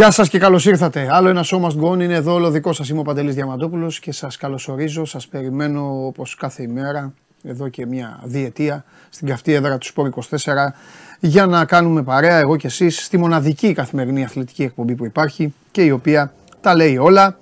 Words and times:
Γεια 0.00 0.10
σας 0.10 0.28
και 0.28 0.38
καλώς 0.38 0.66
ήρθατε. 0.66 1.08
Άλλο 1.10 1.28
ένα 1.28 1.44
show 1.44 1.60
must 1.60 1.80
go 1.80 1.90
on 1.90 2.00
είναι 2.00 2.14
εδώ, 2.14 2.32
όλο 2.32 2.50
δικό 2.50 2.72
σας 2.72 2.88
είμαι 2.88 3.00
ο 3.00 3.02
Παντελής 3.02 3.34
Διαμαντόπουλος 3.34 4.00
και 4.00 4.12
σας 4.12 4.36
καλωσορίζω, 4.36 5.04
σας 5.04 5.26
περιμένω 5.26 6.06
όπως 6.06 6.34
κάθε 6.34 6.62
ημέρα, 6.62 7.14
εδώ 7.42 7.68
και 7.68 7.86
μια 7.86 8.20
διετία, 8.24 8.84
στην 9.10 9.28
καυτή 9.28 9.52
έδρα 9.52 9.78
του 9.78 9.86
Σπόρ 9.86 10.06
24, 10.06 10.74
για 11.20 11.46
να 11.46 11.64
κάνουμε 11.64 12.02
παρέα 12.02 12.38
εγώ 12.38 12.56
και 12.56 12.66
εσείς 12.66 13.04
στη 13.04 13.18
μοναδική 13.18 13.72
καθημερινή 13.72 14.24
αθλητική 14.24 14.62
εκπομπή 14.62 14.94
που 14.94 15.04
υπάρχει 15.04 15.54
και 15.70 15.82
η 15.82 15.90
οποία 15.90 16.32
τα 16.60 16.74
λέει 16.74 16.96
όλα. 16.96 17.38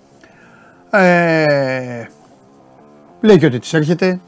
Ε, 0.90 2.06
λέει 3.20 3.38
και 3.38 3.46
ότι 3.46 3.58
της 3.58 3.72
έρχεται, 3.72 4.20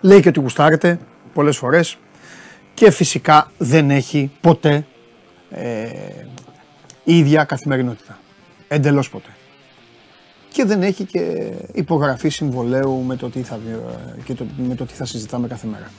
λέει 0.00 0.20
και 0.20 0.28
ότι 0.28 0.40
γουστάρετε 0.40 0.98
πολλές 1.32 1.56
φορές 1.56 1.98
και 2.74 2.90
φυσικά 2.90 3.50
δεν 3.58 3.90
έχει 3.90 4.30
ποτέ 4.40 4.86
ε, 5.50 5.88
ίδια 7.06 7.44
καθημερινότητα. 7.44 8.18
Εντελώς 8.68 9.10
ποτέ. 9.10 9.30
Και 10.52 10.64
δεν 10.64 10.82
έχει 10.82 11.04
και 11.04 11.52
υπογραφή 11.72 12.28
συμβολέου 12.28 13.02
με 13.06 13.16
το 13.16 13.30
τι 13.30 13.42
θα, 13.42 13.58
και 14.24 14.34
το, 14.34 14.46
με 14.56 14.74
το 14.74 14.84
τι 14.84 14.94
θα 14.94 15.04
συζητάμε 15.04 15.48
κάθε 15.48 15.66
μέρα. 15.66 15.90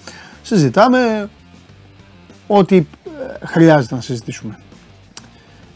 Συζητάμε 0.42 1.30
ό,τι 2.48 2.76
ε, 2.78 3.46
χρειάζεται 3.46 3.96
να 3.96 4.02
συζητήσουμε. 4.02 4.60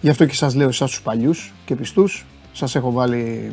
Γι' 0.02 0.10
αυτό 0.10 0.26
και 0.26 0.34
σας 0.34 0.56
λέω 0.56 0.68
εσάς 0.68 0.90
τους 0.90 1.02
παλιούς 1.02 1.54
και 1.66 1.76
πιστούς, 1.76 2.26
σας 2.52 2.76
έχω 2.76 2.92
βάλει 2.92 3.52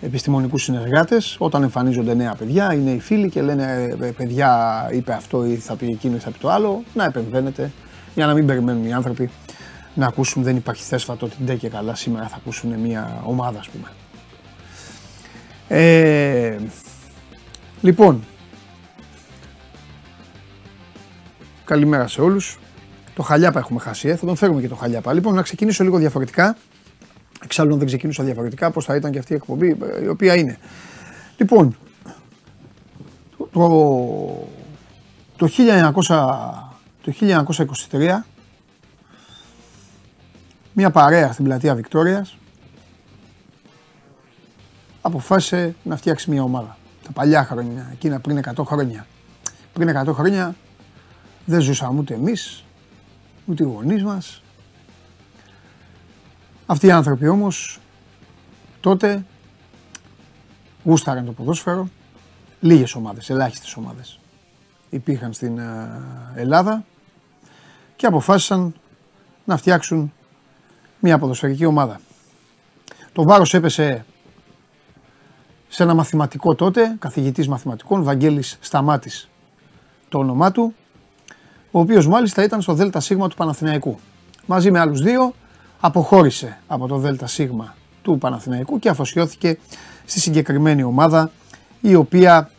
επιστημονικούς 0.00 0.62
συνεργάτες, 0.62 1.36
όταν 1.38 1.62
εμφανίζονται 1.62 2.14
νέα 2.14 2.34
παιδιά, 2.34 2.74
είναι 2.74 2.90
οι 2.90 3.00
φίλοι 3.00 3.30
και 3.30 3.42
λένε 3.42 3.96
«Ε, 4.00 4.10
παιδιά 4.10 4.88
είπε 4.92 5.12
αυτό 5.12 5.46
ή 5.46 5.56
θα 5.56 5.76
πει 5.76 5.86
εκείνο 5.86 6.16
ή 6.16 6.18
θα 6.18 6.30
πει 6.30 6.38
το 6.38 6.50
άλλο, 6.50 6.82
να 6.94 7.04
επεμβαίνετε 7.04 7.70
για 8.14 8.26
να 8.26 8.34
μην 8.34 8.46
περιμένουν 8.46 8.84
οι 8.84 8.92
άνθρωποι 8.92 9.30
να 9.94 10.06
ακούσουν 10.06 10.42
δεν 10.42 10.56
υπάρχει 10.56 10.82
θέσφατο 10.82 11.26
ότι 11.26 11.36
ντε 11.44 11.54
και 11.54 11.68
καλά 11.68 11.94
σήμερα 11.94 12.28
θα 12.28 12.36
ακούσουν 12.36 12.78
μια 12.78 13.22
ομάδα 13.24 13.58
ας 13.58 13.68
πούμε. 13.68 13.88
Ε, 15.68 16.58
λοιπόν, 17.80 18.24
καλημέρα 21.64 22.06
σε 22.06 22.20
όλους. 22.20 22.58
Το 23.14 23.22
Χαλιάπα 23.22 23.58
έχουμε 23.58 23.80
χάσει, 23.80 24.08
ε. 24.08 24.16
θα 24.16 24.26
τον 24.26 24.36
φέρουμε 24.36 24.60
και 24.60 24.68
το 24.68 24.74
Χαλιάπα. 24.74 25.12
Λοιπόν, 25.12 25.34
να 25.34 25.42
ξεκινήσω 25.42 25.84
λίγο 25.84 25.98
διαφορετικά. 25.98 26.56
Εξάλλου 27.44 27.76
δεν 27.76 27.86
ξεκινήσω 27.86 28.22
διαφορετικά, 28.22 28.70
πώς 28.70 28.84
θα 28.84 28.96
ήταν 28.96 29.10
και 29.10 29.18
αυτή 29.18 29.32
η 29.32 29.36
εκπομπή, 29.36 29.76
η 30.02 30.08
οποία 30.08 30.36
είναι. 30.36 30.58
Λοιπόν, 31.36 31.76
το, 33.36 34.48
το, 35.36 35.48
1900, 36.06 36.32
το 37.02 37.12
1923 37.90 38.33
μια 40.74 40.90
παρέα 40.90 41.32
στην 41.32 41.44
πλατεία 41.44 41.74
Βικτόριας 41.74 42.36
αποφάσισε 45.00 45.74
να 45.82 45.96
φτιάξει 45.96 46.30
μια 46.30 46.42
ομάδα. 46.42 46.76
Τα 47.02 47.12
παλιά 47.12 47.44
χρόνια, 47.44 47.88
εκείνα 47.92 48.20
πριν 48.20 48.42
100 48.56 48.64
χρόνια. 48.64 49.06
Πριν 49.72 49.88
100 49.88 50.12
χρόνια 50.12 50.54
δεν 51.44 51.60
ζούσαμε 51.60 52.00
ούτε 52.00 52.14
εμείς, 52.14 52.64
ούτε 53.46 53.64
οι 53.64 53.66
γονείς 53.66 54.04
μας. 54.04 54.42
Αυτοί 56.66 56.86
οι 56.86 56.90
άνθρωποι 56.90 57.28
όμως 57.28 57.80
τότε 58.80 59.24
γούσταραν 60.84 61.24
το 61.24 61.32
ποδόσφαιρο. 61.32 61.88
Λίγες 62.60 62.94
ομάδες, 62.94 63.30
ελάχιστες 63.30 63.76
ομάδες 63.76 64.18
υπήρχαν 64.90 65.32
στην 65.32 65.58
ε, 65.58 65.88
Ελλάδα 66.34 66.84
και 67.96 68.06
αποφάσισαν 68.06 68.74
να 69.44 69.56
φτιάξουν 69.56 70.12
μια 71.04 71.18
ποδοσφαιρική 71.18 71.64
ομάδα. 71.64 72.00
Το 73.12 73.22
βάρος 73.22 73.54
έπεσε 73.54 74.04
σε 75.68 75.82
ένα 75.82 75.94
μαθηματικό 75.94 76.54
τότε, 76.54 76.96
καθηγητής 76.98 77.48
μαθηματικών, 77.48 78.02
Βαγγέλης 78.02 78.58
Σταμάτης 78.60 79.28
το 80.08 80.18
όνομά 80.18 80.52
του, 80.52 80.74
ο 81.70 81.80
οποίος 81.80 82.06
μάλιστα 82.06 82.42
ήταν 82.44 82.62
στο 82.62 82.74
ΔΣ 82.74 83.06
του 83.06 83.34
Παναθηναϊκού. 83.36 83.98
Μαζί 84.46 84.70
με 84.70 84.78
άλλους 84.78 85.00
δύο 85.00 85.34
αποχώρησε 85.80 86.58
από 86.66 86.86
το 86.86 86.98
ΔΣ 86.98 87.40
του 88.02 88.18
Παναθηναϊκού 88.18 88.78
και 88.78 88.88
αφοσιώθηκε 88.88 89.58
στη 90.04 90.20
συγκεκριμένη 90.20 90.82
ομάδα 90.82 91.30
η 91.80 91.94
οποία 91.94 92.50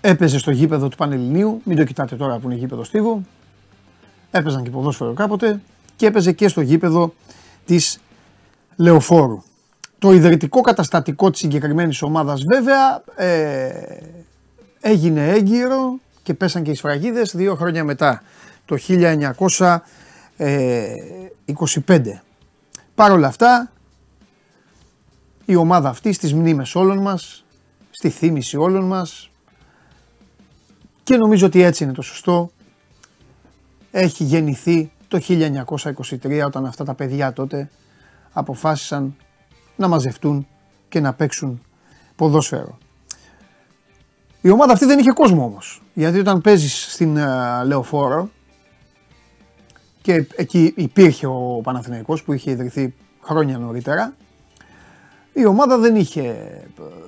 έπαιζε 0.00 0.38
στο 0.38 0.50
γήπεδο 0.50 0.88
του 0.88 0.96
Πανελληνίου, 0.96 1.60
μην 1.64 1.76
το 1.76 1.84
κοιτάτε 1.84 2.16
τώρα 2.16 2.38
που 2.38 2.50
είναι 2.50 2.58
γήπεδο 2.58 2.84
Στίβου, 2.84 3.26
έπαιζαν 4.30 4.62
και 4.62 4.70
ποδόσφαιρο 4.70 5.12
κάποτε, 5.12 5.60
και 5.96 6.06
έπαιζε 6.06 6.32
και 6.32 6.48
στο 6.48 6.60
γήπεδο 6.60 7.14
της 7.64 7.98
Λεωφόρου. 8.76 9.42
Το 9.98 10.12
ιδρυτικό 10.12 10.60
καταστατικό 10.60 11.30
της 11.30 11.40
συγκεκριμένης 11.40 12.02
ομάδας 12.02 12.42
βέβαια 12.52 13.02
ε, 13.16 13.70
έγινε 14.80 15.28
έγκυρο 15.28 15.98
και 16.22 16.34
πέσαν 16.34 16.62
και 16.62 16.70
οι 16.70 16.74
σφραγίδες 16.74 17.36
δύο 17.36 17.54
χρόνια 17.54 17.84
μετά, 17.84 18.22
το 18.64 18.78
1925. 18.88 19.68
Παρ' 22.94 23.12
όλα 23.12 23.26
αυτά, 23.26 23.72
η 25.44 25.54
ομάδα 25.54 25.88
αυτή 25.88 26.12
στις 26.12 26.34
μνήμες 26.34 26.74
όλων 26.74 26.98
μας, 26.98 27.44
στη 27.90 28.08
θύμηση 28.08 28.56
όλων 28.56 28.84
μας 28.84 29.30
και 31.02 31.16
νομίζω 31.16 31.46
ότι 31.46 31.62
έτσι 31.62 31.84
είναι 31.84 31.92
το 31.92 32.02
σωστό, 32.02 32.50
έχει 33.90 34.24
γεννηθεί 34.24 34.92
το 35.18 35.20
1923 36.22 36.42
όταν 36.46 36.66
αυτά 36.66 36.84
τα 36.84 36.94
παιδιά 36.94 37.32
τότε 37.32 37.70
αποφάσισαν 38.32 39.16
να 39.76 39.88
μαζευτούν 39.88 40.46
και 40.88 41.00
να 41.00 41.12
παίξουν 41.12 41.62
ποδόσφαιρο. 42.16 42.78
Η 44.40 44.50
ομάδα 44.50 44.72
αυτή 44.72 44.84
δεν 44.84 44.98
είχε 44.98 45.10
κόσμο 45.10 45.44
όμως, 45.44 45.82
γιατί 45.94 46.18
όταν 46.18 46.40
παίζεις 46.40 46.92
στην 46.92 47.16
uh, 47.18 47.66
Λεωφόρο 47.66 48.30
και 50.02 50.26
εκεί 50.36 50.72
υπήρχε 50.76 51.26
ο 51.26 51.60
Παναθηναϊκός 51.62 52.22
που 52.22 52.32
είχε 52.32 52.50
ιδρυθεί 52.50 52.94
χρόνια 53.20 53.58
νωρίτερα, 53.58 54.14
η 55.32 55.46
ομάδα 55.46 55.78
δεν 55.78 55.96
είχε, 55.96 56.36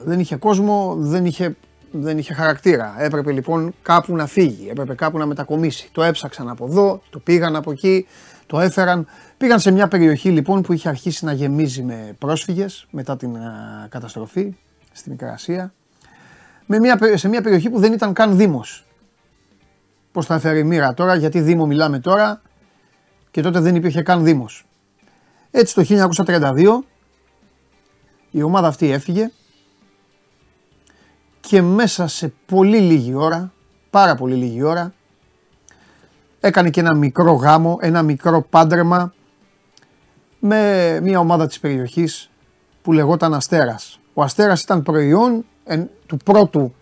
δεν 0.05 0.21
είχε 0.21 0.37
κόσμο, 0.37 0.95
δεν 0.99 1.27
είχε 1.27 1.56
δεν 2.03 2.19
είχε 2.19 2.34
χαρακτήρα. 2.34 2.95
Έπρεπε 2.99 3.33
λοιπόν 3.33 3.75
κάπου 3.83 4.17
να 4.17 4.27
φύγει, 4.27 4.69
έπρεπε 4.71 4.95
κάπου 4.95 5.19
να 5.19 5.27
μετακομίσει. 5.27 5.89
Το 5.93 6.03
έψαξαν 6.03 6.49
από 6.49 6.65
εδώ, 6.65 7.03
το 7.11 7.19
πήγαν 7.19 7.57
από 7.57 7.71
εκεί, 7.71 8.07
το 8.47 8.61
έφεραν. 8.61 9.07
Πήγαν 9.37 9.61
σε 9.61 9.71
μια 9.71 9.89
περιοχή 9.89 10.31
λοιπόν 10.31 10.62
που 10.62 10.73
είχε 10.73 10.89
αρχίσει 10.89 11.25
να 11.25 11.33
γεμίζει 11.33 11.83
με 11.83 12.17
πρόσφυγες 12.19 12.87
μετά 12.91 13.17
την 13.17 13.37
καταστροφή 13.89 14.55
στην 14.93 15.12
Μικρασία. 15.12 15.73
Με 16.67 16.79
μια, 16.79 16.99
σε 17.15 17.29
μια 17.29 17.43
περιοχή 17.43 17.71
που 17.71 17.79
δεν 17.79 17.93
ήταν 17.93 18.13
καν 18.13 18.37
δήμος. 18.37 18.87
Πώς 20.13 20.27
θα 20.27 20.34
έφερε 20.34 20.59
η 20.59 20.65
μοίρα 20.65 20.95
τώρα, 20.95 21.15
γιατί 21.15 21.41
δήμο 21.41 21.67
μιλάμε 21.67 21.99
τώρα 21.99 22.43
και 23.31 23.41
τότε 23.41 23.60
δεν 23.60 23.75
υπήρχε 23.75 24.03
καν 24.03 24.25
δήμος. 24.25 24.66
Έτσι 25.51 25.75
το 25.75 26.10
1932 26.27 26.78
η 28.31 28.43
ομάδα 28.43 28.69
αυτή 28.69 28.91
έφυγε 28.91 29.31
και 31.48 31.63
μέσα 31.63 32.07
σε 32.07 32.33
πολύ 32.47 32.78
λίγη 32.78 33.15
ώρα, 33.15 33.53
πάρα 33.91 34.15
πολύ 34.15 34.34
λίγη 34.34 34.63
ώρα, 34.63 34.95
έκανε 36.41 36.71
και 36.71 36.81
ένα 36.81 36.95
μικρό 36.95 37.33
γάμο, 37.33 37.78
ένα 37.81 38.03
μικρό 38.03 38.43
πάντρεμα 38.43 39.15
με 40.39 41.01
μια 41.03 41.19
ομάδα 41.19 41.47
της 41.47 41.60
περιοχής 41.60 42.31
που 42.83 42.93
λεγόταν 42.93 43.34
Αστέρας. 43.34 44.01
Ο 44.15 44.22
Αστέρας 44.22 44.63
ήταν 44.63 44.83
προϊόν 44.83 45.45
του 46.07 46.16
πρώτου 46.16 46.75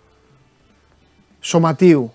σωματείου 1.40 2.12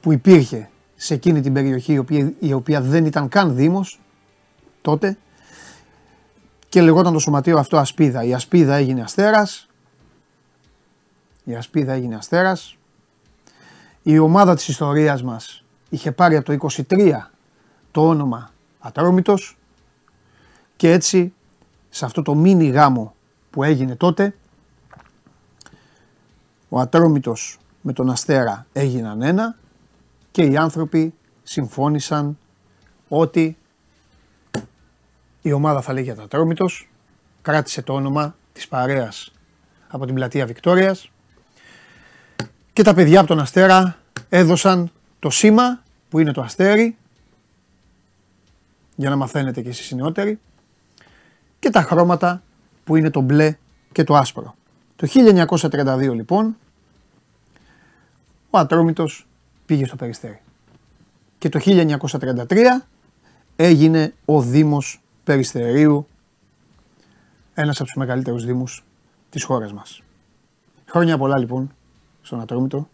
που 0.00 0.12
υπήρχε 0.12 0.70
σε 0.94 1.14
εκείνη 1.14 1.40
την 1.40 1.52
περιοχή 1.52 1.92
η 1.92 1.98
οποία, 1.98 2.32
η 2.38 2.52
οποία 2.52 2.80
δεν 2.80 3.04
ήταν 3.04 3.28
καν 3.28 3.54
δήμος 3.54 4.00
τότε 4.82 5.18
και 6.68 6.82
λεγόταν 6.82 7.12
το 7.12 7.18
σωματείο 7.18 7.58
αυτό 7.58 7.76
Ασπίδα. 7.76 8.24
Η 8.24 8.34
Ασπίδα 8.34 8.74
έγινε 8.74 9.02
Αστέρας 9.02 9.66
η 11.44 11.54
Ασπίδα 11.54 11.92
έγινε 11.92 12.14
αστέρας. 12.14 12.76
Η 14.02 14.18
ομάδα 14.18 14.54
της 14.54 14.68
ιστορίας 14.68 15.22
μας 15.22 15.64
είχε 15.88 16.12
πάρει 16.12 16.36
από 16.36 16.44
το 16.44 16.52
23 16.88 17.30
το 17.90 18.08
όνομα 18.08 18.50
Ατρόμητος 18.78 19.58
και 20.76 20.90
έτσι 20.90 21.32
σε 21.88 22.04
αυτό 22.04 22.22
το 22.22 22.34
μίνι 22.34 22.66
γάμο 22.66 23.14
που 23.50 23.62
έγινε 23.62 23.96
τότε 23.96 24.34
ο 26.68 26.78
Ατρόμητος 26.78 27.58
με 27.80 27.92
τον 27.92 28.10
Αστέρα 28.10 28.66
έγιναν 28.72 29.22
ένα 29.22 29.56
και 30.30 30.42
οι 30.42 30.56
άνθρωποι 30.56 31.14
συμφώνησαν 31.42 32.38
ότι 33.08 33.56
η 35.42 35.52
ομάδα 35.52 35.80
θα 35.80 35.92
λέγεται 35.92 36.22
Ατρόμητος 36.22 36.90
κράτησε 37.42 37.82
το 37.82 37.94
όνομα 37.94 38.36
της 38.52 38.68
παρέας 38.68 39.32
από 39.88 40.06
την 40.06 40.14
πλατεία 40.14 40.46
Βικτόριας 40.46 41.10
και 42.72 42.82
τα 42.82 42.94
παιδιά 42.94 43.18
από 43.18 43.28
τον 43.28 43.38
Αστέρα 43.38 43.98
έδωσαν 44.28 44.90
το 45.18 45.30
σήμα 45.30 45.82
που 46.08 46.18
είναι 46.18 46.32
το 46.32 46.40
αστέρι 46.40 46.96
για 48.96 49.10
να 49.10 49.16
μαθαίνετε 49.16 49.62
και 49.62 49.68
εσείς 49.68 49.90
οι 49.90 49.94
νεότεροι 49.94 50.38
και 51.58 51.70
τα 51.70 51.82
χρώματα 51.82 52.42
που 52.84 52.96
είναι 52.96 53.10
το 53.10 53.20
μπλε 53.20 53.56
και 53.92 54.04
το 54.04 54.14
άσπρο. 54.14 54.54
Το 54.96 55.08
1932 55.70 56.12
λοιπόν 56.14 56.56
ο 58.50 58.58
Ατρόμητος 58.58 59.26
πήγε 59.66 59.86
στο 59.86 59.96
Περιστέρι. 59.96 60.40
Και 61.38 61.48
το 61.48 61.60
1933 61.64 62.58
έγινε 63.56 64.14
ο 64.24 64.42
Δήμος 64.42 65.00
Περιστερίου, 65.24 66.06
ένας 67.54 67.76
από 67.76 67.84
τους 67.84 67.96
μεγαλύτερους 67.96 68.44
δήμους 68.44 68.84
της 69.30 69.44
χώρας 69.44 69.72
μας. 69.72 70.02
Χρόνια 70.86 71.18
πολλά 71.18 71.38
λοιπόν 71.38 71.70
στον 72.22 72.40
Ατρόμητο. 72.40 72.88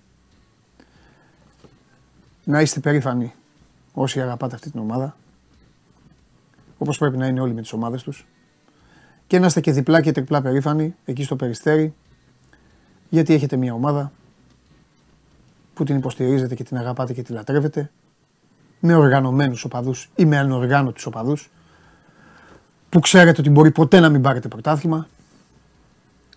Να 2.44 2.60
είστε 2.60 2.80
περήφανοι 2.80 3.34
όσοι 3.92 4.20
αγαπάτε 4.20 4.54
αυτή 4.54 4.70
την 4.70 4.80
ομάδα. 4.80 5.16
Όπως 6.78 6.98
πρέπει 6.98 7.16
να 7.16 7.26
είναι 7.26 7.40
όλοι 7.40 7.54
με 7.54 7.60
τις 7.60 7.72
ομάδες 7.72 8.02
τους. 8.02 8.26
Και 9.26 9.38
να 9.38 9.46
είστε 9.46 9.60
και 9.60 9.72
διπλά 9.72 10.00
και 10.00 10.12
τριπλά 10.12 10.42
περήφανοι 10.42 10.94
εκεί 11.04 11.24
στο 11.24 11.36
Περιστέρι. 11.36 11.94
Γιατί 13.08 13.34
έχετε 13.34 13.56
μια 13.56 13.74
ομάδα 13.74 14.12
που 15.74 15.84
την 15.84 15.96
υποστηρίζετε 15.96 16.54
και 16.54 16.64
την 16.64 16.76
αγαπάτε 16.76 17.12
και 17.12 17.22
τη 17.22 17.32
λατρεύετε. 17.32 17.90
Με 18.80 18.94
οργανωμένους 18.94 19.64
οπαδούς 19.64 20.10
ή 20.16 20.24
με 20.24 20.38
ανοργάνωτους 20.38 21.06
οπαδούς. 21.06 21.50
Που 22.88 23.00
ξέρετε 23.00 23.40
ότι 23.40 23.50
μπορεί 23.50 23.70
ποτέ 23.70 24.00
να 24.00 24.08
μην 24.08 24.22
πάρετε 24.22 24.48
πρωτάθλημα. 24.48 25.08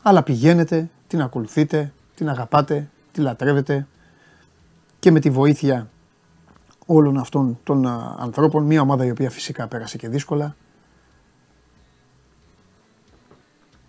Αλλά 0.01 0.23
πηγαίνετε, 0.23 0.89
την 1.07 1.21
ακολουθείτε, 1.21 1.93
την 2.21 2.29
αγαπάτε, 2.29 2.89
τη 3.11 3.21
λατρεύετε 3.21 3.87
και 4.99 5.11
με 5.11 5.19
τη 5.19 5.29
βοήθεια 5.29 5.89
όλων 6.85 7.17
αυτών 7.17 7.59
των 7.63 7.87
ανθρώπων, 8.19 8.63
μια 8.63 8.81
ομάδα 8.81 9.05
η 9.05 9.11
οποία 9.11 9.29
φυσικά 9.29 9.67
πέρασε 9.67 9.97
και 9.97 10.09
δύσκολα, 10.09 10.55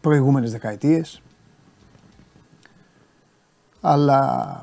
προηγούμενες 0.00 0.52
δεκαετίες, 0.52 1.22
αλλά 3.80 4.60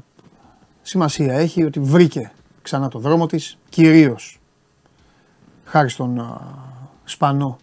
σημασία 0.81 1.33
έχει 1.33 1.63
ότι 1.63 1.79
βρήκε 1.79 2.31
ξανά 2.61 2.87
το 2.87 2.99
δρόμο 2.99 3.25
της, 3.25 3.57
κυρίως 3.69 4.39
χάρη 5.65 5.89
στον 5.89 6.39
Σπανό 7.03 7.57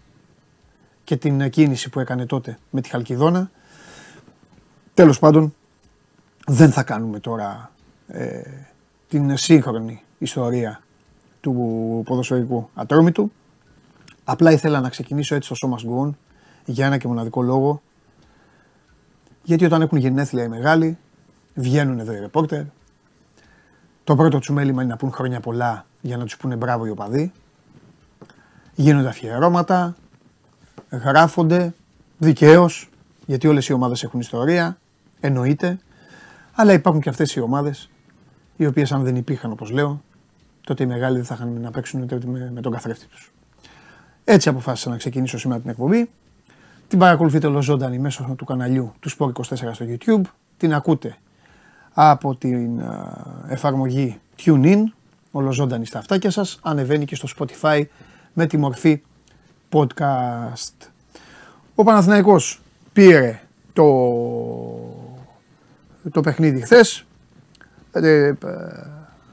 και 1.04 1.16
την 1.16 1.50
κίνηση 1.50 1.90
που 1.90 2.00
έκανε 2.00 2.26
τότε 2.26 2.58
με 2.70 2.80
τη 2.80 2.88
Χαλκιδόνα. 2.88 3.50
Τέλος 4.94 5.18
πάντων, 5.18 5.54
δεν 6.46 6.70
θα 6.72 6.82
κάνουμε 6.82 7.20
τώρα 7.20 7.70
ε, 8.08 8.40
την 9.08 9.37
σύγχρονη 9.37 10.02
ιστορία 10.19 10.81
του 11.40 11.52
ποδοσφαιρικού 12.04 12.70
ατρόμητου. 12.75 13.32
Απλά 14.25 14.52
ήθελα 14.52 14.81
να 14.81 14.88
ξεκινήσω 14.88 15.34
έτσι 15.34 15.46
στο 15.46 15.54
σώμα 15.54 15.78
γκουόν 15.84 16.16
για 16.64 16.87
ένα 16.87 16.98
και 16.98 17.08
μοναδικό 17.08 17.43
λόγο. 17.43 17.82
Γιατί 19.43 19.64
όταν 19.64 19.82
έχουν 19.82 19.98
γενέθλια 19.98 20.44
οι 20.44 20.48
μεγάλοι, 20.48 20.98
βγαίνουν 21.54 21.98
εδώ 21.98 22.12
οι 22.12 22.19
ρεπόρτερ. 22.19 22.62
Το 24.04 24.16
πρώτο 24.16 24.38
του 24.38 24.52
μέλημα 24.52 24.82
είναι 24.82 24.90
να 24.90 24.96
πούν 24.96 25.12
χρόνια 25.12 25.40
πολλά 25.40 25.87
για 26.00 26.16
να 26.16 26.25
τους 26.25 26.37
πούνε 26.37 26.56
μπράβο 26.56 26.87
οι 26.87 26.90
οπαδοί. 26.90 27.32
Γίνονται 28.75 29.08
αφιερώματα, 29.08 29.96
γράφονται 30.90 31.75
δικαίως, 32.19 32.90
γιατί 33.26 33.46
όλες 33.46 33.69
οι 33.69 33.72
ομάδες 33.72 34.02
έχουν 34.02 34.20
ιστορία, 34.20 34.78
εννοείται. 35.20 35.78
Αλλά 36.58 36.72
υπάρχουν 36.72 37.00
και 37.00 37.08
αυτές 37.08 37.34
οι 37.34 37.40
ομάδες, 37.40 37.90
οι 38.56 38.66
οποίες 38.66 38.92
αν 38.92 39.02
δεν 39.02 39.16
υπήρχαν 39.16 39.50
όπως 39.50 39.70
λέω, 39.70 40.02
τότε 40.60 40.82
οι 40.82 40.86
μεγάλοι 40.86 41.16
δεν 41.16 41.24
θα 41.24 41.34
είχαν 41.34 41.60
να 41.60 41.70
παίξουν 41.70 42.02
ούτε 42.02 42.18
με, 42.26 42.50
με 42.54 42.60
τον 42.60 42.72
καθρέφτη 42.72 43.06
τους. 43.06 43.32
Έτσι 44.24 44.48
αποφάσισα 44.48 44.90
να 44.90 44.96
ξεκινήσω 44.96 45.38
σήμερα 45.38 45.60
την 45.60 45.70
εκπομπή. 45.70 46.10
Την 46.88 46.98
παρακολουθείτε 46.98 47.46
ολοζώντανη 47.46 47.98
μέσω 47.98 48.34
του 48.36 48.44
καναλιού 48.44 48.92
του 49.00 49.10
Sport 49.10 49.32
24 49.32 49.42
στο 49.72 49.86
YouTube. 49.88 50.22
Την 50.56 50.74
ακούτε 50.74 51.16
από 51.92 52.34
την 52.34 52.82
εφαρμογή 53.48 54.20
TuneIn, 54.44 54.82
ολοζώντανη 55.30 55.86
στα 55.86 55.98
αυτάκια 55.98 56.30
σας. 56.30 56.58
Ανεβαίνει 56.62 57.04
και 57.04 57.14
στο 57.14 57.28
Spotify 57.38 57.82
με 58.32 58.46
τη 58.46 58.56
μορφή 58.56 59.02
podcast. 59.72 60.88
Ο 61.74 61.82
Παναθηναϊκός 61.82 62.60
πήρε 62.92 63.40
το, 63.72 63.84
το 66.10 66.20
παιχνίδι 66.20 66.60
χθες. 66.60 67.06
Ε, 67.92 68.26
ε, 68.26 68.34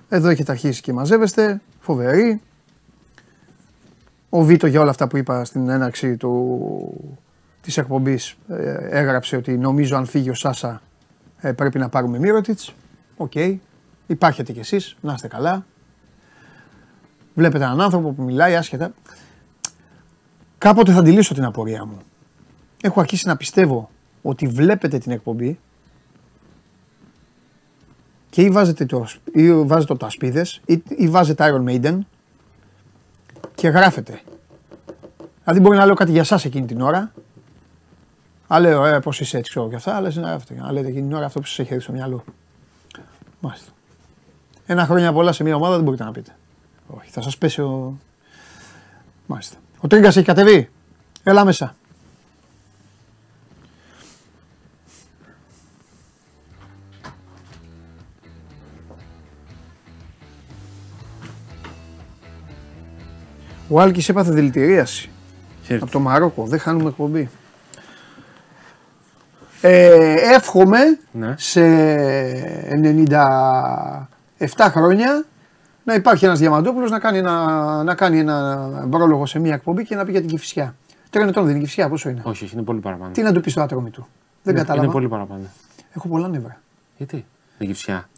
εδώ 0.09 0.29
έχετε 0.29 0.51
αρχίσει 0.51 0.81
και 0.81 0.93
μαζεύεστε. 0.93 1.61
Φοβερή. 1.79 2.41
Ο 4.29 4.43
Βίτο 4.43 4.67
για 4.67 4.81
όλα 4.81 4.89
αυτά 4.89 5.07
που 5.07 5.17
είπα 5.17 5.45
στην 5.45 5.69
έναρξη 5.69 6.17
του, 6.17 7.17
της 7.61 7.77
εκπομπής 7.77 8.35
ε, 8.47 8.77
έγραψε 8.89 9.35
ότι 9.35 9.57
νομίζω 9.57 9.97
αν 9.97 10.05
φύγει 10.05 10.29
ο 10.29 10.33
Σάσα 10.33 10.81
πρέπει 11.51 11.79
να 11.79 11.89
πάρουμε 11.89 12.19
Μίροτιτς. 12.19 12.73
Ok. 13.17 13.31
Okay. 13.35 13.55
Υπάρχετε 14.07 14.51
κι 14.51 14.59
εσείς. 14.59 14.95
Να 15.01 15.13
είστε 15.13 15.27
καλά. 15.27 15.65
Βλέπετε 17.33 17.63
έναν 17.63 17.81
άνθρωπο 17.81 18.11
που 18.11 18.23
μιλάει 18.23 18.55
άσχετα. 18.55 18.93
Κάποτε 20.57 20.91
θα 20.91 20.99
τη 20.99 21.11
λύσω 21.11 21.33
την 21.33 21.43
απορία 21.43 21.85
μου. 21.85 21.97
Έχω 22.81 22.99
αρχίσει 22.99 23.27
να 23.27 23.37
πιστεύω 23.37 23.89
ότι 24.21 24.47
βλέπετε 24.47 24.97
την 24.97 25.11
εκπομπή 25.11 25.59
και 28.33 28.41
ή 28.41 28.49
βάζετε, 28.49 28.85
το, 28.85 29.07
ή 29.33 29.53
βάζετε 29.53 29.95
το 29.95 30.05
ασπίδες 30.05 30.61
ή, 30.65 30.83
ή 30.87 31.07
βάζετε 31.07 31.43
Iron 31.51 31.69
Maiden 31.69 31.97
και 33.55 33.67
γράφετε. 33.67 34.21
Δηλαδή 35.43 35.61
μπορεί 35.61 35.77
να 35.77 35.85
λέω 35.85 35.95
κάτι 35.95 36.11
για 36.11 36.21
εσάς 36.21 36.45
εκείνη 36.45 36.65
την 36.65 36.81
ώρα 36.81 37.11
Α 38.47 38.59
λέω, 38.59 38.85
ε, 38.85 38.99
πώς 38.99 39.19
είσαι 39.19 39.37
έτσι, 39.37 39.49
ξέρω 39.49 39.69
και 39.69 39.75
αυτά, 39.75 39.95
αλλά 39.95 40.11
να 40.15 40.27
γράφετε. 40.27 40.61
Α 40.67 40.71
λέτε 40.71 40.87
εκείνη 40.87 41.07
την 41.07 41.15
ώρα 41.15 41.25
αυτό 41.25 41.39
που 41.39 41.45
σας 41.45 41.59
έχει 41.59 41.73
έρθει 41.73 41.83
στο 41.83 41.93
μυαλό. 41.93 42.23
Μάλιστα. 43.39 43.71
Ένα 44.65 44.85
χρόνια 44.85 45.13
πολλά 45.13 45.31
σε 45.31 45.43
μια 45.43 45.55
ομάδα 45.55 45.75
δεν 45.75 45.83
μπορείτε 45.83 46.03
να 46.03 46.11
πείτε. 46.11 46.35
Όχι, 46.87 47.09
θα 47.09 47.21
σας 47.21 47.37
πέσει 47.37 47.61
ο... 47.61 47.97
Μάλιστα. 49.25 49.57
Ο 49.79 49.87
Τρίγκας 49.87 50.15
έχει 50.15 50.25
κατεβεί. 50.25 50.69
Έλα 51.23 51.45
μέσα. 51.45 51.75
Ο 63.73 63.79
Άλκης 63.79 64.09
έπαθε 64.09 64.31
δηλητηρίαση. 64.31 65.09
Από 65.69 65.91
το 65.91 65.99
Μαρόκο. 65.99 66.45
Δεν 66.45 66.59
χάνουμε 66.59 66.89
εκπομπή. 66.89 67.29
Ε, 69.61 70.15
εύχομαι 70.35 70.79
ναι. 71.11 71.35
σε 71.37 71.61
97 72.69 73.17
χρόνια 74.59 75.25
να 75.83 75.93
υπάρχει 75.93 76.25
ένας 76.25 76.39
Διαμαντόπουλος 76.39 76.91
να 76.91 76.99
κάνει 76.99 77.17
ένα, 77.17 77.83
να 77.83 77.95
κάνει 77.95 78.19
ένα 78.19 78.87
πρόλογο 78.89 79.25
σε 79.25 79.39
μια 79.39 79.53
εκπομπή 79.53 79.85
και 79.85 79.95
να 79.95 80.05
πει 80.05 80.11
για 80.11 80.19
την 80.19 80.29
Κηφισιά. 80.29 80.75
Τρία 81.09 81.25
ετών 81.25 81.43
δεν 81.43 81.51
είναι 81.51 81.61
Κηφισιά, 81.61 81.89
πόσο 81.89 82.09
είναι; 82.09 82.21
Όχι, 82.23 82.49
είναι 82.53 82.61
πολύ 82.61 82.79
παραπάνω. 82.79 83.11
Τι 83.11 83.21
να 83.21 83.33
του 83.33 83.41
πεις 83.41 83.51
στο 83.51 83.61
άτομο 83.61 83.89
του; 83.89 84.07
Δεν 84.43 84.53
είναι, 84.53 84.61
κατάλαβα. 84.61 84.85
Είναι 84.85 84.93
πολύ 84.93 85.07
παραπάνω. 85.07 85.43
Έχω 85.93 86.07
πολλά 86.07 86.27
νεύρα. 86.27 86.61
Γιατί, 86.97 87.25
την 87.57 87.67
Κηφισιά. 87.67 88.09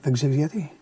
Δεν 0.00 0.12
ξέρεις 0.12 0.36
γιατί. 0.36 0.72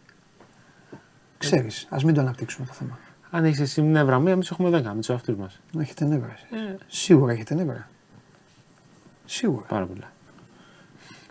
Ξέρεις, 1.39 1.87
ας 1.91 2.05
μην 2.05 2.15
το 2.15 2.21
αναπτύξουμε 2.21 2.67
το 2.67 2.73
θέμα. 2.73 2.99
Αν 3.35 3.45
έχεις 3.45 3.61
εσύ 3.61 3.83
νεύρα 3.83 4.19
μία, 4.19 4.33
εμείς 4.33 4.51
έχουμε 4.51 4.71
δέκα 4.71 4.95
με 4.95 5.01
τους 5.01 5.11
αυτού 5.11 5.37
μας. 5.37 5.61
Έχετε 5.79 6.05
νεύρα. 6.05 6.37
Ε. 6.51 6.77
Σίγουρα 6.87 7.33
έχετε 7.33 7.55
νεύρα. 7.55 7.89
Σίγουρα. 9.25 9.67
Πάρα 9.69 9.87
πολλά. 9.87 10.13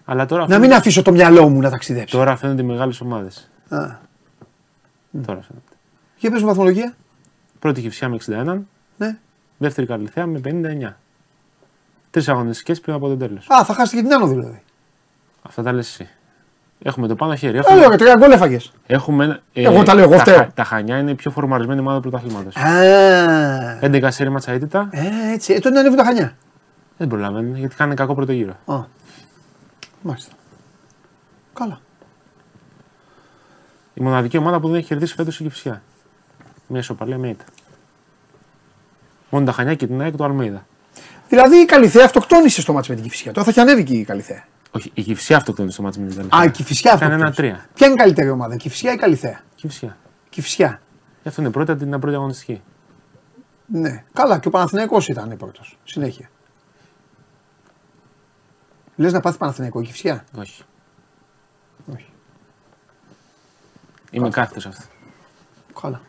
Αλλά 0.05 0.25
τώρα 0.25 0.47
να 0.47 0.59
μην 0.59 0.73
αφήσω 0.73 1.01
το 1.01 1.11
μυαλό 1.11 1.49
μου 1.49 1.59
να 1.59 1.69
ταξιδέψει. 1.69 2.15
Τώρα 2.15 2.35
φαίνονται 2.35 2.61
οι 2.61 2.65
μεγάλες 2.65 3.01
ομάδες. 3.01 3.49
Τώρα 3.69 4.01
φαίνονται. 5.25 5.75
Για 6.17 6.31
πες 6.31 6.41
βαθμολογία. 6.41 6.95
Πρώτη 7.59 7.81
Κυφσιά 7.81 8.09
με 8.09 8.15
61. 8.15 8.59
Ναι. 8.97 9.17
Δεύτερη 9.57 9.87
Καρλιθέα 9.87 10.25
με 10.25 10.39
59. 10.39 10.97
Τρεις 12.11 12.29
αγωνιστικές 12.29 12.79
πριν 12.79 12.95
από 12.95 13.07
το 13.07 13.17
τέλος. 13.17 13.49
Α, 13.49 13.65
θα 13.65 13.73
χάσετε 13.73 14.01
και 14.01 14.07
την 14.07 14.13
άνω 14.13 14.27
δηλαδή. 14.27 14.61
Αυτά 15.41 15.63
τα 15.63 15.71
λες 15.71 15.87
εσύ. 15.87 16.09
Έχουμε 16.83 17.07
το 17.07 17.15
πάνω 17.15 17.35
χέρι. 17.35 17.57
Έχουμε... 17.57 17.79
Λέω, 17.79 17.95
τρία 17.95 18.15
γκολ 18.15 18.31
έφαγες. 18.31 18.71
Έχουμε. 18.87 19.41
Ε, 19.53 19.63
εγώ 19.63 19.83
τα 19.83 19.93
λέω, 19.93 20.03
εγώ 20.03 20.23
τα, 20.23 20.51
τα 20.53 20.63
Χανιά 20.63 20.97
είναι 20.97 21.11
η 21.11 21.15
πιο 21.15 21.31
φορμαρισμένη 21.31 21.79
ομάδα 21.79 21.99
του 21.99 22.09
πρωταθλήματο. 22.09 22.49
11 23.81 24.07
σέρι 24.11 24.29
ματσαίτητα. 24.29 24.89
Ε, 24.91 25.33
έτσι. 25.33 25.53
Ε, 25.53 25.59
τότε 25.59 25.79
ανέβουν 25.79 25.97
τα 25.97 26.03
Χανιά. 26.03 26.35
Δεν 26.97 27.07
προλαβαίνουν 27.07 27.55
γιατί 27.55 27.73
είχαν 27.73 27.95
κακό 27.95 28.15
πρώτο 28.15 28.31
γύρο. 28.31 28.53
Α. 28.65 28.75
Μάλιστα. 30.01 30.31
Καλά. 31.53 31.79
Η 33.93 34.01
μοναδική 34.01 34.37
ομάδα 34.37 34.59
που 34.59 34.67
δεν 34.67 34.77
έχει 34.77 34.87
κερδίσει 34.87 35.13
φέτος 35.13 35.39
η 35.39 35.43
Κυφσιά. 35.43 35.81
Μια 36.67 36.79
ισοπαλία 36.79 37.17
με 37.17 37.27
ήττα. 37.27 37.43
Μόνο 39.29 39.45
τα 39.45 39.51
Χανιά 39.51 39.75
και 39.75 39.87
την 39.87 40.01
ΑΕΚ 40.01 40.15
του 40.15 40.23
Αλμίδα. 40.23 40.65
Δηλαδή 41.29 41.55
η 41.55 41.65
Καλυθέα 41.65 42.05
αυτοκτόνησε 42.05 42.61
στο 42.61 42.73
μάτι 42.73 42.89
με 42.89 42.95
την 42.95 43.03
Κυφσιά. 43.03 43.31
Τώρα 43.31 43.45
θα 43.45 43.49
έχει 43.49 43.59
ανέβει 43.59 43.83
και 43.83 43.93
η 43.93 44.03
Καλυθέα. 44.03 44.43
Όχι, 44.71 44.91
η 44.93 45.01
Κυφσιά 45.01 45.37
αυτοκτόνησε 45.37 45.73
στο 45.73 45.83
μάτι 45.83 45.99
με 45.99 46.07
την 46.07 46.15
Καλυθέα. 46.15 46.39
Α, 46.39 46.43
η 46.43 46.51
Κυφσιά 46.51 46.93
αυτοκτόνησε. 46.93 47.25
ένα 47.25 47.35
τρία. 47.35 47.65
Ποια 47.73 47.87
είναι 47.87 47.95
η 47.95 47.97
καλύτερη 47.97 48.29
ομάδα, 48.29 48.53
η 48.53 48.57
Κυφσιά 48.57 48.91
ή 48.91 48.93
η 48.93 48.97
Καλυθέα; 48.97 49.41
Κυφσιά. 49.55 49.97
Κυφσιά. 50.29 50.81
Γι' 51.21 51.27
αυτό 51.27 51.41
είναι 51.41 51.51
πρώτη 51.51 51.75
την 51.75 51.99
πρώτη 51.99 52.15
αγωνιστική. 52.15 52.61
Ναι. 53.65 54.03
Καλά, 54.13 54.39
και 54.39 54.47
ο 54.47 54.51
Παναθηναϊκός 54.51 55.07
ήταν 55.07 55.37
πρώτος. 55.37 55.77
Συνέχεια. 55.83 56.29
Λες 58.95 59.13
να 59.13 59.19
πάθει 59.19 59.37
Παναθηναϊκό 59.37 59.81
κυφσιά. 59.81 60.25
Όχι. 60.37 60.63
Όχι. 61.93 62.05
Είμαι 64.11 64.29
κάθετος 64.29 64.65
αυτό. 64.65 64.83
Καλά. 65.81 66.01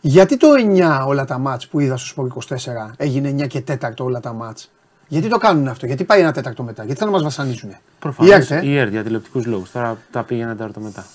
Γιατί 0.00 0.36
το 0.36 0.48
9 0.52 1.04
όλα 1.06 1.24
τα 1.24 1.38
μάτς 1.38 1.68
που 1.68 1.80
είδα 1.80 1.96
στο 1.96 2.06
Σπορ 2.06 2.26
24 2.26 2.90
έγινε 2.96 3.28
9 3.28 3.46
και 3.46 3.60
4 3.60 4.04
όλα 4.04 4.20
τα 4.20 4.32
μάτς; 4.32 4.72
Γιατί 5.08 5.28
το 5.28 5.36
κάνουν 5.38 5.68
αυτό, 5.68 5.86
γιατί 5.86 6.04
πάει 6.04 6.20
ένα 6.20 6.32
τέταρτο 6.32 6.62
μετά, 6.62 6.84
γιατί 6.84 7.00
θα 7.00 7.06
να 7.06 7.12
μας 7.12 7.22
βασανίζουν. 7.22 7.70
Προφανώς. 7.98 8.30
Η 8.30 8.34
ΕΡΤ, 8.34 8.50
ε. 8.50 8.60
Η 8.66 8.76
ΕΡΤ 8.78 8.90
για 8.90 9.02
τηλεοπτικούς 9.02 9.46
λόγους. 9.46 9.70
Τώρα 9.70 9.98
τα 10.10 10.22
πήγε 10.22 10.42
ένα 10.42 10.52
τέταρτο 10.52 10.80
μετά. 10.80 11.06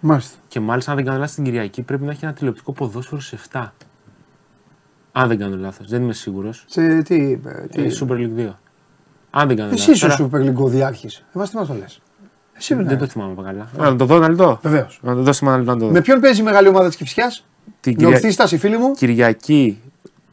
Μάλιστα. 0.00 0.36
Και 0.48 0.60
μάλιστα, 0.60 0.90
αν 0.90 0.96
δεν 0.96 1.06
κάνω 1.06 1.18
λάθος, 1.18 1.34
την 1.34 1.44
Κυριακή 1.44 1.82
πρέπει 1.82 2.04
να 2.04 2.10
έχει 2.10 2.24
ένα 2.24 2.32
τηλεοπτικό 2.34 2.72
ποδόσφαιρο 2.72 3.20
σε 3.20 3.38
7. 3.52 3.72
Αν 5.12 5.28
δεν 5.28 5.38
κάνω 5.38 5.56
λάθος, 5.56 5.88
δεν 5.88 6.02
είμαι 6.02 6.12
σίγουρος. 6.12 6.64
Σε 6.68 7.02
τι, 7.02 7.38
ε, 7.46 7.66
τι... 7.70 7.82
Ε, 7.82 7.90
Super 8.00 8.12
League 8.12 8.38
2. 8.48 8.48
Αν 9.30 9.48
δεν 9.48 9.56
κάνω 9.56 9.70
Εσύ 9.72 9.88
λάθος. 9.90 10.12
είσαι 10.12 10.22
ο 10.22 10.28
Super 10.32 10.36
League 10.64 10.68
διάρχης. 10.70 11.24
Εμάς 11.34 11.50
τι 11.50 11.56
μας 11.56 11.66
το 11.66 11.74
λες. 11.74 12.00
Εσύ 12.56 12.74
Δεν 12.74 12.86
δεν 12.86 12.98
το 12.98 13.06
θυμάμαι 13.06 13.42
καλά. 13.42 13.68
Να 13.76 13.96
το 13.96 14.04
δω 14.04 14.18
να 14.18 14.28
το 14.28 14.34
δω. 14.34 14.58
Βεβαίως. 14.62 14.98
Να 15.02 15.14
το 15.14 15.22
δώσουμε 15.22 15.50
ένα 15.50 15.58
λεπτό 15.58 15.72
να 15.74 15.78
το 15.78 15.86
δω. 15.86 15.92
Με 15.92 16.00
ποιον 16.00 16.20
παίζει 16.20 16.40
η 16.40 16.44
μεγάλη 16.44 16.68
ομάδα 16.68 16.86
της 16.86 16.96
Κυφσιάς; 16.96 17.44
Την 17.80 17.92
Με 17.92 17.98
Κυρια- 17.98 18.14
ορθή 18.14 18.30
στάση 18.30 18.58
φίλοι 18.58 18.76
μου. 18.78 18.92
Κυριακή 18.92 19.80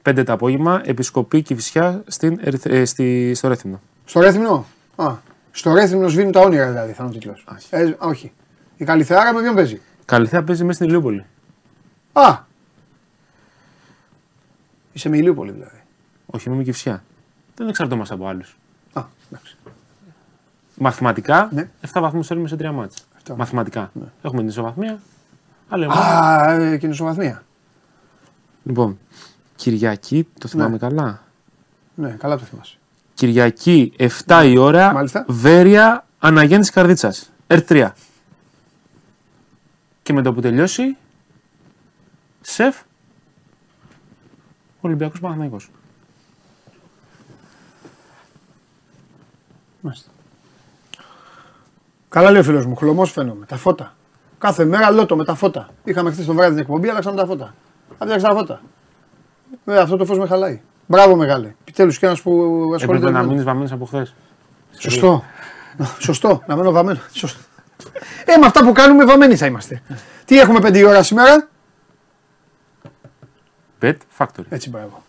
5 0.03 0.24
το 0.25 0.34
απόγευμα, 0.34 0.81
επισκοπή 0.86 1.41
Κυφσιά 1.41 2.03
στην, 2.08 2.39
Ερυθ- 2.41 2.65
ε, 2.65 2.86
στη, 2.86 3.34
στο 3.36 3.48
Ρέθυμνο. 3.48 3.81
Στο 4.05 4.20
Ρέθυμνο; 4.20 4.65
Α, 4.96 5.13
στο 5.51 5.74
Ρέθυμνο 5.74 6.08
σβήνουν 6.08 6.31
τα 6.31 6.39
όνειρα 6.39 6.67
δηλαδή 6.67 6.91
θα 6.93 7.03
είναι 7.03 7.12
ο 7.12 7.17
τίτλος. 7.17 7.46
Όχι. 7.53 7.67
Ε, 7.70 7.84
α, 7.84 7.96
όχι. 8.00 8.31
Η 8.77 8.86
Καλυθεάρα 8.86 9.34
με 9.34 9.41
ποιον 9.41 9.55
παίζει; 9.55 9.81
Καλυθέα 10.05 10.43
παίζει 10.43 10.63
μέσα 10.63 10.74
στην 10.74 10.88
Ηλιούπολη. 10.88 11.25
Α! 12.13 12.38
Είσαι 14.93 15.10
με 15.10 15.17
Ηλιούπολη 15.17 15.51
δηλαδή. 15.51 15.81
Όχι, 16.25 16.48
είμαι 16.48 16.58
με 16.58 16.63
Κυφσιά. 16.63 17.03
Δεν 17.55 17.67
εξαρτώμαστε 17.67 18.13
από 18.13 18.27
άλλους. 18.27 18.58
Α, 18.93 19.03
εντάξει. 19.31 19.55
Μαθηματικά, 20.77 21.50
Ναι. 21.53 21.70
7 21.81 22.01
βαθμούς 22.01 22.27
θέλουμε 22.27 22.48
σε 22.48 22.55
τρία 22.55 22.72
μάτια. 22.72 23.03
Εφτά. 23.17 23.36
Μαθηματικά. 23.36 23.91
Έχουμε 24.22 24.39
την 24.41 24.50
ισοβαθμία. 24.50 25.00
Αλλά 25.70 25.88
Α, 25.88 26.51
ε, 26.51 26.77
κοινοσοβαθμία. 26.77 27.43
Λοιπόν, 28.63 29.00
Κυριακή, 29.62 30.27
το 30.39 30.48
θυμάμαι 30.48 30.72
Ναι. 30.72 30.77
καλά; 30.77 31.22
Ναι, 31.96 32.10
καλά 32.10 32.38
το 32.38 32.44
θυμάσαι. 32.44 32.77
Κυριακή 33.13 33.94
7 33.98 34.44
η 34.46 34.58
ώρα, 34.58 34.94
Μάλιστα. 34.94 35.25
Βέρεια 35.27 36.06
Αναγέννηση 36.20 36.72
Καρδίτσας. 36.72 37.32
R3. 37.48 37.89
Και 40.03 40.13
με 40.13 40.22
το 40.22 40.34
που 40.34 40.41
τελειώσει, 40.41 40.98
σεφ, 42.41 42.75
Ολυμπιακός 44.82 45.20
Παναθηναϊκός. 45.20 45.70
Μάλιστα. 49.82 50.10
Καλά 52.10 52.32
λέει 52.32 52.41
ο 52.41 52.44
φίλος 52.44 52.65
μου, 52.65 52.75
χλωμός 52.75 53.12
φαίνομαι. 53.12 53.46
Τα 53.46 53.58
φώτα. 53.58 53.96
Κάθε 54.38 54.65
μέρα 54.65 54.89
λότο 54.89 55.15
με 55.15 55.25
τα 55.25 55.36
φώτα. 55.36 55.70
Είχαμε 55.84 56.12
χθες 56.12 56.25
το 56.25 56.34
βράδυ 56.34 56.50
την 56.51 56.60
εκπομπή, 56.62 56.89
αλλάξαμε 56.89 57.18
τα 57.18 57.25
φώτα. 57.25 57.53
Αλλάξαμε 57.98 58.34
τα 58.34 58.39
φώτα. 58.39 58.62
Ε, 59.65 59.77
αυτό 59.79 59.98
το 59.98 60.05
φως 60.05 60.17
με 60.17 60.27
χαλάει. 60.27 60.62
Μπράβο 60.88 61.15
μεγάλε. 61.15 61.48
Επιτέλους 61.62 62.00
και 62.00 62.05
ένας 62.05 62.22
που 62.22 62.31
ασχολείται. 62.75 62.84
Έπρεπε 63.05 63.12
να 63.12 63.22
με- 63.22 63.27
μείνεις 63.27 63.43
βαμμένος 63.43 63.72
από 63.72 63.86
χθες. 63.86 64.13
Σωστό. 64.77 65.24
Σωστό. 66.00 66.43
Να 66.48 66.55
μένω 66.55 66.72
βαμμένος. 66.72 67.05
Σωστό. 67.12 67.39
Ε, 68.25 68.38
με 68.38 68.46
αυτά 68.46 68.63
που 68.65 68.72
κάνουμε 68.72 69.05
βαμμένοι 69.05 69.36
θα 69.36 69.46
είμαστε. 69.46 69.81
Τι 70.25 70.39
έχουμε 70.39 70.60
πέντε 70.60 70.77
η 70.79 70.84
ώρα 70.84 71.03
σήμερα; 71.03 71.48
Bet 73.81 73.96
Factory. 74.17 74.46
Έτσι 74.50 74.70
μπράβο. 74.70 75.03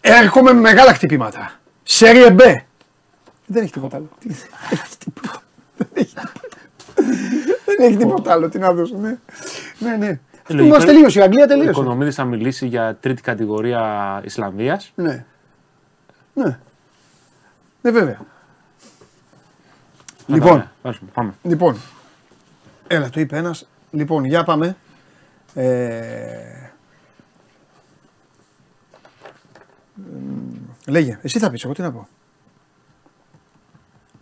Έρχομαι 0.00 0.52
με 0.52 0.60
μεγάλα 0.60 0.94
χτυπήματα. 0.94 1.52
Σέρια 1.82 2.34
B. 2.38 2.40
Δεν 3.46 3.62
έχει 3.62 3.72
τίποτα 3.72 3.96
άλλο. 3.96 4.08
Τι- 4.18 4.28
Δεν 4.28 4.78
έχει 4.84 4.96
τίποτα. 4.98 5.42
Δεν 5.76 5.88
έχει 5.94 6.14
τίποτα. 6.14 6.32
Δεν 7.64 7.76
έχει 7.86 7.96
τίποτα 7.96 8.32
άλλο. 8.32 8.48
Τι 8.48 8.58
να 8.58 8.72
δώσω, 8.72 8.96
ναι. 8.98 9.18
Ναι, 9.78 9.96
ναι. 9.96 10.18
Αυτό 10.48 10.54
λογικό. 10.54 10.76
μας 10.76 10.84
τελείωσε. 10.84 11.18
Η 11.18 11.22
Αγγλία 11.22 11.44
Ο 11.44 11.46
τελείωσε. 11.46 11.70
Οικονομίδης 11.70 12.14
θα 12.14 12.24
μιλήσει 12.24 12.66
για 12.66 12.96
τρίτη 13.00 13.22
κατηγορία 13.22 14.20
Ισλανδίας. 14.24 14.92
Ναι. 14.94 15.24
Ναι. 16.34 16.58
Ναι, 17.80 17.90
βέβαια. 17.90 18.20
Λοιπόν, 20.26 20.50
Ωραία, 20.50 20.70
πάμε, 20.82 20.96
Πάμε. 21.12 21.34
Λοιπόν, 21.42 21.76
έλα 22.86 23.10
το 23.10 23.20
είπε 23.20 23.36
ένας. 23.36 23.68
Λοιπόν, 23.90 24.24
για 24.24 24.44
πάμε. 24.44 24.76
Ε... 25.54 26.70
μ, 29.94 30.54
Λέγε, 30.86 31.18
εσύ 31.22 31.38
θα 31.38 31.50
πεις, 31.50 31.64
εγώ 31.64 31.72
τι 31.72 31.82
να 31.82 31.92
πω. 31.92 32.08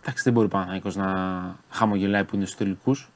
Εντάξει, 0.01 0.23
δεν 0.23 0.33
μπορεί 0.33 0.45
ο 0.45 0.49
Παναθηναϊκός 0.49 0.95
να 0.95 1.05
χαμογελάει 1.69 2.23
που 2.23 2.35
είναι 2.35 2.45
στους 2.45 2.57
τελικούς. 2.57 3.09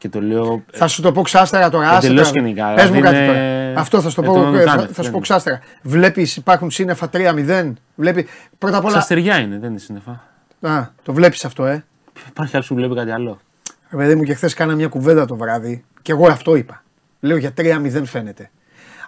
Και 0.00 0.08
το 0.08 0.20
λέω 0.20 0.62
Θα 0.72 0.86
σου 0.86 1.02
το 1.02 1.12
πω 1.12 1.22
ξάστερα 1.22 1.70
τώρα. 1.70 1.90
άσε 1.90 2.06
Εντελώς 2.06 2.28
τώρα. 2.28 2.40
γενικά, 2.40 2.74
Πες 2.74 2.84
μου 2.84 2.94
δηλαδή 2.94 3.04
κάτι 3.16 3.16
είναι- 3.24 3.26
τώρα. 3.66 3.80
Αυτό 3.80 4.00
θα 4.00 4.08
σου 4.08 4.14
το 4.14 4.22
Ε, 4.22 4.26
πω, 4.26 4.32
τον 4.32 4.54
ε, 4.54 4.58
θα, 4.58 4.64
κάνετε, 4.64 4.86
θα 4.86 4.94
σου 4.94 5.02
δεν 5.02 5.04
πω 5.10 5.16
είναι. 5.16 5.20
ξάστερα. 5.20 5.60
Βλέπεις 5.82 6.36
υπάρχουν 6.36 6.70
σύννεφα 6.70 7.08
3-0. 7.08 7.72
Βλέπει, 7.94 8.26
πρώτα 8.58 8.76
απ' 8.76 8.84
όλα. 8.84 8.92
Ξαστεριά 8.92 9.38
είναι, 9.38 9.58
δεν 9.58 9.70
είναι 9.70 9.78
σύννεφα. 9.78 10.10
Α, 10.60 10.86
το 11.02 11.12
βλέπεις 11.12 11.44
αυτό, 11.44 11.66
ε. 11.66 11.84
Υπάρχει 12.28 12.52
κάποιο 12.52 12.68
που 12.68 12.74
βλέπει 12.74 12.94
κάτι 12.94 13.10
άλλο. 13.10 13.38
Ρε 13.90 13.96
παιδί 13.96 14.14
μου 14.14 14.22
και 14.22 14.34
χθες 14.34 14.54
κάνα 14.54 14.74
μια 14.74 14.88
κουβέντα 14.88 15.24
το 15.26 15.36
βράδυ 15.36 15.84
και 16.02 16.12
εγώ 16.12 16.26
αυτό 16.26 16.54
είπα. 16.56 16.82
Λέω 17.20 17.36
για 17.36 17.52
3-0 17.56 18.04
φαίνεται. 18.04 18.50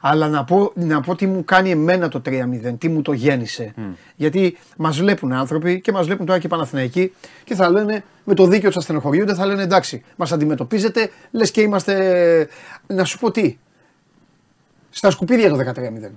Αλλά 0.05 0.29
να 0.29 0.45
πω, 0.45 0.73
να 0.75 1.01
πω 1.01 1.15
τι 1.15 1.27
μου 1.27 1.45
κάνει 1.45 1.71
εμένα 1.71 2.09
το 2.09 2.23
3-0, 2.25 2.75
τι 2.79 2.89
μου 2.89 3.03
το 3.03 3.13
γέννησε. 3.13 3.75
Γιατί 4.17 4.59
μας 4.77 4.99
βλέπουν 4.99 5.33
άνθρωποι 5.33 5.81
και 5.81 5.93
μας 5.93 6.07
βλέπουν 6.07 6.27
τώρα 6.27 6.39
και 6.39 6.47
οι 6.47 6.49
Παναθηναϊκοί 6.49 7.13
και 7.45 7.55
θα 7.55 7.71
λένε 7.71 8.05
με 8.25 8.35
το 8.35 8.47
δίκιο 8.47 8.71
του 8.71 8.79
ασθενοχωριούνται, 8.79 9.35
θα 9.35 9.47
λένε 9.47 9.63
εντάξει, 9.63 10.05
μας 10.17 10.33
αντιμετωπίζετε, 10.33 11.11
λες 11.31 11.51
και 11.51 11.61
είμαστε. 11.61 12.49
Να 12.87 13.05
σου 13.05 13.19
πω 13.19 13.31
τι. 13.31 13.59
Στα 14.91 15.11
σκουπίδια 15.11 15.49
το 15.51 15.59
13-0. 15.59 16.11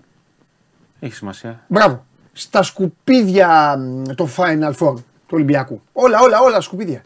Έχει 0.99 1.13
σημασία. 1.13 1.63
Μπράβο. 1.67 2.05
Στα 2.33 2.63
σκουπίδια 2.63 3.77
μ, 3.77 4.01
το 4.15 4.29
Final 4.35 4.73
Four 4.73 4.95
του 4.95 5.31
Ολυμπιακού. 5.31 5.81
Όλα, 5.93 6.19
όλα, 6.19 6.41
όλα 6.41 6.61
σκουπίδια. 6.61 7.03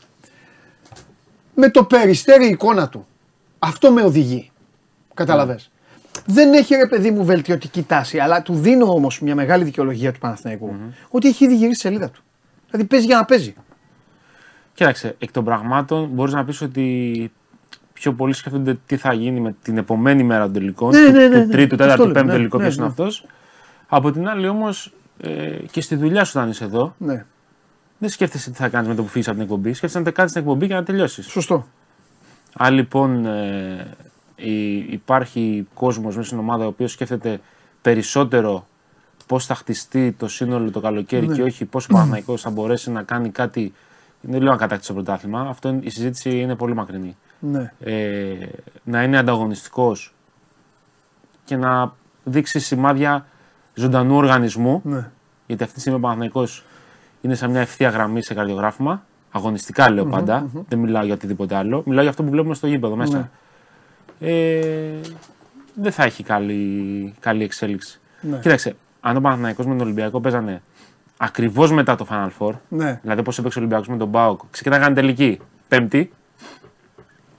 Με 1.55 1.69
το 1.69 1.83
περιστέρι 1.83 2.45
η 2.45 2.49
εικόνα 2.49 2.89
του. 2.89 3.07
Αυτό 3.59 3.91
με 3.91 4.01
οδηγεί. 4.01 4.51
Καταλαβες. 5.13 5.71
Δεν 6.31 6.53
έχει 6.53 6.75
ρε 6.75 6.87
παιδί 6.87 7.11
μου 7.11 7.25
βελτιωτική 7.25 7.83
τάση, 7.83 8.19
αλλά 8.19 8.41
του 8.41 8.53
δίνω 8.53 8.85
όμως 8.93 9.21
μια 9.21 9.35
μεγάλη 9.35 9.63
δικαιολογία 9.63 10.11
του 10.11 10.19
παναθηναικου 10.19 10.75
ότι 11.09 11.27
έχει 11.27 11.45
ήδη 11.45 11.53
γυρίσει 11.55 11.73
τη 11.73 11.79
σελίδα 11.79 12.09
του. 12.09 12.21
Δηλαδή 12.69 12.87
παίζει 12.87 13.05
για 13.05 13.15
να 13.17 13.25
παίζει. 13.25 13.53
Κοίταξε, 14.73 15.15
εκ 15.19 15.31
των 15.31 15.43
πραγμάτων 15.43 16.07
μπορείς 16.11 16.33
να 16.33 16.45
πεις 16.45 16.61
ότι 16.61 17.31
πιο 17.93 18.13
πολλοί 18.13 18.33
σκέφτονται 18.33 18.77
τι 18.85 18.97
θα 18.97 19.13
γίνει 19.13 19.39
με 19.39 19.55
την 19.61 19.77
επομένη 19.77 20.23
μέρα 20.23 20.43
των 20.43 20.53
τελικών. 20.53 20.89
Ναι, 20.95 21.05
του, 21.05 21.11
ναι, 21.11 21.27
ναι, 21.27 21.29
του 21.41 21.47
ναι. 21.47 21.51
τρίτου, 21.51 21.73
Αυτό 21.73 21.77
τέταρτου, 21.77 22.03
λέω, 22.03 22.13
πέμπτου 22.13 22.27
ναι, 22.27 22.33
τελικό 22.33 22.57
ναι, 22.57 22.63
ποιος 22.63 22.75
είναι 22.75 22.83
ναι. 22.85 22.89
αυτός. 22.89 23.25
Από 23.87 24.11
την 24.11 24.27
άλλη 24.27 24.47
όμως 24.47 24.93
ε, 25.21 25.29
και 25.71 25.81
στη 25.81 25.95
δουλειά 25.95 26.23
σου 26.23 26.33
όταν 26.35 26.49
είσαι 26.49 26.63
εδώ, 26.63 26.95
Ναι. 26.97 27.25
δεν 27.97 28.09
σκέφτεσαι 28.09 28.49
τι 28.51 28.55
θα 28.57 28.69
κάνεις 28.69 28.87
με 28.87 28.95
το 28.95 29.01
που 29.01 29.07
φύγεις 29.07 29.27
από 29.27 29.35
την 29.37 29.45
εκπομπή. 29.45 29.69
Σκέφτεσαι 29.73 29.97
να 29.99 30.03
τα 30.05 30.11
κάνεις 30.11 30.31
την 30.31 30.41
εκπομπή 30.41 30.67
και 30.67 30.73
να 30.73 30.83
τελειώσεις. 30.83 31.25
Σωστό. 31.25 31.67
Αν 32.53 32.73
λοιπόν 32.73 33.25
ε, 33.25 33.87
η- 34.05 34.08
υπάρχει 34.89 35.67
κόσμος 35.73 36.15
μέσα 36.15 36.27
στην 36.27 36.39
ομάδα 36.39 36.63
ο 36.65 36.67
οποίος 36.67 36.91
σκέφτεται 36.91 37.39
περισσότερο 37.81 38.67
πώς 39.27 39.45
θα 39.45 39.55
χτιστεί 39.55 40.11
το 40.11 40.27
σύνολο 40.27 40.71
το 40.71 40.79
καλοκαίρι 40.79 41.27
Ναι. 41.27 41.35
και 41.35 41.43
όχι 41.43 41.65
πώς 41.65 41.85
ο 41.85 41.87
Παναθηναϊκός 41.91 42.41
θα 42.41 42.49
μπορέσει 42.49 42.91
να 42.91 43.03
κάνει 43.03 43.29
κάτι, 43.29 43.73
δεν 44.21 44.41
λέω 44.41 44.51
να 44.51 44.57
κατάκτησε 44.57 44.93
το 44.93 44.93
πρωτάθλημα, 45.03 45.41
αυτό 45.41 45.69
είναι- 45.69 45.81
η 45.83 45.89
συζήτηση 45.89 46.39
είναι 46.39 46.55
πολύ 46.55 46.73
μακρινή. 46.75 47.15
Ναι. 47.39 47.73
Ε, 47.79 48.33
να 48.83 49.03
είναι 49.03 49.17
ανταγωνιστικός 49.17 50.13
και 51.45 51.55
να 51.55 51.93
δείξει 52.23 52.59
σημάδια 52.59 53.25
ζωντανού 53.73 54.15
οργανισμού, 54.15 54.81
Ναι. 54.83 55.09
γιατί 55.47 55.63
αυτή 55.63 55.75
τη 55.75 55.79
στιγμή 55.79 55.97
ο 55.97 56.01
Παναθηναϊκός 56.01 56.63
είναι 57.21 57.35
σε 57.35 57.47
μια 57.47 57.61
ευθεία 57.61 57.89
γραμμή 57.89 58.23
σε 58.23 58.33
καρδιογράφημα. 58.33 59.03
Αγωνιστικά 59.31 59.89
λέω 59.91 60.05
πάντα. 60.05 60.49
Δεν 60.67 60.79
μιλάω 60.79 61.03
για 61.03 61.13
οτιδήποτε 61.13 61.55
άλλο. 61.55 61.83
Μιλάω 61.85 62.01
για 62.01 62.09
αυτό 62.09 62.23
που 62.23 62.29
βλέπουμε 62.29 62.53
στο 62.53 62.67
γήπεδο 62.67 62.95
μέσα. 62.95 63.29
Ναι. 64.19 64.29
Ε, 64.29 64.99
δεν 65.73 65.91
θα 65.91 66.03
έχει 66.03 66.23
καλή, 66.23 67.13
καλή 67.19 67.43
εξέλιξη. 67.43 67.99
Ναι. 68.21 68.37
Κοίταξε, 68.39 68.75
αν 69.01 69.17
ο 69.17 69.21
Παναθηναϊκός 69.21 69.65
με 69.65 69.71
τον 69.75 69.81
Ολυμπιακό 69.85 70.21
παίζανε 70.21 70.61
ακριβώς 71.17 71.71
μετά 71.71 71.95
το 71.95 72.07
Final 72.09 72.29
Four, 72.39 72.53
Ναι. 72.69 72.99
δηλαδή 73.01 73.19
όπως 73.19 73.37
έπαιξε 73.39 73.57
ο 73.59 73.61
Ολυμπιακός 73.61 73.87
με 73.87 73.97
τον 73.97 74.07
Μπάουκ, 74.07 74.41
ξεκινάγανε 74.51 74.95
τελική 74.95 75.39
Πέμπτη, 75.67 76.11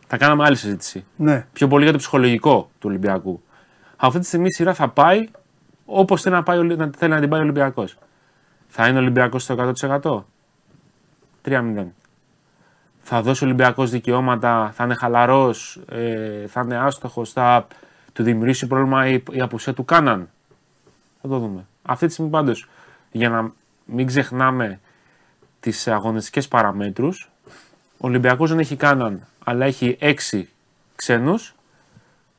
θα 0.06 0.16
κάναμε 0.16 0.44
άλλη 0.44 0.56
συζήτηση. 0.56 1.04
Ναι. 1.16 1.46
Πιο 1.52 1.68
πολύ 1.68 1.82
για 1.82 1.92
το 1.92 1.98
ψυχολογικό 1.98 2.70
του 2.78 2.88
Ολυμπιακού. 2.88 3.42
Αυτή 3.96 4.18
τη 4.18 4.26
στιγμή 4.26 4.46
η 4.46 4.52
σειρά 4.52 4.74
θα 4.74 4.88
πάει 4.88 5.28
όπως 5.84 6.22
θέλει 6.22 6.34
να, 6.34 6.42
πάει, 6.42 6.56
ο 6.56 6.60
Ολυ- 6.60 6.78
να- 6.78 6.90
θέλει 6.96 7.12
να 7.12 7.20
την 7.20 7.28
πάει 7.28 7.40
ο 7.40 7.42
Ολυμπιακός. 7.42 7.98
Θα 8.68 8.86
είναι 8.88 8.98
ο 8.98 9.00
Ολυμπιακός 9.00 9.42
στο 9.42 9.52
100%. 9.54 10.26
3-0. 11.42 11.92
Θα 13.12 13.22
δώσει 13.22 13.44
ο 13.44 13.46
Ολυμπιακός 13.46 13.90
δικαιώματα, 13.90 14.72
θα 14.74 14.84
είναι 14.84 14.94
χαλαρός, 14.94 15.80
ε, 15.88 16.46
θα 16.46 16.60
είναι 16.60 16.76
άστοχος, 16.76 17.32
θα 17.32 17.66
του 18.12 18.22
δημιουργήσει 18.22 18.66
πρόβλημα 18.66 19.06
η, 19.06 19.22
η 19.30 19.40
απουσία 19.40 19.74
του 19.74 19.84
Κάναν. 19.84 20.28
Θα 21.22 21.28
το 21.28 21.38
δούμε. 21.38 21.66
Αυτή 21.82 22.06
τη 22.06 22.12
στιγμή 22.12 22.30
πάντως, 22.30 22.68
για 23.10 23.28
να 23.28 23.52
μην 23.84 24.06
ξεχνάμε 24.06 24.80
τις 25.60 25.88
αγωνιστικές 25.88 26.48
παραμέτρους, 26.48 27.30
ο 27.92 28.06
Ολυμπιακός 28.06 28.50
δεν 28.50 28.58
έχει 28.58 28.76
Κάναν, 28.76 29.26
αλλά 29.44 29.66
έχει 29.66 29.96
έξι 30.00 30.48
ξένους. 30.96 31.54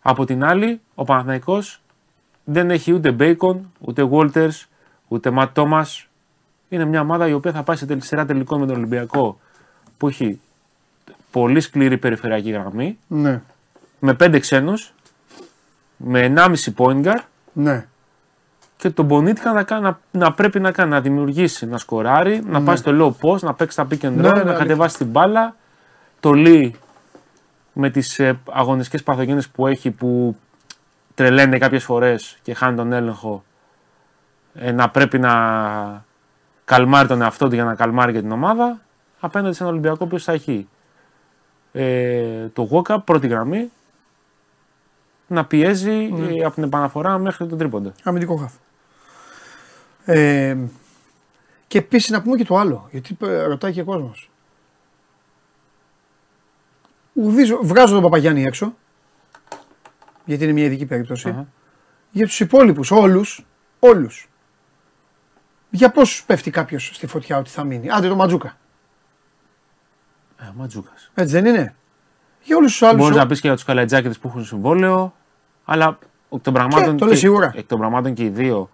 Από 0.01 0.25
την 0.25 0.43
άλλη, 0.43 0.81
ο 0.95 1.03
Παναθηναϊκός 1.03 1.81
δεν 2.43 2.71
έχει 2.71 2.93
ούτε 2.93 3.11
Μπέικον, 3.11 3.71
ούτε 3.79 4.09
Walters, 4.11 4.65
ούτε 5.07 5.29
Ματ 5.29 5.53
Τόμας. 5.53 6.07
Είναι 6.69 6.85
μια 6.85 7.01
ομάδα 7.01 7.27
η 7.27 7.33
οποία 7.33 7.51
θα 7.51 7.63
πάει 7.63 7.75
σε 7.75 7.99
σειρά 7.99 8.25
τελικών 8.25 8.59
με 8.59 8.65
τον 8.65 8.75
Ολυμπιακό 8.75 9.39
που 9.97 10.07
έχει 10.07 10.39
πολύ 11.31 11.59
σκληρή 11.59 11.97
περιφερειακή 11.97 12.51
γραμμή, 12.51 12.97
Ναι. 13.07 13.41
με 13.99 14.13
πέντε 14.13 14.39
ξένους, 14.39 14.93
με 15.97 16.21
1,5 16.21 16.73
point 16.77 17.03
guard 17.05 17.23
Ναι. 17.53 17.85
και 18.77 18.89
τον 18.89 19.05
Μπονίτικα 19.05 19.51
να, 19.53 19.63
κάνει- 19.63 19.83
να, 19.83 19.99
να 20.11 20.33
πρέπει 20.33 20.59
να 20.59 20.71
κάνει, 20.71 20.89
να 20.89 21.01
δημιουργήσει, 21.01 21.65
να 21.65 21.77
σκοράρει, 21.77 22.41
να 22.45 22.61
πάει 22.61 22.75
στο 22.75 22.91
low 23.21 23.27
post, 23.27 23.39
να 23.39 23.53
παίξει 23.53 23.77
τα 23.77 23.87
pick 23.91 23.99
and 24.01 24.07
roll, 24.07 24.11
Ναι, 24.11 24.21
ναι, 24.21 24.27
να 24.29 24.29
αλήθεια. 24.39 24.53
κατεβάσει 24.57 24.97
την 24.97 25.07
μπάλα. 25.07 25.55
Το 26.19 26.31
Λί 26.33 26.75
με 27.73 27.89
τις 27.89 28.19
ε, 28.19 28.39
αγωνιστικές 28.51 29.03
παθογένειες 29.03 29.47
που 29.49 29.67
έχει 29.67 29.91
που 29.91 30.37
τρελαίνεται 31.15 31.57
κάποιες 31.57 31.83
φορές 31.83 32.37
και 32.41 32.53
χάνει 32.53 32.75
τον 32.75 32.91
έλεγχο 32.91 33.43
ε, 34.53 34.71
να 34.71 34.89
πρέπει 34.89 35.19
να 35.19 35.31
καλμάρει 36.65 37.07
τον 37.07 37.21
εαυτό 37.21 37.47
του 37.47 37.55
για 37.55 37.63
να 37.63 37.75
καλμάρει 37.75 38.13
και 38.13 38.21
την 38.21 38.31
ομάδα 38.31 38.79
απέναντι 39.19 39.55
σε 39.55 39.63
έναν 39.63 39.73
Ολυμπιακό 39.75 40.05
που 40.05 40.19
θα 40.19 40.31
έχει 40.31 40.67
ε, 41.71 42.47
το 42.47 42.61
Γόκα 42.61 42.99
πρώτη 42.99 43.27
γραμμή 43.27 43.71
να 45.27 45.45
πιέζει 45.45 45.91
Ναι. 45.91 46.33
ε, 46.35 46.43
από 46.43 46.53
την 46.55 46.63
επαναφορά 46.63 47.17
μέχρι 47.17 47.47
τον 47.47 47.57
τρίποντα. 47.57 47.93
Αμυντικό 48.03 48.35
χάφ. 48.35 48.53
Ε, 50.05 50.57
και 51.67 51.77
επίσης 51.77 52.09
να 52.09 52.21
πούμε 52.21 52.35
και 52.35 52.43
το 52.45 52.57
άλλο, 52.57 52.87
γιατί 52.91 53.17
ε, 53.21 53.43
ρωτάει 53.43 53.71
και 53.71 53.81
ο 53.81 53.85
κόσμος. 53.85 54.29
Βγάζω 57.61 57.93
τον 57.93 58.03
Παπαγιάννη 58.03 58.43
έξω, 58.43 58.75
γιατί 60.25 60.43
είναι 60.43 60.53
μια 60.53 60.63
ειδική 60.63 60.85
περίπτωση. 60.85 61.29
Αχα. 61.29 61.47
Για 62.11 62.25
τους 62.25 62.39
υπόλοιπους, 62.39 62.91
όλους, 62.91 63.45
όλους. 63.79 64.29
Για 65.69 65.91
πόσους 65.91 66.23
πέφτει 66.23 66.51
κάποιος 66.51 66.91
στη 66.93 67.07
φωτιά 67.07 67.37
ότι 67.37 67.49
θα 67.49 67.63
μείνει. 67.63 67.89
Άντε 67.89 68.07
το 68.07 68.15
Ματζούκα. 68.15 68.57
Ε, 70.41 70.45
Ματζούκας. 70.57 71.11
Έτσι 71.13 71.33
δεν 71.33 71.45
είναι; 71.45 71.75
Για 72.43 72.55
όλους 72.57 72.71
τους 72.71 72.81
άλλους. 72.81 73.01
Μπορείς 73.01 73.17
να 73.17 73.25
πεις 73.27 73.39
και 73.41 73.47
για 73.47 73.55
τους 73.55 73.65
καλατζάκιδε 73.65 74.13
που 74.21 74.27
έχουν 74.27 74.45
συμβόλαιο, 74.45 75.13
αλλά 75.65 75.97
εκ 76.35 76.41
των 76.41 76.53
πραγμάτων, 76.53 76.97
το 76.97 77.05
λες 77.05 77.19
σίγουρα. 77.19 77.51
εκ 77.55 77.67
των 77.67 77.79
πραγμάτων 77.79 78.13
και 78.13 78.23
οι 78.23 78.29
δύο 78.29 78.69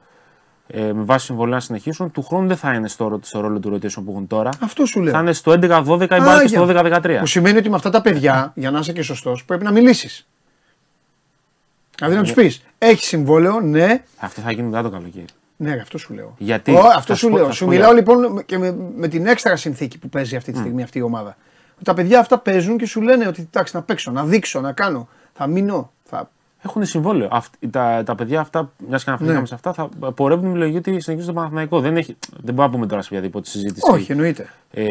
ε, 0.67 0.93
με 0.93 1.03
βάση 1.03 1.25
συμβολέα 1.25 1.55
να 1.55 1.59
συνεχίσουν, 1.61 2.11
του 2.11 2.21
χρόνου 2.23 2.47
δεν 2.47 2.57
θα 2.57 2.73
είναι 2.73 2.87
στο, 2.87 3.19
στο 3.23 3.39
ρόλο 3.39 3.59
του 3.59 3.73
rotation 3.73 4.03
που 4.05 4.11
έχουν 4.11 4.27
τώρα. 4.27 4.49
Αυτό 4.61 4.85
σου 4.85 5.01
λέω. 5.01 5.13
Θα 5.13 5.19
είναι 5.19 5.33
στο 5.33 5.51
11-12 5.51 6.01
ή 6.01 6.07
πάει 6.07 6.41
και 6.41 6.47
στο 6.47 6.65
12-13. 6.69 7.17
Που 7.19 7.25
σημαίνει 7.25 7.57
ότι 7.57 7.69
με 7.69 7.75
αυτά 7.75 7.89
τα 7.89 8.01
παιδιά, 8.01 8.51
για 8.55 8.71
να 8.71 8.79
είσαι 8.79 8.93
και 8.93 9.01
σωστός, 9.01 9.45
πρέπει 9.45 9.63
να 9.63 9.71
μιλήσεις. 9.71 10.27
Δηλαδή 11.97 12.15
να 12.15 12.21
τους 12.21 12.33
πεις: 12.33 12.63
Έχεις 12.77 13.07
συμβόλαιο, 13.07 13.59
ναι, 13.59 14.03
Αυτό 14.17 14.41
θα 14.41 14.51
γίνει 14.51 14.67
μετά 14.67 14.81
το 14.83 14.89
καλοκαίρι. 14.89 15.25
ναι, 15.57 15.73
ρε, 15.73 15.81
αυτό 15.81 15.97
σου 15.97 16.13
λέω. 16.13 16.33
Γιατί, 16.37 16.71
Ω, 16.71 16.81
θα 16.81 16.93
αυτό 16.95 17.13
σου 17.13 17.19
σου 17.19 17.29
πω- 17.29 17.35
λέω. 17.37 17.45
θα 17.45 17.51
Σου 17.51 17.57
σου 17.57 17.65
πω 17.65 17.71
μιλάω 17.71 17.93
γιατί. 17.93 18.09
λοιπόν 18.11 18.45
και 18.45 18.57
με, 18.57 18.75
με 18.95 19.07
την 19.07 19.25
έξτρα 19.27 19.55
συνθήκη 19.55 19.97
που 19.97 20.09
παίζει 20.09 20.35
αυτή 20.35 20.51
τη 20.51 20.57
στιγμή 20.57 20.83
αυτή 20.83 20.97
η 20.97 21.01
ομάδα. 21.01 21.37
Τα 21.83 21.93
παιδιά 21.93 22.19
αυτά 22.19 22.37
παίζουν 22.39 22.77
και 22.77 22.85
σου 22.85 23.01
λένε 23.01 23.27
ότι 23.27 23.41
εντάξει 23.53 23.75
να 23.75 23.81
παίξω, 23.81 24.11
να 24.11 24.23
δείξω, 24.25 24.61
να 24.61 24.71
κάνω. 24.71 25.07
Θα 25.33 25.47
μείνω. 25.47 25.91
Θα... 26.03 26.29
Έχουν 26.65 26.85
συμβόλαιο. 26.85 27.27
Αυτ, 27.31 27.53
τα, 27.71 28.03
τα 28.05 28.15
παιδιά 28.15 28.39
αυτά, 28.39 28.71
μιας 28.87 29.03
και 29.03 29.09
αναφερθήκαμε 29.09 29.41
Ναι. 29.41 29.47
σε 29.47 29.53
αυτά, 29.53 29.73
θα 29.73 29.89
πορεύουν 30.11 30.49
με 30.51 30.57
λογική 30.57 30.77
ότι 30.77 30.99
συνεχίζουν 30.99 31.25
το 31.33 31.33
Παναθηναϊκό. 31.39 31.79
Δεν, 31.79 31.97
έχει, 31.97 32.17
δεν 32.31 32.53
μπορούμε 32.53 32.63
να 32.65 32.69
πούμε 32.69 32.85
τώρα 32.87 33.01
σε 33.01 33.07
οποιαδήποτε 33.11 33.49
συζήτηση 33.49 33.91
Όχι, 33.91 34.11
εννοείται. 34.11 34.49
ε, 34.71 34.85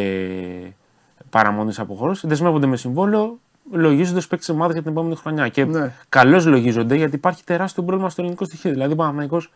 παραμονής 1.30 1.78
αποχώρηση. 1.78 2.26
Δεσμεύονται 2.26 2.66
με 2.66 2.76
συμβόλαιο, 2.76 3.38
λογίζονται 3.70 4.18
ως 4.18 4.26
παίκτη 4.26 4.52
ομάδας 4.52 4.72
για 4.72 4.82
την 4.82 4.90
επόμενη 4.92 5.16
χρονιά. 5.16 5.48
Και 5.48 5.64
Ναι. 5.64 5.92
καλώς 6.08 6.46
λογίζονται 6.46 6.94
γιατί 6.96 7.14
υπάρχει 7.14 7.44
τεράστιο 7.44 7.82
πρόβλημα 7.82 8.10
στο 8.10 8.20
ελληνικό 8.22 8.44
στοιχείο. 8.44 8.70
Δηλαδή, 8.70 8.92
ο 8.92 8.96
Παναθηναϊκός 8.96 9.52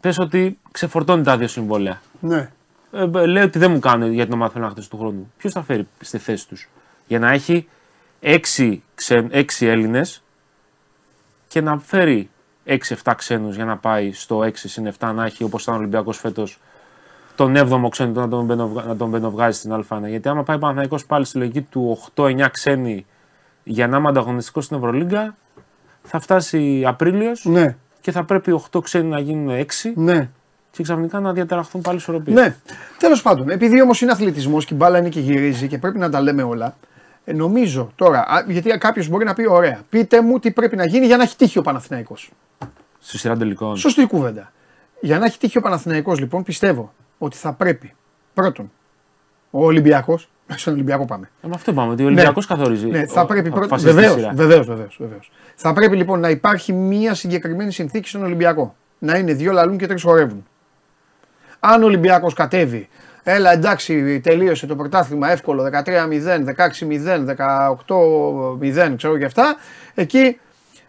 πες 0.00 0.18
ότι 0.18 0.58
ξεφορτώνει 0.70 1.22
τα 1.22 1.36
δύο 1.36 1.48
συμβόλαια. 1.48 2.00
Ναι. 2.20 2.50
Ε, 2.92 3.02
ε, 3.14 3.26
λέει 3.26 3.42
ότι 3.42 3.58
δεν 3.58 3.70
μου 3.70 3.78
κάνουν 3.78 4.12
για 4.12 4.24
την 4.24 4.32
ομάδα 4.34 4.52
θέλω 4.52 4.64
να 4.64 4.70
χτίσει 4.70 4.90
του 4.90 4.98
χρόνου. 4.98 5.32
Ποιος 5.36 5.52
θα 5.52 5.62
φέρει 5.62 5.86
στη 6.00 6.18
θέση 6.18 6.48
τους; 6.48 6.68
Για 7.06 7.18
να 7.18 7.32
έχει 7.32 7.68
έξι, 8.20 8.82
ξεν, 8.94 9.28
έξι 9.30 9.66
Έλληνες 9.66 10.22
και 11.48 11.60
να 11.60 11.78
φέρει 11.78 12.30
6-7 12.64 13.12
ξένους 13.16 13.54
για 13.54 13.64
να 13.64 13.76
πάει 13.76 14.12
στο 14.12 14.38
6 14.42 14.68
συν 14.68 14.86
7 14.98 15.12
να 15.14 15.24
έχει 15.24 15.44
όπως 15.44 15.62
ήταν 15.62 15.74
ο 15.74 15.78
Ολυμπιακός 15.78 16.18
φέτος 16.18 16.58
τον 17.36 17.54
7ο 17.56 17.88
ξένο 17.90 18.20
να 18.20 18.28
τον, 18.28 18.44
μπαινοβγα- 18.44 18.84
να 18.84 18.96
τον 18.96 19.08
μπαινοβγάζει 19.08 19.58
στην 19.58 19.72
Α1. 19.72 20.08
Γιατί 20.08 20.28
άμα 20.28 20.42
πάει 20.42 20.56
ο 20.56 20.58
Παναθηναϊκός 20.58 21.06
πάλι 21.06 21.24
στη 21.24 21.38
λογική 21.38 21.60
του 21.60 21.98
8-9 22.14 22.48
ξένοι 22.50 23.06
για 23.64 23.88
να 23.88 23.96
είμαι 23.96 24.08
ανταγωνιστικός 24.08 24.64
στην 24.64 24.76
Ευρωλίγκα, 24.76 25.36
θα 26.02 26.20
φτάσει 26.20 26.84
Απρίλιος 26.86 27.44
Ναι. 27.44 27.76
και 28.00 28.12
θα 28.12 28.24
πρέπει 28.24 28.60
8 28.72 28.80
ξένοι 28.82 29.08
να 29.08 29.18
γίνουν 29.20 29.48
6 29.48 29.92
Ναι. 29.94 30.30
Και 30.78 30.84
ξαφνικά 30.84 31.20
να 31.20 31.32
διαταραχθούν 31.32 31.80
πάλι 31.80 31.96
ισορροπίες. 31.96 32.36
Ναι. 32.36 32.54
Τέλος 32.98 33.22
πάντων, 33.22 33.50
επειδή 33.50 33.82
όμως 33.82 34.00
είναι 34.00 34.12
αθλητισμός 34.12 34.64
και 34.64 34.74
η 34.74 34.76
μπάλα 34.80 34.98
είναι 34.98 35.08
και 35.08 35.20
γυρίζει 35.20 35.66
και 35.68 35.78
πρέπει 35.78 35.98
να 35.98 36.10
τα 36.10 36.20
λέμε 36.20 36.42
όλα, 36.42 36.76
ε, 37.24 37.32
νομίζω 37.32 37.92
τώρα, 37.94 38.18
α, 38.28 38.44
γιατί 38.48 38.78
κάποιος 38.78 39.08
μπορεί 39.08 39.24
να 39.24 39.34
πει: 39.34 39.46
Ωραία, 39.50 39.80
πείτε 39.90 40.20
μου 40.22 40.38
τι 40.38 40.50
πρέπει 40.50 40.76
να 40.76 40.84
γίνει 40.86 41.06
για 41.06 41.16
να 41.16 41.22
έχει 41.22 41.36
τύχει 41.36 41.58
ο 41.58 41.62
Παναθηναϊκός. 41.62 42.30
Στη 43.00 43.18
σειρά 43.18 43.36
τελικών. 43.36 43.76
Σωστή 43.76 44.06
κουβέντα. 44.06 44.52
Για 45.00 45.18
να 45.18 45.24
έχει 45.24 45.38
τύχει 45.38 45.58
ο 45.58 45.60
Παναθηναϊκός 45.60 46.18
λοιπόν, 46.18 46.42
πιστεύω 46.42 46.92
ότι 47.18 47.36
θα 47.36 47.52
πρέπει 47.52 47.94
πρώτον 48.34 48.70
ο 49.50 49.64
Ολυμπιακός. 49.64 50.28
Στον 50.56 50.72
Ολυμπιακό 50.72 51.04
πάμε. 51.04 51.30
Ε, 51.42 51.46
με 51.46 51.52
αυτό 51.54 51.72
πάμε. 51.72 51.92
Ότι 51.92 52.02
ο 52.02 52.06
Ολυμπιακός 52.06 52.46
καθορίζει. 52.46 52.86
Ναι, 52.86 53.06
θα 53.06 53.20
ο- 53.20 53.26
πρέπει 53.26 53.48
ο- 53.48 53.50
πρώτον. 53.50 53.64
αποφασίζει 53.66 53.90
τη 53.94 54.00
Βεβαίως, 54.00 54.14
σειρά. 54.20 54.32
βεβαίως, 54.34 54.66
βεβαίως. 54.98 55.30
Θα 55.54 55.72
πρέπει 55.72 55.96
λοιπόν 55.96 56.20
να 56.20 56.30
υπάρχει 56.30 56.72
μία 56.72 57.14
συγκεκριμένη 57.14 57.72
συνθήκη 57.72 58.08
στον 58.08 58.22
Ολυμπιακό. 58.24 58.74
Να 58.98 59.16
είναι 59.16 59.32
δύο 59.32 59.52
λαλούν 59.52 59.76
και 59.78 59.86
τρεις 59.86 60.02
χορεύουν. 60.02 60.46
Αν 61.60 61.82
ο 61.82 61.84
Ολυμπιακός 61.84 62.34
κατέβει, 62.34 62.88
έλα 63.22 63.52
εντάξει, 63.52 64.20
τελείωσε 64.20 64.66
το 64.66 64.76
πρωτάθλημα 64.76 65.30
εύκολο 65.30 65.70
13-0, 65.84 66.44
16-0, 66.56 67.24
18-0, 67.86 68.94
ξέρω 68.96 69.18
και 69.18 69.24
αυτά, 69.24 69.56
εκεί 69.94 70.40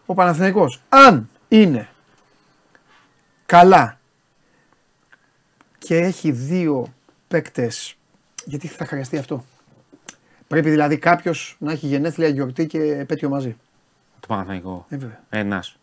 ο 0.05 0.13
Παναθηναϊκός 0.13 0.81
αν 0.89 1.29
είναι 1.47 1.87
καλά 3.45 3.99
και 5.77 5.97
έχει 5.97 6.31
δύο 6.31 6.93
παίκτες, 7.27 7.95
γιατί 8.45 8.67
θα 8.67 8.85
χρειαστεί 8.85 9.17
αυτό. 9.17 9.45
Πρέπει 10.47 10.69
δηλαδή 10.69 10.97
κάποιος 10.97 11.55
να 11.59 11.71
έχει 11.71 11.87
γενέθλια, 11.87 12.27
γιορτή 12.27 12.67
και 12.67 12.79
επέτειο 12.79 13.29
μαζί. 13.29 13.57
Το 14.19 14.27
Παναθηναϊκό. 14.27 14.85
Ε, 14.89 14.97
βέβαια. 14.97 15.19
Ένας. 15.29 15.77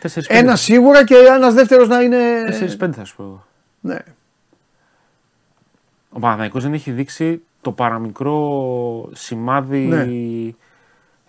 Τέσσερις 0.00 0.28
Ένας 0.28 0.60
σίγουρα 0.60 1.04
και 1.04 1.14
ένας 1.14 1.54
δεύτερος 1.54 1.88
να 1.88 2.00
είναι. 2.00 2.42
Τέσσερις 2.46 2.76
πέντε 2.76 2.96
θα 2.96 3.04
σου 3.04 3.16
πω 3.16 3.22
εγώ. 3.22 3.46
Ναι. 3.80 3.98
Ο 6.12 6.18
Παναθηναϊκός 6.18 6.62
δεν 6.62 6.72
έχει 6.72 6.90
δείξει 6.90 7.42
το 7.60 7.72
παραμικρό 7.72 9.08
σημάδι 9.12 9.78
Ναι. 9.78 10.06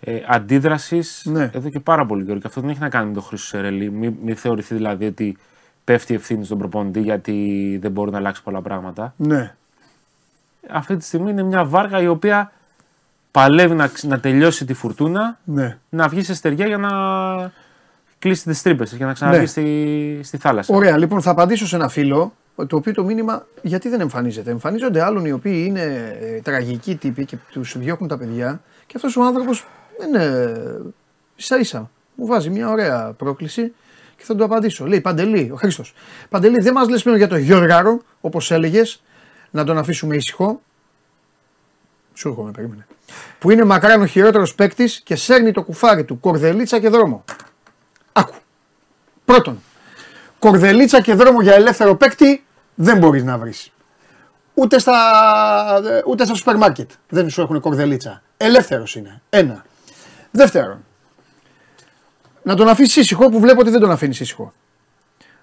ε, 0.00 0.20
αντίδρασης 0.28 1.22
Ναι. 1.24 1.50
εδώ 1.54 1.68
και 1.68 1.80
πάρα 1.80 2.06
πολύ 2.06 2.24
καιρό. 2.24 2.38
Και 2.38 2.46
αυτό 2.46 2.60
δεν 2.60 2.70
έχει 2.70 2.80
να 2.80 2.88
κάνει 2.88 3.06
με 3.08 3.12
τον 3.14 3.22
Χρήσο 3.22 3.46
Σερελή. 3.46 3.90
Μην 3.90 4.14
μη 4.24 4.34
θεωρηθεί 4.34 4.74
δηλαδή 4.74 5.06
ότι 5.06 5.36
πέφτει 5.84 6.12
η 6.12 6.16
ευθύνη 6.16 6.44
στον 6.44 6.58
προπονητή 6.58 7.00
γιατί 7.00 7.78
δεν 7.82 7.90
μπορεί 7.90 8.10
να 8.10 8.16
αλλάξει 8.18 8.42
πολλά 8.42 8.62
πράγματα. 8.62 9.14
Ναι. 9.16 9.54
Αυτή 10.70 10.96
τη 10.96 11.04
στιγμή 11.04 11.30
είναι 11.30 11.42
μια 11.42 11.64
βάρκα 11.64 12.00
η 12.02 12.06
οποία 12.06 12.52
παλεύει 13.30 13.74
να, 13.74 13.86
ξ- 13.86 14.04
να 14.10 14.20
τελειώσει 14.20 14.64
τη 14.64 14.74
φουρτούνα 14.74 15.38
ναι. 15.44 15.78
να 15.88 16.08
βγει 16.08 16.22
σε 16.22 16.34
στεριά 16.34 16.66
για 16.66 16.78
να 16.78 16.90
κλείσει 18.18 18.44
τις 18.44 18.62
τρύπες 18.62 18.94
για 18.94 19.06
να 19.06 19.12
ξαναβγεί 19.12 19.40
Ναι. 19.40 19.46
στη, 19.46 20.20
στη 20.22 20.36
θάλασσα. 20.36 20.74
Ωραία, 20.74 20.96
λοιπόν, 20.98 21.22
θα 21.22 21.30
απαντήσω 21.30 21.66
σε 21.66 21.76
ένα 21.76 21.88
φίλο 21.88 22.32
το 22.56 22.76
οποίο 22.76 22.92
το 22.92 23.04
μήνυμα 23.04 23.46
γιατί 23.62 23.88
δεν 23.88 24.00
εμφανίζεται; 24.00 24.50
Εμφανίζονται 24.50 25.02
άλλων 25.02 25.24
οι 25.24 25.32
οποίοι 25.32 25.64
είναι 25.66 26.16
ε, 26.20 26.40
τραγικοί 26.40 26.96
τύποι 26.96 27.24
και 27.24 27.36
τους 27.50 27.78
διώχνουν 27.78 28.08
τα 28.08 28.18
παιδιά 28.18 28.62
και 28.86 28.92
αυτός 28.96 29.16
ο 29.16 29.22
άνθρωπος 29.22 29.66
είναι 30.06 30.46
ίσα 31.36 31.58
ίσα. 31.58 31.90
Μου 32.14 32.26
βάζει 32.26 32.50
μια 32.50 32.70
ωραία 32.70 33.14
πρόκληση 33.16 33.72
και 34.16 34.24
θα 34.24 34.34
του 34.34 34.44
απαντήσω. 34.44 34.86
Λέει 34.86 35.00
Παντελή, 35.00 35.50
ο 35.52 35.56
Χρήστος. 35.56 35.94
Παντελή, 36.28 36.60
δεν 36.60 36.72
μας 36.72 36.88
λες 36.88 37.02
πλέον 37.02 37.16
για 37.18 37.28
το 37.28 37.36
Γιώργαρο, 37.36 38.02
όπως 38.20 38.50
έλεγες, 38.50 39.02
να 39.50 39.64
τον 39.64 39.78
αφήσουμε 39.78 40.16
ήσυχο. 40.16 40.60
Σου 42.14 42.28
έρχομαι, 42.28 42.50
περίμενε. 42.50 42.86
Που 43.38 43.50
είναι 43.50 43.64
μακράν 43.64 44.00
ο 44.00 44.06
χειρότερος 44.06 44.54
παίκτης 44.54 45.00
και 45.00 45.16
σέρνει 45.16 45.52
το 45.52 45.62
κουφάρι 45.62 46.04
του 46.04 46.20
κορδελίτσα 46.20 46.80
και 46.80 46.88
δρόμο. 46.88 47.24
Άκου. 48.12 48.34
Πρώτον, 49.24 49.62
κορδελίτσα 50.38 51.00
και 51.00 51.14
δρόμο 51.14 51.42
για 51.42 51.54
ελεύθερο 51.54 51.96
παίκτη 51.96 52.43
δεν 52.74 52.98
μπορείς 52.98 53.24
να 53.24 53.38
βρεις. 53.38 53.72
Ούτε 54.54 54.78
στα, 54.78 55.80
ούτε 56.06 56.24
στα 56.24 56.34
σούπερ 56.34 56.56
μάρκετ 56.56 56.90
δεν 57.08 57.30
σου 57.30 57.40
έχουν 57.40 57.60
κορδελίτσα. 57.60 58.22
Ελεύθερος 58.36 58.94
είναι. 58.94 59.22
Ένα. 59.30 59.64
Δεύτερον, 60.30 60.84
Να 62.42 62.54
τον 62.54 62.68
αφήσεις 62.68 62.96
ήσυχο 62.96 63.28
που 63.28 63.40
βλέπω 63.40 63.60
ότι 63.60 63.70
δεν 63.70 63.80
τον 63.80 63.90
αφήνεις 63.90 64.20
ήσυχο. 64.20 64.52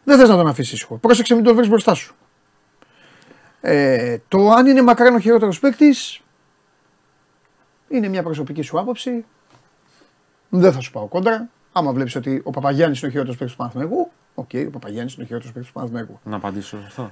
Δεν 0.04 0.18
θες 0.18 0.30
να 0.30 0.36
τον 0.36 0.48
αφήσεις 0.48 0.74
ήσυχο. 0.74 0.98
Πρόσεξε 0.98 1.36
μην 1.36 1.44
τον 1.44 1.56
βρεις 1.56 1.68
μπροστά 1.68 1.94
σου. 1.94 2.16
Ε, 3.62 4.18
το 4.28 4.50
αν 4.50 4.66
είναι 4.66 4.82
μακράν 4.82 5.16
ο 5.16 5.20
χειρότερος 5.20 5.60
παίκτης 5.60 6.22
είναι 7.90 8.08
μια 8.08 8.24
προσωπική 8.24 8.62
σου 8.62 8.80
άποψη. 8.80 9.26
Δεν 10.50 10.74
θα 10.74 10.80
σου 10.80 10.92
πάω 10.92 11.06
κόντρα. 11.06 11.50
Άμα 11.72 11.92
βλέπεις 11.92 12.16
ότι 12.16 12.42
ο 12.44 12.50
Παπαγιάννης 12.50 13.00
είναι 13.00 13.08
ο 13.08 13.12
χειρότερος 13.12 13.38
παίκτης 13.38 13.56
του 13.56 13.62
Παναθηναϊκού, 13.62 14.12
ok, 14.36 14.50
okay, 14.54 14.66
ο 14.68 14.70
Παπαγιάννης 14.70 15.14
είναι 15.14 15.24
ο 15.24 15.26
χειρότερος 15.26 15.54
παίκτης 15.54 15.72
του 15.72 15.78
Παναθηναϊκού. 15.80 16.20
Να 16.24 16.36
απαντήσω 16.36 16.78
σε 16.78 16.84
αυτό. 16.88 17.12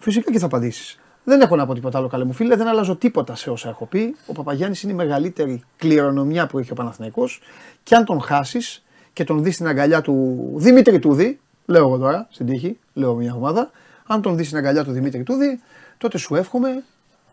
Φυσικά 0.00 0.32
και 0.32 0.38
θα 0.38 0.46
απαντήσεις. 0.46 0.98
Δεν 1.24 1.40
έχω 1.40 1.56
να 1.56 1.66
πω 1.66 1.74
τίποτα 1.74 1.98
άλλο, 1.98 2.08
καλέ 2.08 2.24
μου 2.24 2.32
φίλε. 2.32 2.56
Δεν 2.56 2.66
αλλάζω 2.66 2.96
τίποτα 2.96 3.34
σε 3.34 3.50
όσα 3.50 3.68
έχω 3.68 3.86
πει. 3.86 4.16
Ο 4.26 4.32
Παπαγιάννης 4.32 4.82
είναι 4.82 4.92
η 4.92 4.94
μεγαλύτερη 4.94 5.62
κληρονομιά 5.76 6.46
που 6.46 6.58
έχει 6.58 6.72
ο 6.72 6.74
Παναθηναϊκός 6.74 7.40
και 7.82 7.94
αν 7.94 8.04
τον 8.04 8.20
χάσεις 8.20 8.84
και 9.12 9.24
τον 9.24 9.42
δεις 9.42 9.54
στην 9.54 9.66
αγκαλιά 9.66 10.00
του 10.00 10.46
Δημήτρη 10.56 10.98
Τούδη, 10.98 11.40
λέω 11.66 11.86
εγώ 11.86 11.98
τώρα 11.98 12.26
στην 12.30 12.46
τύχη, 12.46 12.78
λέω 12.92 13.14
μια 13.14 13.34
ομάδα, 13.34 13.70
αν 14.06 14.22
τον 14.22 14.36
δεις 14.36 14.46
στην 14.46 14.58
αγκαλιά 14.58 14.84
του 14.84 14.92
Δημήτρη 14.92 15.22
Τούδη, 15.22 15.60
τότε 15.98 16.18
σου 16.18 16.34
εύχομαι 16.34 16.84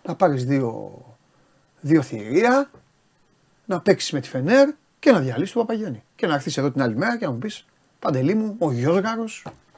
να 0.04 0.16
πάρεις 0.16 0.46
δύο, 0.46 0.92
δύο 1.80 2.02
θηρία, 2.02 2.70
να 3.66 3.80
παίξεις 3.80 4.12
με 4.12 4.20
τη 4.20 4.28
Φενέρ 4.28 4.70
και 5.00 5.12
να 5.12 5.20
διαλύσεις 5.20 5.54
τον 5.54 5.66
Παπαγιάννη. 5.66 6.04
Και 6.16 6.28
να 6.28 6.34
έρθεις 6.34 6.58
εδώ 6.58 6.72
την 6.72 6.82
άλλη 6.82 6.96
μέρα 6.96 7.18
και 7.18 7.26
να 7.26 7.32
μου 7.32 7.38
πεις 7.38 7.66
Παντελή 8.00 8.36
μου, 8.36 8.56
ο 8.60 8.72
Γιώργαρο 8.72 9.26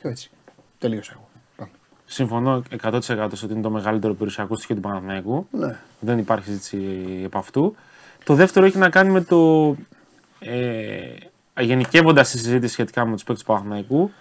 και 0.01 0.07
έτσι. 0.07 0.31
Τελείωσα 0.77 1.11
εγώ. 1.15 1.28
Συμφωνώ 2.11 2.63
100% 2.81 2.91
ότι 3.43 3.53
είναι 3.53 3.61
το 3.61 3.69
μεγαλύτερο 3.69 4.13
περιουσιακό 4.13 4.55
στοιχείο 4.55 4.75
του 4.75 4.81
Παναθηναϊκού. 4.81 5.47
Ναι. 5.51 5.77
Δεν 5.99 6.17
υπάρχει 6.17 6.45
συζήτηση 6.45 6.77
επ' 7.23 7.35
αυτού. 7.35 7.75
Το 8.23 8.33
δεύτερο 8.33 8.65
έχει 8.65 8.77
να 8.77 8.89
κάνει 8.89 9.11
με 9.11 9.21
το. 9.21 9.75
Ε, 10.39 10.99
Γενικεύοντας 11.59 12.29
τη 12.31 12.37
συζήτηση 12.37 12.73
σχετικά 12.73 13.05
με 13.05 13.13
τους 13.13 13.23
παίκτες 13.23 13.45
του 13.45 13.51
Παναθηναϊκού, 13.51 14.11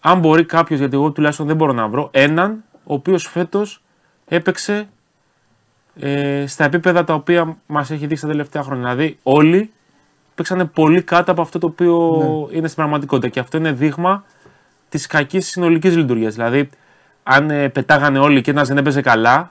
αν 0.00 0.18
μπορεί 0.18 0.44
κάποιος, 0.44 0.78
γιατί 0.78 0.94
εγώ 0.96 1.10
τουλάχιστον 1.10 1.46
δεν 1.46 1.56
μπορώ 1.56 1.72
να 1.72 1.88
βρω, 1.88 2.08
έναν 2.12 2.64
ο 2.84 2.94
οποίος 2.94 3.26
φέτος 3.28 3.82
έπαιξε 4.26 4.88
ε, 5.96 6.44
στα 6.46 6.64
επίπεδα 6.64 7.04
τα 7.04 7.14
οποία 7.14 7.56
μας 7.66 7.90
έχει 7.90 8.06
δείξει 8.06 8.22
τα 8.22 8.28
τελευταία 8.30 8.62
χρόνια. 8.62 8.82
Δηλαδή, 8.94 9.18
όλοι 9.22 9.70
παίξανε 10.34 10.64
πολύ 10.64 11.02
κάτω 11.02 11.32
από 11.32 11.42
αυτό 11.42 11.58
το 11.58 11.66
οποίο 11.66 12.16
Ναι. 12.50 12.56
είναι 12.56 12.66
στην 12.66 12.76
πραγματικότητα. 12.78 13.28
Και 13.28 13.40
αυτό 13.40 13.56
είναι 13.56 13.72
δείγμα 13.72 14.24
της 14.88 15.06
κακής 15.06 15.46
συνολικής 15.48 15.96
λειτουργίας. 15.96 16.34
Δηλαδή, 16.34 16.68
αν 17.22 17.50
ε, 17.50 17.68
πετάγανε 17.68 18.18
όλοι 18.18 18.40
και 18.40 18.50
ένας 18.50 18.68
δεν 18.68 18.76
έπαιζε 18.76 19.00
καλά, 19.00 19.50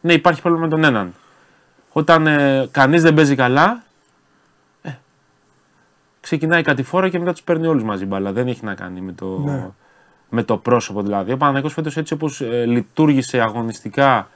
ναι, 0.00 0.12
υπάρχει 0.12 0.42
πρόβλημα 0.42 0.64
με 0.64 0.70
τον 0.70 0.84
έναν. 0.84 1.14
Όταν 1.92 2.26
ε, 2.26 2.68
κανείς 2.70 3.02
δεν 3.02 3.14
παίζει 3.14 3.34
καλά, 3.34 3.82
ε, 4.82 4.90
ξεκινάει 6.20 6.62
κάτι 6.62 6.82
φορά 6.82 7.08
και 7.08 7.18
μετά 7.18 7.32
τους 7.32 7.42
παίρνει 7.42 7.66
όλους 7.66 7.82
μαζί 7.82 8.06
μπάλα. 8.06 8.32
Δεν 8.32 8.48
έχει 8.48 8.64
να 8.64 8.74
κάνει 8.74 9.00
με 9.00 9.12
το, 9.12 9.38
Ναι. 9.38 9.68
με 10.28 10.42
το 10.42 10.56
πρόσωπο 10.56 11.02
δηλαδή. 11.02 11.32
Ο 11.32 11.36
Παναγιώτης 11.36 11.72
φέτος 11.72 11.96
έτσι 11.96 12.12
όπως 12.12 12.40
ε, 12.40 12.64
λειτουργήσε 12.66 13.40
αγωνιστικά 13.40 14.28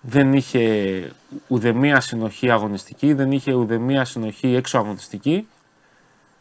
δεν 0.00 0.32
είχε 0.32 1.02
ουδεμία 1.46 2.00
συνοχή 2.00 2.50
αγωνιστική, 2.50 3.12
δεν 3.12 3.32
είχε 3.32 3.54
ουδεμία 3.54 4.04
συνοχή 4.04 4.54
έξω 4.54 4.78
αγωνιστική 4.78 5.48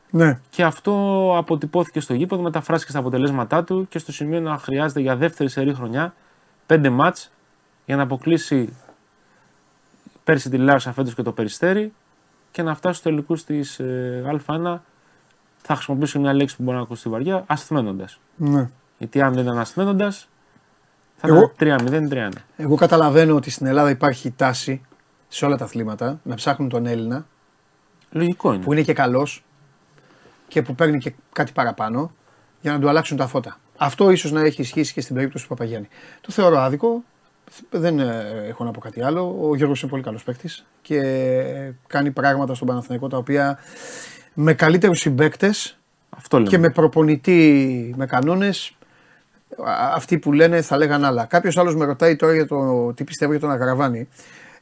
Ναι. 0.09 0.39
και 0.49 0.63
αυτό 0.63 0.93
αποτυπώθηκε 1.37 1.99
στο 1.99 2.13
γήπεδο, 2.13 2.41
μεταφράστηκε 2.41 2.91
στα 2.91 2.99
αποτελέσματά 2.99 3.63
του 3.63 3.87
και 3.89 3.99
στο 3.99 4.11
σημείο 4.11 4.39
να 4.39 4.57
χρειάζεται 4.57 4.99
για 4.99 5.15
δεύτερη 5.15 5.49
σερή 5.49 5.73
χρονιά 5.73 6.13
πέντε 6.65 6.89
μάτς 6.89 7.31
για 7.85 7.95
να 7.95 8.03
αποκλείσει 8.03 8.73
πέρσι 10.23 10.49
τη 10.49 10.57
Λάρισα 10.57 10.91
φέτος 10.93 11.13
και 11.15 11.21
το 11.21 11.31
Περιστέρι 11.31 11.93
και 12.51 12.61
να 12.63 12.75
φτάσει 12.75 12.99
στους 12.99 13.11
τελικούς 13.11 13.43
της 13.43 13.79
ε, 13.79 14.39
Α1 14.47 14.77
θα 15.57 15.75
χρησιμοποιήσω 15.75 16.19
μια 16.19 16.33
λέξη 16.33 16.55
που 16.55 16.63
μπορεί 16.63 16.77
να 16.77 16.83
ακούσει 16.83 17.09
βαριά, 17.09 17.43
ασθμένοντας. 17.47 18.19
ναι. 18.35 18.69
Γιατί 18.97 19.21
αν 19.21 19.33
δεν 19.33 19.43
ήταν 19.43 19.59
ασθμένοντα, 19.59 20.11
θα 21.15 21.27
Εγώ- 21.27 21.51
ήταν 21.59 22.09
3-0-3-1. 22.09 22.31
Εγώ 22.57 22.75
καταλαβαίνω 22.75 23.35
ότι 23.35 23.49
στην 23.49 23.65
Ελλάδα 23.67 23.89
υπάρχει 23.89 24.31
τάση 24.31 24.81
σε 25.27 25.45
όλα 25.45 25.57
τα 25.57 25.63
αθλήματα 25.65 26.19
να 26.23 26.35
ψάχνουν 26.35 26.69
τον 26.69 26.85
Έλληνα 26.85 27.25
Λογικό 28.11 28.53
είναι. 28.53 28.63
που 28.63 28.73
είναι 28.73 28.81
και 28.81 28.93
καλός 28.93 29.43
και 30.47 30.61
που 30.61 30.75
παίρνει 30.75 30.97
και 30.97 31.13
κάτι 31.33 31.51
παραπάνω 31.51 32.11
για 32.61 32.71
να 32.71 32.79
του 32.79 32.89
αλλάξουν 32.89 33.17
τα 33.17 33.27
φώτα. 33.27 33.59
Αυτό 33.77 34.09
ίσως 34.11 34.31
να 34.31 34.41
έχει 34.41 34.61
ισχύσει 34.61 34.93
και 34.93 35.01
στην 35.01 35.15
περίπτωση 35.15 35.43
του 35.43 35.49
Παπαγιάννη. 35.49 35.87
Το 36.21 36.31
θεωρώ 36.31 36.57
άδικο. 36.57 37.03
Δεν 37.69 37.99
ε, 37.99 38.45
έχω 38.47 38.63
να 38.63 38.71
πω 38.71 38.79
κάτι 38.79 39.01
άλλο. 39.03 39.37
Ο 39.41 39.55
Γιώργος 39.55 39.81
είναι 39.81 39.91
πολύ 39.91 40.03
καλός 40.03 40.23
παίκτης 40.23 40.65
και 40.81 41.01
κάνει 41.87 42.11
πράγματα 42.11 42.53
στον 42.53 42.67
Παναθηναϊκό 42.67 43.07
τα 43.07 43.17
οποία 43.17 43.59
με 44.33 44.53
καλύτερους 44.53 44.99
συμπαίκτες 44.99 45.77
Αυτό 46.09 46.37
λέμε. 46.37 46.49
και 46.49 46.57
με 46.57 46.69
προπονητή 46.69 47.93
με 47.97 48.05
κανόνες. 48.05 48.71
Αυτοί 49.93 50.17
που 50.17 50.33
λένε 50.33 50.61
θα 50.61 50.77
λέγαν 50.77 51.05
άλλα. 51.05 51.25
Κάποιος 51.25 51.57
άλλος 51.57 51.75
με 51.75 51.85
ρωτάει 51.85 52.15
τώρα 52.15 52.33
για 52.33 52.47
το 52.47 52.93
τι 52.93 53.03
πιστεύω 53.03 53.31
για 53.31 53.41
τον 53.41 53.51
Αγραβάνη. 53.51 54.07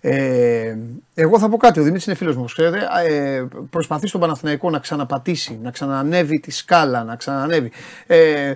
Ε, 0.02 0.78
εγώ 1.14 1.40
θα 1.40 1.50
πω 1.50 1.58
κάτι. 1.58 1.80
Ο 1.80 1.82
Δημήτρης 1.82 2.06
είναι 2.06 2.16
φίλος 2.16 2.34
μου, 2.36 2.40
όπως 2.42 2.54
ξέρετε. 2.54 2.88
Ε, 3.08 3.46
προσπαθεί 3.70 4.08
στον 4.08 4.22
Παναθηναϊκό 4.22 4.70
να 4.70 4.80
ξαναπατήσει, 4.80 5.60
να 5.64 5.72
ξανανεύει 5.72 6.40
τη 6.40 6.52
σκάλα, 6.52 7.04
να 7.04 7.16
ξανανεύει. 7.16 7.72
Ε, 8.08 8.54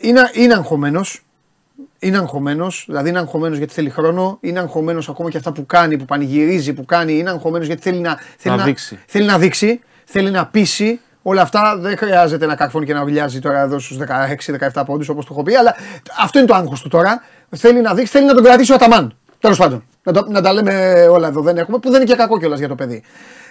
είναι, 0.00 0.30
είναι 0.32 0.54
αγχωμένος. 0.54 1.24
Είναι 1.98 2.16
αγχωμένος, 2.16 2.84
δηλαδή 2.86 3.08
είναι 3.08 3.18
αγχωμένος 3.18 3.58
γιατί 3.58 3.72
θέλει 3.72 3.90
χρόνο, 3.90 4.38
είναι 4.40 4.58
αγχωμένος 4.58 5.08
ακόμα 5.08 5.30
και 5.30 5.36
αυτά 5.36 5.52
που 5.52 5.66
κάνει, 5.66 5.96
που 5.96 6.04
πανηγυρίζει, 6.04 6.72
που 6.72 6.84
κάνει. 6.84 7.18
Είναι 7.18 7.30
αγχωμένος 7.30 7.66
γιατί 7.66 7.82
θέλει 7.82 7.98
να, 7.98 8.18
θέλει 8.38 8.62
δείξει. 8.62 8.98
Θέλει 9.06 9.26
να 9.26 9.38
δείξει, 9.38 9.80
θέλει 10.04 10.30
να 10.30 10.46
πείσει. 10.46 11.00
Όλα 11.22 11.42
αυτά 11.42 11.76
δεν 11.78 11.96
χρειάζεται 11.96 12.46
να 12.46 12.54
καρφώνει 12.54 12.86
και 12.86 12.94
να 12.94 13.02
ουρλιάζει 13.02 13.38
τώρα 13.38 13.60
εδώ 13.60 13.78
στους 13.78 13.98
16-17 14.72 14.82
πόντους 14.86 15.08
όπως 15.08 15.26
το 15.26 15.32
έχω 15.32 15.42
πει, 15.42 15.54
αλλά 15.54 15.74
αυτό 16.18 16.38
είναι 16.38 16.48
το 16.48 16.54
άγχος 16.54 16.82
του 16.82 16.88
τώρα. 16.88 17.22
Θέλει 17.56 17.80
να 17.80 17.94
δείξει, 17.94 18.12
θέλει 18.12 18.26
να 18.26 18.34
τον 18.34 18.44
κρατήσει 18.44 18.72
ο 18.72 18.74
Αταμάν. 18.74 19.16
Τέλος 19.38 19.58
πάντων. 19.58 19.84
Να, 20.04 20.12
το- 20.12 20.26
να 20.30 20.40
τα 20.42 20.52
λέμε 20.52 21.06
όλα 21.10 21.28
εδώ, 21.28 21.40
δεν 21.40 21.56
έχουμε, 21.56 21.78
που 21.78 21.90
δεν 21.90 22.00
είναι 22.00 22.10
και 22.10 22.16
κακό 22.16 22.38
κιόλας 22.38 22.58
για 22.58 22.68
το 22.68 22.74
παιδί. 22.74 23.02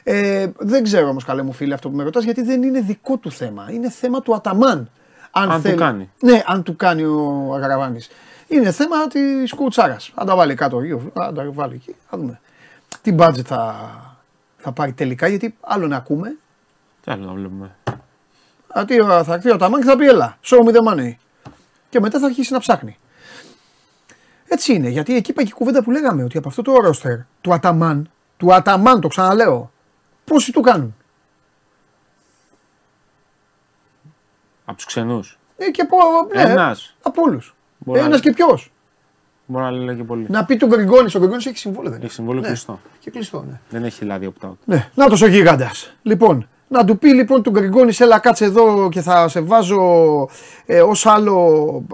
Ε, 0.03 0.47
δεν 0.57 0.83
ξέρω 0.83 1.07
όμως, 1.09 1.23
καλέ 1.23 1.41
μου 1.43 1.51
φίλε, 1.53 1.73
αυτό 1.73 1.89
που 1.89 1.95
με 1.95 2.03
ρωτάς, 2.03 2.23
γιατί 2.23 2.41
δεν 2.41 2.63
είναι 2.63 2.79
δικό 2.81 3.17
του 3.17 3.31
θέμα. 3.31 3.67
Είναι 3.71 3.89
θέμα 3.89 4.21
του 4.21 4.35
Αταμάν. 4.35 4.89
Αν 5.31 5.49
του 5.71 5.75
κάνει. 5.75 6.09
Ναι, 6.19 6.41
αν 6.45 6.63
του 6.63 6.75
κάνει 6.75 7.03
ο 7.03 7.51
Αγραβάνη. 7.55 7.99
Είναι 8.47 8.71
θέμα 8.71 9.07
της 9.07 9.53
κουτσάρας. 9.53 10.11
Αν 10.15 10.27
τα 10.27 10.35
βάλει 10.35 10.55
κάτω, 10.55 10.81
γύρω, 10.81 11.01
αν 11.13 11.33
τα 11.35 11.45
βάλει 11.51 11.73
εκεί, 11.73 11.95
θα 12.09 12.17
δούμε. 12.17 12.39
Τι 13.01 13.15
budget 13.19 13.43
θα, 13.45 13.75
θα 14.57 14.71
πάρει 14.71 14.93
τελικά, 14.93 15.27
γιατί 15.27 15.55
άλλο 15.61 15.87
να 15.87 15.95
ακούμε. 15.95 16.35
Τι 17.03 17.11
άλλο 17.11 17.25
να 17.25 17.33
βλέπουμε. 17.33 17.75
Α, 18.79 18.85
τι, 18.85 18.99
α, 18.99 19.23
θα 19.23 19.33
έρθει 19.33 19.49
ο 19.49 19.53
Αταμάν 19.53 19.81
και 19.81 19.87
θα 19.87 19.95
πει 19.95 20.05
έλα, 20.07 20.37
show 20.43 20.57
me 20.57 20.71
the 20.73 20.93
money. 20.93 21.11
Και 21.89 21.99
μετά 21.99 22.19
θα 22.19 22.25
αρχίσει 22.25 22.53
να 22.53 22.59
ψάχνει. 22.59 22.97
Έτσι 24.53 24.73
είναι, 24.73 24.89
γιατί 24.89 25.15
εκεί 25.15 25.33
πάει 25.33 25.45
και 25.45 25.51
η 25.51 25.57
κουβέντα 25.57 25.83
που 25.83 25.91
λέγαμε, 25.91 26.23
ότι 26.23 26.37
από 26.37 26.47
αυτό 26.47 26.61
το 26.61 26.73
ρόστερ 26.73 27.17
του 27.41 27.53
Αταμάν, 27.53 28.09
του 28.37 28.53
Αταμάν 28.53 29.01
το 29.01 29.07
ξαναλέω, 29.07 29.71
πόσοι 30.25 30.51
του 30.51 30.61
κάνουν. 30.61 30.95
Από 34.65 34.77
τους 34.77 34.85
ξενούς. 34.85 35.39
Ε, 35.57 35.71
και 35.71 35.81
από, 35.81 35.97
ναι, 36.35 36.41
Ένας. 36.41 36.95
από 37.01 37.21
όλους. 37.21 37.55
Μπορεί 37.77 37.99
να 37.99 38.05
Ένας 38.05 38.19
και 38.19 38.31
ποιος. 38.31 38.71
Μπορεί 39.45 39.63
να 39.63 39.71
λέει 39.71 39.95
και 39.95 40.03
πολύ. 40.03 40.25
Να 40.29 40.45
πει 40.45 40.57
τον 40.57 40.69
Γκριγκόνη, 40.69 41.11
ο 41.15 41.17
Γκριγκόνη 41.19 41.43
έχει 41.47 41.57
συμβόλαιο. 41.57 41.91
Δεν 41.91 42.01
Έχει 42.03 42.11
συμβόλαιο 42.13 42.41
Ναι. 42.41 42.47
κλειστό. 42.47 42.79
Και 42.99 43.11
κλειστό, 43.11 43.43
ναι. 43.49 43.59
Δεν 43.69 43.83
έχει 43.83 43.99
δηλαδή 43.99 44.33
opt-out. 44.33 44.53
Ναι, 44.65 44.89
να 44.95 45.05
ο 45.05 45.27
γίγαντας. 45.27 45.93
Λοιπόν, 46.01 46.47
να 46.73 46.85
του 46.85 46.97
πει 46.97 47.13
λοιπόν 47.13 47.43
του 47.43 47.49
Γκριγκόνης, 47.51 47.99
έλα 47.99 48.19
κάτσε 48.19 48.45
εδώ 48.45 48.89
και 48.89 49.01
θα 49.01 49.27
σε 49.27 49.41
βάζω 49.41 49.81
ε, 50.65 50.81
ως 50.81 51.05
άλλο 51.05 51.85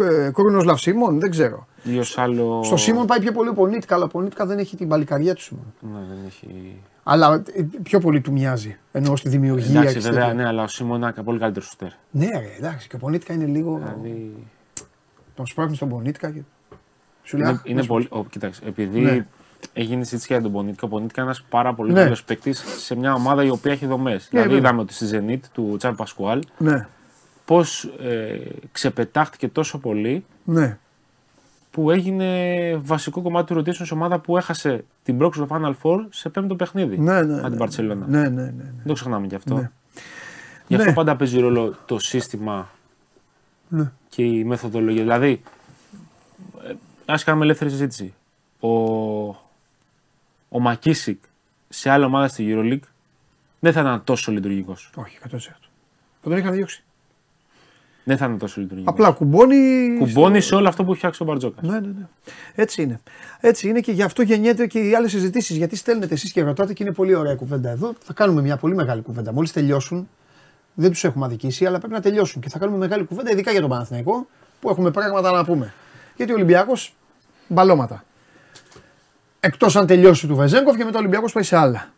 ε, 0.00 0.30
Κούρνο 0.30 0.62
Λαυσίμων, 0.62 1.20
δεν 1.20 1.30
ξέρω. 1.30 1.66
Ή 1.82 1.98
ως 1.98 2.18
άλλο. 2.18 2.60
Στο 2.64 2.76
Σίμων 2.76 3.06
πάει 3.06 3.20
πιο 3.20 3.32
πολύ 3.32 3.48
ο 3.48 3.52
Πονίτικα, 3.54 3.94
αλλά 3.94 4.04
ο 4.04 4.08
Πονίτικα 4.08 4.46
δεν 4.46 4.58
έχει 4.58 4.76
την 4.76 4.88
παλικαριά 4.88 5.34
του 5.34 5.40
Σίμων. 5.42 5.74
Ναι, 5.80 5.98
δεν 6.08 6.18
έχει. 6.26 6.80
Αλλά 7.02 7.42
ε, 7.52 7.62
πιο 7.82 8.00
πολύ 8.00 8.20
του 8.20 8.32
μοιάζει. 8.32 8.76
Ενώ 8.92 9.16
στη 9.16 9.28
δημιουργία 9.28 9.70
Εντάξει, 9.80 9.94
και 9.94 10.00
στη- 10.00 10.10
βέβαια, 10.10 10.34
ναι, 10.34 10.46
αλλά 10.46 10.62
ο 10.62 10.66
Σίμων 10.68 11.02
είναι 11.02 11.12
πολύ 11.24 11.38
καλύτερος 11.38 11.68
σουτέρ. 11.68 11.88
Ναι, 12.10 12.26
ρε, 12.26 12.54
εντάξει, 12.58 12.88
και 12.88 12.96
ο 12.96 12.98
Πονίτικα 12.98 13.32
είναι 13.32 13.44
λίγο. 13.46 13.76
Δηλαδή. 13.82 14.34
Τον 15.34 15.46
σπρώχνει 15.46 15.76
στον 15.76 15.88
Πονίτικα 15.88 16.30
και. 16.30 16.40
Σου 17.22 17.36
λέει. 17.36 17.46
Είναι, 17.46 17.56
«Αχ, 17.56 17.70
είναι 17.70 17.80
να 17.80 17.86
πολύ. 17.86 18.06
Ο, 18.10 18.24
κοιτάξτε, 18.24 18.68
επειδή 18.68 19.00
Ναι. 19.00 19.26
Έγινε 19.72 20.04
συζήτηση 20.04 20.32
για 20.32 20.42
τον 20.42 20.52
Πονίτικα, 20.52 20.86
ο 20.86 20.88
Πονίτικα 20.88 21.20
είναι 21.22 21.30
ένας 21.30 21.42
πάρα 21.48 21.74
πολύ 21.74 21.92
Ναι. 21.92 22.02
καλός 22.02 22.24
παίκτης 22.24 22.64
σε 22.78 22.96
μια 22.96 23.14
ομάδα 23.14 23.44
η 23.44 23.50
οποία 23.50 23.72
έχει 23.72 23.86
δομές. 23.86 24.28
δηλαδή, 24.30 24.48
βέβαια. 24.48 24.62
είδαμε 24.62 24.80
ότι 24.80 24.92
στη 24.94 25.06
Zenit 25.12 25.40
του 25.52 25.74
Τσάβη 25.78 25.96
Πασκουάλ 25.96 26.42
σου- 26.42 26.52
Ναι, 26.64 26.86
πώς 27.44 27.84
ε, 28.00 28.38
ξεπετάχτηκε 28.72 29.48
τόσο 29.48 29.78
πολύ 29.78 30.24
ναι. 30.44 30.78
που 31.70 31.90
έγινε 31.90 32.30
βασικό 32.76 33.20
κομμάτι 33.22 33.54
του 33.54 33.60
rotation 33.60 33.86
σε 33.86 33.94
ομάδα 33.94 34.18
που 34.18 34.36
έχασε 34.36 34.84
την 35.02 35.18
πρόκληση 35.18 35.46
στο 35.48 35.56
Final 35.56 35.74
Four 35.82 36.06
σε 36.10 36.28
πέμπτο 36.28 36.54
παιχνίδι 36.56 36.98
Ναι, 36.98 37.22
ναι. 37.22 37.34
με 37.34 37.40
την 37.40 37.50
ναι. 37.50 37.56
Παρσελόνα. 37.56 38.06
Ναι, 38.08 38.18
ναι, 38.20 38.28
ναι. 38.28 38.42
ναι. 38.42 38.50
Δεν 38.62 38.86
το 38.86 38.92
ξεχνάμε 38.92 39.26
γι' 39.26 39.34
αυτό. 39.34 39.54
Ναι. 39.54 39.70
Γι' 40.68 40.74
αυτό 40.74 40.88
Ναι. 40.88 40.94
πάντα 40.94 41.16
παίζει 41.16 41.40
ρόλο 41.40 41.74
το 41.86 41.98
σύστημα 41.98 42.68
Ναι. 43.68 43.92
και 44.08 44.22
η 44.22 44.44
μεθοδολογία. 44.44 45.02
Δηλαδή, 45.02 45.42
ε, 46.68 46.72
ας 47.04 47.24
κάνουμε 47.24 47.44
ελεύθερη 47.44 47.70
συζήτηση. 47.70 48.14
Ο, 48.60 48.68
ο 50.48 50.60
Μακίσικ 50.60 51.22
σε 51.68 51.90
άλλη 51.90 52.04
ομάδα 52.04 52.28
στη 52.28 52.46
EuroLeague 52.48 52.88
δεν 53.58 53.72
θα 53.72 53.80
ήταν 53.80 54.04
τόσο 54.04 54.32
λειτουργικός. 54.32 54.90
Όχι, 54.94 55.18
100%. 55.22 55.38
Θα 56.22 56.28
τον 56.28 56.36
είχαν 56.36 56.52
διώξει. 56.52 56.84
Δεν 58.04 58.16
θα 58.16 58.24
ήταν 58.24 58.38
τόσο 58.38 58.60
λειτουργικός. 58.60 58.92
Απλά 58.92 59.10
κουμπώνει. 59.10 59.96
Κουμπώνει 59.98 60.40
σε 60.40 60.54
όλο 60.54 60.68
αυτό 60.68 60.84
που 60.84 60.90
έχει 60.90 60.98
φτιάξει 60.98 61.22
ο 61.22 61.26
Μπαρτζόκας. 61.26 61.68
Ναι, 61.68 61.80
ναι, 61.80 61.86
ναι. 61.86 62.06
Έτσι 62.54 62.82
είναι. 62.82 63.00
Έτσι 63.40 63.68
είναι 63.68 63.80
και 63.80 63.92
γι' 63.92 64.02
αυτό 64.02 64.22
γεννιέται 64.22 64.66
και 64.66 64.78
οι 64.78 64.94
άλλες 64.94 65.10
συζητήσεις. 65.10 65.56
Γιατί 65.56 65.76
στέλνετε 65.76 66.14
εσείς 66.14 66.32
και 66.32 66.42
ρωτάτε 66.42 66.72
και 66.72 66.82
είναι 66.82 66.92
πολύ 66.92 67.14
ωραία 67.14 67.34
κουβέντα 67.34 67.70
εδώ. 67.70 67.94
Θα 68.02 68.12
κάνουμε 68.12 68.42
μια 68.42 68.56
πολύ 68.56 68.74
μεγάλη 68.74 69.02
κουβέντα. 69.02 69.32
Μόλις 69.32 69.52
τελειώσουν, 69.52 70.08
δεν 70.74 70.90
τους 70.90 71.04
έχουμε 71.04 71.24
αδικήσει, 71.24 71.66
αλλά 71.66 71.78
πρέπει 71.78 71.94
να 71.94 72.00
τελειώσουν 72.00 72.40
και 72.40 72.48
θα 72.48 72.58
κάνουμε 72.58 72.78
μεγάλη 72.78 73.04
κουβέντα, 73.04 73.30
ειδικά 73.30 73.50
για 73.50 73.60
τον 73.60 73.70
Παναθηναϊκό, 73.70 74.26
που 74.60 74.70
έχουμε 74.70 74.90
πράγματα 74.90 75.30
να 75.32 75.44
πούμε. 75.44 75.72
Γιατί 76.16 76.32
ο 76.32 76.34
Ολυμπιακός 76.34 76.94
μπαλώματα. 77.48 78.04
Εκτός 79.46 79.76
αν 79.76 79.86
τελειώσει 79.86 80.26
του 80.26 80.36
Βεζέγκοφ 80.36 80.76
και 80.76 80.84
μετά 80.84 80.96
ο 80.96 81.00
Ολυμπιακός 81.00 81.32
πάει 81.32 81.42
σε 81.42 81.56
άλλα. 81.56 81.88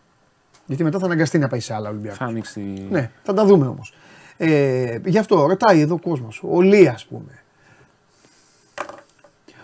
Γιατί 0.66 0.84
μετά 0.84 0.98
θα 0.98 1.04
αναγκαστεί 1.04 1.38
να 1.38 1.48
πάει 1.48 1.61
σε 1.61 1.74
άλλα 1.74 1.88
Ολυμπιακός. 1.88 2.18
Θα 2.18 2.24
ανοίξει. 2.24 2.87
Ναι, 2.90 3.11
θα 3.22 3.32
τα 3.32 3.44
δούμε 3.44 3.66
όμως. 3.66 3.94
Ε, 4.37 4.98
γι' 5.04 5.18
αυτό 5.18 5.46
ρωτάει 5.46 5.80
εδώ 5.80 5.94
ο 5.94 5.98
κόσμος. 5.98 6.42
Ο 6.50 6.61
Λί, 6.61 6.88
ας 6.88 7.04
πούμε. 7.04 7.42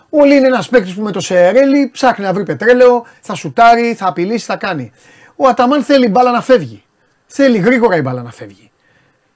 Ο 0.09 0.25
Λί 0.25 0.35
είναι 0.35 0.47
ένας 0.47 0.69
παίκτης 0.69 0.93
που 0.93 1.01
με 1.01 1.11
το 1.11 1.19
Σερέλι 1.19 1.89
ψάχνει 1.89 2.25
να 2.25 2.33
βρει 2.33 2.43
πετρέλαιο, 2.43 3.05
θα 3.21 3.35
σουτάρει, 3.35 3.93
θα 3.93 4.07
απειλήσει, 4.07 4.45
θα 4.45 4.55
κάνει. 4.55 4.91
Ο 5.35 5.47
Αταμάν 5.47 5.83
θέλει 5.83 6.05
η 6.05 6.09
μπάλα 6.11 6.31
να 6.31 6.41
φεύγει. 6.41 6.83
Θέλει 7.25 7.57
γρήγορα 7.57 7.95
η 7.95 8.01
μπάλα 8.01 8.21
να 8.21 8.31
φεύγει. 8.31 8.71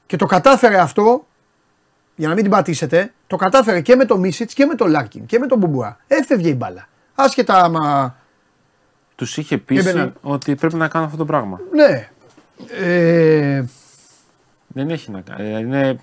Και 0.05 0.15
το 0.15 0.25
κατάφερε 0.25 0.79
αυτό, 0.79 1.27
για 2.15 2.27
να 2.27 2.33
μην 2.33 2.43
την 2.43 2.51
πατήσετε, 2.51 3.13
το 3.27 3.35
κατάφερε 3.35 3.81
και 3.81 3.95
με 3.95 4.05
το 4.05 4.17
Μίσιτς 4.17 4.53
και 4.53 4.65
με 4.65 4.75
το 4.75 4.87
Λάρκιν 4.87 5.25
και 5.25 5.39
με 5.39 5.47
τον 5.47 5.57
Μπομπουά. 5.57 5.97
Έφευγε 6.07 6.49
η 6.49 6.55
μπάλα. 6.57 6.87
Άσχετα 7.15 7.63
άμα. 7.63 8.17
Τους 9.19 9.37
είχε 9.37 9.57
πείσει 9.57 9.87
Έμπαιναν. 9.89 10.13
ότι 10.21 10.55
πρέπει 10.55 10.75
να 10.75 10.87
κάνουν 10.87 11.07
αυτό 11.07 11.17
το 11.19 11.25
πράγμα. 11.25 11.59
Ναι. 11.71 12.09
Ε, 12.79 13.63
Δεν 14.67 14.89
έχει 14.89 15.11
να 15.11 15.21
κάνει. 15.21 15.43
Ε, 15.53 15.59
Είναι, 15.59 15.99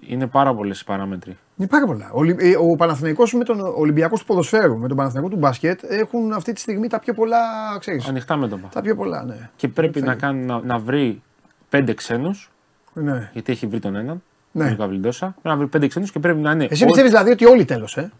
είναι 0.00 0.26
πάρα 0.26 0.54
πολλές 0.54 0.80
οι 0.80 0.84
παράμετροι. 0.84 1.36
είναι 1.56 1.68
πάρα 1.68 1.86
πολλά. 1.86 2.10
Ο, 2.12 2.18
Ολυ- 2.18 2.40
ε, 2.42 2.56
ο 2.56 2.76
Παναθηναϊκός 2.76 3.32
με 3.34 3.44
τον 3.44 3.60
Ολυμπιακός 3.60 4.20
του 4.20 4.26
ποδοσφαίρου, 4.26 4.78
με 4.78 4.88
τον 4.88 4.96
Παναθηναϊκό 4.96 5.30
του 5.30 5.36
μπάσκετ 5.36 5.80
έχουν 5.88 6.32
αυτή 6.32 6.52
τη 6.52 6.60
στιγμή 6.60 6.88
τα 6.88 6.98
πιο 6.98 7.14
πολλά, 7.14 7.38
ξέρεις, 7.78 8.08
Ανοιχτά 8.08 8.36
μέτωπα. 8.36 8.68
τα 8.68 8.80
πιο 8.80 8.94
πολλά, 8.96 9.24
ναι. 9.24 9.50
Και 9.56 9.68
πρέπει 9.68 10.00
να, 10.02 10.14
κάνει, 10.14 10.44
να, 10.44 10.60
να 10.60 10.78
βρει 10.78 11.22
πέντε 11.68 11.94
ξένους, 11.94 12.50
ναι. 12.92 13.30
γιατί 13.32 13.52
έχει 13.52 13.66
βρει 13.66 13.78
τον 13.80 13.96
έναν. 13.96 14.22
Ναι. 14.52 14.68
Τον 14.68 14.76
Καβλιντόσα. 14.76 15.26
Πρέπει 15.26 15.48
να 15.48 15.56
βρει 15.56 15.66
πέντε 15.66 15.86
ξένους 15.86 16.10
και 16.12 16.18
πρέπει 16.18 16.38
να 16.38 16.50
είναι. 16.50 16.66
Εσύ 16.70 16.82
ό- 16.82 16.86
πιστεύεις 16.86 17.10
δηλαδή 17.10 17.30
ότι 17.30 17.44
όλοι 17.46 17.64
τέλος, 17.64 17.96
ε; 17.96 18.10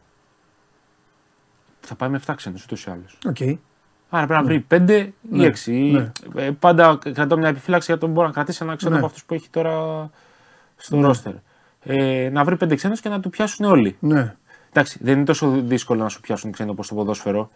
Θα 1.81 1.95
πάει 1.95 2.09
με 2.09 2.17
7 2.27 2.35
ξένους 2.37 2.65
ούτως 2.65 2.85
ή 2.85 2.91
άλλως. 2.91 3.19
Οκ. 3.29 3.59
Άρα 4.11 4.27
πρέπει 4.27 4.41
να 4.43 4.47
βρει 4.47 4.61
πέντε 4.61 4.97
ή 4.97 5.13
Ναι, 5.31 5.45
έξι. 5.45 5.73
ναι. 5.73 6.11
Ε, 6.45 6.51
πάντα 6.51 6.99
κρατώ 7.15 7.37
μια 7.37 7.49
επιφύλαξη 7.49 7.91
για 7.91 8.01
τον 8.01 8.11
μπορεί 8.11 8.27
να 8.27 8.33
κρατήσει 8.33 8.59
ένα 8.63 8.77
ξένο 8.77 8.93
Ναι. 8.93 8.97
από 8.99 9.07
αυτούς 9.07 9.25
που 9.25 9.35
έχει 9.35 9.49
τώρα 9.51 9.75
στο 10.77 11.01
ρόστερ. 11.01 11.33
Ε, 11.85 12.29
να 12.33 12.45
βρει 12.45 12.57
πέντε 12.57 12.75
ξένους 12.75 13.01
και 13.01 13.09
να 13.09 13.21
του 13.21 13.31
πιάσουν 13.31 13.67
όλοι. 13.67 13.97
Ναι. 14.01 14.35
Εντάξει, 14.71 14.99
δεν 15.03 15.15
είναι 15.17 15.25
τόσο 15.25 15.51
δύσκολο 15.65 16.03
να 16.03 16.09
σου 16.09 16.21
πιάσουν 16.21 16.53
ξένο 16.53 16.71
όπως 16.71 16.89
το 16.89 16.95
ποδόσφαιρο 16.95 17.51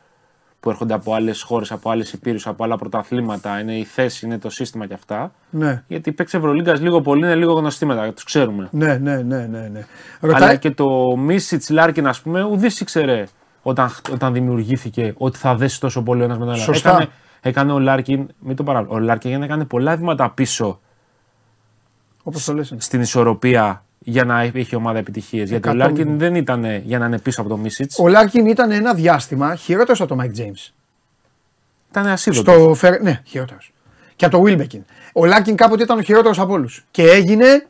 που 0.61 0.71
έρχονται 0.71 0.95
από 0.95 1.15
άλλες 1.15 1.43
χώρες, 1.43 1.73
από 1.73 1.91
άλλες 1.91 2.13
ηπείρους, 2.13 2.47
από 2.47 2.65
άλλα 2.65 2.77
πρωταθλήματα. 2.77 3.61
Είναι 3.61 3.77
η 3.79 3.85
θέση, 3.85 4.27
είναι 4.27 4.39
το 4.39 4.51
σύστημα 4.51 4.87
και 4.87 4.95
αυτά. 4.95 5.33
Ναι. 5.51 5.83
Γιατί 5.89 6.09
οι 6.09 6.13
παίκτες 6.13 6.37
Ευρωλίγκας 6.37 6.81
λίγο 6.81 7.01
πολύ 7.01 7.25
είναι 7.25 7.35
λίγο 7.35 7.53
γνωστοί 7.53 7.87
μετά, 7.87 8.13
τους 8.13 8.25
ξέρουμε. 8.25 8.69
Ναι, 8.71 8.97
ναι, 8.97 9.17
ναι, 9.17 9.47
ναι, 9.47 9.69
ναι. 9.73 9.87
Αλλά 10.21 10.33
Ρωτάει, 10.33 10.59
και 10.59 10.71
το 10.71 11.17
Μίσιτς 11.17 11.71
Λάρκιν, 11.71 12.07
ας 12.07 12.21
πούμε, 12.21 12.43
ουδείς 12.45 12.81
ήξερε 12.81 13.25
όταν, 13.67 13.91
όταν 14.13 14.33
δημιουργήθηκε 14.33 15.15
ότι 15.17 15.39
θα 15.39 15.55
δέσει 15.55 15.81
τόσο 15.81 16.03
πολύ 16.03 16.21
ο 16.21 16.25
ένας 16.25 16.39
με 16.39 16.45
τον 16.45 16.55
άλλο. 16.55 16.63
Σωστά. 16.63 16.91
Έκανε, 16.91 17.09
έκανε 17.41 17.73
ο 17.73 17.79
Λάρκιν, 17.79 18.27
μην 18.39 18.57
το 18.57 18.63
παράλληλο. 18.63 18.93
Ο 18.95 18.99
Λάρκιν 18.99 19.43
έκανε 19.43 19.65
πολλά 19.65 19.97
βήματα 19.97 20.31
πίσω 20.31 20.81
όπως 22.23 22.45
το 22.45 22.55
λες. 22.55 22.71
είναι. 22.71 22.81
στην 22.81 23.01
ισορροπία 23.01 23.85
για 23.99 24.25
να 24.25 24.41
έχει 24.41 24.75
ομάδα 24.77 24.99
επιτυχίες. 24.99 25.49
Γιατί 25.51 25.69
ο 25.69 25.71
Εκατό- 25.71 25.77
Λάρκιν 25.95 26.19
δεν 26.19 26.35
ήταν 26.35 26.65
για 26.85 26.99
να 26.99 27.07
είναι 27.07 27.19
πίσω 27.19 27.41
από 27.41 27.51
το 27.51 27.57
Μίσιτς. 27.57 27.99
Ο 27.99 28.09
Λάρκιν 28.09 28.47
ήταν 28.47 28.71
ένα 28.71 28.95
διάστημα 28.95 29.55
χειρότερος 29.55 30.01
από 30.01 30.09
τον 30.09 30.19
Mike 30.19 30.35
James. 30.39 30.73
Ήταν 31.91 32.07
ασύδοτο. 32.07 32.53
Στο 32.53 32.75
Φερ... 32.75 33.03
Ναι, 33.03 33.21
χειρότερος. 33.25 33.73
Και 34.17 34.25
από 34.25 34.37
το 34.37 34.45
Wilbekin. 34.47 34.81
Ο 35.13 35.25
Λάρκιν 35.25 35.57
κάποτε 35.57 35.83
ήταν 35.83 35.99
ο 35.99 36.03
χειρότερος 36.03 36.39
από 36.39 36.53
όλους. 36.53 36.85
Και 36.91 37.03
έγινε 37.03 37.67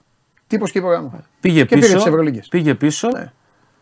τύπος 0.47 0.71
και 0.71 0.81
πρόγραμμα. 0.81 1.25
Πήγε 1.41 1.59
και 1.61 1.75
πήρε 1.75 1.81
πίσω. 1.81 1.97
τις 1.97 2.07
Ευρωλίγκες. 2.07 2.49
πήγε 2.49 2.75
πίσω. 2.75 3.09
Ναι. 3.09 3.33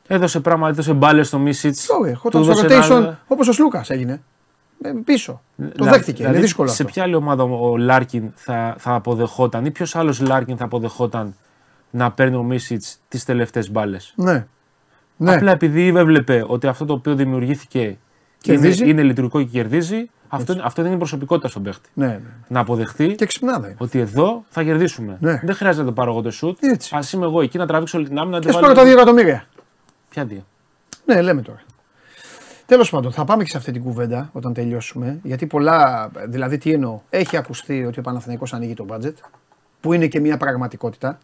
Έδωσε 0.06 0.40
πράγμα, 0.40 0.68
έδωσε 0.68 0.92
μπάλες 0.92 1.26
στο 1.26 1.38
Μίσιτς. 1.38 1.88
Ωραία, 1.98 2.10
ερχόταν 2.10 2.44
στο 2.44 2.54
rotation 2.62 3.12
όπως 3.26 3.48
ο 3.48 3.52
Σλούκας 3.52 3.90
έγινε. 3.90 4.22
Ε, 4.82 4.90
Πίσω. 5.04 5.40
Το 5.76 5.84
δέχτηκε. 5.84 6.22
είναι 6.22 6.32
δύσκολο 6.40 6.68
δηλαδή, 6.68 6.70
Σε 6.76 6.82
αυτό. 6.82 6.84
ποια 6.94 7.02
άλλη 7.02 7.14
ομάδα 7.14 7.42
ο 7.42 7.76
Λάρκιν 7.76 8.30
θα, 8.34 8.74
θα 8.78 8.94
αποδεχόταν 8.94 9.64
ή 9.64 9.70
ποιος 9.70 9.96
άλλος 9.96 10.20
Λάρκιν 10.20 10.56
θα 10.56 10.64
αποδεχόταν 10.64 11.34
να 11.90 12.10
παίρνει 12.10 12.36
ο 12.36 12.42
Μίσιτς 12.42 13.00
τις 13.08 13.24
τελευταίες 13.24 13.70
μπάλες; 13.70 14.12
Ναι. 14.16 14.46
Ναι. 15.16 15.34
Απλά 15.34 15.50
επειδή 15.52 15.86
έβλεπε 15.96 16.44
ότι 16.46 16.66
αυτό 16.66 16.84
το 16.84 16.92
οποίο 16.92 17.14
δημιουργήθηκε 17.14 17.78
είναι, 17.80 17.96
Κερδίζει. 18.40 18.88
είναι 18.88 19.02
λειτουργικό 19.02 19.38
και 19.38 19.48
κερδίζει, 19.48 20.10
αυτό, 20.28 20.56
αυτό 20.62 20.80
δεν 20.82 20.90
είναι 20.90 20.98
προσωπικότητα 20.98 21.48
στον 21.48 21.62
παίχτη. 21.62 21.88
ναι, 21.94 22.06
ναι. 22.06 22.20
Να 22.48 22.60
αποδεχτεί 22.60 23.14
Και 23.14 23.26
ξυπνάδα 23.26 23.66
είναι. 23.66 23.76
ότι 23.78 23.98
εδώ 23.98 24.44
θα 24.48 24.62
κερδίσουμε. 24.62 25.16
Ναι. 25.20 25.40
Δεν 25.44 25.54
χρειάζεται 25.54 25.82
να 25.82 25.88
το 25.88 25.94
πάρω 25.94 26.10
εγώ 26.10 26.22
το 26.22 26.30
σουτ. 26.30 26.58
Έτσι. 26.60 26.94
Ας 26.96 27.02
είμαι 27.14 27.24
εγώ 27.24 27.40
εκεί 27.40 27.58
να 27.58 27.66
τραβήξω 27.66 27.98
όλη 27.98 28.08
την 28.08 28.18
άμυνα. 28.18 28.36
να 28.36 28.42
Και 28.42 28.48
την 28.48 28.56
σπρώω 28.56 28.72
τα 28.74 28.80
βάλω- 28.82 28.94
2 28.94 29.00
εκατομμύρια. 29.00 29.44
Ποια 30.12 30.24
δύο; 30.24 30.46
Ναι, 31.04 31.22
λέμε 31.22 31.42
τώρα. 31.42 31.62
Τέλος 32.66 32.90
πάντων, 32.90 33.12
θα 33.12 33.24
πάμε 33.24 33.42
και 33.42 33.50
σε 33.50 33.56
αυτή 33.56 33.72
την 33.72 33.82
κουβέντα 33.82 34.30
όταν 34.32 34.52
τελειώσουμε. 34.52 35.18
Γιατί 35.22 35.46
πολλά. 35.46 36.10
Δηλαδή, 36.26 36.58
τι 36.58 36.72
εννοώ. 36.72 37.00
Έχει 37.10 37.36
ακουστεί 37.36 37.84
ότι 37.84 37.98
ο 37.98 38.02
Παναθηναϊκός 38.02 38.54
ανοίγει 38.54 38.74
το 38.74 38.86
budget, 38.90 39.12
που 39.80 39.92
είναι 39.92 40.06
και 40.06 40.20
μια 40.20 40.36
πραγματικότητα. 40.36 41.18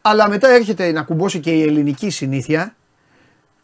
Αλλά 0.00 0.28
μετά 0.28 0.48
έρχεται 0.48 0.92
να 0.92 1.02
κουμπώσει 1.02 1.40
και 1.40 1.50
η 1.50 1.62
ελληνική 1.62 2.10
συνήθεια 2.10 2.74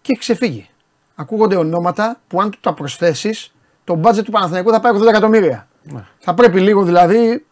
και 0.00 0.08
έχει 0.12 0.20
ξεφύγει. 0.20 0.68
Ακούγονται 1.14 1.56
ονόματα 1.56 2.20
που 2.26 2.40
αν 2.40 2.50
του 2.50 2.58
τα 2.60 2.74
προσθέσεις, 2.74 3.54
το 3.84 4.00
budget 4.04 4.24
του 4.24 4.30
Παναθηναϊκού 4.30 4.70
θα 4.70 4.80
πάει 4.80 4.92
80 4.96 5.06
εκατομμύρια. 5.06 5.68
Ναι. 5.82 6.04
Θα 6.18 6.34
πρέπει 6.34 6.60
λίγο 6.60 6.82
δηλαδή. 6.82 7.46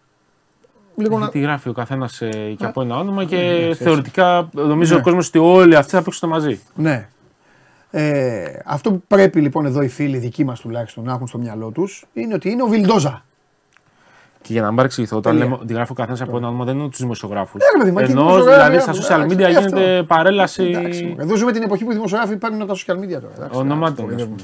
Λίγο 0.96 1.14
να. 1.14 1.22
Γιατί 1.22 1.38
γράφει 1.38 1.68
ο 1.68 1.72
καθένας 1.72 2.18
και 2.56 2.64
από 2.66 2.82
ένα 2.82 2.96
όνομα 2.98 3.24
και 3.24 3.36
ξέρεις. 3.36 3.78
θεωρητικά 3.78 4.48
νομίζω 4.52 4.94
Ναι. 4.94 5.00
ο 5.00 5.02
κόσμος 5.02 5.26
ότι 5.28 5.38
όλοι 5.38 5.76
αυτοί 5.76 5.90
θα 5.94 6.02
παίξουν 6.02 6.28
μαζί. 6.28 6.60
Ναι. 6.74 7.08
Ε, 7.90 8.42
αυτό 8.64 8.90
που 8.92 9.02
πρέπει 9.08 9.40
λοιπόν 9.40 9.66
εδώ 9.66 9.82
οι 9.82 9.88
φίλοι 9.88 10.18
δικοί 10.18 10.44
μας 10.44 10.60
τουλάχιστον 10.60 11.04
να 11.04 11.12
έχουν 11.12 11.26
στο 11.26 11.38
μυαλό 11.38 11.70
τους 11.70 12.04
είναι 12.12 12.34
ότι 12.34 12.50
είναι 12.50 12.62
ο 12.62 12.66
Βιλντόζα. 12.66 13.24
Και 14.42 14.52
για 14.52 14.60
να 14.60 14.66
μην 14.66 14.76
παρεξηγηθώ, 14.76 15.16
όταν 15.16 15.32
Τέλεια. 15.32 15.46
λέμε 15.48 15.58
ότι 15.62 15.72
γράφει 15.72 15.92
ο 15.92 15.94
καθένας 15.94 16.20
από 16.20 16.36
ένα 16.36 16.48
όνομα, 16.48 16.64
δεν 16.64 16.74
εννοώ 16.74 16.88
τους 16.88 16.98
δημοσιογράφους. 16.98 17.60
Ναι, 17.60 17.66
ρε 17.72 17.78
παιδί, 17.78 17.90
μα 17.96 18.02
και 18.02 18.08
οι 18.08 18.10
Ενώ 18.10 18.20
δημοσιογράφοι 18.22 18.70
δηλαδή 18.70 18.80
στα 18.80 18.90
έχουν, 18.90 19.02
social 19.02 19.24
εντάξει, 19.24 19.36
media 19.36 19.50
γι' 19.50 19.56
αυτό. 19.56 19.76
γίνεται 19.76 20.02
παρέλαση 20.02 20.62
Εντάξει, 20.64 21.04
μωρέ. 21.04 21.22
εδώ 21.22 21.36
ζούμε 21.36 21.52
την 21.52 21.62
εποχή 21.62 21.84
που 21.84 21.90
οι 21.90 21.94
δημοσιογράφοι 21.94 22.36
παίρνουν 22.36 22.62
από 22.62 22.72
τα 22.72 22.78
social 22.78 22.96
media 23.04 23.20
τώρα. 23.20 23.32
εντάξει, 23.36 23.58
ονομάτων. 23.58 24.04
εντάξει, 24.04 24.24
ας 24.24 24.28
πούμε. 24.30 24.42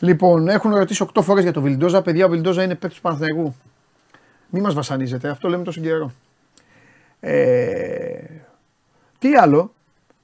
Λοιπόν, 0.00 0.48
έχουν 0.48 0.74
ρωτήσει 0.74 1.02
8 1.14 1.22
φορές 1.22 1.42
για 1.42 1.52
τον 1.52 1.62
Βιλντόζα. 1.62 2.02
Παιδιά, 2.02 2.24
ο 2.26 2.28
Βιλντόζα 2.28 2.62
είναι 2.62 2.74
παίκτης 2.74 2.96
του 2.96 3.02
Παναθηναϊκού. 3.02 3.54
Μη 4.50 4.60
μας 4.60 4.74
βασανίζετε, 4.74 5.28
αυτό 5.28 5.48
λέμε 5.48 5.62
τόσο 5.64 5.80
καιρό. 5.80 6.10
Ε, 7.20 8.18
τι 9.18 9.34
άλλο, 9.36 9.72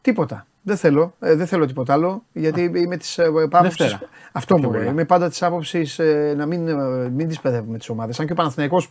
τίποτα. 0.01 0.47
Δεν 0.63 0.77
θέλω, 0.77 1.15
ε, 1.21 1.35
δεν 1.35 1.47
θέλω 1.47 1.67
τίποτα 1.67 1.93
άλλο, 1.93 2.23
γιατί 2.33 2.63
είμαι 2.75 2.97
της 2.97 3.19
ε, 3.19 3.25
άποψη. 3.25 3.61
Δευτέρα. 3.63 4.01
Αυτό 4.33 4.55
Πιο 4.55 4.65
μου 4.67 4.73
πολλά. 4.73 4.91
Είμαι 4.91 5.05
πάντα 5.05 5.29
της 5.29 5.43
άποψης 5.43 5.99
ε, 5.99 6.35
να 6.37 6.47
μην, 6.47 6.69
ε, 6.69 6.75
μην 7.09 7.29
τι 7.29 7.37
παιδεύουμε 7.43 7.79
τις 7.79 7.89
ομάδες. 7.89 8.21
Αν 8.21 8.27
και 8.27 8.33
ο 8.33 8.35
Παναθηναϊκός 8.35 8.91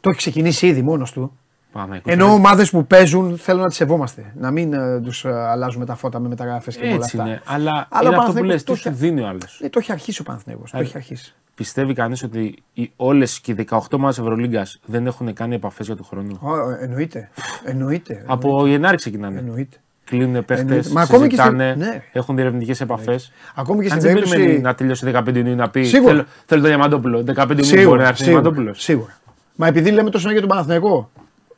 το 0.00 0.08
έχει 0.10 0.18
ξεκινήσει 0.18 0.66
ήδη 0.66 0.82
μόνος 0.82 1.12
του. 1.12 1.38
Παναθηναϊκός. 1.72 2.12
Ενώ 2.12 2.26
ομάδες 2.32 2.70
που 2.70 2.86
παίζουν 2.86 3.38
θέλω 3.38 3.60
να 3.60 3.66
τις 3.66 3.76
σεβόμαστε. 3.76 4.32
Να 4.36 4.50
μην 4.50 4.72
ε, 4.72 5.00
τους 5.00 5.24
αλλάζουμε 5.24 5.84
τα 5.84 5.94
φώτα 5.94 6.18
με 6.18 6.28
μεταγραφές 6.28 6.76
και 6.76 6.84
όλα 6.86 6.94
Έτσι 6.94 7.16
αυτά. 7.16 7.28
είναι. 7.28 7.42
Αλλά, 7.44 7.86
Αλλά 7.90 8.08
ο 8.08 8.12
είναι 8.12 8.16
αυτό 8.16 8.32
που 8.32 8.38
Παναθηναϊκός 8.38 8.52
λες, 8.52 8.62
το 8.64 8.72
τι 8.72 8.78
σου 8.78 8.88
έχει- 8.88 8.96
δίνει 8.98 9.20
ο 9.20 9.26
άλλος. 9.26 9.60
Ε, 9.62 9.68
το 9.68 9.78
έχει 9.78 9.92
αρχίσει 9.92 10.20
ο 10.20 10.24
Παναθηναϊκός. 10.24 10.70
Το 10.70 10.78
Ε, 10.78 10.80
έχει 10.80 10.96
αρχίσει. 10.96 11.34
Πιστεύει 11.60 11.94
κανείς 11.94 12.22
ότι 12.22 12.62
όλες 12.96 13.40
και 13.40 13.52
οι 13.52 13.66
18 13.70 13.78
ομάδες 13.90 14.18
Ευρωλίγκας 14.18 14.80
δεν 14.84 15.06
έχουν 15.06 15.32
κάνει 15.34 15.54
επαφές 15.54 15.86
για 15.86 15.96
τον 15.96 16.04
χρόνο; 16.04 16.38
Ω, 16.40 16.70
ε, 16.70 16.78
εννοείται. 16.84 17.30
Εννοείται. 17.64 18.22
Από 18.26 18.66
Γενάρη 18.66 18.96
ξεκινάνε. 18.96 19.38
Εννοείται. 19.38 19.76
Κλείνουν 20.04 20.32
παίχτες, 20.44 20.60
Εννοείται. 20.60 20.88
Μα 20.92 21.00
ακόμη 21.02 21.26
και 21.28 21.34
στην- 21.36 21.44
συζητάνε, 21.50 21.74
ναι. 21.74 22.02
έχουν 22.12 22.34
διερευνητικές 22.34 22.80
επαφές. 22.80 23.32
Ακόμη 23.54 23.84
και 23.86 23.92
Αν 23.92 24.00
στην 24.00 24.12
δεν 24.12 24.14
περιμένει 24.14 24.40
περίπτωση. 24.42 24.62
να 24.66 24.74
τελειώσει 24.74 25.04
15 25.04 25.36
Ιουνίου 25.36 25.54
να 25.54 25.70
πει 25.70 25.82
Σίγουρα. 25.84 26.12
θέλω, 26.12 26.24
θέλω 26.46 26.60
τον 26.60 26.70
Διαμαντόπουλο. 26.70 27.22
15 27.22 27.62
Ιουνίου 27.62 27.84
μπορεί 27.88 27.98
να 27.98 28.04
Σίγουρα, 28.04 28.08
έρθει 28.08 28.22
ο 28.22 28.24
σίγουρα, 28.24 28.40
Διαμαντόπουλος. 28.40 28.82
σίγουρα. 28.82 29.18
Μα 29.56 29.66
επειδή 29.66 29.90
λέμε 29.90 30.10
τόσο 30.10 30.30
για 30.30 30.40
τον 30.40 30.48
Παναθηναϊκό, 30.48 31.10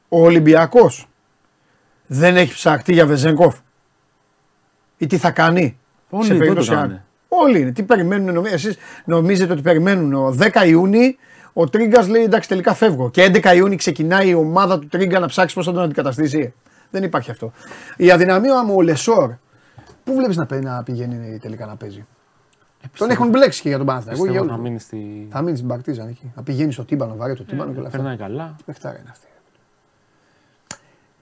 ο 0.08 0.22
Ολυμπιακός 0.24 1.08
δεν 2.06 2.36
έχει 2.36 2.54
ψαχτεί 2.54 2.92
για 2.92 3.06
Βεζέγκοφ. 3.06 3.56
Ή 4.98 5.06
τι 5.06 5.16
θα 5.16 5.30
κάνει. 5.30 5.76
Όλοι 6.10 6.22
σε 6.24 6.28
δεν 6.28 6.38
το 6.38 6.42
περίπτωση 6.44 6.70
αν- 6.70 6.76
κάνανε. 6.80 7.04
Όλοι 7.42 7.60
είναι. 7.60 7.70
Τι 7.72 7.82
περιμένουν, 7.82 8.34
νομι- 8.34 8.52
εσείς 8.52 8.76
νομίζετε 9.04 9.52
ότι 9.52 9.62
περιμένουν. 9.62 10.12
Ο 10.14 10.30
10 10.38 10.64
Ιούνιου 10.66 11.14
ο 11.52 11.68
Τρίγκας 11.68 12.08
λέει 12.08 12.22
εντάξει 12.22 12.48
τελικά 12.48 12.74
φεύγω. 12.74 13.10
Και 13.10 13.22
11 13.24 13.54
Ιούνιου 13.54 13.76
ξεκινάει 13.76 14.28
η 14.28 14.34
ομάδα 14.34 14.78
του 14.78 14.86
Τρίγκα 14.88 15.18
να 15.18 15.26
ψάξει 15.26 15.54
πώς 15.54 15.64
θα 15.66 15.72
τον 15.72 15.82
αντικαταστήσει. 15.82 16.54
Δεν 16.90 17.02
υπάρχει 17.02 17.30
αυτό. 17.30 17.52
Η 17.96 18.10
αδυναμία 18.10 18.64
μου 18.64 18.74
ο 18.76 18.82
Λεσόρ. 18.82 19.32
Πού 20.04 20.14
βλέπεις 20.14 20.36
να, 20.36 20.46
παί- 20.46 20.62
να 20.64 20.82
πηγαίνει 20.82 21.38
τελικά 21.38 21.66
να 21.66 21.76
παίζει; 21.76 22.06
Τον 22.96 23.10
έχουν 23.10 23.28
μπλέξει 23.28 23.62
και 23.62 23.68
για 23.68 23.76
τον 23.76 23.86
Παναθηναϊκό. 23.86 24.22
για 24.22 24.32
Πιστεύω 24.32 24.52
όλους. 24.52 24.62
να 24.62 24.68
μείνει 24.68 24.80
στη. 24.80 25.28
Θα 25.30 25.42
μείνει 25.42 25.56
στην 25.56 25.68
Παρτίζαν 25.68 26.08
εκεί. 26.08 26.32
Να 26.36 26.42
πηγαίνει 26.42 26.72
στο 26.72 26.84
τύμπανο, 26.84 27.16
βάρε 27.16 27.34
το 27.34 27.44
τύμπανο 27.44 27.72
και 27.72 27.78
όλα 27.78 27.86
αυτά. 27.86 27.98
Περνάει 27.98 28.16
καλά. 28.16 28.56
Παιχτάρα 28.64 28.98
είναι 28.98 29.08
αυτή. 29.10 29.26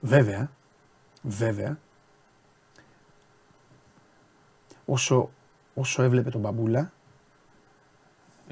Βέβαια, 0.01 0.51
βέβαια, 1.23 1.79
όσο, 4.85 5.31
όσο 5.75 6.03
έβλεπε 6.03 6.31
τον 6.31 6.41
Μπαμπούλα, 6.41 6.93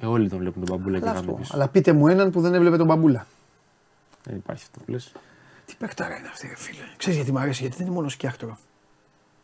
Ε, 0.00 0.06
όλοι 0.06 0.28
τον 0.28 0.38
βλέπουν 0.38 0.64
τον 0.64 0.76
μπαμπούλα 0.76 0.98
και 0.98 1.04
αλλά, 1.04 1.14
κάνουν 1.14 1.28
αυτό, 1.30 1.40
πίσω. 1.42 1.54
αλλά 1.54 1.68
πείτε 1.68 1.92
μου 1.92 2.08
έναν 2.08 2.30
που 2.30 2.40
δεν 2.40 2.54
έβλεπε 2.54 2.76
τον 2.76 2.86
Μπαμπούλα. 2.86 3.26
Δεν 4.24 4.36
υπάρχει 4.36 4.62
αυτό 4.66 4.80
που 4.84 4.90
λες. 4.90 5.12
Τι 5.66 5.74
παιχτάρα 5.78 6.18
είναι 6.18 6.28
αυτή, 6.28 6.46
ρε 6.48 6.56
φίλε. 6.56 6.82
Ξέρεις 6.96 7.16
γιατί 7.18 7.32
μου 7.32 7.38
αρέσει, 7.38 7.60
γιατί 7.62 7.76
δεν 7.76 7.86
είναι 7.86 7.94
μόνο 7.94 8.08
σκιάχτρο. 8.08 8.58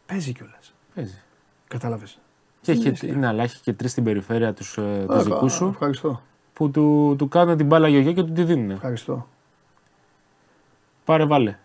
Παίζει 0.06 0.32
κιόλας. 0.32 0.74
Παίζει. 0.94 1.22
Κατάλαβες. 1.68 2.18
Και 2.60 2.72
έχει, 2.72 3.06
είναι, 3.08 3.26
αλλά 3.26 3.42
έχει 3.42 3.60
και 3.60 3.72
τρεις 3.72 3.90
στην 3.90 4.04
περιφέρεια 4.04 4.54
τους 4.54 4.78
ε, 4.78 5.04
τους 5.08 5.24
δικούς 5.24 5.52
σου 5.52 5.66
Ευχαριστώ. 5.66 6.22
που 6.52 6.70
του, 6.70 7.14
του 7.18 7.28
κάνουν 7.28 7.56
την 7.56 7.66
μπάλα 7.66 7.88
γιογιά 7.88 8.12
και 8.12 8.22
του 8.22 8.32
τη 8.32 8.44
δίνουν. 8.44 8.70
ευχαριστώ. 8.70 9.28
Πάρε 11.04 11.24
βάλε. 11.26 11.58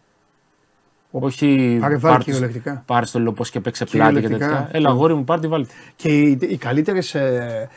Όχι 1.12 1.78
Πάρε 1.82 1.98
βάλε 1.98 2.12
πάρ' 2.13 2.17
το- 2.17 2.24
κυριολεκτικά. 2.24 2.84
Πάρε 2.86 3.06
το 3.12 3.19
λοπός 3.19 3.50
και 3.50 3.60
παίξε 3.60 3.86
πλάτη 3.86 4.13
και 4.13 4.19
Κυριολεκτικά. 4.19 4.58
τέτοια. 4.58 4.69
Έλα, 4.78 4.89
αγόρι 4.89 5.13
μου, 5.15 5.24
πάρ' 5.24 5.39
τη 5.39 5.48
βάλτε. 5.48 5.74
Και 5.95 6.08
οι, 6.10 6.38
οι 6.41 6.58
καλύτερες. 6.58 7.15
Ε, 7.15 7.69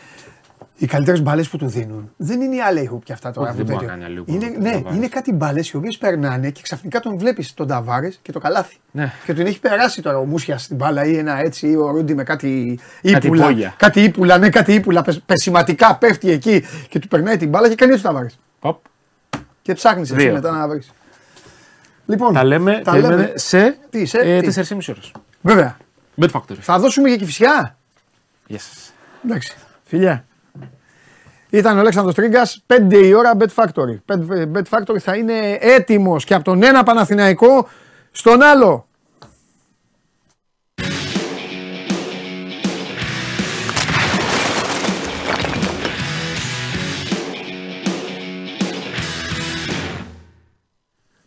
οι 0.76 0.86
καλύτερες 0.86 1.22
μπάλες 1.22 1.48
που 1.48 1.56
του 1.56 1.66
δίνουν 1.66 2.10
δεν 2.16 2.40
είναι 2.40 2.54
οι 2.56 2.60
άλλοι 2.60 2.90
και 3.04 3.12
αυτά 3.12 3.30
τώρα. 3.30 3.48
Όχι, 3.48 3.56
δεν 3.56 3.66
που 3.66 3.72
μπορεί 3.72 3.86
τέτοιο. 3.86 3.98
να 4.00 4.04
κάνει 4.06 4.20
alley-hoop 4.26 4.32
είναι, 4.32 4.46
ο 4.46 4.60
ναι, 4.60 4.70
Ταβάρες. 4.72 4.96
είναι 4.96 5.08
κάτι 5.08 5.32
μπάλες 5.32 5.70
οι 5.70 5.76
οποίες 5.76 5.98
περνάνε 5.98 6.50
και 6.50 6.60
ξαφνικά 6.62 7.00
τον 7.00 7.18
βλέπεις 7.18 7.54
τον 7.54 7.66
Ταβάρες 7.66 8.18
και 8.22 8.32
το 8.32 8.38
καλάθι. 8.38 8.76
Ναι. 8.90 9.12
Και 9.26 9.34
τον 9.34 9.46
έχει 9.46 9.60
περάσει 9.60 10.02
τώρα 10.02 10.18
ο 10.18 10.24
Μούσιας 10.24 10.62
στην 10.62 10.76
μπάλα 10.76 11.04
ή 11.04 11.16
ένα 11.16 11.38
έτσι 11.38 11.68
ή 11.68 11.76
ο 11.76 11.90
Ρούντι 11.90 12.14
με 12.14 12.22
κάτι 12.22 12.78
Κάτι 13.02 13.26
ύπουλα. 13.26 13.44
υπόγεια. 13.44 13.74
κάτι 13.76 14.00
ύπουλα, 14.02 14.38
ναι, 14.38 14.48
κάτι 14.48 14.72
ύπουλα. 14.74 15.02
πε- 15.02 15.20
Πεσηματικά 15.26 15.96
πέφτει 15.96 16.30
εκεί 16.30 16.62
και 16.88 16.98
του 16.98 17.08
περνάει 17.08 17.36
την 17.36 17.48
μπάλα 17.48 17.68
και 17.68 17.74
κάνει 17.74 17.92
έτσι 17.92 18.06
ο 18.06 18.08
Ταβάρες. 18.08 18.38
Παπ. 18.60 18.76
Και 19.62 19.74
ψάχνεις 19.74 20.10
εσύ 20.10 20.22
Δύο. 20.24 20.32
μετά 20.32 20.50
να 20.50 20.68
βρεις. 20.68 20.90
Λοιπόν, 22.06 22.32
Τα 22.32 22.44
λέμε, 22.44 22.80
τα 22.84 22.90
περίμενε, 22.90 23.16
λέμε. 23.22 23.32
σε, 23.34 23.78
Τι, 23.90 24.04
σε, 24.06 24.18
ε, 24.18 24.40
τι; 24.40 24.46
4,5 24.46 24.88
ώρες. 24.90 25.12
Βέβαια. 25.40 25.76
Bet 26.20 26.28
Factory. 26.30 26.56
Θα 26.60 26.78
δώσουμε 26.78 27.08
για 27.08 27.16
κυφσιά. 27.16 27.76
Γεια 28.46 28.58
σας. 28.58 28.92
Εντάξει. 29.24 29.56
Φιλιά. 29.84 30.24
Ήταν 31.50 31.76
ο 31.76 31.80
Αλέξανδρος 31.80 32.14
Τρίγκας, 32.14 32.62
5 32.66 32.96
η 33.06 33.12
ώρα 33.14 33.32
Bet 33.38 33.46
Factory. 33.54 33.98
Bet- 34.06 34.52
Bet 34.52 34.62
Factory 34.78 34.98
θα 34.98 35.16
είναι 35.16 35.58
έτοιμος 35.60 36.24
και 36.24 36.34
από 36.34 36.44
τον 36.44 36.62
ένα 36.62 36.82
Παναθηναϊκό 36.82 37.68
στον 38.12 38.42
άλλο. 38.42 38.86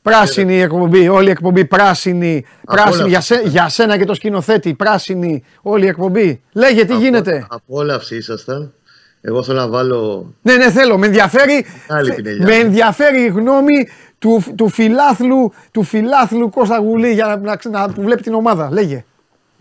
Πράσινη 0.10 0.54
η 0.56 0.60
εκπομπή, 0.62 1.08
όλη 1.10 1.28
η 1.28 1.32
εκπομπή 1.32 1.66
πράσινη. 1.66 2.46
Πράσινη 2.66 3.10
για, 3.10 3.22
σε- 3.22 3.42
για 3.46 3.70
σένα 3.70 3.98
και 3.98 4.06
το 4.06 4.14
σκηνοθέτη, 4.14 4.74
πράσινη 4.74 5.44
όλη 5.62 5.86
η 5.86 5.88
εκπομπή. 5.88 6.42
Λέγε 6.54 6.86
τι 6.86 6.96
γίνεται. 6.96 7.46
Απόλαυση 7.50 8.16
ήσασταν. 8.16 8.74
Εγώ 9.22 9.44
θέλω 9.44 9.60
να 9.60 9.68
βάλω. 9.68 10.34
Ναι, 10.42 10.56
ναι, 10.56 10.72
θέλω. 10.72 10.98
Με 10.98 11.06
ενδιαφέρει, 11.06 11.66
Άλλη 11.88 12.08
θε- 12.10 12.16
πινελιά. 12.16 12.46
με 12.46 12.56
ενδιαφέρει 12.56 13.22
η 13.22 13.28
γνώμη 13.28 13.88
του, 14.20 14.44
του 14.56 14.70
φιλάθλου, 14.70 15.54
του 15.72 15.84
φιλάθλου 15.84 16.50
Κώστα 16.50 16.78
Γουλή 16.78 17.12
για 17.14 17.26
να, 17.26 17.38
να, 17.38 17.80
να- 17.80 17.94
που 17.94 18.02
βλέπει 18.02 18.22
την 18.22 18.34
ομάδα. 18.34 18.70
Λέγε. 18.72 19.06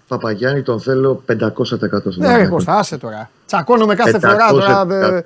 Παπαγιάννη 0.09 0.63
τον 0.63 0.81
θέλω 0.81 1.23
500% 1.27 1.37
στον 1.65 1.77
Ναι, 1.77 1.87
ρε 1.87 1.99
Παναθηναϊκό. 2.19 2.55
Κώστα, 2.55 2.75
άσε 2.79 2.99
τώρα. 2.99 3.31
Τσακώνομαι 3.47 3.95
κάθε 3.95 4.19
φορά 4.19 4.47
τώρα. 4.51 5.25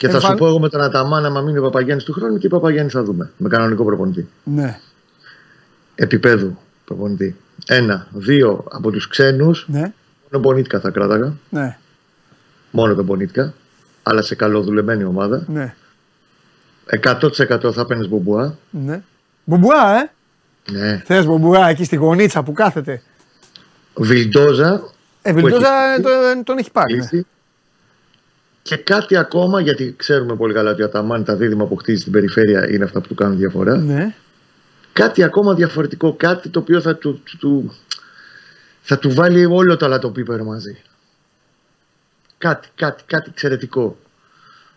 Δε- 0.00 0.06
500%. 0.06 0.06
Και 0.06 0.08
θα 0.08 0.14
εμφαν- 0.14 0.32
σου 0.32 0.38
πω 0.38 0.46
εγώ 0.46 0.58
με 0.60 0.68
τον 0.68 0.80
Αταμάν, 0.80 1.24
άμα 1.24 1.40
μείνει 1.40 1.58
ο 1.58 1.62
Παπαγιάννης 1.62 2.04
του 2.04 2.12
χρόνου, 2.12 2.38
τι 2.38 2.48
Παπαγιάννη 2.48 2.90
θα 2.90 3.02
δούμε. 3.02 3.30
Με 3.36 3.48
κανονικό 3.48 3.84
προπονητή. 3.84 4.28
Ναι, 4.44 4.78
Επίπεδου 5.94 6.58
προπονητή. 6.84 7.36
Ένα. 7.66 8.06
Δύο 8.10 8.64
από 8.70 8.90
τους 8.90 9.08
ξένους. 9.08 9.64
ναι, 9.68 9.92
Μόνο 10.30 10.44
Μπονίτκα 10.44 10.80
θα 10.80 10.90
κράταγα. 10.90 11.32
ναι, 11.50 11.76
Μόνο 12.70 12.94
τον 12.94 13.04
Μπονίτκα. 13.04 13.54
Αλλά 14.02 14.22
σε 14.22 14.34
καλοδουλεμένη 14.34 15.04
ομάδα. 15.04 15.44
ναι, 15.48 15.74
100% 16.86 17.72
θα 17.72 17.86
παίρνεις 17.86 18.08
Μπομπουά. 18.08 18.54
ναι. 18.70 19.02
Μπουμπουά, 19.44 19.96
ε! 20.00 20.10
Ναι. 20.70 21.02
Θες 21.04 21.26
μπουμπουά 21.26 21.68
εκεί 21.68 21.84
στη 21.84 21.96
γωνίτσα 21.96 22.42
που 22.42 22.52
κάθεται; 22.52 23.02
Βιλντόζα. 23.94 24.82
Ε, 25.22 25.32
που 25.32 25.40
Βιλντόζα 25.40 25.68
έχει- 25.92 26.02
τον, 26.02 26.44
τον 26.44 26.58
έχει 26.58 26.70
πάρει. 26.70 26.94
Ναι. 26.94 27.00
λύση. 27.00 27.26
Και 28.62 28.76
κάτι 28.76 29.16
ακόμα, 29.16 29.60
γιατί 29.60 29.94
ξέρουμε 29.98 30.36
πολύ 30.36 30.54
καλά 30.54 30.70
ότι 30.70 30.82
ο 30.82 30.84
Αταμάν 30.84 31.24
τα 31.24 31.36
δίδυμα 31.36 31.66
που 31.66 31.76
χτίζει 31.76 32.00
στην 32.00 32.12
περιφέρεια 32.12 32.70
είναι 32.70 32.84
αυτά 32.84 33.00
που 33.00 33.08
του 33.08 33.14
κάνουν 33.14 33.36
διαφορά. 33.38 33.76
ναι. 33.76 34.14
Κάτι 34.92 35.22
ακόμα 35.22 35.54
διαφορετικό, 35.54 36.14
κάτι 36.14 36.48
το 36.48 36.58
οποίο 36.58 36.80
θα 36.80 36.96
του, 36.96 37.20
του- 37.24 37.36
του- 37.38 37.74
θα 38.82 38.98
του 38.98 39.10
βάλει 39.14 39.44
όλο 39.46 39.76
το 39.76 39.84
αλατοπίπερο 39.86 40.44
μαζί. 40.44 40.76
Κάτι, 42.38 42.68
κάτι, 42.74 43.02
κάτι 43.06 43.28
εξαιρετικό. 43.32 43.96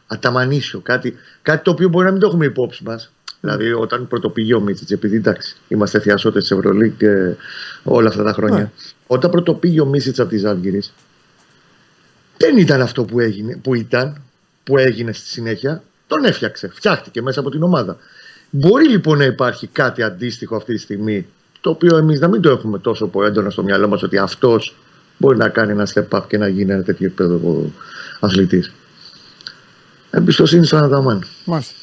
Αταμανίσιο, 0.08 0.80
κάτι, 0.80 1.16
κάτι 1.42 1.64
το 1.64 1.72
οποίο 1.72 1.90
μπορεί 1.90 2.06
να 2.06 2.12
μην 2.12 2.20
το 2.22 2.28
έχουμε 2.28 2.46
υπόψη 2.46 2.84
μας. 2.84 3.12
Δηλαδή, 3.42 3.74
όταν 3.74 4.08
πρωτοπηγεί 4.08 4.54
ο 4.54 4.60
Μίτσιτς, 4.60 4.92
επειδή 4.92 5.16
εντάξει, 5.16 5.56
είμαστε 5.68 6.00
θειασότες 6.00 6.42
της 6.42 6.52
Ευρωλίκ 6.52 6.98
και 6.98 7.36
όλα 7.84 8.08
αυτά 8.10 8.24
τα 8.24 8.34
χρόνια. 8.34 8.58
Ναι. 8.58 8.70
Όταν 9.08 9.32
πρωτοπήγε 9.32 9.82
ο 9.82 9.86
Μίτσιτς 9.86 10.20
από 10.20 10.30
τη 10.30 10.38
Ζάλγκηρη, 10.38 10.82
δεν 12.44 12.58
ήταν 12.58 12.82
αυτό 12.82 13.04
που, 13.04 13.20
έγινε, 13.20 13.56
που 13.64 13.74
ήταν, 13.76 14.22
που 14.64 14.78
έγινε 14.78 15.12
στη 15.12 15.28
συνέχεια. 15.28 15.84
Τον 16.08 16.24
έφτιαξε, 16.26 16.68
φτιάχτηκε 16.74 17.22
μέσα 17.22 17.40
από 17.40 17.50
την 17.50 17.64
ομάδα. 17.64 17.98
Μπορεί 18.50 18.90
λοιπόν 18.90 19.18
να 19.18 19.24
υπάρχει 19.24 19.68
κάτι 19.68 20.04
αντίστοιχο 20.04 20.56
αυτή 20.56 20.74
τη 20.74 20.80
στιγμή, 20.80 21.26
το 21.62 21.70
οποίο 21.70 21.98
εμείς 21.98 22.20
να 22.20 22.28
μην 22.28 22.42
το 22.42 22.50
έχουμε 22.50 22.80
τόσο 22.80 23.08
πολύ 23.08 23.28
έντονα 23.28 23.50
στο 23.50 23.64
μυαλό 23.64 23.88
μας 23.88 24.04
ότι 24.04 24.18
αυτός 24.18 24.76
μπορεί 25.18 25.38
να 25.38 25.50
κάνει 25.50 25.72
ένα 25.72 25.88
step 25.94 26.20
up 26.20 26.22
και 26.28 26.38
να 26.38 26.48
γίνει 26.48 26.72
ένα 26.72 26.84
τέτοιο 26.84 27.06
επίπεδο 27.06 27.72
αθλητής. 28.20 28.74
Εμπιστοσύνη 30.12 30.66
στον 30.66 30.84
Αδαμάν. 30.84 31.24
Μάλιστα. 31.46 31.74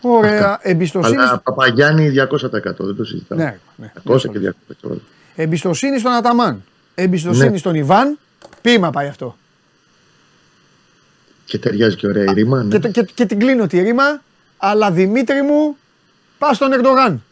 Ωραία. 0.00 0.58
Εμπιστοσύνη. 0.62 1.16
Αλλά 1.16 1.38
Παπαγιάννη 1.38 2.12
200%. 2.30 2.62
Δεν 2.78 2.96
το 2.96 3.04
συζητάμε. 3.04 3.42
Ναι, 3.42 3.58
ναι. 3.76 3.92
200 4.14 4.20
και 4.20 4.54
200%. 4.88 4.96
Εμπιστοσύνη 5.34 5.98
στον 5.98 6.12
Αταμάν. 6.12 6.62
Εμπιστοσύνη 6.94 7.50
Ναι. 7.50 7.56
στον 7.56 7.74
Ιβάν. 7.74 8.18
Ποίημα 8.60 8.90
πάει 8.90 9.06
αυτό. 9.08 9.36
Και 11.44 11.58
ταιριάζει 11.58 11.96
και 11.96 12.06
ωραία 12.06 12.24
η 12.24 12.32
ρήμα. 12.34 12.62
Ναι. 12.62 12.68
Και, 12.68 12.78
το- 12.78 12.88
και, 12.88 13.06
και 13.14 13.26
την 13.26 13.38
κλείνω 13.38 13.66
τη 13.66 13.80
ρήμα. 13.82 14.22
Αλλά 14.56 14.90
Δημήτρη 14.90 15.42
μου, 15.42 15.76
πας 16.38 16.56
στον 16.56 16.72
Ερντογάν. 16.72 17.22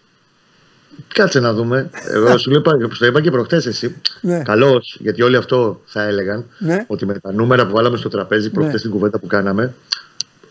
Κάτσε 1.15 1.41
να 1.41 1.53
δούμε. 1.53 1.91
Εγώ 2.09 2.39
σου 2.39 2.51
είπα, 2.53 2.73
όπως 2.85 2.99
το 2.99 3.07
είπα 3.07 3.21
και 3.21 3.31
προχτέ 3.31 3.57
εσύ. 3.57 3.97
Ναι. 4.21 4.39
Καλώ, 4.43 4.83
γιατί 4.99 5.23
όλοι 5.23 5.37
αυτό 5.37 5.81
θα 5.87 6.03
έλεγαν. 6.03 6.45
Ναι. 6.59 6.85
Ότι 6.87 7.07
με 7.07 7.19
τα 7.19 7.33
νούμερα 7.33 7.67
που 7.67 7.73
βάλαμε 7.73 7.97
στο 7.97 8.09
τραπέζι 8.09 8.51
προχτέ 8.51 8.73
Ναι. 8.73 8.79
στην 8.79 8.91
κουβέντα 8.91 9.19
που 9.19 9.27
κάναμε. 9.27 9.75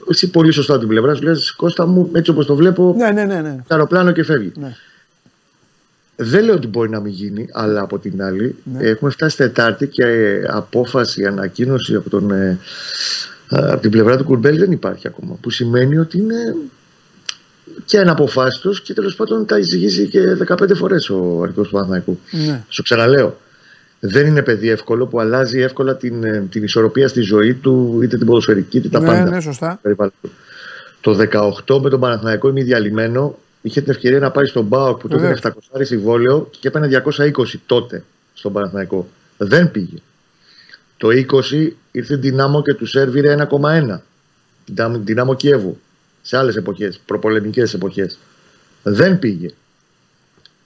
Εσύ 0.09 0.29
πολύ 0.29 0.51
σωστά 0.51 0.71
από 0.71 0.79
την 0.81 0.89
πλευρά 0.89 1.13
σου 1.15 1.23
λες: 1.23 1.51
Κώστα 1.51 1.85
μου, 1.85 2.09
έτσι 2.13 2.31
όπως 2.31 2.45
το 2.45 2.55
βλέπω, 2.55 2.93
Ναι, 2.97 3.11
ναι, 3.11 3.23
ναι. 3.25 3.41
ναι. 3.41 3.55
το 3.55 3.63
αεροπλάνο 3.75 4.11
και 4.11 4.23
φεύγει. 4.23 4.51
ναι. 4.55 4.75
Δεν 6.15 6.43
λέω 6.43 6.55
ότι 6.55 6.67
μπορεί 6.67 6.89
να 6.89 6.99
μην 6.99 7.11
γίνει, 7.13 7.47
αλλά 7.51 7.81
από 7.81 7.99
την 7.99 8.23
άλλη 8.23 8.55
Ναι. 8.63 8.87
έχουμε 8.87 9.11
φτάσει 9.11 9.37
Τετάρτη 9.37 9.87
και 9.87 10.03
ε, 10.05 10.43
απόφαση, 10.47 11.25
ανακοίνωση 11.25 11.95
από, 11.95 12.09
τον, 12.09 12.31
ε, 12.31 12.59
ε, 13.49 13.57
από 13.57 13.81
την 13.81 13.91
πλευρά 13.91 14.17
του 14.17 14.23
Κουρμπέλ 14.23 14.57
δεν 14.57 14.71
υπάρχει 14.71 15.07
ακόμα. 15.07 15.37
Που 15.41 15.49
σημαίνει 15.49 15.97
ότι 15.97 16.17
είναι 16.17 16.55
και 17.85 17.99
αναποφάσιστος 17.99 18.81
και 18.81 18.93
τέλος 18.93 19.15
πάντων 19.15 19.45
τα 19.45 19.55
έχει 19.55 19.63
ζυγίσει 19.63 20.07
και 20.07 20.37
15 20.47 20.75
φορές 20.75 21.09
ο 21.09 21.39
αρχικό 21.43 21.61
του 21.61 21.69
Παναθηναϊκού. 21.69 22.19
ναι. 22.31 22.63
Σου 22.67 22.83
ξαναλέω, 22.83 23.37
δεν 23.99 24.27
είναι 24.27 24.41
παιδί 24.41 24.69
εύκολο 24.69 25.05
που 25.07 25.19
αλλάζει 25.19 25.59
εύκολα 25.59 25.95
την, 25.95 26.23
ε, 26.23 26.47
την 26.51 26.63
ισορροπία 26.63 27.07
στη 27.07 27.21
ζωή 27.21 27.53
του, 27.53 27.99
είτε 28.03 28.17
την 28.17 28.25
ποδοσφαιρική 28.25 28.77
είτε 28.77 28.89
τα 28.89 28.99
ναι, 28.99 29.05
πάντα. 29.05 29.29
ναι, 29.29 29.41
σωστά. 29.41 29.79
περιβάλλον 29.81 30.13
του. 30.21 30.31
Το 31.01 31.17
18 31.67 31.79
με 31.81 31.89
τον 31.89 31.99
Παναθηναϊκό 31.99 32.49
είμαι 32.49 32.63
διαλυμένο. 32.63 33.37
Είχε 33.61 33.81
την 33.81 33.91
ευκαιρία 33.91 34.19
να 34.19 34.31
πάει 34.31 34.45
στον 34.45 34.65
Μπάουκ 34.65 34.99
που 34.99 35.07
τότε 35.07 35.21
Βεβαίως. 35.21 35.39
είναι 35.43 35.53
700 35.73 35.85
συμβόλαιο 35.85 36.49
και 36.59 36.67
έπαιρνε 36.67 36.87
220 36.87 37.59
τότε 37.65 38.03
στον 38.33 38.53
Παναθηναϊκό. 38.53 39.07
Δεν 39.37 39.71
πήγε. 39.71 39.97
Το 40.97 41.07
20 41.11 41.69
ήρθε 41.91 42.15
Δυνάμο 42.15 42.61
και 42.61 42.73
του 42.73 42.85
σέρβιρε 42.85 43.31
1,1. 43.31 44.01
Δυνάμο- 44.65 44.97
Δυνάμο 45.03 45.33
Κιέβου. 45.35 45.79
Σε 46.21 46.37
άλλες 46.37 46.55
εποχές, 46.55 46.99
προπολεμικές 47.05 47.73
εποχές. 47.73 48.17
Δεν 48.83 49.19
πήγε. 49.19 49.47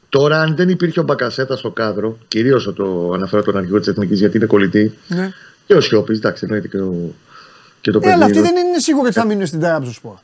Τώρα, 0.10 0.42
αν 0.42 0.56
δεν 0.56 0.70
υπήρχε 0.70 1.00
ο 1.00 1.04
Μπακασέτα 1.04 1.56
στο 1.58 1.72
κάδρο, 1.72 2.18
κυρίως 2.28 2.74
το 2.76 3.12
αναφέρω 3.14 3.42
τον 3.44 3.58
αρχηγό 3.58 3.80
της 3.80 3.88
Εθνικής 3.88 4.20
γιατί 4.20 4.38
είναι 4.38 4.46
κολλητή, 4.46 4.94
Ναι. 5.08 5.32
και 5.66 5.74
ο 5.74 5.82
Σιώπης, 5.82 6.18
εντάξει, 6.18 6.46
εννοείται 6.46 6.68
και, 6.68 6.78
ο, 6.78 7.14
και 7.82 7.92
το 7.92 8.00
Ε, 8.04 8.12
αλλά 8.12 8.26
παιδί. 8.26 8.40
αυτοί 8.40 8.54
δεν 8.54 8.66
είναι 8.66 8.80
σίγουροι 8.80 9.06
ότι 9.08 9.16
θα 9.20 9.26
μείνουν 9.26 9.46
στην 9.46 9.60
Τραμπζονσπόρ. 9.60 10.16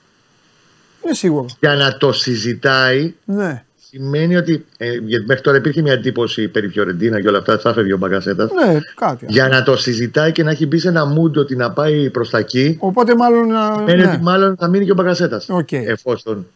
Είναι 1.05 1.13
σίγουρο. 1.13 1.45
για 1.59 1.75
να 1.75 1.97
το 1.97 2.11
συζητάει 2.13 3.13
Ναι. 3.25 3.63
Σημαίνει 3.93 4.35
ότι. 4.35 4.65
Ε, 4.77 4.91
γιατί 4.91 5.25
μέχρι 5.25 5.43
τώρα 5.43 5.57
υπήρχε 5.57 5.81
μια 5.81 5.93
εντύπωση 5.93 6.47
περί 6.47 6.67
Φιωρεντίνα 6.67 7.21
και 7.21 7.27
όλα 7.27 7.37
αυτά. 7.37 7.57
Θα 7.59 7.69
έφευγε 7.69 7.93
ο 7.93 7.97
Μπακασέτας. 7.97 8.49
Ναι, 8.51 8.79
κάτι. 8.95 9.25
Για 9.29 9.47
να 9.47 9.63
το 9.63 9.75
συζητάει 9.77 10.31
και 10.31 10.43
να 10.43 10.51
έχει 10.51 10.65
μπει 10.65 10.77
σε 10.77 10.87
ένα 10.87 11.03
mood 11.13 11.33
ότι 11.35 11.55
να 11.55 11.71
πάει 11.71 12.09
προς 12.09 12.29
τα 12.29 12.37
εκεί. 12.37 12.75
Οπότε 12.79 13.15
μάλλον. 13.15 13.47
να- 13.47 13.73
Σημαίνει 13.77 14.01
ναι. 14.03 14.07
ότι 14.11 14.21
μάλλον 14.21 14.55
θα 14.57 14.67
μείνει 14.67 14.85
και 14.85 14.91
ο 14.91 14.95
Μπακασέτας. 14.95 15.45
Οκ. 15.49 15.71
Εφόσον 15.71 16.47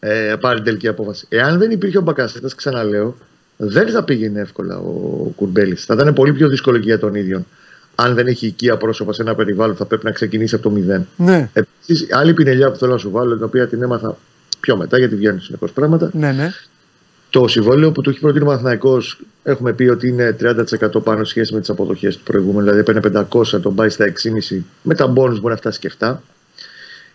ε, 0.00 0.34
πάρει 0.40 0.54
την 0.56 0.64
τελική 0.64 0.88
απόφαση. 0.88 1.26
Εάν 1.28 1.58
δεν 1.58 1.70
υπήρχε 1.70 1.98
ο 1.98 2.00
Μπακασέτας, 2.00 2.54
ξαναλέω, 2.54 3.16
δεν 3.56 3.88
θα 3.88 4.04
πήγαινε 4.04 4.40
εύκολα 4.40 4.78
ο 4.78 5.32
Κουρμπέλης. 5.36 5.84
Θα 5.84 5.94
ήταν 5.94 6.14
πολύ 6.14 6.32
πιο 6.32 6.48
δύσκολο 6.48 6.78
και 6.78 6.84
για 6.86 6.98
τον 6.98 7.14
ίδιο. 7.14 7.44
Αν 7.98 8.14
δεν 8.14 8.26
έχει 8.26 8.46
οικία 8.46 8.76
πρόσωπα 8.76 9.12
σε 9.12 9.22
ένα 9.22 9.34
περιβάλλον, 9.34 9.76
θα 9.76 9.84
πρέπει 9.84 10.04
να 10.04 10.10
ξεκινήσει 10.10 10.54
από 10.54 10.64
το 10.64 10.70
μηδέν. 10.70 11.06
Ναι, 11.16 11.50
Επίσης, 11.52 12.06
άλλη 12.12 12.34
πινελιά 12.34 12.70
που 12.70 12.76
θέλω 12.78 12.92
να 12.92 12.98
σου 12.98 13.10
βάλω, 13.10 13.34
την 13.34 13.44
οποία 13.44 13.66
την 13.68 13.82
έμαθα 13.82 14.16
πιο 14.60 14.76
μετά, 14.76 14.98
γιατί 14.98 15.14
βγαίνουν 15.16 15.40
συνεχώς 15.40 15.72
πράγματα. 15.72 16.10
ναι, 16.12 16.32
ναι. 16.32 16.50
Το 17.30 17.48
συμβόλαιο 17.48 17.92
που 17.92 18.00
του 18.00 18.10
έχει 18.10 18.20
προτείνει 18.20 18.42
ο 18.42 18.46
Παναθηναϊκός 18.46 19.20
έχουμε 19.42 19.72
πει 19.72 19.84
ότι 19.84 20.08
είναι 20.08 20.36
30% 20.40 21.02
πάνω 21.02 21.24
σε 21.24 21.30
σχέση 21.30 21.54
με 21.54 21.60
τις 21.60 21.70
αποδοχές 21.70 22.16
του 22.16 22.22
προηγούμενου. 22.22 22.60
Δηλαδή 22.60 22.78
έπαιρνε 22.78 23.26
500, 23.30 23.60
τον 23.62 23.74
πάει 23.74 23.88
στα 23.88 24.04
6,5. 24.50 24.58
Με 24.82 24.94
τα 24.94 25.06
μπόνου 25.06 25.32
μπορεί 25.38 25.48
να 25.52 25.56
φτάσει 25.56 25.78
και 25.78 25.92
7. 25.98 26.14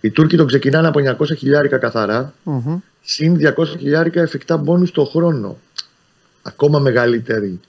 Οι 0.01 0.09
Τούρκοι 0.11 0.37
τον 0.37 0.47
ξεκινάνε 0.47 0.87
από 0.87 0.99
900 1.19 1.35
χιλιάρικα 1.37 1.77
καθαρά, 1.77 2.33
Μμμ. 2.43 2.77
συν 3.01 3.37
200 3.57 3.65
χιλιάρικα 3.65 4.21
εφικτά 4.21 4.57
μπόνου 4.57 4.91
το 4.91 5.05
χρόνο. 5.05 5.57
Ακόμα 6.41 6.79
μεγαλύτερη 6.79 7.59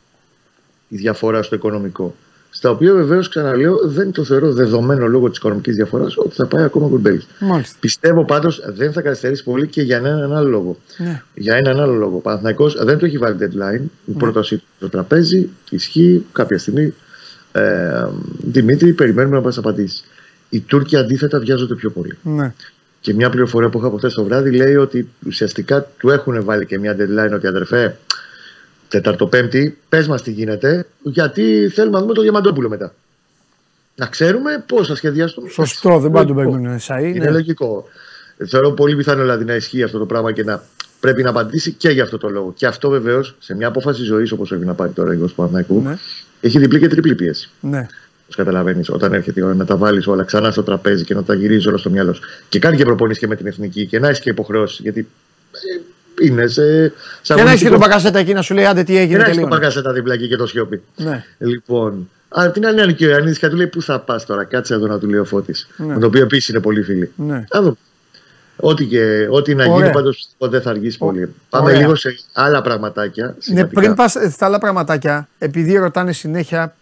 η 0.89 0.97
διαφορά 0.97 1.43
στο 1.43 1.55
οικονομικό. 1.57 2.15
Στα 2.55 2.71
οποία 2.71 2.95
βεβαίως 2.95 3.29
ξαναλέω 3.29 3.81
δεν 3.85 4.13
το 4.13 4.25
θεωρώ 4.25 4.53
δεδομένο 4.53 5.07
λόγω 5.07 5.29
της 5.29 5.39
οικονομικής 5.39 5.77
διαφοράς 5.77 6.17
ότι 6.17 6.35
θα 6.35 6.47
πάει 6.47 6.65
ακόμα 6.65 6.89
κουρμπέλη. 6.89 7.23
Μάλιστα. 7.41 7.77
Πιστεύω 7.81 8.25
πάντως 8.25 8.63
δεν 8.67 8.93
θα 8.93 9.01
καθυστερήσει 9.01 9.45
πολύ 9.45 9.67
και 9.67 9.83
για 9.83 9.97
έναν 9.97 10.33
άλλο 10.35 10.49
λόγο. 10.49 10.77
Ναι. 10.97 11.23
Για 11.35 11.55
έναν 11.57 11.81
άλλο 11.81 11.93
λόγο. 11.93 12.17
Ο 12.17 12.21
Παναθηναϊκός 12.21 12.85
δεν 12.85 12.99
το 12.99 13.05
έχει 13.07 13.19
βάλει 13.19 13.37
deadline. 13.41 13.83
Η 14.05 14.13
πρότασή 14.13 14.57
του 14.57 14.65
στο 14.77 14.89
τραπέζι 14.89 15.49
ισχύει 15.71 16.25
κάποια 16.33 16.59
στιγμή. 16.59 16.95
Ε, 17.53 18.07
Δημήτρη, 18.39 18.93
περιμένουμε 18.93 19.37
να 19.37 19.43
μας 19.43 19.59
απαντήσεις. 19.59 20.05
Οι 20.49 20.61
Τούρκοι 20.61 20.97
αντίθετα 20.97 21.39
βιάζονται 21.39 21.75
πιο 21.75 21.91
πολύ. 21.91 22.19
ναι. 22.23 22.53
Και 23.01 23.15
μια 23.15 23.31
πληροφορία 23.31 23.69
που 23.69 23.79
είχα 23.79 23.87
από 23.87 23.97
χθες 23.97 24.15
το 24.15 24.25
βράδυ 24.25 24.51
λέει 24.51 24.77
ότι 24.77 25.09
ουσιαστικά 25.27 25.87
του 25.99 26.11
έχουν 26.11 26.45
βάλει 26.45 26.67
και 26.67 26.79
μια 26.79 26.97
deadline 26.99 27.33
ότι 27.35 27.47
αδερφέ, 27.47 27.97
Τεταρτοπέμπτη, 28.93 29.79
πες 29.89 30.07
μας 30.09 30.23
τι 30.23 30.31
γίνεται, 30.31 30.87
γιατί 31.03 31.69
θέλουμε 31.75 31.97
να 31.97 32.03
δούμε 32.03 32.15
το 32.15 32.23
Διαμαντόπουλο 32.23 32.69
μετά. 32.69 32.95
Να 33.97 34.07
ξέρουμε 34.07 34.65
πώς 34.67 34.89
θα 34.89 34.95
σχεδιάσουμε. 34.95 35.49
Σωστό, 35.49 35.99
δεν 35.99 36.11
πάει 36.11 36.23
να 36.25 36.29
τον 36.29 36.37
Λογικό. 36.37 36.61
παίρνουν 36.63 36.79
Σαΐ. 36.81 37.15
Είναι 37.17 37.25
Ναι. 37.25 37.31
λογικό. 37.31 37.85
Θεωρώ 38.49 38.71
πολύ 38.71 38.97
πιθανό 38.97 39.21
δηλαδή 39.21 39.45
να 39.45 39.55
ισχύει 39.55 39.83
αυτό 39.83 39.99
το 39.99 40.07
πράγμα 40.07 40.33
και 40.33 40.45
να 40.45 40.63
πρέπει 41.01 41.23
να 41.23 41.31
απαντήσει 41.31 41.73
και 41.73 41.89
για 41.89 42.03
αυτό 42.03 42.19
το 42.19 42.29
λόγο. 42.29 42.53
Και 42.57 42.67
αυτό 42.67 42.89
βεβαίως 42.89 43.35
σε 43.39 43.55
μια 43.55 43.67
απόφαση 43.69 44.03
ζωής 44.03 44.33
όπως 44.33 44.53
έχει 44.53 44.65
να 44.65 44.75
πάρει 44.75 44.93
τώρα 44.93 45.09
η 45.11 45.13
Γιώργος 45.15 45.35
Παναθηναϊκού 45.35 45.81
Ναι. 45.83 45.97
έχει 46.41 46.59
διπλή 46.59 46.79
και 46.79 46.89
τριπλή 46.89 47.15
πίεση. 47.15 47.51
ναι. 47.61 47.87
Όπως 48.23 48.37
καταλαβαίνεις, 48.37 48.89
όταν 48.91 49.13
έρχεται 49.13 49.41
η 49.41 49.43
ώρα 49.43 49.55
να 49.55 49.65
τα 49.65 49.77
βάλεις 49.77 50.07
όλα 50.07 50.25
ξανά 50.25 50.51
στο 50.51 50.63
τραπέζι 50.63 51.05
και 51.05 51.15
να 51.15 51.23
τα 51.25 51.35
γυρίζεις 51.35 51.67
όλα 51.67 51.77
στο 51.77 51.91
μυαλό 51.91 52.13
σου. 52.13 52.23
Και 52.49 52.59
κάνει 52.59 52.77
και 52.77 52.85
προπονήσει 52.85 53.21
και 53.21 53.27
με 53.27 53.37
την 53.37 53.47
εθνική 53.47 53.87
και 53.87 53.99
να 53.99 54.09
έχει 54.09 54.21
και 54.21 54.31
υποχρεώσεις. 54.31 54.79
Γιατί 54.81 55.09
ε, 55.53 55.81
είναι 56.23 56.47
σε. 56.47 56.53
σε 57.23 57.35
Και 57.35 57.35
να 57.35 57.35
έχει 57.35 57.35
και 57.35 57.41
αγωνιστικό- 57.41 57.71
τον 57.71 57.81
Μπακασέτα 57.81 58.19
εκεί 58.19 58.33
να 58.33 58.43
σου 58.43 58.55
λέει 58.55 58.65
άντε 58.65 58.83
τι 58.83 58.93
Και 58.93 58.99
έγινε. 58.99 59.19
να 59.19 59.23
έχει 59.25 59.31
τον 59.31 59.35
τελείωνε. 59.43 59.61
Παγκασέτα 59.61 59.93
δίπλα 59.93 60.15
εκεί 60.15 60.29
και 60.29 60.37
το 60.37 60.47
σιωπή. 60.47 60.83
Ναι. 60.97 61.25
Λοιπόν, 61.39 62.11
αλλά 62.29 62.51
την 62.51 62.67
άλλη 62.67 62.83
είναι 62.83 62.93
και 62.93 63.07
ο 63.07 63.09
Ιωαννίδης 63.11 63.39
και 63.39 63.49
του 63.49 63.57
λέει: 63.57 63.67
Πού 63.67 63.83
θα 63.83 64.01
πας 64.01 64.27
τώρα, 64.27 64.45
κάτσε 64.45 64.75
εδώ 64.75 64.87
να 64.87 64.99
του 64.99 65.09
λέει 65.09 65.21
ο 65.21 65.25
Φώτης. 65.25 65.69
Ναι. 65.77 65.87
Με 65.95 66.01
το 66.01 66.07
οποίο 66.07 66.23
επίσης 66.23 66.49
είναι 66.49 66.61
πολύ 66.61 66.83
φίλοι. 66.83 67.11
Ναι. 67.17 67.45
Θα 67.49 67.61
δούμε. 67.63 67.75
Ό,τι, 68.57 68.85
και, 68.85 69.27
ό,τι 69.31 69.55
να 69.55 69.65
Ωραία. 69.65 69.77
γίνει 69.77 69.91
πάντω 69.93 70.11
δεν 70.39 70.63
θα 70.63 70.71
αργήσει 70.71 70.99
πολύ. 70.99 71.35
Πάμε 71.49 71.65
Ωραία. 71.65 71.79
λίγο 71.81 71.95
σε 71.95 72.17
άλλα 72.33 72.63
πραγματάκια. 72.63 73.27
Ναι, 73.27 73.35
σημαντικά. 73.39 73.81
πριν 73.81 73.95
πας 73.95 74.17
στα 74.31 74.47
άλλα 74.47 74.59
πραγματάκια, 74.59 75.29
επειδή 75.39 75.77
ρωτάνε 75.77 76.13
συνέχεια 76.13 76.75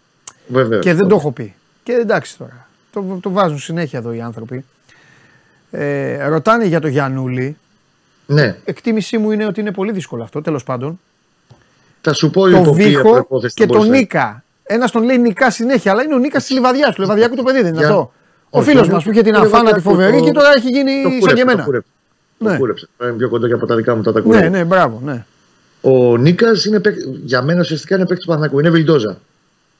Βεβαίως. 0.48 0.84
και 0.84 0.94
δεν 0.94 1.08
το 1.08 1.14
έχω 1.14 1.32
πει. 1.32 1.54
Και 1.82 1.92
εντάξει 1.92 2.38
τώρα. 2.38 2.68
Το, 2.92 3.18
το 3.22 3.30
βάζουν 3.30 3.58
συνέχεια 3.58 3.98
εδώ 3.98 4.12
οι 4.12 4.20
άνθρωποι. 4.20 4.64
Ε, 5.70 6.26
ρωτάνε 6.28 6.64
για 6.64 6.80
το 6.80 6.88
Γιαννούλη. 6.88 7.56
Ναι, 8.32 8.56
Εκτίμησή 8.64 9.18
μου 9.18 9.30
είναι 9.30 9.46
ότι 9.46 9.60
είναι 9.60 9.72
πολύ 9.72 9.92
δύσκολο 9.92 10.22
αυτό, 10.22 10.40
τέλος 10.40 10.62
πάντων. 10.64 11.00
θα 12.00 12.12
σου 12.12 12.30
πω 12.30 12.40
Το 12.42 12.48
υπό 12.48 12.62
ποια 12.62 12.72
Βίχο 12.72 13.10
προϋπόθεση 13.10 13.54
και 13.54 13.62
θα 13.62 13.68
τον 13.68 13.76
μπορούσε. 13.80 13.98
Νίκα. 13.98 14.44
Ένας 14.62 14.90
τον 14.90 15.02
λέει 15.04 15.18
Νικά 15.18 15.50
συνέχεια, 15.50 15.90
αλλά 15.92 16.02
είναι 16.02 16.14
ο 16.14 16.18
Νίκας 16.18 16.42
της 16.44 16.54
Λιβαδιάς, 16.54 16.94
του 16.94 17.00
Λιβαδιακού 17.00 17.34
το 17.34 17.42
παιδί, 17.42 17.58
δεν 17.62 17.66
είναι 17.66 17.78
Για- 17.78 17.86
αυτό; 17.88 18.12
Ο 18.50 18.58
Όχι, 18.58 18.68
φίλος 18.68 18.82
όχι, 18.82 18.90
μας 18.92 19.04
που 19.04 19.10
είχε 19.10 19.22
την 19.22 19.32
το 19.32 19.40
αφάνα 19.40 19.52
τη 19.72 19.76
Λιβαδιακού, 19.76 19.90
φοβερή 19.90 20.18
το- 20.18 20.24
και 20.24 20.32
τώρα 20.32 20.48
έχει 20.56 20.68
γίνει 20.68 21.02
Το 21.02 21.08
σαν 21.08 21.18
κούρεψε, 21.18 21.34
και 21.34 21.34
το 21.44 21.50
εμένα. 21.50 21.64
κούρεψε. 21.64 21.88
Ναι. 22.38 22.50
Το 22.50 22.56
κούρεψε. 22.58 22.88
Είναι 23.02 23.12
πιο 23.12 23.28
κοντά 23.28 23.46
και 23.46 23.52
από 23.52 23.66
τα 23.66 23.74
δικά 23.76 23.94
μου 23.96 24.02
τα 24.02 24.12
τα 24.12 24.18
Ναι, 24.18 24.24
κούρεψε. 24.24 24.48
ναι, 24.48 24.64
μπράβο, 24.64 25.00
ναι. 25.04 25.24
Ο 25.80 26.16
Νίκας 26.16 26.66
για 27.24 27.42
μένα 27.42 27.60
ουσιαστικά 27.60 27.94
είναι 27.96 28.04
παίκτης 28.06 28.24
του 28.24 28.30
Παναθηναϊκού. 28.30 28.60
Είναι 28.60 28.70
βιλντόζα. 28.70 29.18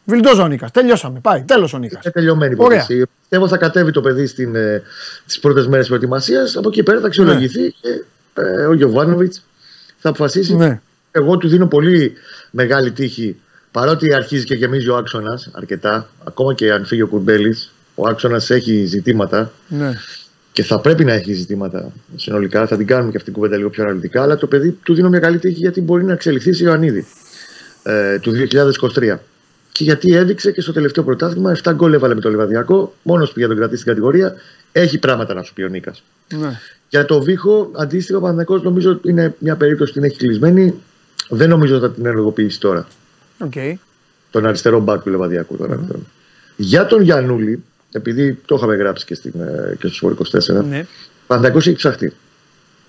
Βιλντόζα 0.04 0.42
ο 0.42 0.48
Νίκας. 0.48 0.70
Τελειώσαμε. 0.70 1.18
Πάει. 1.20 1.42
Τέλος 1.42 1.72
ο 1.74 1.78
Νίκας. 1.78 2.04
Είναι 2.04 2.12
τελειωμένη 2.12 2.52
η 2.54 2.56
Ωραία. 2.60 2.76
υπόθεση. 2.78 3.06
Πιστεύω 3.20 3.48
θα 3.48 3.56
κατέβει 3.56 3.90
το 3.92 4.00
παιδί 4.00 4.26
στι 4.26 4.50
ε, 4.54 4.80
τις 5.26 5.38
πρώτες 5.38 5.66
μέρες 5.66 5.86
προετοιμασίας. 5.86 6.56
Από 6.56 6.68
εκεί 6.68 6.82
πέρα 6.82 7.00
θα 7.00 7.06
αξιολογηθεί 7.06 7.74
και 7.80 8.04
ε, 8.34 8.64
ο 8.64 8.72
Γιωβάνοβιτς 8.72 9.42
θα 9.98 10.08
αποφασίσει. 10.08 10.56
Ναι. 10.56 10.80
Εγώ 11.10 11.36
του 11.36 11.48
δίνω 11.48 11.66
πολύ 11.66 12.12
μεγάλη 12.50 12.92
τύχη. 12.92 13.36
Παρότι 13.70 14.14
αρχίζει 14.14 14.44
και 14.44 14.54
γεμίζει 14.54 14.88
ο 14.88 14.96
άξονας 14.96 15.50
αρκετά, 15.52 16.08
ακόμα 16.24 16.54
και 16.54 16.72
αν 16.72 16.84
φύγει 16.84 17.02
ο 17.02 17.06
Κουρμπέλης, 17.06 17.72
ο 17.94 18.08
άξονας 18.08 18.50
έχει 18.50 18.84
ζητήματα 18.84 19.52
ναι. 19.68 19.92
και 20.52 20.62
θα 20.62 20.80
πρέπει 20.80 21.04
να 21.04 21.12
έχει 21.12 21.32
ζητήματα 21.32 21.92
συνολικά. 22.16 22.66
Θα 22.66 22.76
την 22.76 22.86
κάνουμε 22.86 23.10
και 23.10 23.16
αυτή 23.16 23.30
την 23.30 23.38
κουβέντα 23.38 23.56
λίγο 23.56 23.70
πιο 23.70 23.84
αναλυτικά. 23.84 24.22
Αλλά 24.22 24.36
το 24.36 24.46
παιδί 24.46 24.70
του 24.70 24.94
δίνω 24.94 25.08
μια 25.08 25.18
καλή 25.18 25.38
τύχη 25.38 25.58
γιατί 25.58 25.80
μπορεί 25.80 26.04
να 26.04 26.12
εξελιχθεί 26.12 26.52
σε 26.52 26.64
Ιωαννίδη 26.64 27.06
ε, 27.82 28.18
του 28.18 28.32
2023. 28.50 29.16
Και 29.72 29.84
γιατί 29.84 30.14
έδειξε 30.14 30.52
και 30.52 30.60
στο 30.60 30.72
τελευταίο 30.72 31.04
πρωτάθλημα 31.04 31.56
7 31.62 31.72
γκολ 31.74 31.92
έβαλε 31.92 32.14
με 32.14 32.20
το 32.20 32.30
Λιβαδιακό. 32.30 32.94
Μόνος 33.02 33.32
που 33.32 33.38
για 33.38 33.48
τον 33.48 33.56
κρατήσει 33.56 33.80
στην 33.80 33.92
κατηγορία 33.92 34.34
έχει 34.72 34.98
πράγματα 34.98 35.34
να 35.34 35.42
σου 35.42 35.52
πει 35.52 35.62
ο 35.62 35.68
Νίκας. 35.68 36.02
Ναι. 36.38 36.58
Για 36.88 37.04
το 37.04 37.22
Βίχο, 37.22 37.70
αντίστοιχα, 37.76 38.18
ο 38.18 38.20
Παναθηναϊκός 38.20 38.62
νομίζω 38.62 38.90
ότι 38.90 39.08
είναι 39.10 39.34
μια 39.38 39.56
περίπτωση 39.56 39.92
που 39.92 39.98
την 40.00 40.08
έχει 40.08 40.18
κλεισμένη. 40.18 40.74
Δεν 41.28 41.48
νομίζω 41.48 41.76
ότι 41.76 41.86
θα 41.86 41.90
την 41.92 42.06
ενεργοποιήσει 42.06 42.60
τώρα. 42.60 42.86
Οκ. 43.38 43.52
Τον 44.30 44.46
αριστερό 44.46 44.80
μπακ 44.80 45.02
του 45.02 45.10
Λεβαδιακού. 45.10 45.56
Τον 45.56 45.72
αριστερό. 45.72 46.00
Για 46.56 46.86
τον 46.86 47.02
Γιαννούλη, 47.02 47.62
επειδή 47.92 48.38
το 48.44 48.54
είχαμε 48.54 48.74
γράψει 48.76 49.04
και, 49.04 49.14
στην, 49.14 49.32
ε, 49.40 49.76
και 49.78 49.86
στο 49.86 49.96
Σπορ 49.96 50.12
24, 50.12 50.64
Ναι. 50.64 50.78
ο 50.80 51.26
Παναθηναϊκός 51.26 51.66
έχει 51.66 51.76
ψαχτεί. 51.76 52.12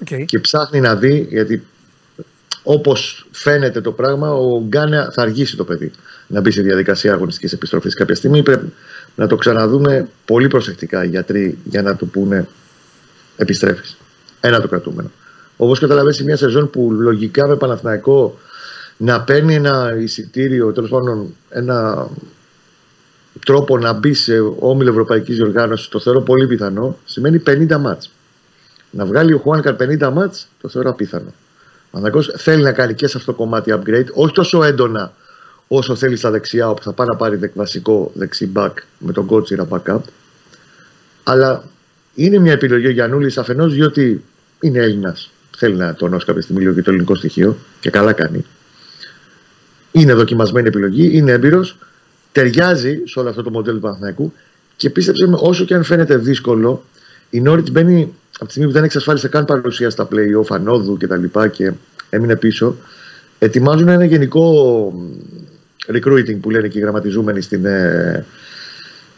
Οκ. 0.02 0.26
Και 0.26 0.40
ψάχνει 0.40 0.80
να 0.80 0.96
δει, 0.96 1.28
γιατί 1.30 1.64
όπως 2.64 3.28
φαίνεται 3.32 3.82
το 3.82 3.92
πράγμα, 3.92 4.32
ο 4.34 4.64
Γκάνα 4.68 5.12
θα 5.14 5.22
αργήσει 5.22 5.56
το 5.56 5.64
παιδί 5.64 5.92
να 6.28 6.42
μπει 6.42 6.52
σε 6.52 6.62
διαδικασία 6.62 7.14
αγωνιστικής 7.14 7.54
επιστροφής 7.54 7.94
κάποια 7.94 8.16
στιγμή. 8.16 8.44
Πρέπει 8.44 8.74
να 9.16 9.28
το 9.28 9.36
ξαναδούμε 9.36 10.08
πολύ 10.26 10.48
προσεκτικά 10.48 11.04
οι 11.04 11.08
γιατροί 11.08 11.58
για 11.64 11.82
να 11.82 11.96
του 11.96 12.10
πούνε 12.10 12.48
επιστρέφεις. 13.42 13.98
Ένα 14.42 14.62
το 14.62 14.68
κρατούμενο. 14.68 15.12
Όπως 15.58 15.80
καταλαβαίνεις, 15.80 16.16
σε 16.18 16.24
μια 16.24 16.38
σεζόν 16.38 16.70
που 16.70 16.92
λογικά 16.92 17.48
με 17.48 17.56
Παναθηναϊκό 17.56 18.40
να 18.98 19.22
παίρνει 19.22 19.56
ένα 19.56 19.96
εισιτήριο, 20.00 20.72
τέλος 20.72 20.90
πάντων 20.90 21.36
ένα 21.50 22.08
τρόπο 23.46 23.78
να 23.78 23.94
μπει 23.94 24.14
σε 24.14 24.40
όμιλο 24.60 24.90
Ευρωπαϊκής 24.90 25.36
Διοργάνωσης, 25.36 25.88
το 25.88 26.00
θεωρώ 26.00 26.22
πολύ 26.22 26.48
πιθανό, 26.48 26.98
σημαίνει 27.06 27.40
50 27.40 27.78
μάτς. 27.80 28.12
Να 28.92 29.06
βγάλει 29.06 29.34
ο 29.34 29.38
Χουάνκαρ 29.38 29.76
50 29.76 30.10
μάτς, 30.12 30.48
το 30.62 30.70
θεωρώ 30.70 30.90
απίθανο. 30.90 31.28
Ο 31.28 31.34
Παναθηναϊκός 31.92 32.44
θέλει 32.44 32.64
να 32.64 32.72
κάνει 32.72 32.94
και 32.94 33.08
σε 33.08 33.18
αυτό 33.18 33.32
το 33.32 33.38
κομμάτι 33.38 33.74
upgrade, 33.76 34.08
όχι 34.14 34.34
τόσο 34.34 34.64
έντονα 34.64 35.14
όσο 35.68 35.96
θέλει 35.96 36.16
στα 36.16 36.32
δεξιά, 36.32 36.70
όπου 36.70 36.84
θα 36.84 36.94
πάει 36.94 37.08
να 37.08 37.16
πάρει 37.16 37.36
δεκ- 37.36 37.56
βασικό 37.56 38.12
δεξί 38.14 38.52
back 38.56 38.74
με 38.98 39.12
τον 39.12 39.26
Κότσιρα 39.26 39.68
backup. 39.70 40.00
Αλλά 41.24 41.64
είναι 42.16 42.40
μια 42.40 42.52
επιλογή 42.52 42.88
ο 42.88 42.90
Γιαννούλη 42.90 43.34
αφενός 43.38 43.74
διότι 43.74 44.24
είναι 44.60 44.80
Έλληνας. 44.80 45.32
Θέλει 45.58 45.76
να 45.76 45.94
τονώσει 45.94 46.26
κάποια 46.26 46.42
στιγμή 46.42 46.62
λίγο 46.62 46.74
και 46.74 46.82
το 46.82 46.90
ελληνικό 46.90 47.16
στοιχείο 47.16 47.58
και 47.80 47.90
καλά 47.90 48.14
κάνει. 48.14 48.46
Είναι 49.92 50.14
δοκιμασμένη 50.14 50.68
επιλογή, 50.68 51.18
είναι 51.18 51.32
έμπειρος, 51.32 51.78
ταιριάζει 52.32 53.02
σε 53.06 53.20
όλο 53.20 53.30
αυτό 53.30 53.44
το 53.44 53.50
μοντέλο 53.50 53.76
του 53.76 53.82
Παναθηναϊκού 53.82 54.34
και 54.76 54.90
πίστεψε 54.90 55.28
με, 55.28 55.38
όσο 55.40 55.66
και 55.66 55.74
αν 55.74 55.84
φαίνεται 55.84 56.18
δύσκολο, 56.18 56.84
η 57.30 57.42
Νόριτ 57.42 57.70
μπαίνει 57.70 58.14
από 58.36 58.46
τη 58.46 58.52
στιγμή 58.52 58.68
που 58.68 58.74
δεν 58.74 58.84
εξασφάλισε 58.84 59.28
καν 59.28 59.46
παρουσία 59.46 59.90
στα 59.90 60.08
play-off 60.12 60.46
ανόδου 60.50 60.98
και 60.98 61.08
τα 61.08 61.18
λοιπά 61.18 61.48
και 61.48 61.72
έμεινε 62.10 62.36
πίσω. 62.36 62.76
Ετοιμάζουν 63.40 63.88
ένα 63.88 64.06
γενικό 64.06 64.94
recruiting 65.94 66.40
που 66.42 66.50
λένε 66.50 66.68
και 66.68 66.78
οι 66.78 66.82
γραμματιζούμενοι 66.82 67.42
στην, 67.42 67.66
ε, 67.66 68.26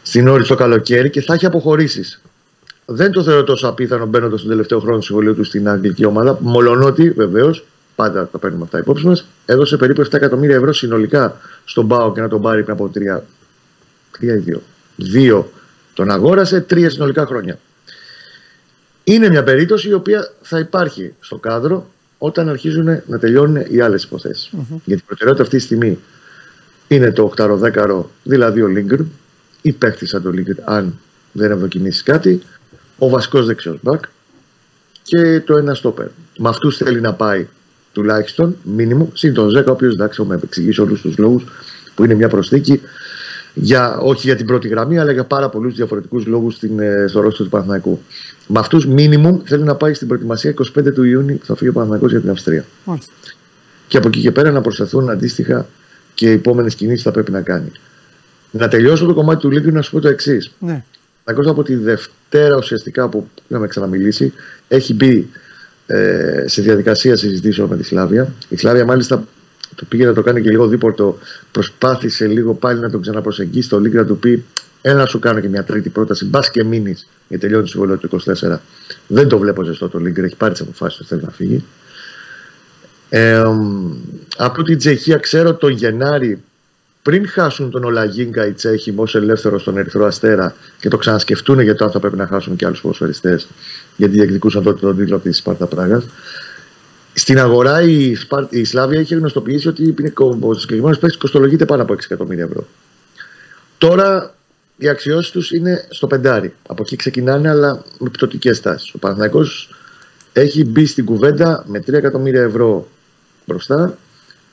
στην 0.02 0.24
Νόριτ 0.24 0.46
το 0.46 0.54
καλοκαίρι 0.54 1.10
και 1.10 1.20
θα 1.20 1.34
έχει 1.34 1.46
αποχωρήσεις. 1.46 2.20
Δεν 2.86 3.10
το 3.10 3.22
θεωρώ 3.22 3.44
τόσο 3.44 3.68
απίθανο 3.68 4.06
μπαίνοντας 4.06 4.40
τον 4.40 4.50
τελευταίο 4.50 4.80
χρόνο 4.80 4.98
του 4.98 5.04
συμβολίου 5.04 5.34
του 5.34 5.44
στην 5.44 5.68
αγγλική 5.68 6.04
ομάδα. 6.04 6.38
Μολονότι 6.40 7.10
βεβαίως, 7.10 7.64
πάντα 7.94 8.28
τα 8.28 8.38
παίρνουμε 8.38 8.64
αυτά 8.64 8.78
υπόψη 8.78 9.06
μας, 9.06 9.26
έδωσε 9.46 9.76
περίπου 9.76 10.00
7 10.00 10.12
εκατομμύρια 10.12 10.56
ευρώ 10.56 10.72
συνολικά 10.72 11.40
στον 11.64 11.88
Πάο 11.88 12.12
και 12.12 12.20
να 12.20 12.28
τον 12.28 12.42
πάρει 12.42 12.62
πριν 12.62 12.74
από 12.74 12.88
τρία, 12.88 13.24
τρία 14.18 14.34
ή 14.34 14.38
δύο. 14.38 14.62
Δύο 14.96 15.50
τον 15.94 16.10
αγόρασε, 16.10 16.60
τρία 16.60 16.90
συνολικά 16.90 17.26
χρόνια. 17.26 17.58
Είναι 19.04 19.28
μια 19.28 19.44
περίπτωση 19.44 19.88
η 19.88 19.92
οποία 19.92 20.32
θα 20.42 20.58
υπάρχει 20.58 21.14
στο 21.20 21.36
κάδρο 21.36 21.90
όταν 22.18 22.48
αρχίζουν 22.48 23.02
να 23.06 23.18
τελειώνουν 23.18 23.64
οι 23.68 23.80
άλλες 23.80 24.08
Γιατί 24.84 25.02
η 25.02 25.02
προτεραιότητα 25.06 25.42
αυτή 25.42 25.56
τη 25.56 25.62
στιγμή 25.62 25.98
είναι 26.88 27.12
το 27.12 27.32
8-10, 27.36 28.02
δηλαδή 28.22 28.62
ο 28.62 28.66
Λίγκρ, 28.66 29.00
ή 29.62 29.72
παίχτη 29.72 30.06
σαν 30.06 30.22
το 30.22 30.30
Λίγκρ, 30.30 30.60
αν 30.64 30.98
δεν 31.32 31.50
ευδοκιμήσεις 31.50 32.02
κάτι, 32.02 32.42
ο 32.98 33.08
βασικός 33.08 33.46
δεξιός 33.46 33.78
μπακ 33.82 34.04
και 35.02 35.40
το 35.40 35.56
ένα 35.56 35.74
στόπερ. 35.74 36.06
Με 36.38 36.48
αυτούς 36.48 36.76
θέλει 36.76 37.00
να 37.00 37.12
πάει 37.12 37.46
τουλάχιστον 37.92 38.56
μήνυμο, 38.62 39.10
συν 39.14 39.34
τον 39.34 39.48
Ζέκα, 39.48 39.70
ο 39.70 39.74
οποίος 39.74 39.92
εντάξει, 39.92 40.22
θα 40.22 40.28
με 40.28 40.40
εξηγήσει 40.42 40.80
όλους 40.80 41.00
τους 41.00 41.18
λόγους 41.18 41.44
που 41.94 42.04
είναι 42.04 42.14
μια 42.14 42.28
προσθήκη 42.28 42.80
για, 43.54 43.98
όχι 43.98 44.26
για 44.26 44.36
την 44.36 44.46
πρώτη 44.46 44.68
γραμμή, 44.68 44.98
αλλά 44.98 45.12
για 45.12 45.24
πάρα 45.24 45.48
πολλούς 45.48 45.74
διαφορετικούς 45.74 46.26
λόγους 46.26 46.62
ε, 46.62 47.06
στο 47.08 47.20
ρόστο 47.20 47.44
του 47.44 47.48
Παναθηναϊκού. 47.48 48.00
Με 48.46 48.58
αυτούς, 48.58 48.86
μήνυμου 48.86 49.42
θέλει 49.44 49.62
να 49.62 49.74
πάει 49.74 49.94
στην 49.94 50.06
προετοιμασία 50.06 50.54
25 50.78 50.94
του 50.94 51.02
Ιούνιου 51.02 51.38
που 51.38 51.46
θα 51.46 51.56
φύγει 51.56 51.70
ο 51.70 51.72
Παναθηναϊκός 51.72 52.10
για 52.10 52.20
την 52.20 52.30
Αυστρία. 52.30 52.64
Και 53.88 53.96
από 53.96 54.08
εκεί 54.08 54.20
και 54.20 54.30
πέρα 54.30 54.50
να 54.50 54.60
προσταθούν 54.60 55.10
αντίστοιχα 55.10 55.66
και 56.14 56.28
οι 56.28 56.32
επόμενες 56.32 56.74
κινήσεις 56.74 57.02
θα 57.02 57.10
πρέπει 57.10 57.30
να 57.30 57.40
κάνει. 57.40 57.72
Να 58.50 58.68
τελειώσω 58.68 59.06
το 59.06 59.14
κομμάτι 59.14 59.40
του 59.40 59.50
Λίγκου 59.50 59.70
να 59.70 59.82
σου 59.82 59.90
πω 59.90 60.00
το 60.00 60.08
εξής. 60.08 60.50
Ναι. 60.58 60.84
Από 61.24 61.62
τη 61.62 61.74
Δευτέρα 61.74 62.56
ουσιαστικά 62.56 63.08
που 63.08 63.28
είχαμε 63.48 63.66
ξαναμιλήσει, 63.66 64.32
έχει 64.68 64.94
μπει 64.94 65.28
ε, 65.86 66.44
σε 66.46 66.62
διαδικασία 66.62 67.16
συζητήσεων 67.16 67.68
με 67.68 67.76
τη 67.76 67.84
Σλάβια. 67.84 68.34
Η 68.48 68.56
Σλάβια 68.56 68.84
μάλιστα 68.84 69.26
το 69.74 69.84
πήγε 69.88 70.04
να 70.04 70.12
το 70.12 70.22
κάνει 70.22 70.40
και 70.42 70.50
λίγο 70.50 70.66
δίπορτο. 70.66 71.18
Προσπάθησε 71.52 72.26
λίγο 72.26 72.54
πάλι 72.54 72.80
να 72.80 72.90
τον 72.90 73.00
ξαναπροσεγγίσει 73.00 73.68
το 73.68 73.80
Λίγκ 73.80 73.94
να 73.94 74.04
του 74.04 74.18
πει: 74.18 74.44
Ένα 74.82 75.06
σου 75.06 75.18
κάνω 75.18 75.40
και 75.40 75.48
μια 75.48 75.64
τρίτη 75.64 75.88
πρόταση. 75.88 76.24
Μπας 76.24 76.50
και 76.50 76.64
μείνεις 76.64 77.08
για 77.28 77.38
τελειώνει 77.38 77.62
το 77.62 77.68
συμβόλαιο 77.68 77.96
του 77.96 78.22
24. 78.50 78.58
Δεν 79.06 79.28
το 79.28 79.38
βλέπω 79.38 79.62
ζεστό 79.62 79.88
το 79.88 79.98
Λίγκ. 79.98 80.18
Έχει 80.18 80.36
πάρει 80.36 80.52
τις 80.52 80.60
αποφάσεις 80.62 80.98
του. 80.98 81.04
Θέλει 81.04 81.22
να 81.22 81.30
φύγει. 81.30 81.64
Ε, 83.08 83.44
από 84.36 84.62
την 84.62 84.78
Τσεχία 84.78 85.16
ξέρω 85.16 85.54
τον 85.54 85.70
Γενάρη 85.70 86.42
πριν 87.04 87.28
χάσουν 87.28 87.70
τον 87.70 87.84
Ολαγίνκα 87.84 88.46
οι 88.46 88.52
Τσέχοι 88.52 88.90
ω 88.90 89.06
ελεύθερο 89.12 89.58
στον 89.58 89.76
Ερυθρό 89.76 90.06
Αστέρα 90.06 90.54
και 90.80 90.88
το 90.88 90.96
ξανασκεφτούν 90.96 91.60
για 91.60 91.74
το 91.74 91.84
αν 91.84 91.90
θα 91.90 92.00
πρέπει 92.00 92.16
να 92.16 92.26
χάσουν 92.26 92.56
και 92.56 92.66
άλλους 92.66 92.80
ποδοσφαιριστές, 92.80 93.46
γιατί 93.96 94.14
διεκδικούσαν 94.14 94.62
τότε 94.62 94.80
τον 94.80 94.96
τίτλο 94.96 95.18
της 95.18 95.36
Σπάρτα 95.36 95.66
Πράγας. 95.66 96.04
Στην 97.12 97.38
αγορά 97.38 97.82
η, 97.82 98.14
Σπάρ... 98.14 98.44
η 98.48 98.64
Σλάβια 98.64 99.00
είχε 99.00 99.14
γνωστοποιήσει 99.14 99.68
ότι 99.68 99.94
ο 100.40 100.54
συγκεκριμένος 100.54 100.98
παίκτης 100.98 101.18
κοστολογείται 101.18 101.64
πάνω 101.64 101.82
από 101.82 101.92
6 101.92 101.98
εκατομμύρια 102.04 102.44
ευρώ. 102.44 102.66
Τώρα 103.78 104.34
οι 104.76 104.88
αξιώσεις 104.88 105.30
τους 105.30 105.50
είναι 105.50 105.86
στο 105.90 106.06
πεντάρι. 106.06 106.54
Από 106.68 106.82
εκεί 106.82 106.96
ξεκινάνε, 106.96 107.48
αλλά 107.48 107.84
με 107.98 108.08
πτωτικές 108.08 108.60
τάσεις. 108.60 108.94
Ο 108.94 108.98
Παναθυναϊκό 108.98 109.42
έχει 110.32 110.64
μπει 110.64 110.86
στην 110.86 111.04
κουβέντα 111.04 111.64
με 111.66 111.78
3 111.78 111.92
εκατομμύρια 111.92 112.42
ευρώ 112.42 112.88
μπροστά 113.46 113.98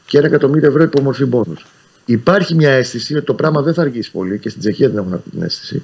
και 0.06 0.20
1 0.20 0.24
εκατομμύριο 0.24 0.70
ευρώ 0.70 0.84
υπομορφή 0.84 1.26
μπόνους. 1.26 1.66
Υπάρχει 2.06 2.56
μια 2.56 2.72
αίσθηση 2.72 3.16
ότι 3.16 3.26
το 3.26 3.34
πράγμα 3.34 3.62
δεν 3.62 3.74
θα 3.74 3.82
αργήσει 3.82 4.12
πολύ 4.12 4.40
και 4.40 4.50
στην 4.50 4.62
Τσεχία 4.62 4.90
δεν 4.90 4.98
έχουν 4.98 5.14
αυτή 5.14 5.30
την 5.30 5.42
αίσθηση. 5.42 5.84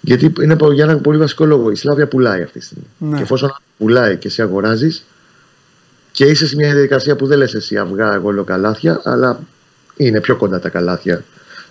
Γιατί 0.00 0.32
είναι 0.40 0.56
για 0.72 0.84
ένα 0.84 0.96
πολύ 0.96 1.18
βασικό 1.18 1.44
λόγο. 1.44 1.70
Η 1.70 1.74
Σλάβια 1.74 2.06
πουλάει 2.06 2.42
αυτή 2.42 2.58
τη 2.58 2.64
στιγμή. 2.64 2.86
Ναι. 2.98 3.16
Και 3.16 3.22
εφόσον 3.22 3.56
πουλάει 3.78 4.16
και 4.16 4.28
σε 4.28 4.42
αγοράζεις, 4.42 5.04
και 6.12 6.24
είσαι 6.24 6.46
σε 6.46 6.56
μια 6.56 6.72
διαδικασία 6.72 7.16
που 7.16 7.26
δεν 7.26 7.38
λες 7.38 7.54
εσύ 7.54 7.76
αυγά, 7.76 8.14
εγώ 8.14 8.30
λέω 8.30 8.44
καλάθια, 8.44 9.00
αλλά 9.04 9.40
είναι 9.96 10.20
πιο 10.20 10.36
κοντά 10.36 10.60
τα 10.60 10.68
καλάθια 10.68 11.24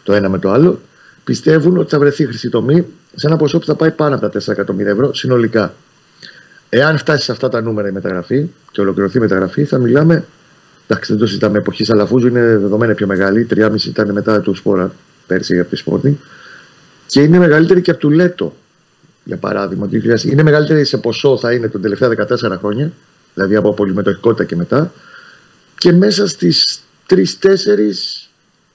το 0.03 0.13
ένα 0.13 0.29
με 0.29 0.39
το 0.39 0.51
άλλο. 0.51 0.79
Πιστεύουν 1.23 1.77
ότι 1.77 1.89
θα 1.89 1.99
βρεθεί 1.99 2.25
χρυσή 2.25 2.49
τομή 2.49 2.85
σε 3.15 3.27
ένα 3.27 3.37
ποσό 3.37 3.59
που 3.59 3.65
θα 3.65 3.75
πάει 3.75 3.91
πάνω 3.91 4.15
από 4.15 4.29
τα 4.29 4.39
4 4.39 4.47
εκατομμύρια 4.47 4.91
ευρώ 4.91 5.13
συνολικά. 5.13 5.73
Εάν 6.69 6.97
φτάσει 6.97 7.23
σε 7.23 7.31
αυτά 7.31 7.49
τα 7.49 7.61
νούμερα 7.61 7.87
η 7.87 7.91
μεταγραφή 7.91 8.49
και 8.71 8.81
ολοκληρωθεί 8.81 9.17
η 9.17 9.21
μεταγραφή, 9.21 9.63
θα 9.63 9.77
μιλάμε. 9.77 10.25
Εντάξει, 10.91 11.11
δεν 11.11 11.21
το 11.21 11.27
συζητάμε. 11.27 11.57
Εποχής 11.57 11.87
Σαλαφούζου 11.87 12.27
είναι 12.27 12.57
δεδομένα 12.57 12.93
πιο 12.93 13.07
μεγάλη. 13.07 13.47
3,5 13.55 13.85
ήταν 13.85 14.11
μετά 14.11 14.41
του 14.41 14.55
Σπόρα 14.55 14.91
πέρσι 15.27 15.59
από 15.59 15.69
τη 15.69 15.75
Σπόρτη. 15.75 16.19
Και 17.05 17.21
είναι 17.21 17.37
μεγαλύτερη 17.37 17.81
και 17.81 17.91
από 17.91 17.99
του 17.99 18.09
Λέτο, 18.09 18.55
για 19.23 19.37
παράδειγμα. 19.37 19.89
Είναι 20.23 20.43
μεγαλύτερη 20.43 20.85
σε 20.85 20.97
ποσό, 20.97 21.37
θα 21.37 21.53
είναι 21.53 21.67
τον 21.67 21.81
τελευταία 21.81 22.09
14 22.09 22.57
χρόνια 22.59 22.91
δηλαδή 23.33 23.55
από 23.55 23.73
πολυμετοχικότητα 23.73 24.43
και 24.43 24.55
μετά. 24.55 24.93
Και 25.77 25.91
μέσα 25.91 26.27
στις 26.27 26.81
3-4 27.09 27.15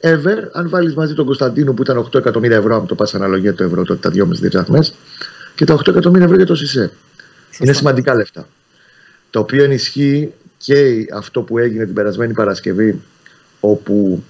ever, 0.01 0.49
αν 0.53 0.69
βάλεις 0.69 0.95
μαζί 0.95 1.15
τον 1.15 1.25
Κωνσταντίνο 1.25 1.73
που 1.73 1.83
ήταν 1.83 1.99
8 1.99 2.15
εκατομμύρια 2.15 2.57
ευρώ, 2.57 2.77
αν 2.77 2.87
το 2.87 2.95
πας 2.95 3.15
αναλογία 3.15 3.55
το 3.55 3.65
ευρώ, 3.65 3.85
τότε 3.85 4.11
τα 4.11 4.25
2,5 4.27 4.49
δραχμέ, 4.51 4.85
και 5.55 5.65
τα 5.65 5.75
8 5.75 5.89
εκατομμύρια 5.89 6.25
ευρώ 6.25 6.37
για 6.37 6.47
το 6.47 6.55
ΣΥΣΕ. 6.55 6.93
Είναι 7.59 7.73
σημαντικά 7.73 8.15
λεφτά. 8.15 8.49
Το 9.31 9.41
οποίο 9.41 9.65
ενισχύει 9.65 10.33
και 10.65 11.07
αυτό 11.13 11.43
που 11.43 11.59
έγινε 11.59 11.85
την 11.85 11.95
περασμένη 11.95 12.33
Παρασκευή, 12.33 13.01
όπου 13.61 14.25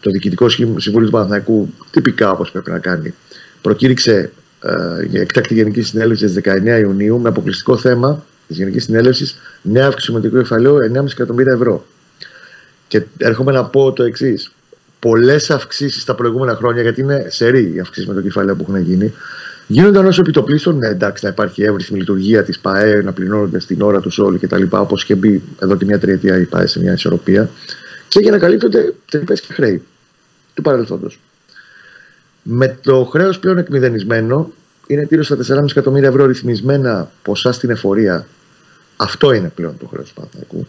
το 0.00 0.10
Διοικητικό 0.10 0.48
Συμβούλιο 0.48 1.04
του 1.04 1.10
Παναθηναϊκού, 1.10 1.72
τυπικά 1.90 2.30
όπως 2.30 2.50
πρέπει 2.50 2.70
να 2.70 2.78
κάνει, 2.78 3.14
προκήρυξε 3.60 4.32
ε, 4.62 5.04
για 5.06 5.20
εκτάκτη 5.20 5.54
Γενική 5.54 5.82
Συνέλευση 5.82 6.28
στις 6.28 6.42
19 6.44 6.80
Ιουνίου 6.80 7.20
με 7.20 7.28
αποκλειστικό 7.28 7.76
θέμα 7.76 8.24
της 8.46 8.56
Γενικής 8.56 8.84
Συνέλευσης 8.84 9.36
νέα 9.62 9.86
αύξηση 9.86 10.06
συμμετικού 10.06 10.36
κεφαλαίου 10.36 10.76
9,5 10.94 11.06
εκατομμύρια 11.12 11.52
ευρώ. 11.52 11.86
Και 12.88 13.02
έρχομαι 13.18 13.52
να 13.52 13.64
πω 13.64 13.92
το 13.92 14.02
εξής. 14.02 14.52
Πολλές 14.98 15.50
αυξήσεις 15.50 16.04
τα 16.04 16.14
προηγούμενα 16.14 16.54
χρόνια, 16.54 16.82
γιατί 16.82 17.00
είναι 17.00 17.26
σερή 17.28 17.72
οι 17.74 17.80
αυξήσει 17.80 18.08
με 18.08 18.14
το 18.14 18.20
κεφάλαιο 18.20 18.56
που 18.56 18.64
έχουν 18.68 18.82
γίνει, 18.82 19.12
γίνονταν 19.66 20.06
όσο 20.06 20.20
επιτοπλίστων. 20.20 20.76
Ναι, 20.76 20.88
εντάξει, 20.88 21.24
να 21.24 21.30
υπάρχει 21.30 21.62
εύρυθμη 21.62 21.98
λειτουργία 21.98 22.44
της 22.44 22.58
ΠαΕ, 22.58 23.02
να 23.02 23.12
πληρώνονται 23.12 23.58
στην 23.58 23.82
ώρα 23.82 24.00
τους 24.00 24.18
όλοι 24.18 24.38
κτλ. 24.38 24.62
Όπως 24.70 25.02
είχε 25.02 25.14
μπει 25.14 25.42
εδώ 25.60 25.76
και 25.76 25.84
μια 25.84 25.98
τριετία 25.98 26.38
η 26.38 26.44
ΠαΕ 26.44 26.66
σε 26.66 26.80
μια 26.80 26.92
ισορροπία. 26.92 27.50
Και 28.08 28.20
για 28.20 28.30
να 28.30 28.38
καλύπτονται 28.38 28.94
τρυπές 29.10 29.40
και 29.40 29.52
χρέη 29.52 29.82
του 30.54 30.62
παρελθόντος. 30.62 31.20
Με 32.42 32.78
το 32.82 33.04
χρέος 33.04 33.38
πλέον 33.38 33.58
εκμηδενισμένο, 33.58 34.52
είναι 34.86 35.06
γύρω 35.08 35.22
στα 35.22 35.36
4,5 35.36 35.70
εκατομμύρια 35.70 36.08
ευρώ 36.08 36.26
ρυθμισμένα 36.26 37.10
ποσά 37.22 37.52
στην 37.52 37.70
εφορία. 37.70 38.26
Αυτό 38.96 39.32
είναι 39.32 39.48
πλέον 39.54 39.78
το 39.78 39.86
χρέος 39.86 40.08
του 40.08 40.14
Παναθηναϊκού. 40.14 40.66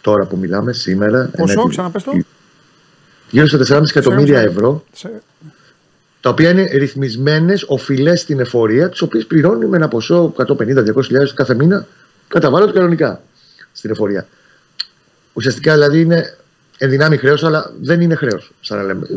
Τώρα 0.00 0.26
που 0.26 0.36
μιλάμε, 0.36 0.72
σήμερα. 0.72 1.30
Πόσο, 1.36 1.66
ξαναπες 1.66 2.02
το. 2.02 2.12
Γύρω 3.30 3.46
στα 3.46 3.58
4,5 3.58 3.82
εκατομμύρια 3.90 4.40
ευρώ. 4.40 4.84
Τα 6.20 6.30
οποία 6.30 6.50
είναι 6.50 6.70
ρυθμισμένες 6.72 7.64
οφειλές 7.68 8.20
στην 8.20 8.40
εφορία, 8.40 8.88
τις 8.88 9.00
οποίες 9.00 9.26
πληρώνει 9.26 9.66
με 9.66 9.76
ένα 9.76 9.88
ποσό 9.88 10.34
150-200 10.36 10.54
κάθε 11.34 11.54
μήνα, 11.54 11.86
καταβάλλονται 12.28 12.72
κανονικά 12.72 13.22
στην 13.72 13.90
εφορία. 13.90 14.26
Ουσιαστικά 15.32 15.72
δηλαδή 15.72 16.00
είναι 16.00 16.36
ενδυνάμει 16.78 17.16
χρέος, 17.16 17.44
αλλά 17.44 17.72
δεν 17.80 18.00
είναι 18.00 18.14
χρέος. 18.14 18.52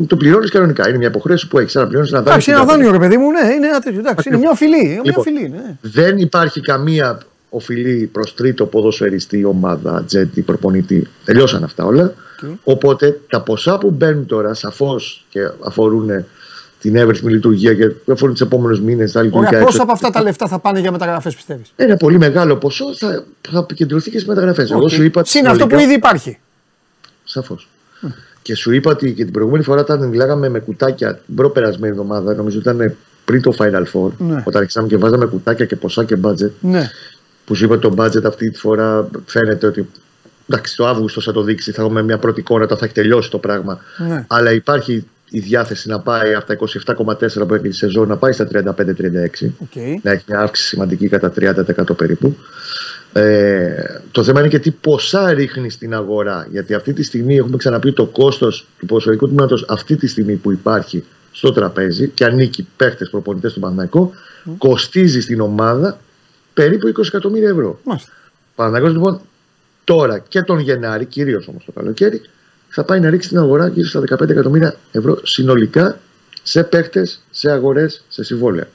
Το 0.07 0.15
πληρώνεις 0.15 0.49
κανονικά. 0.49 0.89
Είναι 0.89 0.97
μια 0.97 1.07
υποχρέωση 1.07 1.47
που 1.47 1.59
έχεις. 1.59 1.75
να 1.75 1.87
πληρώνεις 1.87 2.11
ένα 2.11 2.21
δάνειο. 2.21 2.33
Εντάξει, 2.33 2.51
ένα 2.51 2.65
δάνειο, 2.65 2.91
ρε 2.91 2.97
παιδί 2.97 3.17
μου, 3.17 3.31
ναι, 3.31 3.53
είναι 3.53 3.67
ένα 3.67 3.79
τέτοιο. 3.79 3.99
Εντάξει, 3.99 4.29
είναι 4.29 4.37
μια 4.37 4.49
οφειλή. 4.49 4.87
Μια 4.87 5.01
λοιπόν, 5.03 5.13
οφειλή 5.17 5.49
ναι. 5.49 5.77
Δεν 5.81 6.17
υπάρχει 6.17 6.61
καμία 6.61 7.19
οφειλή 7.49 8.09
προς 8.11 8.35
τρίτο 8.35 8.65
ποδοσφαιριστή, 8.65 9.45
ομάδα, 9.45 10.03
τζέτη, 10.07 10.41
προπονητή. 10.41 11.07
Τελειώσαν 11.25 11.63
αυτά 11.63 11.85
όλα. 11.85 12.13
Okay. 12.13 12.53
Οπότε 12.63 13.19
τα 13.29 13.41
ποσά 13.41 13.77
που 13.77 13.91
μπαίνουν 13.91 14.25
τώρα 14.25 14.53
σαφώς 14.53 15.25
και 15.29 15.49
αφορούν 15.59 16.25
την 16.81 16.95
εύρυθμη 16.95 17.31
λειτουργία 17.31 17.73
και 17.73 17.91
αφορούν 18.11 18.33
τους 18.33 18.41
επόμενους 18.41 18.81
μήνες. 18.81 19.17
Πόσα 19.63 19.81
από 19.81 19.91
αυτά 19.91 20.09
τα 20.09 20.21
λεφτά 20.21 20.47
θα 20.47 20.59
πάνε 20.59 20.79
για 20.79 20.91
μεταγραφές, 20.91 21.35
πιστεύεις; 21.35 21.73
Ένα 21.75 21.97
πολύ 21.97 22.17
μεγάλο 22.17 22.55
ποσό 22.55 22.95
θα, 22.95 23.23
θα 23.49 23.59
επικεντρωθεί 23.59 24.09
και 24.09 24.17
στις 24.17 24.29
μεταγραφές. 24.29 24.69
Okay. 24.71 24.75
Εγώ 24.75 24.87
σου 24.87 25.03
είπα. 25.03 25.23
Συν 25.25 25.47
αυτό 25.47 25.67
που 25.67 25.79
ήδη 25.79 25.93
υπάρχει. 25.93 26.37
Σαφώς. 27.23 27.69
Και 28.41 28.55
σου 28.55 28.71
είπα 28.71 28.91
ότι 28.91 29.13
και 29.13 29.23
την 29.23 29.33
προηγούμενη 29.33 29.63
φορά 29.63 29.81
όταν 29.81 30.07
μιλάγαμε 30.07 30.49
με 30.49 30.59
κουτάκια 30.59 31.15
την 31.15 31.35
προπερασμένη 31.35 31.91
εβδομάδα, 31.93 32.35
νομίζω 32.35 32.59
ότι 32.59 32.69
ήταν 32.69 32.95
πριν 33.25 33.41
το 33.41 33.53
Final 33.57 33.83
Four, 33.93 34.11
ναι. 34.17 34.43
όταν 34.45 34.61
αρχίσαμε 34.61 34.87
και 34.87 34.97
βάζαμε 34.97 35.25
κουτάκια 35.25 35.65
και 35.65 35.75
ποσά 35.75 36.03
και 36.03 36.17
budget. 36.23 36.51
Ναι. 36.59 36.89
Που 37.45 37.55
σου 37.55 37.65
είπα 37.65 37.79
το 37.79 37.93
budget 37.97 38.23
αυτή 38.23 38.49
τη 38.49 38.57
φορά 38.57 39.07
φαίνεται 39.25 39.67
ότι 39.67 39.89
εντάξει, 40.49 40.75
το 40.75 40.87
Αύγουστο 40.87 41.21
θα 41.21 41.31
το 41.31 41.41
δείξει, 41.41 41.71
θα 41.71 41.81
έχουμε 41.81 42.01
μια 42.01 42.17
πρώτη 42.17 42.39
εικόνα, 42.39 42.67
θα 42.67 42.77
έχει 42.81 42.93
τελειώσει 42.93 43.29
το 43.29 43.37
πράγμα. 43.37 43.79
Ναι. 44.07 44.25
Αλλά 44.27 44.51
υπάρχει 44.51 45.05
η 45.33 45.39
διάθεση 45.39 45.89
να 45.89 45.99
πάει 45.99 46.33
από 46.33 46.45
τα 46.45 46.57
27,4 47.17 47.47
που 47.47 47.53
έχει 47.53 47.67
η 47.67 47.71
σεζόν 47.71 48.07
να 48.07 48.17
πάει 48.17 48.31
στα 48.31 48.47
35-36. 48.51 48.59
Okay. 48.59 49.95
Να 50.01 50.11
έχει 50.11 50.23
μια 50.27 50.39
αύξηση 50.39 50.67
σημαντική 50.67 51.07
κατά 51.07 51.33
30% 51.39 51.97
περίπου. 51.97 52.35
Ε, 53.13 53.99
το 54.11 54.23
θέμα 54.23 54.39
είναι 54.39 54.49
και 54.49 54.59
τι 54.59 54.71
ποσά 54.71 55.33
ρίχνει 55.33 55.69
στην 55.69 55.93
αγορά. 55.93 56.47
Γιατί 56.51 56.73
αυτή 56.73 56.93
τη 56.93 57.03
στιγμή 57.03 57.35
έχουμε 57.35 57.57
ξαναπεί 57.57 57.93
το 57.93 58.05
κόστος 58.05 58.67
του 58.79 58.85
ποσοϊκού 58.85 59.27
τμήματος 59.27 59.65
αυτή 59.67 59.95
τη 59.95 60.07
στιγμή 60.07 60.35
που 60.35 60.51
υπάρχει 60.51 61.03
στο 61.31 61.51
τραπέζι 61.51 62.07
και 62.07 62.25
ανήκει 62.25 62.67
παίχτες 62.75 63.09
προπονητές 63.09 63.53
του 63.53 63.59
Παναγικό, 63.59 64.11
mm. 64.45 64.51
κοστίζει 64.57 65.21
στην 65.21 65.41
ομάδα 65.41 65.99
περίπου 66.53 66.87
20 66.87 67.03
εκατομμύρια 67.05 67.49
ευρώ. 67.49 67.79
Παναγικό 68.55 68.89
λοιπόν 68.89 69.21
τώρα 69.83 70.19
και 70.19 70.41
τον 70.41 70.59
Γενάρη, 70.59 71.05
κυρίως 71.05 71.47
όμως 71.47 71.65
το 71.65 71.71
καλοκαίρι, 71.71 72.21
θα 72.73 72.83
πάει 72.83 72.99
να 72.99 73.09
ρίξει 73.09 73.29
την 73.29 73.37
αγορά 73.37 73.67
γύρω 73.67 73.87
στα 73.87 73.99
15 73.99 74.29
εκατομμύρια 74.29 74.75
ευρώ 74.91 75.19
συνολικά 75.23 75.99
σε 76.43 76.63
παίχτες, 76.63 77.23
σε 77.31 77.51
αγορές, 77.51 78.03
σε 78.07 78.23
συμβόλαια. 78.23 78.67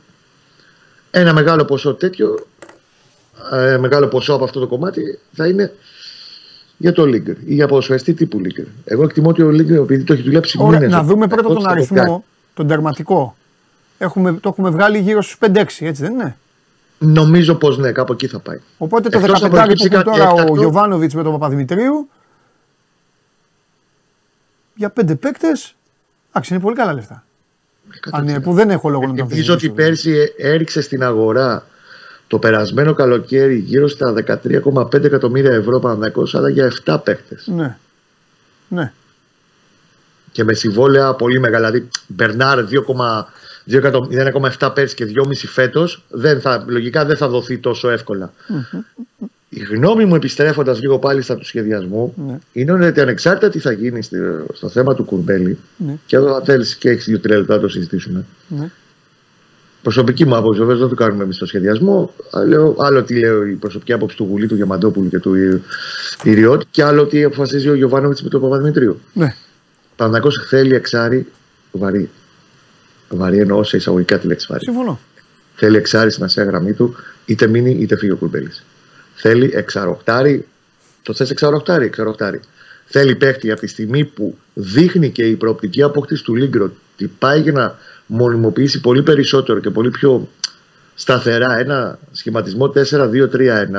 Ένα 1.11 1.33
μεγάλο 1.33 1.65
ποσό 1.65 1.95
τέτοιο 1.95 2.47
ε, 3.53 3.77
μεγάλο 3.77 4.07
ποσό 4.07 4.35
από 4.35 4.45
αυτό 4.45 4.61
το 4.61 4.67
κομμάτι 4.67 5.19
θα 5.33 5.47
είναι 5.47 5.73
για 6.77 6.93
το 6.93 7.07
Λίγκερ 7.07 7.35
ή 7.45 7.55
για 7.55 7.67
ποδοσφαιριστή 7.67 8.15
τύπου 8.15 8.39
Λίγκερ. 8.39 8.65
Εγώ 8.85 9.03
εκτιμώ 9.03 9.29
ότι 9.29 9.43
ο 9.43 9.51
Λίγκερ, 9.51 9.77
επειδή 9.77 10.05
το 10.05 10.13
έχει 10.13 10.23
δουλέψει 10.23 10.57
Ωραία, 10.61 10.81
μήνες, 10.81 10.95
να 10.95 11.03
δούμε 11.03 11.27
πρώτα 11.27 11.43
εγώ 11.45 11.53
τον 11.53 11.63
στο 11.63 11.71
αριθμό, 11.71 12.25
τον 12.55 12.67
τερματικό. 12.67 13.37
Έχουμε, 13.99 14.33
το 14.33 14.49
έχουμε 14.49 14.71
βγάλει 14.71 14.99
γύρω 14.99 15.23
στους 15.23 15.39
5-6, 15.41 15.65
έτσι 15.79 16.03
δεν 16.03 16.13
είναι; 16.13 16.37
Νομίζω 16.99 17.55
πως 17.55 17.79
ναι, 17.79 17.93
κάπου 17.93 18.13
εκεί 18.13 18.27
θα 18.27 18.39
πάει. 18.39 18.61
Οπότε 18.79 19.09
το 19.09 19.19
15 19.19 19.23
Εκτός 19.23 19.43
αν 19.43 19.51
που 19.51 19.57
προκύψει 19.57 19.89
έχουν 19.91 20.03
κάτι 20.05 20.17
τώρα 20.17 20.31
ο 20.31 20.35
έκτακτο. 20.35 20.61
Γιωβάνοβιτς 20.61 21.15
με 21.15 21.23
τον 21.23 21.33
Παπαδημητρίου. 21.33 22.09
Για 24.77 24.91
πέντε 24.91 25.15
παίκτες. 25.15 25.75
Εντάξει, 26.29 26.55
είναι 26.55 26.63
πολύ 26.63 26.77
καλά 26.77 26.93
λεφτά. 26.93 27.25
Αν, 28.11 28.29
είναι, 28.29 28.41
που 28.41 28.53
δεν 28.53 28.71
έχω 28.71 28.89
λόγο 28.89 29.07
να 29.07 29.15
το 29.15 29.23
Νομίζω 29.23 29.55
ότι 29.55 29.71
πέρσι 29.71 30.33
έριξε 30.39 30.81
στην 30.81 31.03
αγορά 31.03 31.67
το 32.27 32.39
περασμένο 32.39 32.95
καλοκαίρι 32.95 33.57
γύρω 33.57 33.89
στα 33.89 34.15
13,5 34.27 35.05
εκατομμύρια 35.05 35.53
ευρώ 35.53 35.79
Παναθηναϊκός, 35.79 36.35
αλλά 36.35 36.49
για 36.49 36.73
7 36.85 36.99
παίχτες. 37.05 37.47
Ναι. 37.47 37.77
Ναι. 38.69 38.93
Και 40.33 40.45
με 40.45 40.55
συμβόλαια 40.55 41.15
πολύ 41.15 41.41
μεγάλα. 41.41 41.71
Δηλαδή, 41.71 41.89
Μπερνάρ 42.07 42.65
2,7 43.71 44.71
πέρσι 44.75 44.95
και 44.95 45.05
2,5 45.05 45.33
φέτος, 45.35 46.05
λογικά 46.67 47.05
δεν 47.05 47.17
θα 47.17 47.29
δοθεί 47.29 47.59
τόσο 47.59 47.89
εύκολα. 47.91 48.33
Η 49.49 49.61
γνώμη 49.61 50.05
μου, 50.05 50.15
επιστρέφοντας 50.15 50.81
λίγο 50.81 50.99
πάλι 50.99 51.23
στα 51.23 51.37
του 51.37 51.45
σχεδιασμού, 51.45 52.15
Ναι. 52.27 52.39
είναι 52.53 52.87
ότι 52.87 53.01
ανεξάρτητα 53.01 53.49
τι 53.51 53.59
θα 53.59 53.73
γίνει 53.73 54.03
στη- 54.03 54.17
στο 54.53 54.69
θέμα 54.69 54.95
του 54.95 55.05
Κουρμπέλη, 55.05 55.59
Ναι. 55.77 55.95
και 56.07 56.17
εδώ 56.17 56.33
θα 56.33 56.43
θέλεις 56.45 56.77
και 56.77 56.91
έχεις 56.91 57.05
δύο-τρία 57.05 57.37
λεπτά 57.39 57.55
να 57.55 57.61
το 57.61 57.69
συζητήσουμε. 57.69 58.25
Ναι. 58.49 58.71
Προσωπική 59.83 60.25
μου 60.27 60.37
άποψη, 60.37 60.59
βέβαια 60.59 60.77
δεν 60.77 60.89
το 60.89 60.95
κάνουμε 60.95 61.23
εμείς 61.25 61.37
στο 61.37 61.47
σχεδιασμό. 61.47 62.15
Άλλο, 62.31 62.77
άλλο 62.79 63.03
τι 63.03 63.19
λέει 63.19 63.51
η 63.51 63.55
προσωπική 63.55 63.93
άποψη 63.93 64.17
του 64.17 64.27
Γουλή, 64.31 64.47
του 64.47 64.55
Διαμαντόπουλου 64.55 65.09
και 65.09 65.19
του 65.19 65.35
Ι- 65.35 65.63
Ιριώτη, 66.23 66.67
και 66.71 66.83
άλλο 66.85 67.07
τι 67.07 67.25
αποφασίζει 67.25 67.69
ο 67.69 67.75
Γιωβάνοβιτς 67.75 68.23
με 68.23 68.29
τον 68.29 68.41
Παπαδημητρίου. 68.41 69.01
ναι. 69.13 69.35
Παναγό 69.97 70.29
θέλει 70.49 70.75
εξάρι 70.75 71.27
βαρύ. 71.73 72.11
Βαρύ 73.09 73.39
εννοώ 73.39 73.65
σε 73.65 73.77
εισαγωγικά 73.77 74.19
τη 74.19 74.27
λέξη 74.27 74.47
βαρύ. 74.51 74.65
Συμφωνώ. 74.65 75.01
Θέλει 75.55 75.77
εξάρι 75.77 76.11
στην 76.11 76.25
ασία 76.25 76.45
γραμμή 76.45 76.73
του, 76.73 76.95
είτε 77.27 77.47
μείνει 77.47 77.71
είτε 77.81 77.97
φύγει 77.97 78.13
ο 78.13 78.17
Κουρμπέλης. 78.17 78.65
Θέλει 79.17 79.51
εξαροχτάρι, 79.55 80.47
το 81.03 81.15
θες 81.15 81.31
εξαροχτάρι, 81.31 81.85
εξαροχτάρι. 81.85 82.41
Θέλει 82.87 83.17
παίχτη 83.17 83.51
από 83.51 83.61
τη 83.61 83.67
στιγμή 83.67 84.05
που 84.05 84.39
δείχνει 84.55 85.11
και 85.11 85.25
η 85.25 85.35
προοπτική 85.35 85.83
απόκτηση 85.83 86.25
του 86.25 86.35
Λίγκρο 86.35 86.73
ότι 86.95 87.07
πάει 87.19 87.41
για 87.41 87.53
να 87.53 87.79
μονιμοποιήσει 88.07 88.81
πολύ 88.81 89.03
περισσότερο 89.03 89.61
και 89.61 89.71
πολύ 89.71 89.91
πιο 89.91 90.29
σταθερά 90.95 91.59
ένα 91.59 91.99
σχηματισμό 92.13 92.73
4-2-3-1, 92.75 93.29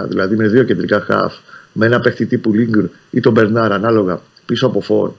δηλαδή 0.07 0.35
με 0.35 0.47
δύο 0.47 0.63
κεντρικά 0.63 1.01
χαφ, 1.01 1.33
με 1.71 1.85
ένα 1.85 1.99
παίχτη 1.99 2.25
τύπου 2.25 2.53
Λίγκρ 2.53 2.85
ή 3.09 3.19
τον 3.19 3.31
Μπερνάρ 3.31 3.71
ανάλογα 3.71 4.21
πίσω 4.45 4.65
από 4.65 4.81
φόρ, 4.81 5.11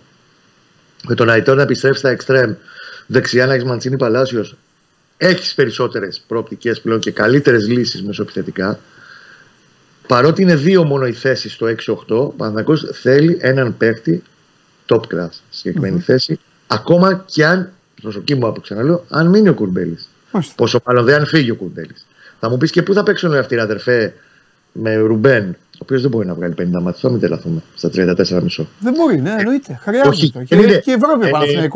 με 1.08 1.14
τον 1.14 1.30
Αϊτό 1.30 1.54
να 1.54 1.62
επιστρέψει 1.62 1.98
στα 1.98 2.10
εξτρέμ, 2.10 2.54
δεξιά 3.06 3.46
να 3.46 3.52
έχεις 3.52 3.64
Μαντσίνη 3.64 3.96
Παλάσιος, 3.96 4.56
έχεις 5.16 5.54
περισσότερες 5.54 6.22
προοπτικές 6.28 6.80
πλέον 6.80 7.00
και 7.00 7.10
καλύτερες 7.10 7.68
λύσεις 7.68 8.02
μεσοεπιθετικά. 8.02 8.78
Παρότι 10.08 10.42
είναι 10.42 10.54
δύο 10.56 10.84
μόνο 10.84 11.06
οι 11.06 11.12
θέσεις 11.12 11.52
στο 11.52 11.66
6-8, 11.66 11.94
ο 12.08 12.26
Παναθηναϊκός 12.26 12.88
θέλει 12.92 13.38
έναν 13.40 13.76
παίκτη 13.76 14.22
top 14.86 14.96
class 15.00 15.28
στη 15.30 15.40
συγκεκριμενη 15.50 16.00
θέση. 16.00 16.38
Ακόμα 16.66 17.24
και 17.26 17.46
αν, 17.46 17.70
προσωπική 18.02 18.34
μου 18.34 18.46
άποψη 18.46 18.62
ξαναλέω, 18.72 19.04
αν 19.08 19.26
μείνει 19.26 19.48
ο 19.48 19.54
Κουρμπέλης. 19.54 20.08
Μάλιστα. 20.32 20.54
Πόσο 20.56 20.80
μάλλον 20.86 21.04
δεν 21.04 21.14
αν 21.14 21.26
φύγει 21.26 21.50
ο 21.50 21.54
Κουρμπέλης. 21.54 22.06
Θα 22.40 22.50
μου 22.50 22.56
πεις 22.56 22.70
και 22.70 22.82
πού 22.82 22.94
θα 22.94 23.02
παίξουν 23.02 23.34
αυτοί 23.34 23.54
οι 23.54 23.58
αδερφέ 23.58 24.14
με 24.72 24.94
Ρουμπέν, 24.96 25.48
ο 25.48 25.78
οποίος 25.78 26.00
δεν 26.00 26.10
μπορεί 26.10 26.26
να 26.26 26.34
βγάλει 26.34 26.54
50 26.58 26.64
μάτια, 26.82 27.00
θα 27.00 27.10
μην 27.10 27.20
τρελαθούμε 27.20 27.62
στα 27.74 27.90
34,5. 27.94 28.66
Δεν 28.80 28.92
μπορεί, 28.92 29.20
ναι, 29.20 29.34
εννοείται. 29.38 29.78
Χρειάζεται. 29.82 30.08
όχι, 30.08 30.32
το. 30.32 30.42
Και, 30.42 30.54
είναι- 30.54 30.78
και 30.78 30.90
η 30.90 30.94
Ευρώπη 30.94 31.24
ο 31.24 31.44
είναι- 31.44 31.68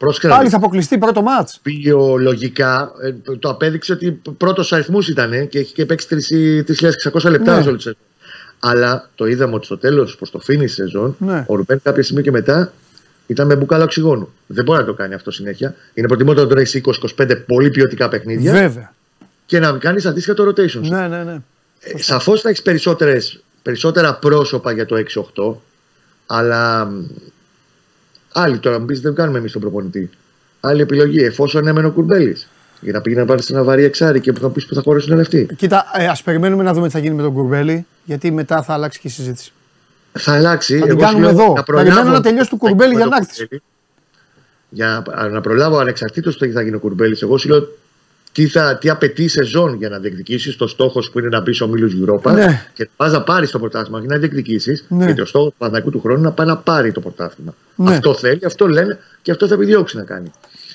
Παναθηναϊκός. 0.00 0.20
Πρόσεχε 0.20 0.26
να 0.26 0.32
Πάλι 0.32 0.44
δεις. 0.44 0.52
θα 0.52 0.56
αποκλειστεί 0.58 0.98
πρώτο 0.98 1.22
μάτς. 1.22 1.56
οποίο 1.58 2.16
λογικά 2.16 2.92
ε, 3.02 3.34
το 3.36 3.48
απέδειξε 3.48 3.92
ότι 3.92 4.20
πρώτος 4.36 4.72
αριθμούς 4.72 5.08
ήταν 5.08 5.48
και 5.48 5.58
έχει 5.58 5.72
και 5.72 5.86
παίξει 5.86 6.06
3.600 7.12 7.30
λεπτά 7.30 7.56
Ναι. 7.56 7.62
σε 7.62 7.68
όλη 7.68 7.76
τη 7.76 7.82
σεζόν. 7.82 7.98
Αλλά 8.62 9.08
το 9.14 9.26
είδαμε 9.26 9.54
ότι 9.54 9.64
στο 9.64 9.78
τέλος, 9.78 10.16
προ 10.16 10.26
το 10.32 10.38
φίνι 10.38 10.64
τη 10.64 10.70
σεζόν, 10.72 11.16
Ναι. 11.18 11.44
ο 11.46 11.54
Ρουμπέν 11.54 11.80
κάποια 11.82 12.02
στιγμή 12.02 12.22
και 12.22 12.30
μετά 12.30 12.72
ήταν 13.26 13.46
με 13.46 13.56
μπουκάλα 13.56 13.84
οξυγόνου. 13.84 14.32
Δεν 14.46 14.64
μπορεί 14.64 14.78
να 14.78 14.84
το 14.84 14.94
κάνει 14.94 15.14
αυτό 15.14 15.30
συνέχεια. 15.30 15.74
Είναι 15.94 16.06
προτιμότερο 16.06 16.42
να 16.48 16.54
τον 16.54 16.58
έχει 16.62 16.80
20-25 17.16 17.42
πολύ 17.46 17.70
ποιοτικά 17.70 18.08
παιχνίδια 18.08 18.52
Βέβαια. 18.52 18.94
και 19.46 19.58
να 19.58 19.72
κάνεις 19.72 20.06
αντίστοιχα 20.06 20.34
το 20.34 20.44
rotation. 20.48 20.68
σου. 20.68 20.80
Ναι, 20.80 21.08
ναι, 21.08 21.22
ναι. 21.24 21.38
Ε, 21.80 22.02
Σαφώς 22.02 22.40
θα 22.40 22.48
έχεις 22.48 22.62
περισσότερα 23.62 24.14
πρόσωπα 24.14 24.72
για 24.72 24.86
το 24.86 24.96
6-8, 24.96 25.54
αλλά 26.26 26.84
μ, 26.84 27.04
άλλη 28.32 28.58
τώρα 28.58 28.78
μου 28.78 28.84
πεις 28.84 29.00
δεν 29.00 29.14
κάνουμε 29.14 29.38
εμείς 29.38 29.52
τον 29.52 29.60
προπονητή. 29.60 30.10
Άλλη 30.60 30.80
επιλογή, 30.82 31.24
εφόσον 31.24 31.66
έμενε 31.66 31.86
ο 31.86 31.90
Κουρμπέλης. 31.90 32.48
Για 32.80 32.92
να 32.92 33.00
πήγε 33.00 33.16
να 33.16 33.24
βάλεις 33.24 33.50
ένα 33.50 33.62
βαρύ 33.64 33.84
εξάρι 33.84 34.20
και 34.20 34.32
που 34.32 34.40
θα 34.40 34.48
πεις 34.50 34.66
που 34.66 34.74
θα 34.74 34.82
χωρέσουν 34.82 35.16
λεφτοί. 35.16 35.48
Κοίτα, 35.56 35.84
ε, 35.96 36.06
ας 36.06 36.22
περιμένουμε 36.22 36.62
να 36.62 36.72
δούμε 36.72 36.86
τι 36.86 36.92
θα 36.92 36.98
γίνει 36.98 37.14
με 37.14 37.22
τον 37.22 37.32
Κουρμπέλη, 37.32 37.86
γιατί 38.04 38.30
μετά 38.30 38.62
θα 38.62 38.72
αλλάξει 38.72 39.00
και 39.00 39.08
η 39.08 39.10
συζήτηση. 39.10 39.52
Θα 40.12 40.32
αλλάξει. 40.32 40.78
Θα 40.78 40.82
την 40.86 40.90
Εγώ 40.90 41.00
κάνουμε 41.00 41.26
σου 41.28 41.34
λέω, 41.34 41.42
εδώ. 41.44 41.52
να 41.54 41.62
Περιμένω 41.62 41.90
προλάβω- 41.94 42.12
να 42.16 42.20
τελειώσει 42.22 42.50
του 42.50 42.58
θα 42.60 42.66
Κουρμπέλη 42.66 42.88
γίνει 42.90 42.96
για 43.00 43.04
με 43.04 43.10
τον 43.10 43.18
ανάκτηση. 43.18 43.40
Κουρμπέλη. 43.40 43.62
Για 44.68 45.02
να, 45.16 45.28
να 45.28 45.40
προλάβω 45.40 45.78
ανεξαρτήτως 45.78 46.36
το 46.36 46.46
τι 46.46 46.52
θα 46.52 46.62
γίνει 46.62 46.76
ο 46.76 46.78
Κουρμπέλης. 46.78 47.22
Εγώ 47.22 47.38
σου 47.38 47.48
λέω 47.48 47.68
τι, 48.32 48.46
θα, 48.46 48.78
τι 48.78 48.88
απαιτεί 48.88 49.22
η 49.22 49.28
σεζόν 49.28 49.74
για 49.74 49.88
να 49.88 49.98
διεκδικήσεις 49.98 50.56
το 50.56 50.66
στόχος 50.66 51.10
που 51.10 51.18
είναι 51.18 51.28
να 51.28 51.40
μπεις 51.40 51.60
ο 51.60 51.68
Μίλου 51.68 52.06
Europa 52.06 52.32
Ναι. 52.32 52.66
και 52.74 52.88
πας 52.96 53.12
να 53.12 53.22
πάρεις 53.22 53.50
το 53.50 53.58
πρωτάθλημα 53.58 54.00
και 54.00 54.06
να 54.06 54.16
διεκδικήσεις. 54.16 54.84
Ναι. 54.88 55.04
Γιατί 55.04 55.20
ο 55.20 55.24
στόχος 55.24 55.48
του 55.48 55.54
Παναγικού 55.58 55.90
του 55.90 56.00
χρόνου 56.00 56.18
είναι 56.18 56.28
να 56.28 56.34
πάει 56.34 56.46
να 56.46 56.56
πάρει 56.56 56.92
το 56.92 57.00
πρωτάθλημα. 57.00 57.54
Ναι. 57.76 57.94
Αυτό 57.94 58.14
θέλει, 58.14 58.44
αυτό 58.44 58.68
λένε 58.68 58.98
και 59.22 59.30
αυτό 59.30 59.46
θα 59.46 59.54
επιδιώξει 59.54 59.96
να 59.96 60.02
κάνει. 60.02 60.32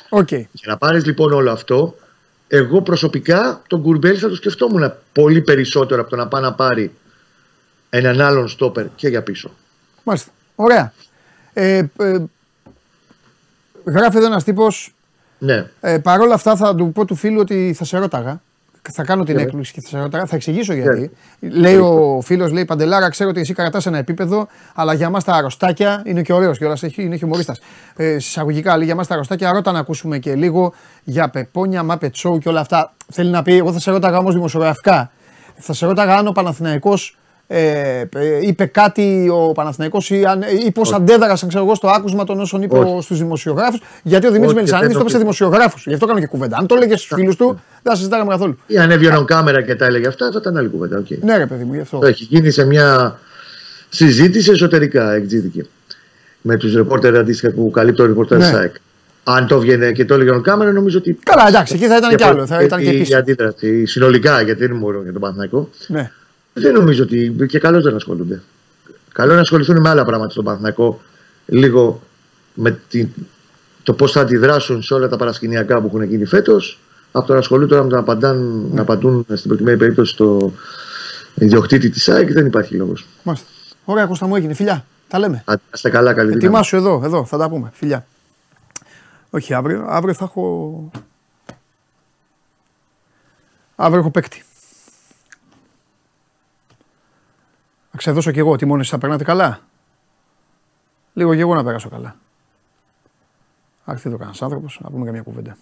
Οκ. 0.10 0.32
Για 0.32 0.48
να 0.66 0.78
πάρεις 0.78 1.06
λοιπόν 1.06 1.32
όλο 1.32 1.52
αυτό, 1.52 1.96
εγώ 2.48 2.82
προσωπικά 2.82 3.62
τον 3.68 3.82
Κουρμπέλη 3.82 4.18
θα 4.18 4.30
το 4.30 4.36
σκεφτόμουν 4.36 4.94
πολύ 5.12 5.42
περισσότερο 5.42 6.02
από 6.02 6.10
το 6.10 6.16
να 6.16 6.28
πάει 6.28 6.42
να 6.42 6.54
πάρει 6.54 6.92
έναν 7.90 8.22
άλλον 8.22 8.48
στόπερ 8.48 8.86
και 8.96 9.08
για 9.08 9.22
πίσω. 9.22 9.52
Μάλιστα. 10.04 10.32
Ωραία. 10.56 10.94
Ε, 11.54 11.84
ε, 11.98 12.18
γράφει 13.86 14.18
εδώ 14.18 14.26
ένας 14.26 14.44
τύπος. 14.44 14.95
Ναι. 15.38 15.66
Ε, 15.80 15.98
Παρ' 15.98 16.20
όλα 16.22 16.34
αυτά 16.34 16.56
θα 16.56 16.76
του 16.76 16.92
πω 16.92 17.06
του 17.06 17.16
φίλου 17.16 17.40
ότι 17.40 17.74
θα 17.78 17.86
σε 17.86 17.98
ρώταγα. 17.98 18.42
Θα 18.94 19.04
κάνω 19.04 19.24
την 19.24 19.36
Ναι. 19.36 19.42
έκπληξη 19.42 19.74
και 19.74 19.82
θα 19.82 19.88
σε 19.88 20.00
ρώταγα. 20.00 20.26
Θα 20.26 20.36
εξηγήσω 20.36 20.74
γιατί. 20.74 21.12
Λέει 21.40 21.76
ο 21.76 22.20
φίλος, 22.24 22.52
λέει 22.52 22.66
Παντελάρα, 22.66 23.10
ξέρω 23.10 23.30
ότι 23.30 23.40
εσύ 23.40 23.54
κρατάς 23.54 23.86
ένα 23.86 23.98
επίπεδο, 23.98 24.48
αλλά 24.76 24.94
για 24.94 25.10
μας 25.10 25.24
τα 25.24 25.34
αρρωστάκια 25.34 26.02
είναι 26.06 26.22
και 26.22 26.34
ωραίος 26.34 26.58
κιόλας, 26.58 26.82
είναι 26.82 27.16
χιουμορίστας. 27.18 27.60
Ε, 27.96 28.20
σε 28.20 28.29
εισαγωγικά 28.29 28.78
λέει 28.78 28.86
για 28.86 28.96
μας 28.96 29.08
τα 29.08 29.14
αρρωστάκια, 29.14 29.52
ρώτα 29.52 29.72
να 29.72 29.80
ακούσουμε 29.80 30.18
και 30.20 30.36
λίγο 30.36 30.74
για 31.04 31.30
πεπόνια, 31.30 31.84
Muppet 31.84 32.16
Show 32.24 32.40
και 32.40 32.50
όλα 32.50 32.60
αυτά. 32.60 32.94
Θέλει 33.12 33.30
να 33.30 33.42
πει, 33.42 33.58
εγώ 33.58 33.74
θα 33.74 33.80
σε 33.80 33.92
ρώταγα 33.92 34.18
όμως 34.18 34.34
δημοσιογραφικά. 34.34 35.12
Θα 35.56 35.74
σε 35.74 35.86
ρώταγα 35.86 36.18
αν 36.18 36.28
ο 36.28 36.32
Παναθηναϊκός 36.32 37.18
ε, 37.48 38.00
ε, 38.16 38.40
είπε 38.42 38.66
κάτι 38.66 39.30
ο 39.34 39.52
Παναθηναϊκός 39.52 40.10
ή, 40.10 40.26
αν- 40.26 40.44
ή 40.68 40.72
πώς 40.72 40.94
αντέδρασαν 40.94 41.50
ξέρω 41.50 41.64
εγώ, 41.64 41.76
στο 41.76 41.88
άκουσμα 41.88 42.24
των 42.24 42.40
όσων 42.40 42.62
είπε 42.62 42.78
Όχι. 42.78 43.02
στους 43.04 43.18
δημοσιογράφους. 43.18 43.82
Γιατί 44.04 44.26
ο 44.26 44.30
Δημήτρης 44.30 44.48
Όχι, 44.48 44.56
Μελισανίδης 44.56 44.92
το 44.94 44.98
δεν 44.98 45.02
είπε 45.02 45.10
σε 45.10 45.16
το 45.16 45.22
δημοσιογράφους. 45.22 45.86
Γι' 45.88 45.94
αυτό 45.94 46.06
κάνω 46.06 46.20
και 46.20 46.26
κουβέντα. 46.28 46.58
Αν 46.58 46.68
το 46.68 46.76
έλεγε 46.76 46.96
στους 46.98 47.12
φίλους 47.16 47.36
του, 47.36 47.46
δεν 47.46 47.92
θα 47.92 47.96
συζητάγαμε 47.96 48.30
καθόλου. 48.32 48.58
Ή 48.68 48.78
αν 48.78 48.92
έβγαινε 48.92 49.24
κάμερα 49.26 49.62
και 49.62 49.76
τα 49.76 49.86
έλεγε 49.86 50.08
αυτά, 50.08 50.30
θα 50.32 50.38
ήταν 50.42 50.58
άλλη 50.58 50.68
κουβέντα. 50.68 50.98
οκ. 50.98 51.06
Ναι, 51.24 51.38
ρε 51.38 51.46
παιδί 51.46 51.64
μου, 51.64 51.74
γι' 51.74 51.80
αυτό. 51.82 51.98
Το 52.00 52.06
έχει 52.08 52.24
γίνει 52.24 52.52
σε 52.52 52.66
μια 52.66 53.20
συζήτηση 53.90 54.52
εσωτερικά, 54.52 55.14
εκδίδηκε. 55.14 55.66
Με 56.42 56.58
τους 56.58 56.74
ρεπόρτερ 56.76 57.16
αντίστοιχα 57.18 57.54
που 57.54 57.70
καλύπτει 57.72 57.98
το 58.02 58.06
ρεπόρτερ 58.06 58.38
Ναι. 58.38 58.46
ΣΑΕΚ. 58.46 58.76
Αν 59.24 59.48
το 59.48 59.60
βγαίνει 59.60 59.92
και 59.92 60.06
το 60.06 60.14
έλεγε 60.14 60.30
ο 60.32 60.42
κάμερα, 60.42 60.72
νομίζω 60.72 60.98
ότι. 60.98 61.20
Καλά, 61.24 61.48
εντάξει, 61.48 61.74
εκεί 61.76 61.86
θα 61.88 61.98
ήταν 61.98 62.16
κι 62.16 62.24
άλλο. 62.24 62.46
Θα 62.46 62.62
ήταν 62.64 62.80
και 62.80 62.86
η, 62.86 62.92
η 62.92 62.96
επίσημο. 62.96 63.20
αντίδραση 63.20 63.86
συνολικά, 63.86 64.42
γιατί 64.42 64.68
δεν 64.68 64.78
μπορώ 64.78 65.02
για 65.04 65.12
τον 65.12 65.22
Παναθηναϊκό, 65.22 65.70
Ναι. 65.88 66.12
Δεν 66.58 66.74
νομίζω 66.74 67.04
ότι 67.04 67.36
και 67.48 67.60
καλώ 67.60 67.82
δεν 67.82 67.96
ασχολούνται. 67.96 68.42
Καλό 69.12 69.28
είναι 69.28 69.36
να 69.36 69.42
ασχοληθούν 69.42 69.82
με 69.82 69.90
άλλα 69.90 70.06
πράγματα 70.06 70.32
στον 70.32 70.44
Παναθηναϊκό 70.44 71.02
λίγο 71.46 72.02
με 72.54 72.80
τη, 72.90 73.08
το 73.84 73.94
πώς 73.94 74.12
θα 74.12 74.22
αντιδράσουν 74.22 74.82
σε 74.82 74.94
όλα 74.94 75.08
τα 75.08 75.18
παρασκηνιακά 75.18 75.82
που 75.82 75.88
έχουν 75.88 76.04
γίνει 76.04 76.26
φέτος, 76.26 76.80
από 77.12 77.28
το 77.28 77.34
να 77.34 77.40
ασχολούνται 77.40 77.68
τώρα 77.68 77.84
με 77.84 77.90
το 77.90 77.96
να, 77.96 78.02
απαντάν, 78.02 78.68
να 78.72 78.82
απαντούν 78.82 79.26
στην 79.34 79.48
προκειμένη 79.48 79.78
περίπτωση 79.78 80.14
στο 80.14 80.54
ιδιοκτήτη 81.36 81.90
της 81.90 82.10
ΑΕΚ 82.10 82.32
δεν 82.32 82.46
υπάρχει 82.46 82.76
λόγος. 82.76 83.06
Μάλιστα. 83.24 83.48
Ωραία, 83.86 84.06
Κώστα 84.06 84.28
μου 84.28 84.36
έγινε. 84.36 84.54
Φιλιά. 84.54 84.86
Τα 85.08 85.20
λέμε. 85.20 85.44
Αν 85.46 85.62
είστε 85.74 85.90
καλά, 85.90 86.14
καλή 86.14 86.28
δύναμη. 86.28 86.46
Ετοιμάσου 86.46 86.76
εδώ, 86.76 87.02
εδώ, 87.04 87.26
θα 87.26 87.38
τα 87.38 87.50
πούμε. 87.50 87.72
Φιλιά. 87.74 88.06
Όχι 89.30 89.54
αύριο, 89.54 89.86
αύριο 89.88 90.14
θα 90.14 90.24
έχω. 90.24 90.90
Αύριο 93.76 94.00
έχω 94.00 94.12
παίκτη. 94.12 94.45
Θα 97.96 98.02
ξεδώσω 98.02 98.32
κι 98.32 98.40
εγώ 98.40 98.56
τι 98.56 98.66
μόνοι 98.66 98.84
θα 98.84 98.98
περνάτε 98.98 99.24
καλά. 99.24 99.60
Λίγο 101.14 101.36
και 101.36 101.42
εγώ 101.42 101.56
να 101.56 101.64
περάσω 101.64 101.90
καλά. 101.90 102.16
Άρχισε 103.86 104.08
εδώ 104.08 104.18
κανένα 104.18 104.38
άνθρωπος 104.40 104.80
να 104.84 104.90
πούμε 104.90 105.06
καμιά 105.06 105.22
κουβέντα. 105.22 105.58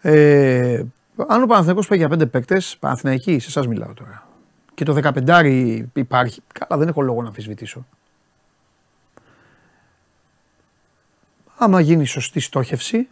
Ε, 0.00 0.84
αν 1.28 1.42
ο 1.42 1.46
Παναθηναϊκός 1.46 1.86
πάει 1.86 1.98
για 1.98 2.08
πέντε 2.08 2.26
παίκτες, 2.26 2.76
Παναθηναϊκοί, 2.80 3.38
σε 3.38 3.48
εσάς 3.48 3.66
μιλάω 3.66 3.94
τώρα. 3.94 4.26
και 4.74 4.84
το 4.84 4.92
15 4.94 5.84
υπάρχει. 5.92 6.42
Καλά, 6.52 6.80
δεν 6.80 6.88
έχω 6.88 7.00
λόγο 7.00 7.22
να 7.22 7.28
αμφισβητήσω. 7.28 7.86
Άμα 11.56 11.80
γίνει 11.80 12.04
σωστή 12.04 12.40
στόχευση, 12.40 13.08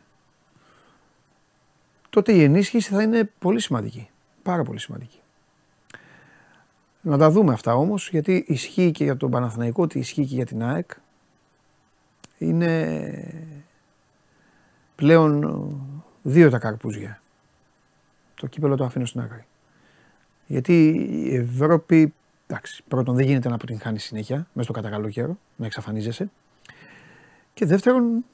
τότε 2.11 2.33
η 2.33 2.43
ενίσχυση 2.43 2.91
θα 2.91 3.03
είναι 3.03 3.31
πολύ 3.39 3.61
σημαντική. 3.61 4.09
Πάρα 4.43 4.63
πολύ 4.63 4.79
σημαντική. 4.79 5.19
Να 7.09 7.19
τα 7.19 7.31
δούμε 7.31 7.53
αυτά 7.53 7.75
όμως, 7.75 8.09
γιατί 8.11 8.45
ισχύει 8.47 8.91
και 8.91 9.05
για 9.05 9.17
τον 9.17 9.31
Παναθηναϊκό, 9.31 9.83
ότι 9.83 9.99
ισχύει 9.99 10.27
και 10.27 10.35
για 10.35 10.47
την 10.47 10.63
ΑΕΚ. 10.63 10.91
Είναι 12.39 13.53
πλέον 14.95 15.71
δύο 16.23 16.51
τα 16.51 16.59
καρπούζια. 16.59 17.23
Το 18.35 18.47
κύπελο 18.47 18.77
το 18.77 18.85
αφήνω 18.85 19.05
στην 19.05 19.21
άκρη. 19.21 19.47
Γιατί 20.47 20.89
η 21.11 21.35
Ευρώπη, 21.35 22.15
εντάξει, 22.47 22.83
πρώτον 22.89 23.15
δεν 23.15 23.27
γίνεται 23.27 23.49
να 23.49 23.55
αποτυγχάνει 23.55 23.99
συνέχεια 23.99 24.37
μέσα 24.37 24.63
στο 24.63 24.73
κατακαλό 24.73 25.09
καιρό, 25.09 25.39
να 25.57 25.67
εξαφανίζεσαι. 25.67 26.31
Και 27.55 27.67
δεύτερον, 27.67 28.25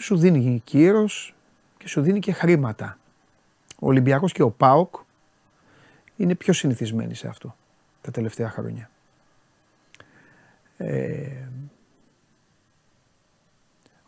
σου 0.00 0.16
δίνει 0.16 0.60
κύρος 0.64 1.34
και 1.78 1.88
σου 1.88 2.00
δίνει 2.00 2.18
και 2.18 2.32
χρήματα. 2.32 2.98
Ο 3.78 3.86
Ολυμπιακός 3.86 4.32
και 4.32 4.42
ο 4.42 4.50
ΠΑΟΚ 4.50 4.94
είναι 6.16 6.34
πιο 6.34 6.52
συνηθισμένοι 6.52 7.14
σε 7.14 7.28
αυτό 7.28 7.54
τα 8.04 8.10
τελευταία 8.10 8.50
χρόνια. 8.50 8.90
Ε, 10.76 11.48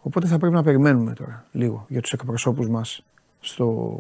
οπότε 0.01 0.27
θα 0.27 0.39
πρέπει 0.39 0.55
να 0.55 0.63
περιμένουμε 0.63 1.13
τώρα 1.13 1.45
λίγο 1.53 1.87
για 1.89 2.01
τους 2.01 2.13
εκπροσώπους 2.13 2.69
μας 2.69 3.05
στο, 3.41 3.99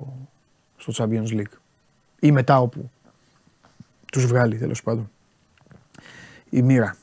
στο 0.76 0.92
Champions 0.96 1.28
League. 1.28 1.58
Ή 2.20 2.32
μετά 2.32 2.60
όπου 2.60 2.90
τους 4.12 4.26
βγάλει 4.26 4.58
τέλος 4.58 4.82
πάντων 4.82 5.10
η 6.50 6.62
μοίρα. 6.62 6.96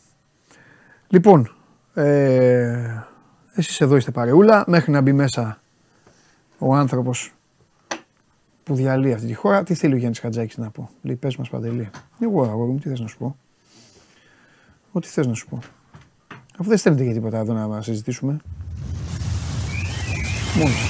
Λοιπόν, 1.08 1.56
ε, 1.94 3.04
εσείς 3.54 3.82
εδώ 3.82 3.96
είστε 3.96 4.12
παρεούλα, 4.12 4.64
μέχρι 4.68 4.92
να 4.92 5.02
μπει 5.02 5.14
μέσα 5.14 5.62
ο 6.58 6.76
άνθρωπος 6.76 7.34
που 8.64 8.76
διαλύει 8.76 9.14
αυτή 9.14 9.28
τη 9.28 9.34
χώρα. 9.34 9.64
Τι 9.64 9.74
θέλει 9.74 9.94
ο 9.94 9.98
Γιάννης 9.98 10.20
Χατζάκης 10.20 10.58
να 10.58 10.70
πω; 10.70 10.90
Λέει, 11.02 11.16
πες 11.16 11.36
μας 11.36 11.50
Παντελή. 11.50 11.90
Εγώ 12.20 12.44
αγόρι 12.44 12.72
μου, 12.72 12.80
τι 12.80 12.90
θες 12.90 13.00
να 13.00 13.08
σου 13.08 13.18
πω; 13.18 13.36
Ό,τι 14.92 15.08
θες 15.08 15.28
να 15.28 15.34
σου 15.34 15.48
πω; 15.48 15.60
Αφού 16.58 16.70
δεν 16.70 16.78
στέλνετε 16.78 17.04
για 17.04 17.14
τίποτα 17.14 17.38
εδώ 17.38 17.54
να 17.54 17.82
συζητήσουμε. 17.82 18.38
Μόνος. 20.56 20.90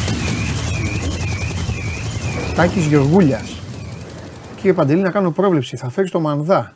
Τάκης 2.56 2.86
Γεωργούλιας. 2.86 3.60
Κύριε 4.56 4.74
Παντελή 4.74 5.02
να 5.02 5.12
κάνω 5.12 5.32
πρόβλεψη, 5.32 5.78
θα 5.78 5.90
φέρεις 5.90 6.12
το 6.12 6.20
Μανδά. 6.20 6.76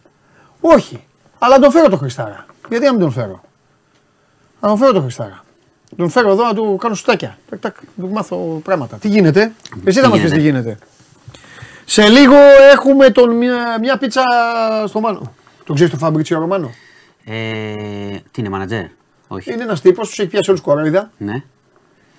Όχι, 0.61 1.03
αλλά 1.39 1.59
τον 1.59 1.71
φέρω 1.71 1.89
το 1.89 1.97
Χριστάρα. 1.97 2.45
Γιατί 2.69 2.85
να 2.85 2.91
μην 2.91 2.99
τον 2.99 3.11
φέρω; 3.11 3.41
Να 4.61 4.67
τον 4.67 4.77
φέρω 4.77 4.91
το 4.91 5.01
Χριστάρα. 5.01 5.43
Τον 5.95 6.09
φέρω 6.09 6.31
εδώ 6.31 6.43
να 6.43 6.53
του 6.53 6.75
κάνω 6.81 6.95
σουτάκια. 6.95 7.37
Τακ, 7.49 7.59
τακ, 7.59 7.75
να 7.95 8.05
του 8.07 8.11
μάθω 8.13 8.61
πράγματα. 8.63 8.97
Τι 8.97 9.07
γίνεται, 9.07 9.51
εσύ 9.83 9.99
θα 9.99 10.09
μας 10.09 10.19
πεις 10.19 10.31
τι 10.31 10.39
γίνεται; 10.39 10.77
Σε 11.85 12.07
λίγο 12.07 12.35
έχουμε 12.73 13.09
τον, 13.09 13.35
μια, 13.37 13.77
μια 13.81 13.97
πίτσα 13.97 14.21
στο 14.87 14.99
Μάνο. 14.99 15.33
Τον 15.63 15.75
ξέρεις 15.75 15.91
τον 15.93 16.01
Φαμπρίτσιο 16.01 16.39
Ρωμάνο; 16.39 16.71
Ε, 17.25 17.33
τι 18.31 18.41
είναι, 18.41 18.49
μανατζέρ. 18.49 18.83
Όχι. 19.27 19.53
Είναι 19.53 19.63
ένας 19.63 19.81
τύπος 19.81 20.07
που 20.09 20.21
έχει 20.21 20.29
πιάσει 20.29 20.49
όλους 20.49 20.61
κοροϊδά. 20.61 21.11
Ναι. 21.17 21.43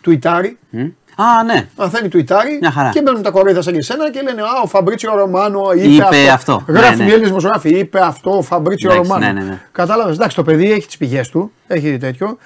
Τουιτάρι. 0.00 0.58
Μ. 0.70 0.78
Α, 1.22 1.42
ναι. 1.44 1.68
Μαθαίνει 1.76 2.08
τουιτάρι 2.08 2.58
Μια 2.60 2.70
χαρά. 2.70 2.90
και 2.90 3.02
μπαίνουν 3.02 3.22
τα 3.22 3.30
κοροϊδά 3.30 3.62
σαν 3.62 3.72
και 3.72 3.78
εσένα 3.78 4.10
και 4.10 4.20
λένε 4.22 4.42
Α, 4.42 4.46
ο 4.62 4.66
Φαμπρίτσιο 4.66 5.14
Ρωμάνο 5.16 5.70
είπε, 5.74 5.86
Είπε 5.86 6.28
αυτό. 6.32 6.64
Γράφουν 6.68 6.96
Ναι, 6.96 7.02
οι 7.02 7.06
ναι. 7.06 7.10
Έλληνες 7.12 7.28
δημοσιογράφοι, 7.28 7.68
είπε 7.78 8.00
αυτό 8.00 8.36
ο 8.36 8.42
Φαμπρίτσιο 8.42 8.90
Εντάξει, 8.92 9.10
Ρωμάνο. 9.10 9.32
ναι, 9.32 9.40
ναι, 9.40 9.46
ναι. 9.48 9.60
Κατάλαβες. 9.72 10.14
Εντάξει, 10.14 10.36
το 10.36 10.42
παιδί 10.42 10.72
έχει 10.72 10.86
τις 10.86 10.96
πηγές 10.96 11.28
του, 11.28 11.52
έχει 11.66 11.98
τέτοιο. 11.98 12.38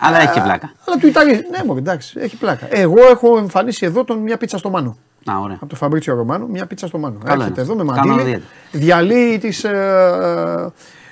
Αλλά 0.00 0.20
έχει 0.20 0.32
και 0.32 0.38
Α, 0.38 0.42
πλάκα. 0.42 0.72
Αλλά 0.86 0.96
τουιτάρι, 1.00 1.30
ναι, 1.50 1.64
μωρέ, 1.66 1.78
εντάξει, 1.78 2.14
έχει 2.20 2.36
πλάκα. 2.36 2.66
Εγώ 2.70 3.06
έχω 3.10 3.36
εμφανίσει 3.38 3.86
εδώ 3.86 4.04
τον 4.04 4.18
μια 4.18 4.36
πίτσα 4.36 4.58
στο 4.58 4.70
Μάνο. 4.70 4.96
Α, 5.30 5.38
ωραία. 5.40 5.56
Από 5.60 5.66
το 5.66 5.76
Φαμπρίτσιο 5.76 6.14
Ρωμάνο, 6.14 6.46
μια 6.46 6.66
πίτσα 6.66 6.86
στο 6.86 6.98
Μάνο. 6.98 7.18
Καλό 7.24 7.42
Έρχεται 7.42 7.60
είναι. 7.62 7.72
εδώ 7.72 7.84
με 7.84 7.92
Κάνω 7.92 8.10
μαντήλι, 8.12 8.28
δίαιτα. 8.28 8.44
διαλύει 8.72 9.38
τις, 9.38 9.64
ε, 9.64 9.68
ε, 9.68 10.68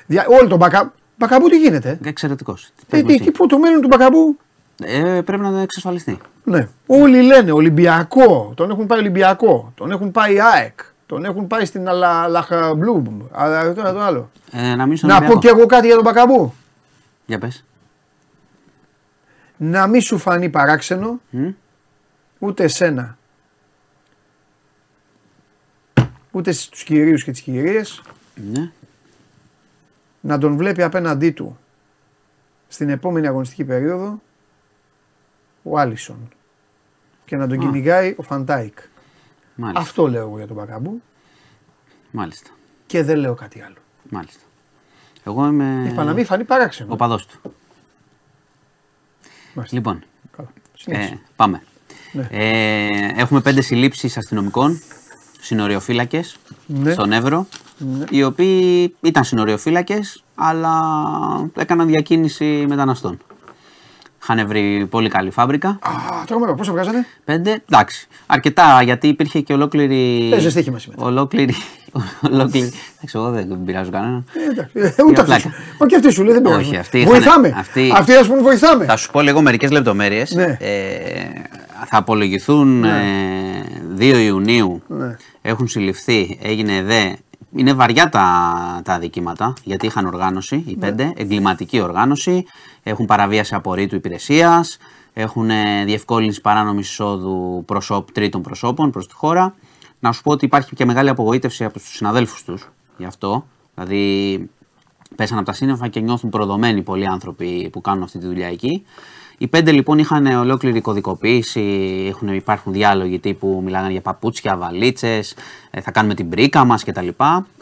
δια, 0.07 0.27
όλο 0.41 0.49
τον 0.49 0.59
μπακα, 0.59 0.93
μπακαμπού 1.17 1.49
τι 1.49 1.59
γίνεται; 1.59 1.99
Εξαιρετικός. 2.05 2.69
Ε, 2.91 3.03
τι, 3.03 3.13
εκεί; 3.15 3.31
που 3.31 3.47
το 3.47 3.59
μέλλον 3.59 3.81
του 3.81 3.89
μπακαμπού, 3.91 4.37
Ε, 4.85 5.21
πρέπει 5.25 5.43
να 5.43 5.61
εξασφαλιστεί. 5.61 6.19
ναι. 6.45 6.69
Όλοι 6.87 7.23
λένε 7.23 7.53
Ολυμπιακό, 7.53 8.53
τον 8.57 8.71
έχουν 8.71 8.87
πάει 8.87 8.99
Ολυμπιακό, 8.99 9.73
τον 9.75 9.91
έχουν 9.91 10.11
πάει 10.11 10.41
ΑΕΚ, 10.41 10.79
τον 11.07 11.25
έχουν 11.25 11.47
πάει 11.47 11.65
στην 11.65 11.87
Λαχμπλούμ, 12.29 13.05
αλλά 13.33 13.73
το 13.75 13.81
ένα 13.81 13.93
το 13.93 14.01
άλλο. 14.01 14.31
Ε, 14.53 14.75
να 14.75 14.87
μην 14.87 14.97
στον 14.97 15.09
Να 15.09 15.15
πω 15.15 15.21
Ολυμπιακό. 15.25 15.41
κι 15.41 15.47
εγώ 15.59 15.67
κάτι 15.67 15.87
για 15.87 15.95
τον 15.95 16.05
μπακαμπού. 16.05 16.55
Για 17.27 17.39
πες. 17.39 17.65
Να 19.65 19.87
μην 19.87 20.01
σου 20.01 20.19
φανεί 20.19 20.49
παράξενο, 20.51 21.21
Μ. 21.31 21.49
ούτε 22.39 22.65
εσένα, 22.65 23.19
ούτε 26.31 26.53
στους 26.53 26.83
κυρίους 26.85 27.25
και 27.25 27.31
τις 27.31 27.41
κυρίες, 27.41 28.03
Ναι. 28.35 28.71
να 30.21 30.39
τον 30.39 30.57
βλέπει 30.57 30.83
απέναντί 30.83 31.31
του 31.31 31.59
στην 32.69 32.89
επόμενη 32.89 33.27
αγωνιστική 33.27 33.65
περίοδο 33.65 34.21
ο 35.63 35.79
Άλισον 35.79 36.29
και 37.25 37.37
να 37.37 37.47
τον 37.47 37.57
Α. 37.59 37.61
κυνηγάει 37.61 38.15
ο 38.19 38.23
Φαν 38.23 38.45
Ντάικ. 38.45 38.79
Μάλιστα. 39.55 39.81
Αυτό 39.81 40.07
λέω 40.09 40.21
εγώ 40.27 40.37
για 40.37 40.47
τον 40.47 40.57
Μπακαμπού 40.57 41.03
Μάλιστα. 42.11 42.51
και 42.87 43.03
δεν 43.03 43.17
λέω 43.19 43.35
κάτι 43.35 43.63
άλλο. 43.63 43.77
Μάλιστα. 44.11 44.43
Εγώ 45.25 45.47
είμαι 45.47 45.89
Είπα 45.93 46.05
να 46.05 46.13
μην 46.13 46.25
φανεί 46.25 46.45
παράξενο. 46.45 46.93
ο 46.93 46.97
παδός 46.97 47.27
του. 47.27 47.41
Μάλιστα. 49.55 49.77
Λοιπόν, 49.77 50.03
Καλά. 50.37 50.49
ε, 50.55 50.61
Συνέχισε. 50.75 51.19
πάμε. 51.37 51.63
Ναι. 52.13 52.29
Ε, 52.31 52.87
έχουμε 53.17 53.41
πέντε 53.41 53.61
συλλήψεις 53.61 54.17
αστυνομικών, 54.17 54.81
συνοριοφύλακες, 55.41 56.37
Ναι. 56.67 56.93
στον 56.93 57.13
Εύρο, 57.13 57.47
Ναι. 57.79 58.05
οι 58.11 58.23
οποίοι 58.23 58.95
ήταν 59.01 59.25
συνοριοφύλακες, 59.25 60.23
αλλά 60.35 60.73
έκαναν 61.57 61.87
διακίνηση 61.87 62.65
μεταναστών. 62.69 63.19
Είχαν 64.23 64.47
βρει 64.47 64.87
πολύ 64.91 65.09
καλή 65.09 65.31
φάμπρικα. 65.31 65.69
Α, 65.69 65.91
τρομερό. 66.27 66.55
Πόσο 66.55 66.73
βγάζανε; 66.73 67.07
Πέντε, 67.25 67.63
εντάξει. 67.71 68.09
Αρκετά, 68.27 68.83
γιατί 68.83 69.09
υπήρχε 69.09 69.41
και 69.41 69.53
ολόκληρη. 69.53 70.27
Παίζε 70.31 70.51
στοίχημα 70.51 70.79
σήμερα. 70.79 71.03
Ολόκληρη. 71.05 71.55
ολόκληρη. 72.33 72.67
Εντάξει, 72.97 73.13
εγώ 73.19 73.31
δεν 73.31 73.65
πειράζω 73.65 73.91
κανέναν. 73.91 74.25
Ε, 74.49 74.51
εντάξει. 74.51 74.95
Ε, 74.99 75.03
ούτε 75.03 75.23
πλάκα. 75.23 75.35
αυτή. 75.35 75.49
σου. 75.49 75.55
Μα 75.81 75.87
και 75.87 75.97
αυτή 75.97 76.11
σου 76.13 76.23
λέει 76.25 76.33
δεν 76.33 76.43
πειράζει. 76.43 76.61
Όχι, 76.61 76.77
αυτοί 76.77 76.99
είχαν- 76.99 77.13
Βοηθάμε. 77.13 77.55
αυτοί- 77.57 77.93
Αυτοί 77.95 78.15
ας 78.15 78.27
πούμε 78.27 78.41
βοηθάμε. 78.41 78.85
Θα 78.85 78.97
σου 78.97 79.11
πω 79.11 79.21
λίγο 79.21 79.43
μερικές 79.43 79.71
λεπτομέρειες. 79.71 80.31
Ναι. 80.35 80.57
Ε, 80.61 80.69
θα 81.87 81.97
απολογηθούν 81.97 82.85
ε, 82.85 82.91
2 83.99 84.19
Ιουνίου. 84.19 84.83
Ναι. 84.87 85.17
Έχουν 85.43 85.69
συλληφθεί, 85.69 86.39
έγινε 86.43 86.83
δε. 86.83 87.13
Είναι 87.57 87.73
βαριά 87.73 88.09
τα, 88.09 88.21
τα 88.85 88.93
αδικήματα 88.93 89.53
γιατί 89.65 89.87
είχαν 89.87 90.07
οργάνωση 90.07 90.55
Ναι. 90.57 90.63
οι 90.73 90.77
πέντε, 90.77 91.13
εγκληματική 91.17 91.81
οργάνωση, 91.81 92.45
έχουν 92.83 93.07
παραβίαση 93.07 93.55
απορρίτου 93.55 93.95
υπηρεσίας, 93.95 94.79
έχουν 95.13 95.51
ε, 95.51 95.85
διευκόλυνση 95.85 96.41
παράνομης 96.41 96.89
εισόδου 96.91 97.63
προσώπ, 97.67 98.11
τρίτων 98.13 98.43
προσώπων 98.43 98.91
προς 98.91 99.07
τη 99.09 99.15
χώρα. 99.15 99.55
Να 100.03 100.13
σου 100.13 100.23
πω 100.23 100.31
ότι 100.31 100.45
υπάρχει 100.45 100.75
και 100.75 100.85
μεγάλη 100.85 101.09
απογοήτευση 101.09 101.65
από 101.65 101.79
τους 101.79 101.95
συναδέλφους 101.97 102.45
τους 102.45 102.69
γι' 102.97 103.05
αυτό. 103.05 103.47
Δηλαδή, 103.75 104.51
πέσαν 105.17 105.37
από 105.37 105.47
τα 105.47 105.53
σύννεφα 105.53 105.89
και 105.89 106.01
νιώθουν 106.01 106.31
προδομένοι 106.31 106.83
πολλοί 106.83 107.07
άνθρωποι 107.07 107.69
που 107.73 107.81
κάνουν 107.81 108.03
αυτή 108.03 108.19
τη 108.19 108.27
δουλειά 108.27 108.49
εκεί. 108.49 108.85
Οι 109.39 109.47
πέντε 109.47 109.73
λοιπόν 109.73 109.99
είχαν 109.99 110.27
ολόκληρη 110.27 110.81
κωδικοποίηση, 110.81 111.61
έχουν, 112.09 112.29
υπάρχουν 112.29 112.73
διάλογοι 112.73 113.19
τύπου 113.19 113.61
μιλάγανε 113.65 113.93
για 113.93 114.01
παπούτσια, 114.01 114.57
βαλίτσες, 114.57 115.35
θα 115.83 115.91
κάνουμε 115.91 116.15
την 116.15 116.29
πρίκα 116.29 116.65
μας 116.65 116.85
κτλ. 116.85 117.09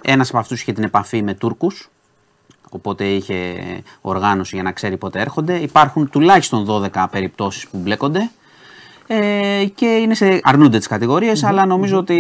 Ένας 0.02 0.28
από 0.28 0.38
αυτούς 0.38 0.60
είχε 0.60 0.72
την 0.72 0.84
επαφή 0.84 1.22
με 1.22 1.34
Τούρκους, 1.34 1.90
οπότε 2.70 3.04
είχε 3.04 3.56
οργάνωση 4.00 4.54
για 4.54 4.64
να 4.64 4.72
ξέρει 4.72 4.96
πότε 4.96 5.20
έρχονται. 5.20 5.54
Υπάρχουν 5.54 6.10
τουλάχιστον 6.10 6.66
12 6.68 7.06
περιπτώσεις 7.10 7.68
που 7.68 7.78
μπλέκονται 7.78 8.30
ε, 9.12 9.64
και 9.74 9.86
είναι 9.86 10.14
σε, 10.14 10.40
αρνούνται 10.42 10.78
τις 10.78 10.86
κατηγοριες 10.86 11.44
αλλά 11.44 11.66
νομίζω 11.66 11.96
ότι 11.98 12.16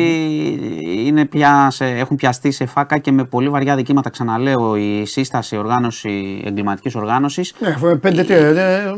είναι 1.06 1.24
πια 1.24 1.68
σε, 1.70 1.84
έχουν 1.84 2.16
πιαστεί 2.16 2.50
σε 2.50 2.66
φάκα 2.66 2.98
και 2.98 3.12
με 3.12 3.24
πολύ 3.24 3.48
βαριά 3.48 3.76
δικήματα. 3.76 4.10
Ξαναλέω, 4.10 4.76
η 4.76 5.02
σύσταση 5.06 5.56
οργάνωση, 5.56 6.42
εγκληματικής 6.44 6.94
οργάνωσης 6.94 7.54
Ναι, 7.58 7.68
αφού 7.68 7.86
είναι 7.86 7.96
πέντε 7.96 8.22
τι. 8.24 8.32
ε, 8.34 8.50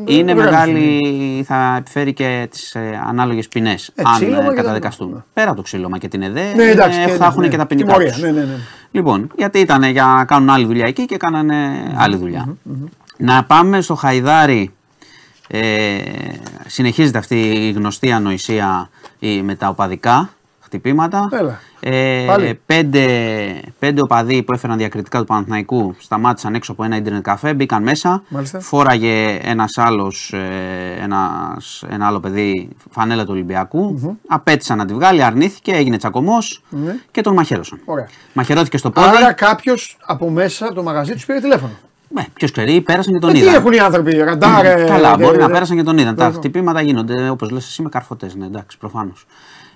είναι 0.07 0.35
δεν 0.35 0.45
μεγάλη, 0.45 1.01
θα 1.47 1.75
επιφέρει 1.79 2.13
και 2.13 2.47
τις 2.51 2.75
ε, 2.75 3.01
ανάλογες 3.09 3.49
ποινές 3.49 3.91
Ε, 3.95 4.03
αν 4.07 4.13
ξύλωμα 4.15 4.37
ε, 4.39 4.43
και 4.43 4.49
τα 4.49 4.55
καταδικαστούν. 4.55 5.09
λοιπά. 5.09 5.25
Πέρα 5.33 5.47
από 5.49 5.57
το 5.57 5.63
ξύλωμα 5.63 5.99
και 5.99 6.09
την 6.09 6.23
ΕΔΕ, 6.23 6.53
Ναι, 6.57 6.63
εντάξει, 6.65 7.01
ε, 7.01 7.05
και- 7.05 7.11
θα 7.13 7.25
έχουν 7.27 7.43
ναι, 7.43 7.49
και 7.49 7.57
τα 7.57 7.67
ποινικά 7.67 7.87
τιμωρία, 7.87 8.13
τους. 8.13 8.23
ναι, 8.23 8.31
ναι, 8.31 8.41
ναι. 8.41 8.57
Λοιπόν, 8.91 9.31
γιατί 9.37 9.59
ήταν 9.59 9.83
για 9.83 10.05
να 10.05 10.25
κάνουν 10.25 10.51
άλλη 10.51 10.67
δουλειά 10.67 10.87
εκεί 10.87 11.05
και 11.05 11.17
κάνανε 11.17 11.57
άλλη 11.97 12.17
δουλειά. 12.17 12.57
Να 13.17 13.45
πάμε 13.45 13.81
στο 13.81 13.95
Χαϊδάρι. 13.95 14.71
Ε, 15.55 15.99
συνεχίζεται 16.67 17.19
αυτή 17.19 17.41
η 17.69 17.71
γνωστή 17.73 18.13
ανοησία 18.13 18.91
η- 19.19 19.43
με 19.43 19.55
τα 19.55 19.69
οπαδικά 19.69 20.31
χτυπήματα. 20.61 21.29
Έλα. 21.33 21.61
Ε, 21.81 22.25
Πάλι. 22.27 22.61
πέντε, 22.67 23.07
πέντε 23.79 24.01
οπαδοί 24.03 24.43
που 24.43 24.53
έφεραν 24.53 24.79
διακριτικά 24.79 25.19
του 25.19 25.25
Παναθηναϊκού 25.25 25.95
σταμάτησαν 25.99 26.55
έξω 26.55 26.73
από 26.73 26.85
ένα 26.85 26.97
ίντερνετ 26.97 27.23
καφέ, 27.23 27.55
μπήκαν 27.55 27.83
μέσα. 27.83 28.23
Μάλιστα. 28.29 28.61
Φόραγε 28.61 29.39
ένας 29.43 29.79
άλλος, 29.79 30.33
ε, 30.33 30.97
ένας, 31.03 31.85
ένα 31.89 32.07
άλλο 32.07 32.21
παιδί 32.21 32.69
φανέλα 32.91 33.23
του 33.25 33.31
ολυμπιακου 33.33 34.17
Απέτησαν 34.27 34.79
να 34.79 34.85
τη 34.85 34.95
βγάλει, 34.95 35.23
αρνήθηκε, 35.23 35.73
έγινε 35.73 35.97
τσακωμός 35.97 36.63
Ναι. 36.69 36.95
και 37.11 37.21
τον 37.21 37.35
μαχαίρωσαν. 37.35 37.81
Ωραία. 37.85 38.09
Μαχαιρώθηκε 38.33 38.77
στο 38.77 38.91
πόδι. 38.91 39.07
Άρα 39.17 39.33
κάποιος 39.33 39.97
από 40.07 40.31
μέσα 40.31 40.65
από 40.65 40.75
το 40.75 40.83
μαγαζί 40.83 41.13
τους 41.13 41.25
πήρε 41.27 41.41
τηλέφωνο. 41.41 41.73
Ναι, 42.15 42.27
ποιος 42.33 42.51
ξέρει, 42.51 42.81
πέρασαν 42.81 43.13
και 43.13 43.19
τον 43.19 43.31
Ε, 43.31 43.33
τι 43.33 43.39
είδαν. 43.39 43.55
έχουν 43.55 43.73
οι 43.73 43.79
άνθρωποι, 43.79 44.17
ραντάρε. 44.17 44.85
Καλά, 44.89 45.17
δε- 45.17 45.25
μπορεί 45.25 45.39
να 45.39 45.47
δε- 45.47 45.53
πέρασαν 45.53 45.77
και 45.77 45.83
τον 45.83 45.99
είδαν. 45.99 46.15
Τα 46.15 46.25
Βέβαια. 46.25 46.39
χτυπήματα 46.39 46.81
γίνονται, 46.83 47.29
όπως 47.29 47.51
λες, 47.51 47.67
εσύ 47.67 47.83
με 47.83 47.89
καρφωτές. 47.89 48.35
Ναι, 48.35 48.47
εντάξει, 48.47 48.79
προφανώς. 48.79 49.27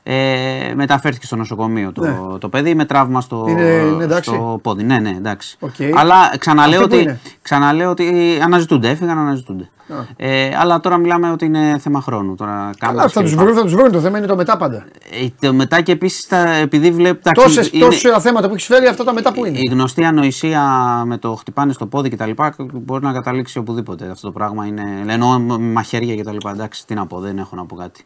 Ε, 0.09 0.73
μεταφέρθηκε 0.75 1.27
στο 1.27 1.37
νοσοκομείο 1.37 1.93
το, 1.93 2.03
Ναι. 2.03 2.39
το 2.39 2.49
παιδί 2.49 2.75
με 2.75 2.85
τραύμα 2.85 3.21
στο, 3.21 3.47
Είναι- 3.49 3.63
είναι 3.63 4.05
εντάξει; 4.05 4.31
στο 4.31 4.59
πόδι. 4.63 4.83
Ναι, 4.83 4.99
ναι, 4.99 5.11
εντάξει. 5.11 5.57
Οκ. 5.61 5.71
Αλλά 5.95 6.31
ξαναλέω 6.39 6.79
Αυτοί 6.81 6.89
που 6.91 6.95
ότι, 6.95 7.03
είναι; 7.03 7.21
ξαναλέω 7.43 7.91
ότι 7.91 8.39
αναζητούνται, 8.45 8.89
έφυγαν, 8.89 9.19
αναζητούνται. 9.19 9.69
Ε, 10.17 10.51
αλλά 10.57 10.81
τώρα 10.81 10.97
μιλάμε 10.97 11.31
ότι 11.31 11.45
είναι 11.45 11.79
θέμα 11.81 12.01
χρόνου. 12.01 12.35
Τώρα, 12.35 12.51
Καλά, 12.53 12.73
κάμπας 12.79 13.13
θα 13.13 13.19
και 13.21 13.25
τους 13.27 13.31
λοιπά. 13.31 13.43
βρουν, 13.45 13.57
θα 13.57 13.63
τους 13.63 13.75
βρουν. 13.75 13.93
Το 13.93 14.01
θέμα 14.01 14.19
είναι 14.19 14.27
το 14.27 14.37
μετά 14.37 14.57
πάντα. 14.57 14.85
Ε, 15.11 15.47
το 15.47 15.55
μετά 15.55 15.81
και 15.81 15.93
επίσης 15.93 16.29
επειδή 16.63 16.91
βλέπει. 16.91 17.19
εντάξει, 17.19 17.43
Τόσες, 17.45 17.71
είναι- 17.73 17.85
τόσα 17.85 18.21
θέματα 18.21 18.47
που 18.49 18.55
έχεις 18.55 18.67
φέρει, 18.67 18.87
αυτά 18.87 19.05
τα 19.05 19.13
μετά 19.13 19.33
που 19.33 19.45
είναι; 19.45 19.59
η 19.59 19.69
γνωστή 19.71 20.05
ανοησία 20.05 20.63
με 21.07 21.19
το 21.19 21.35
χτυπάνε 21.35 21.73
στο 21.73 21.87
πόδι 21.87 22.09
κτλ. 22.09 22.31
μπορεί 22.73 23.05
να 23.05 23.13
καταλήξει 23.13 23.59
οπουδήποτε. 23.59 24.09
Αυτό 24.11 24.27
το 24.27 24.33
πράγμα 24.33 24.67
είναι. 24.67 24.83
Εννοώ 25.07 25.39
με 25.39 25.59
μαχαίρια 25.59 26.17
κτλ. 26.23 26.49
Εντάξει, 26.49 26.87
τι 26.87 26.95
να 26.95 27.07
πω, 27.07 27.21
δεν 27.21 27.39
έχω 27.39 27.57
να 27.57 27.65
πω 27.67 27.75
κάτι. 27.77 28.05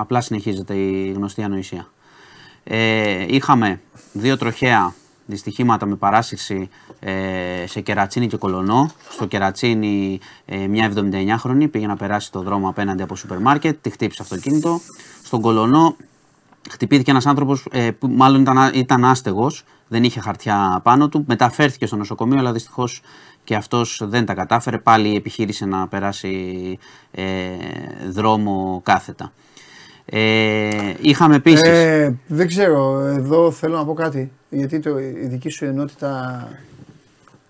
Απλά 0.00 0.20
συνεχίζεται 0.20 0.74
η 0.74 1.12
γνωστή 1.12 1.42
ανοησία. 1.42 1.88
Ε, 2.64 3.24
είχαμε 3.28 3.80
δύο 4.12 4.36
τροχαία 4.36 4.94
δυστυχήματα 5.26 5.86
με 5.86 5.94
παράσυρση 5.94 6.68
ε, 7.00 7.66
σε 7.66 7.80
Κερατσίνη 7.80 8.26
και 8.26 8.36
Κολονό. 8.36 8.90
Στο 9.10 9.26
Κερατσίνη 9.26 10.20
ε, 10.44 10.66
μια 10.66 10.92
79χρονη 10.94 11.70
πήγε 11.70 11.86
να 11.86 11.96
περάσει 11.96 12.32
το 12.32 12.42
δρόμο 12.42 12.68
απέναντι 12.68 13.02
από 13.02 13.16
σούπερ 13.16 13.38
μάρκετ, 13.38 13.76
τη 13.80 13.90
χτύπησε 13.90 14.22
αυτοκίνητο. 14.22 14.80
Στον 15.22 15.40
Κολονό 15.40 15.96
χτυπήθηκε 16.70 17.10
ένας 17.10 17.26
άνθρωπος 17.26 17.66
ε, 17.70 17.90
που 17.90 18.08
μάλλον 18.08 18.40
ήταν, 18.40 18.70
ήταν 18.74 19.04
άστεγος, 19.04 19.64
δεν 19.88 20.04
είχε 20.04 20.20
χαρτιά 20.20 20.80
πάνω 20.82 21.08
του, 21.08 21.24
μεταφέρθηκε 21.26 21.86
στο 21.86 21.96
νοσοκομείο 21.96 22.38
αλλά 22.38 22.52
δυστυχώς 22.52 23.00
και 23.44 23.54
αυτός 23.54 24.00
δεν 24.04 24.26
τα 24.26 24.34
κατάφερε, 24.34 24.78
πάλι 24.78 25.16
επιχείρησε 25.16 25.66
να 25.66 25.88
περάσει 25.88 26.78
ε, 27.10 27.24
δρόμο 28.10 28.80
κάθετα. 28.84 29.32
Ε, 30.10 30.94
είχαμε 31.00 31.34
επίσης... 31.34 31.68
Ε, 31.68 32.18
δεν 32.26 32.46
ξέρω, 32.46 32.98
εδώ 33.06 33.50
θέλω 33.50 33.76
να 33.76 33.84
πω 33.84 33.92
κάτι. 33.94 34.30
Γιατί 34.50 34.78
το, 34.78 34.98
η 34.98 35.26
δική 35.26 35.48
σου 35.48 35.64
ενότητα 35.64 36.48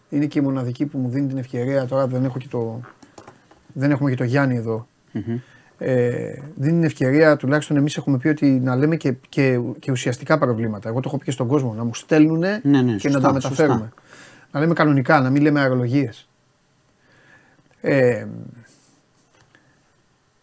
είναι 0.08 0.26
και 0.26 0.38
η 0.38 0.42
μοναδική 0.42 0.86
που 0.86 0.98
μου 0.98 1.08
δίνει 1.08 1.26
την 1.26 1.38
ευκαιρία. 1.38 1.86
Τώρα 1.86 2.06
δεν, 2.06 2.24
έχω 2.24 2.38
και 2.38 2.48
το, 2.50 2.80
δεν 3.72 3.90
έχουμε 3.90 4.10
και 4.10 4.16
το 4.16 4.24
Γιάννη 4.24 4.56
εδώ. 4.56 4.86
Ε, 5.78 6.32
δίνει 6.54 6.72
την 6.72 6.84
ευκαιρία, 6.84 7.36
τουλάχιστον 7.36 7.76
εμείς 7.76 7.96
έχουμε 7.96 8.18
πει 8.18 8.28
ότι 8.28 8.46
να 8.46 8.76
λέμε 8.76 8.96
και, 8.96 9.14
και, 9.28 9.60
και 9.78 9.90
ουσιαστικά 9.90 10.38
προβλήματα. 10.38 10.88
Εγώ 10.88 11.00
το 11.00 11.08
έχω 11.08 11.18
πει 11.18 11.24
και 11.24 11.30
στον 11.30 11.46
κόσμο, 11.46 11.74
να 11.74 11.84
μου 11.84 11.94
στέλνουν 11.94 12.38
Ναι, 12.38 12.82
ναι, 12.82 12.92
και 12.92 12.98
σωστά, 12.98 13.10
να 13.10 13.20
τα 13.20 13.32
μεταφέρουμε. 13.32 13.78
σωστά. 13.78 13.94
Να 14.52 14.60
λέμε 14.60 14.72
κανονικά, 14.74 15.20
να 15.20 15.30
μην 15.30 15.42
λέμε 15.42 15.60
αερολογίες. 15.60 16.28
Ε, 17.80 18.26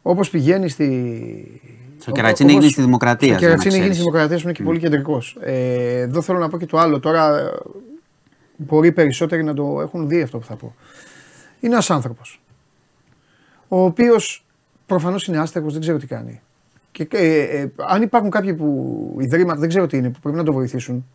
Όπως 0.02 0.30
πηγαίνει 0.30 0.70
στη. 0.70 1.62
Στο 2.06 2.14
Κερατσίνη 2.14 2.52
έγινε 2.52 2.70
στη 2.70 2.82
Δημοκρατία. 2.82 3.34
Στο 3.34 3.38
Κερατσίνη 3.38 3.76
γίνει 3.76 3.94
στη 3.94 3.98
Δημοκρατία 3.98 4.36
που 4.36 4.42
είναι 4.44 4.52
και 4.52 4.64
πολύ 4.64 4.80
κεντρικός. 4.80 5.38
Ε, 5.40 6.00
εδώ 6.00 6.22
θέλω 6.22 6.40
να 6.40 6.50
πω 6.50 6.58
και 6.58 6.66
το 6.66 6.78
άλλο. 6.78 7.00
Τώρα 7.00 7.38
ε, 7.38 7.52
μπορεί 8.56 8.92
περισσότεροι 8.92 9.44
να 9.44 9.54
το 9.54 9.82
έχουν 9.82 10.08
δει 10.08 10.22
αυτό 10.22 10.38
που 10.38 10.46
θα 10.46 10.56
πω. 10.56 10.76
Είναι 11.60 11.74
ένας 11.74 11.90
άνθρωπος. 11.90 12.42
Ο 13.68 13.84
οποίος 13.84 14.46
προφανώς 14.86 15.28
είναι 15.28 15.38
άστεγος, 15.38 15.72
δεν 15.72 15.82
ξέρω 15.82 15.98
τι 15.98 16.08
κάνει. 16.08 16.42
Και 16.92 17.08
ε, 17.12 17.42
ε, 17.42 17.72
αν 17.76 18.02
υπάρχουν 18.02 18.30
κάποιοι 18.30 18.54
που 18.54 19.18
ιδρύματα, 19.20 19.60
δεν 19.60 19.70
ξέρω 19.70 19.88
τι 19.88 19.98
είναι, 19.98 20.10
που 20.10 20.20
πρέπει 20.20 20.38
να 20.38 20.44
το 20.44 20.54
βοηθήσουν. 20.54 21.06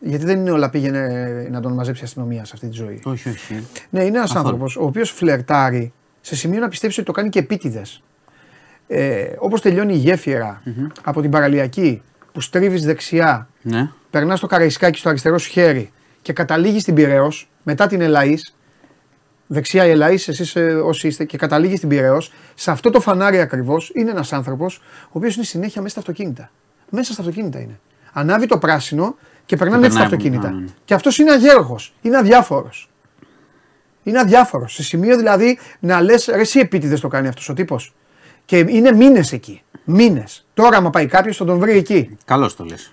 Γιατί 0.00 0.24
δεν 0.24 0.38
είναι 0.38 0.50
όλα 0.50 0.70
πήγαινε 0.70 1.48
να 1.50 1.60
τον 1.60 1.72
μαζέψει 1.72 2.02
η 2.02 2.04
αστυνομία 2.04 2.44
σε 2.44 2.52
αυτή 2.54 2.68
τη 2.68 2.74
ζωή. 2.74 3.00
Όχι, 3.04 3.28
όχι. 3.28 3.66
Ναι, 3.90 4.04
είναι 4.04 4.16
ένας 4.16 4.32
Καθόλου. 4.32 4.46
άνθρωπος 4.46 4.76
ο 4.76 4.84
οποίος 4.84 5.10
φλερτάρει 5.10 5.92
σε 6.20 6.36
σημείο 6.36 6.60
να 6.60 6.68
πιστέψει 6.68 7.00
ότι 7.00 7.08
το 7.08 7.14
κάνει 7.14 7.28
και 7.28 7.38
επίτηδες. 7.38 8.02
Ε, 8.92 9.32
Όπως 9.38 9.60
τελειώνει 9.60 9.92
η 9.94 9.96
γεφυρα 9.96 10.62
από 11.04 11.20
την 11.20 11.30
παραλιακή 11.30 12.02
που 12.32 12.40
στρίβεις 12.40 12.84
δεξιά, 12.84 13.48
Ναι. 13.62 13.90
περνάς 14.10 14.40
το 14.40 14.46
καραϊσκάκι 14.46 14.98
στο 14.98 15.08
αριστερό 15.08 15.38
σου 15.38 15.50
χέρι 15.50 15.92
και 16.22 16.32
καταλήγεις 16.32 16.82
στην 16.82 16.94
Πυραιός 16.94 17.50
μετά 17.62 17.86
την 17.86 18.00
Ελαή. 18.00 18.34
Δεξιά 19.46 19.86
η 19.86 19.90
Ελαή, 19.90 20.14
εσείς 20.14 20.56
όσοι 20.84 21.06
είστε, 21.06 21.24
και 21.24 21.36
καταλήγεις 21.36 21.76
στην 21.76 21.88
Πυραιός. 21.88 22.32
Σε 22.54 22.70
αυτό 22.70 22.90
το 22.90 23.00
φανάρι 23.00 23.40
ακριβώς 23.40 23.90
είναι 23.94 24.10
ένας 24.10 24.32
άνθρωπος 24.32 24.76
ο 25.04 25.10
οποίος 25.12 25.36
είναι 25.36 25.44
συνέχεια 25.44 25.82
μέσα 25.82 26.00
στα 26.00 26.00
αυτοκίνητα. 26.00 26.50
Μέσα 26.90 27.12
στα 27.12 27.22
αυτοκίνητα 27.22 27.60
είναι. 27.60 27.80
Ανάβει 28.12 28.46
το 28.46 28.58
πράσινο 28.58 29.16
και 29.46 29.56
περνάνε 29.56 29.86
έτσι 29.86 29.98
τα 29.98 30.02
περνάει, 30.04 30.18
αυτοκίνητα. 30.18 30.50
ναι, 30.54 30.60
ναι. 30.60 30.70
Και 30.84 30.94
αυτός 30.94 31.18
είναι 31.18 31.32
αγέροχο. 31.32 31.76
Είναι 32.02 32.16
αδιάφορος. 32.16 32.90
Είναι 34.02 34.18
αδιάφορος. 34.18 34.74
Σε 34.74 34.82
σημείο 34.82 35.16
δηλαδή 35.16 35.58
να 35.80 36.00
λες, 36.00 36.26
ρε, 36.34 36.40
εσύ 36.40 36.58
επίτηδες 36.58 37.00
το 37.00 37.08
κάνει 37.08 37.28
αυτός 37.28 37.48
ο 37.48 37.52
τύπος. 37.54 37.94
Και 38.50 38.64
είναι 38.68 38.92
μήνες 38.92 39.32
εκεί. 39.32 39.62
Μήνες. 39.84 40.46
Τώρα, 40.54 40.76
άμα 40.76 40.90
πάει 40.90 41.06
κάποιος, 41.06 41.36
θα 41.36 41.44
τον 41.44 41.58
βρει 41.58 41.76
εκεί. 41.76 42.16
Καλώς 42.24 42.56
το 42.56 42.64
λες. 42.64 42.92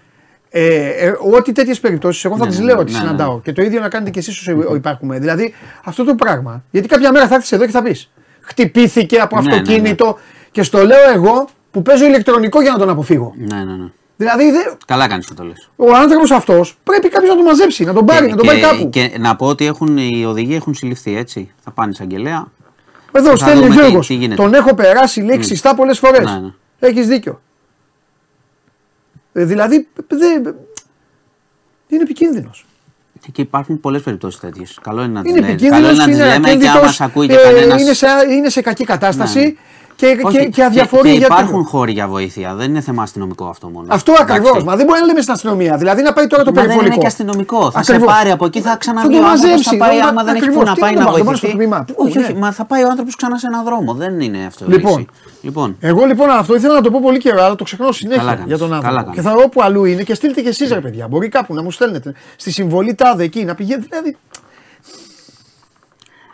Ε, 0.49 0.88
ε, 0.88 1.14
ό,τι 1.36 1.51
τέτοιες 1.51 1.80
περιπτώσεις, 1.80 2.26
εγώ 2.26 2.38
θα 2.38 2.43
Ναι, 2.43 2.49
τις 2.49 2.60
ναι, 2.60 2.66
λέω 2.66 2.76
ναι, 2.76 2.82
ότι 2.82 2.91
ναι, 2.91 2.97
συναντάω. 2.97 3.34
ναι. 3.34 3.39
Και 3.43 3.51
το 3.53 3.62
ίδιο 3.62 3.80
να 3.80 3.89
κάνετε 3.89 4.12
κι 4.12 4.20
εσείς 4.20 4.39
όσο 4.39 4.76
υπάρχουμε. 4.76 5.20
Δηλαδή, 5.20 5.53
αυτό 5.84 6.03
το 6.03 6.16
πράγμα. 6.16 6.64
Γιατί 6.72 6.88
κάποια 6.88 7.12
μέρα 7.12 7.28
θα 7.28 7.36
έρθεις 7.36 7.51
εδώ 7.51 7.66
και 7.66 7.72
θα 7.72 7.82
πεις. 7.82 8.12
Χτυπήθηκε 8.41 9.18
από 9.20 9.36
Ναι, 9.36 9.41
ναι, 9.49 9.55
αυτοκίνητο. 9.55 10.18
Και 10.51 10.64
στο 10.64 10.86
λέω 10.86 11.12
εγώ 11.16 11.47
που 11.72 11.82
παίζω 11.82 12.05
ηλεκτρονικό 12.05 12.62
για 12.62 12.72
να 12.72 12.78
τον 12.78 12.89
αποφύγω. 12.89 13.34
Ναι, 13.38 13.55
ναι, 13.64 13.76
ναι. 13.76 13.89
Δηλαδή, 14.18 14.51
δε, 14.51 14.60
Καλά 14.86 15.08
κάνεις 15.08 15.26
και 15.28 15.34
το 15.34 15.43
λες. 15.43 15.70
ο 15.76 15.95
άνθρωπος 15.95 16.32
αυτός 16.32 16.78
πρέπει 16.84 17.10
κάποιος 17.10 17.30
να 17.30 17.36
τον 17.36 17.45
μαζέψει, 17.45 17.84
να 17.84 17.93
τον 17.93 18.05
πάρει, 18.05 18.30
να 18.30 18.36
τον 18.36 18.45
πάει 18.45 18.60
κάπου. 18.60 18.89
και 18.89 19.12
να 19.20 19.36
πω 19.36 19.45
ότι 19.45 19.66
έχουν, 19.66 19.97
οι 19.97 20.26
οδηγοί 20.26 20.55
έχουν 20.55 20.74
συλληφθεί 20.74 21.18
έτσι. 21.18 21.51
Θα 21.64 21.72
πάνε 21.72 21.91
εισαγγελέα. 21.91 22.47
Εδώ 23.12 23.30
θα 23.30 23.36
στέλνει 23.36 23.60
ο 23.60 23.62
δούμε 23.62 23.76
τι- 23.76 23.82
Γιώργος. 23.82 24.08
τι 24.08 24.14
γίνεται. 24.14 24.41
Τον 24.41 24.53
έχω 24.53 24.74
περάσει 24.74 25.22
λέξει 25.22 25.60
mm. 25.64 25.74
πολλές 25.76 25.99
φορές. 25.99 26.32
Ναι, 26.32 26.39
ναι. 26.39 26.53
Έχεις 26.80 27.08
δίκιο. 27.08 27.41
Ε, 29.34 29.43
δηλαδή, 29.45 29.88
δεν. 30.08 30.55
Είναι 31.88 32.01
επικίνδυνος. 32.01 32.66
Και 33.32 33.41
υπάρχουν 33.41 33.80
πολλές 33.80 34.01
περιπτώσεις 34.01 34.39
τέτοιες. 34.39 34.80
Καλό 34.82 35.03
είναι 35.03 35.12
να 35.14 35.22
τι 35.22 35.30
Είναι 35.30 35.39
λέμε. 35.39 35.51
επικίνδυνος, 35.51 35.82
Καλό 35.82 35.93
είναι 35.93 36.03
να 36.03 36.08
τις 36.08 36.16
είναι 36.18 36.26
λέμε 36.26 36.45
και 36.47 36.49
άμα 36.49 36.62
ακίνδυτος, 36.70 36.95
σε 36.95 37.03
ακούει 37.03 37.28
και 37.28 37.34
ε, 37.34 37.38
κανένα. 37.38 37.80
είναι, 37.80 37.93
σε, 37.93 38.08
είναι 38.30 38.49
σε 38.49 38.62
κακή 38.62 38.84
κατάσταση 38.86 39.58
Ναι. 40.02 40.16
και, 40.16 40.38
και, 40.39 40.45
και 40.50 40.64
αδιαφορεί 40.64 41.12
και 41.12 41.18
για 41.18 41.28
υπάρχουν 41.32 41.64
χώροι 41.66 41.91
για 41.91 42.08
βοήθεια. 42.08 42.56
Δεν 42.56 42.70
είναι 42.70 42.82
θέμα 42.82 43.04
αστυνομικό 43.04 43.45
αυτό 43.45 43.68
μόνο. 43.70 43.86
Αυτό 43.89 44.14
ακριβώς. 44.20 44.50
Εντάξει. 44.50 44.66
Μα 44.66 44.76
δεν 44.76 44.86
μπορεί 44.86 45.00
να 45.00 45.06
λέμε 45.06 45.22
στην 45.22 45.34
αστυνομία. 45.34 45.78
Δηλαδή 45.78 46.02
να 46.02 46.14
πάει 46.14 46.28
τώρα 46.28 46.43
το 46.43 46.50
Μα 46.52 46.56
δεν 46.56 46.66
περιπολικό. 46.66 46.93
είναι 46.93 47.02
και 47.02 47.08
αστυνομικό. 47.08 47.72
Θα 47.72 47.84
σε 47.84 47.91
Ακριβώς. 47.93 48.14
πάρει 48.16 48.32
από 48.32 48.45
εκεί, 48.45 48.62
θα 48.62 48.76
ξαναβγεί 48.76 49.16
τον 49.16 49.24
ο 49.24 49.28
άνθρωπος. 49.28 49.50
μαζέψει, 49.50 49.78
Θα 49.78 49.86
πάει 49.86 49.98
να- 50.00 50.08
άμα 50.08 50.24
δεν 50.24 50.36
έχει 50.36 50.43
ακριβώς. 50.43 50.64
που 50.64 50.70
να 50.70 50.74
Τι 50.74 50.80
πάει 50.80 50.93
να 50.93 51.00
να 51.00 51.06
το 51.06 51.12
βάλω, 51.12 51.18
το 51.20 51.26
βάλω 51.26 51.38
στο 51.38 51.48
βοηθηθεί. 51.48 51.68
τμήμα. 51.68 51.84
Πού, 51.88 51.93
Όχι, 52.08 52.18
ναι. 52.18 52.24
όχι, 52.24 52.34
μα 52.34 52.52
θα 52.52 52.66
πάει 52.66 52.84
ο 52.84 52.88
άνθρωπος 52.89 53.16
ξανά 53.16 53.38
σε 53.38 53.48
έναν 53.48 53.64
δρόμο. 53.64 53.93
Δεν 53.93 54.20
είναι 54.20 54.45
αυτό. 54.45 54.66
η 54.66 54.70
Λοιπόν. 54.74 54.98
λύση. 54.98 55.08
λοιπόν. 55.41 55.76
Εγώ 55.80 56.06
λοιπόν 56.06 56.30
αυτό 56.30 56.56
ήθελα 56.56 56.74
να 56.74 56.82
το 56.82 56.91
πω 56.91 57.00
πολύ 57.02 57.18
καιρό, 57.20 57.43
αλλά 57.43 57.56
το 57.56 57.64
ξεχνάω 57.64 57.91
συνέχεια 57.91 58.22
Καλά 58.22 58.32
κάνεις, 58.36 58.48
για 58.48 58.58
τον 58.58 58.70
καλά 58.70 58.82
άνθρωπο. 58.88 59.12
Και 59.12 59.22
κάνεις. 59.22 59.39
θα 59.39 59.45
όπου 59.45 59.62
αλλού 59.62 59.86
είναι 59.86 60.04
και 60.04 60.14
στείλτε 60.14 60.41
και 60.41 60.50
εσείς 60.50 60.70
ρε 60.72 60.80
παιδιά. 60.82 61.08
Μπορεί 61.08 61.30
κάπου 61.30 61.54
να 61.54 61.64
μου 61.64 61.72
στέλνετε 61.72 62.14
στη 62.36 62.52
συμβολή 62.52 62.93
τάδε 62.95 63.24
εκεί 63.24 63.43
να 63.45 63.56
πηγαίνετε. 63.56 63.88
Δηλαδή, 63.89 64.18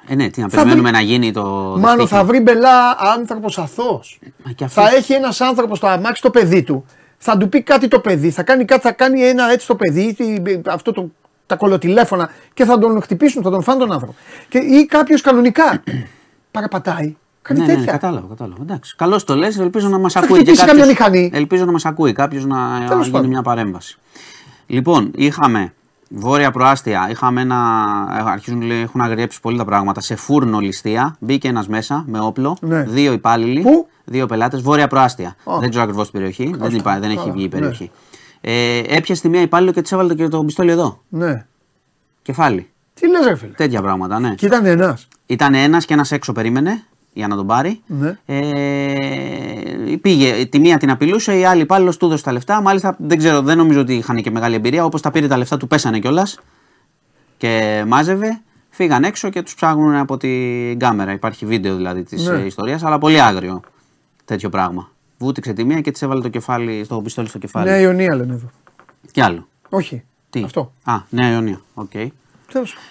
Ε, 0.08 0.16
ναι, 0.16 0.30
τι 0.30 0.42
να 0.42 0.50
Θα 0.50 0.56
περιμένουμε 0.56 0.90
βρει- 0.90 1.02
να 1.02 1.08
γίνει 1.08 1.32
το. 1.32 1.44
μάλλον 1.44 1.82
δεχτήκη. 1.82 2.08
θα 2.08 2.24
βρει 2.24 2.40
μπελά 2.40 2.98
άνθρωπος 3.18 3.58
αθώος. 3.58 4.20
Μα 4.46 4.52
και 4.52 4.64
αυτό- 4.64 4.82
Θα 4.82 4.96
έχει 4.96 5.14
ένας 5.14 5.42
άνθρωπος 5.42 5.78
στο 5.78 5.88
αμάξι 5.88 6.22
το 6.22 6.30
παιδί 6.30 6.64
του. 6.64 6.86
Θα 7.18 7.38
του 7.38 7.50
πει 7.50 7.62
κάτι 7.62 7.88
το 7.88 8.00
παιδί. 8.00 8.30
Θα 8.30 8.44
κάνει, 8.44 8.66
κάτι, 8.66 8.82
θα 8.82 8.92
κάνει 8.92 9.22
ένα 9.22 9.52
έτσι 9.52 9.68
το 9.68 9.76
παιδί. 9.76 10.14
τι- 10.14 10.62
Αυτό 10.70 10.92
το, 10.92 11.12
τα 11.46 11.56
κολοτηλέφωνα 11.56 12.30
και 12.54 12.66
θα 12.66 12.78
τον 12.80 13.02
χτυπήσουν, 13.02 13.44
θα 13.44 13.50
τον 13.50 13.62
φάνε 13.64 13.80
τον 13.80 13.92
άνθρωπο. 13.92 14.16
Και, 14.50 14.58
ή 14.58 14.86
κάποιος 14.86 15.22
κανονικά 15.22 15.84
παραπατάει. 16.52 17.16
Κάνει 17.42 17.60
Ναι, 17.60 17.66
ναι, 17.66 17.72
ναι, 17.72 17.78
τέτοια. 17.78 17.92
κατάλαβα, 17.92 18.28
κατάλαβα. 18.30 18.62
Εντάξει. 18.62 18.96
Καλώς 18.96 19.24
το 19.24 19.36
λες, 19.36 19.60
ελπίζω 19.60 19.88
να 19.90 19.98
μας 19.98 20.14
Θα 20.14 20.20
ακούει 20.20 20.38
και 20.38 20.44
χτυπήσει 20.44 20.66
κάποιος- 20.66 20.88
καμιά 20.88 21.08
μηχανή. 21.10 21.30
Ελπίζω 21.34 21.66
να 21.66 21.72
μας 21.72 21.86
ακούει 21.86 22.14
κάποιος 22.14 22.46
να 22.46 22.58
Τέλος 22.88 23.02
γίνει 23.02 23.12
πάντων. 23.12 23.30
μια 23.30 23.42
παρέμβαση. 23.42 23.98
Λοιπόν, 24.68 25.12
είχαμε 25.16 25.74
βόρεια 26.16 26.52
προάστια, 26.52 27.08
είχαμε 27.10 27.42
ένα. 27.42 27.58
Αρχίζουν 28.26 28.62
λέει, 28.62 28.82
έχουν 28.82 29.02
αγριέψει 29.02 29.40
πολύ 29.42 29.58
τα 29.58 29.66
πράγματα. 29.66 30.02
Σε 30.02 30.16
φούρνο 30.16 30.60
ληστεία, 30.60 31.16
μπήκε 31.20 31.48
ένας 31.48 31.68
μέσα 31.68 32.04
με 32.08 32.20
όπλο, 32.20 32.58
Ναι. 32.62 32.84
δύο 32.84 33.14
υπάλληλοι, 33.14 33.62
Πού; 33.62 33.88
δύο 34.06 34.26
πελάτες, 34.26 34.62
βόρεια 34.62 34.88
προάστια. 34.88 35.28
Α. 35.28 35.58
Δεν 35.60 35.70
ξέρω 35.70 35.84
ακριβώς 35.84 36.04
την 36.12 36.14
περιοχή, 36.20 36.54
δεν, 36.58 36.76
υπά- 36.76 37.00
δεν 37.00 37.10
έχει 37.10 37.20
Καλά, 37.20 37.32
βγει 37.32 37.42
η 37.42 37.44
ναι. 37.44 37.50
περιοχή. 37.50 37.92
Ε, 38.42 38.78
έπιασε 38.88 39.22
τη 39.22 39.30
μία 39.30 39.42
υπάλληλο 39.42 39.72
και 39.72 39.82
της 39.82 39.92
έβαλε 39.92 40.08
το, 40.10 40.16
και 40.16 40.28
το 40.28 40.44
πιστόλι 40.44 40.72
εδώ. 40.72 41.02
Ναι. 41.10 41.46
Κεφάλι. 42.22 42.70
Τι 42.94 43.10
λες 43.10 43.26
ρε 43.26 43.36
φίλε; 43.36 43.52
Τέτοια 43.52 43.82
πράγματα, 43.82 44.20
ναι. 44.20 44.36
Και 44.36 44.46
ήταν 44.46 44.66
ένας. 44.66 45.08
Ήταν 45.26 45.54
ένας 45.54 45.86
και 45.86 45.94
ένας 45.94 46.12
έξω 46.12 46.32
περίμενε. 46.32 46.84
Για 47.14 47.28
να 47.28 47.36
τον 47.36 47.48
πάρει. 47.48 47.82
Ναι. 47.88 48.18
Ε, 48.26 49.96
πήγε, 50.02 50.46
τη 50.46 50.60
μία 50.60 50.78
την 50.78 50.90
απειλούσε, 50.90 51.38
η 51.38 51.46
άλλη 51.46 51.62
υπάλληλο 51.62 51.96
του 51.98 52.06
έδωσε 52.06 52.24
τα 52.24 52.32
λεφτά. 52.32 52.62
Μάλιστα 52.62 52.96
δεν 53.00 53.18
ξέρω, 53.18 53.42
δεν 53.42 53.58
νομίζω 53.58 53.80
ότι 53.80 53.94
είχαν 53.94 54.22
και 54.22 54.32
μεγάλη 54.32 54.56
εμπειρία. 54.56 54.86
Όπως 54.86 55.02
τα 55.02 55.12
πήρε 55.12 55.28
τα 55.28 55.38
λεφτά 55.38 55.58
του, 55.58 55.68
πέσανε 55.68 56.00
κιόλας 56.00 56.40
και 57.38 57.84
μάζευε. 57.88 58.42
Φύγαν 58.70 59.04
έξω 59.04 59.30
και 59.30 59.42
τους 59.42 59.56
ψάχνουν 59.56 59.96
από 59.96 60.18
την 60.18 60.80
κάμερα. 60.80 61.12
Υπάρχει 61.12 61.46
βίντεο 61.46 61.76
δηλαδή 61.76 62.04
της 62.04 62.28
Ναι. 62.28 62.36
ιστορίας, 62.38 62.84
αλλά 62.84 62.98
πολύ 62.98 63.22
άγριο 63.22 63.62
τέτοιο 64.26 64.50
πράγμα. 64.50 64.90
Βούτυξε 65.18 65.54
τη 65.54 65.64
μία 65.64 65.82
και 65.82 65.92
της 65.92 66.02
έβαλε 66.02 66.22
το 66.22 66.30
κεφάλι, 66.30 66.84
στο 66.84 67.02
πιστόλι 67.02 67.28
στο 67.28 67.38
κεφάλι. 67.38 67.70
Νέα 67.70 67.80
Ιωνία 67.80 68.16
λένε 68.16 68.34
εδώ. 68.34 68.50
Κι 69.12 69.22
άλλο. 69.22 69.48
Όχι. 69.70 70.04
Τι; 70.30 70.44
Αυτό. 70.44 70.74
Α, 70.84 70.94
Νέα 71.10 71.32
Ιωνία. 71.32 71.62
Οκ. 71.74 71.92
Τέλος. 71.92 72.12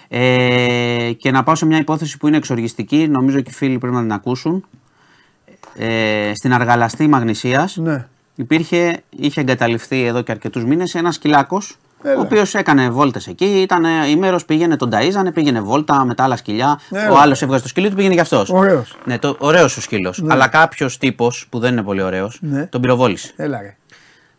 Ε, 0.07 1.11
και 1.17 1.31
να 1.31 1.43
πάω 1.43 1.55
σε 1.55 1.65
μια 1.65 1.77
υπόθεση 1.77 2.17
που 2.17 2.27
είναι 2.27 2.37
εξοργιστική, 2.37 3.07
νομίζω 3.07 3.41
και 3.41 3.49
οι 3.49 3.53
φίλοι 3.53 3.77
πρέπει 3.77 3.95
να 3.95 4.01
την 4.01 4.11
ακούσουν. 4.11 4.65
Ε, 5.75 6.31
στην 6.35 6.53
Αργαλαστή 6.53 7.07
Μαγνησίας 7.07 7.77
Ναι. 7.77 8.07
υπήρχε, 8.35 9.01
είχε 9.09 9.41
εγκαταλειφθεί 9.41 10.03
εδώ 10.05 10.21
και 10.21 10.31
αρκετούς 10.31 10.65
μήνες 10.65 10.95
ένας 10.95 11.15
σκυλάκος 11.15 11.77
Έλα. 12.03 12.17
ο 12.17 12.21
οποίος 12.21 12.55
έκανε 12.55 12.89
βόλτες 12.89 13.27
εκεί, 13.27 13.45
ήταν 13.45 13.85
ε, 13.85 14.09
ημέρος, 14.09 14.45
πήγαινε, 14.45 14.75
τον 14.75 14.89
ταΐζανε, 14.93 15.33
πήγαινε 15.33 15.61
βόλτα 15.61 16.05
με 16.05 16.13
τα 16.15 16.23
άλλα 16.23 16.35
σκυλιά. 16.35 16.79
Έλα. 16.91 17.11
Ο 17.11 17.17
άλλος 17.17 17.41
έβγαζε 17.41 17.61
το 17.61 17.67
σκυλί 17.67 17.89
του, 17.89 17.95
πήγαινε 17.95 18.13
και 18.13 18.19
αυτός. 18.21 18.49
Ωραίος. 18.49 18.97
Ναι, 19.05 19.19
το, 19.19 19.35
ωραίος 19.39 19.77
ο 19.77 19.81
σκύλος. 19.81 20.23
Αλλά 20.29 20.47
κάποιος 20.47 20.97
τύπος 20.97 21.47
που 21.49 21.59
δεν 21.59 21.71
είναι 21.71 21.83
πολύ 21.83 22.01
ωραίος, 22.01 22.37
Ναι. 22.41 22.65
τον 22.65 22.81
πυροβόλησε. 22.81 23.33
Έλα 23.35 23.61
ρε. 23.61 23.75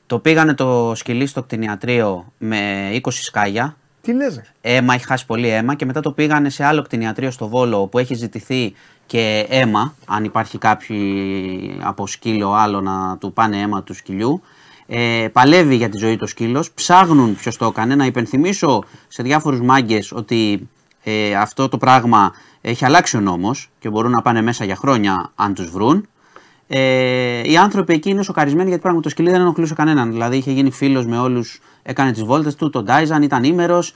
Το 0.07 0.19
πήγανε 0.19 0.55
το 0.55 0.93
σκυλί 0.95 1.27
στο 1.27 1.43
κτηνιατρίο 1.43 2.33
με 2.39 2.91
20 2.93 3.11
σκάγια, 3.11 3.77
Τι 4.05 4.13
λες 4.13 4.35
ρε. 4.35 4.43
αίμα, 4.61 4.95
έχει 4.95 5.05
χάσει 5.05 5.27
πολύ 5.27 5.49
αίμα 5.49 5.75
και 5.75 5.85
μετά 5.85 6.01
το 6.01 6.13
πήγανε 6.13 6.51
σε 6.51 6.65
άλλο 6.65 6.83
κτηνιατρίο 6.83 7.31
στο 7.31 7.49
Βόλο 7.49 7.87
που 7.87 7.99
έχει 7.99 8.15
ζητηθεί 8.15 8.75
και 9.07 9.47
αίμα, 9.49 9.95
αν 10.07 10.25
υπάρχει 10.25 10.59
κάποιοι 10.59 11.79
από 11.83 12.07
σκύλο 12.07 12.53
άλλο 12.53 12.81
να 12.81 13.17
του 13.19 13.33
πάνε 13.33 13.61
αίμα 13.61 13.83
του 13.83 13.95
σκυλιού. 13.95 14.43
Ε, 14.87 15.29
παλεύει 15.33 15.77
για 15.77 15.89
τη 15.89 15.99
ζωή 15.99 16.17
το 16.17 16.27
σκύλος, 16.27 16.73
ψάχνουν 16.73 17.37
ποιος 17.37 17.57
το 17.57 17.65
έκανε. 17.65 17.95
Να 17.95 18.07
υπενθυμίσω 18.07 18.85
σε 19.09 19.23
διάφορους 19.23 19.61
μάγκες 19.61 20.13
ότι 20.13 20.69
ε, 21.03 21.35
αυτό 21.35 21.69
το 21.69 21.79
πράγμα 21.79 22.33
έχει 22.61 22.85
αλλάξει 22.85 23.17
ο 23.17 23.21
νόμος 23.21 23.71
και 23.79 23.91
μπορούν 23.91 24.11
να 24.11 24.23
πάνε 24.23 24.43
μέσα 24.43 24.65
για 24.65 24.77
χρόνια 24.77 25.33
αν 25.35 25.55
τους 25.55 25.71
βρουν. 25.71 26.09
Ε, 26.67 27.51
οι 27.51 27.57
άνθρωποι 27.57 27.93
εκεί 27.93 28.11
είναι 28.11 28.23
σοκαρισμένοι 28.23 28.69
γιατί 28.69 28.83
πράγμα 28.83 29.01
το 29.01 29.09
σκυλί 29.09 29.31
δεν 29.31 29.41
ενοχλούσε 29.41 29.75
κανέναν. 29.75 30.11
Δηλαδή 30.11 30.37
είχε 30.37 30.51
γίνει 30.51 30.71
φίλος 30.71 31.07
με 31.07 31.19
όλους, 31.19 31.61
έκανε 31.87 32.13
τις 32.13 32.23
βόλτες 32.23 32.55
του, 32.55 32.71
τον 32.71 32.85
τάιζαν, 32.85 33.23
ήταν 33.23 33.45
ήμερος. 33.45 33.95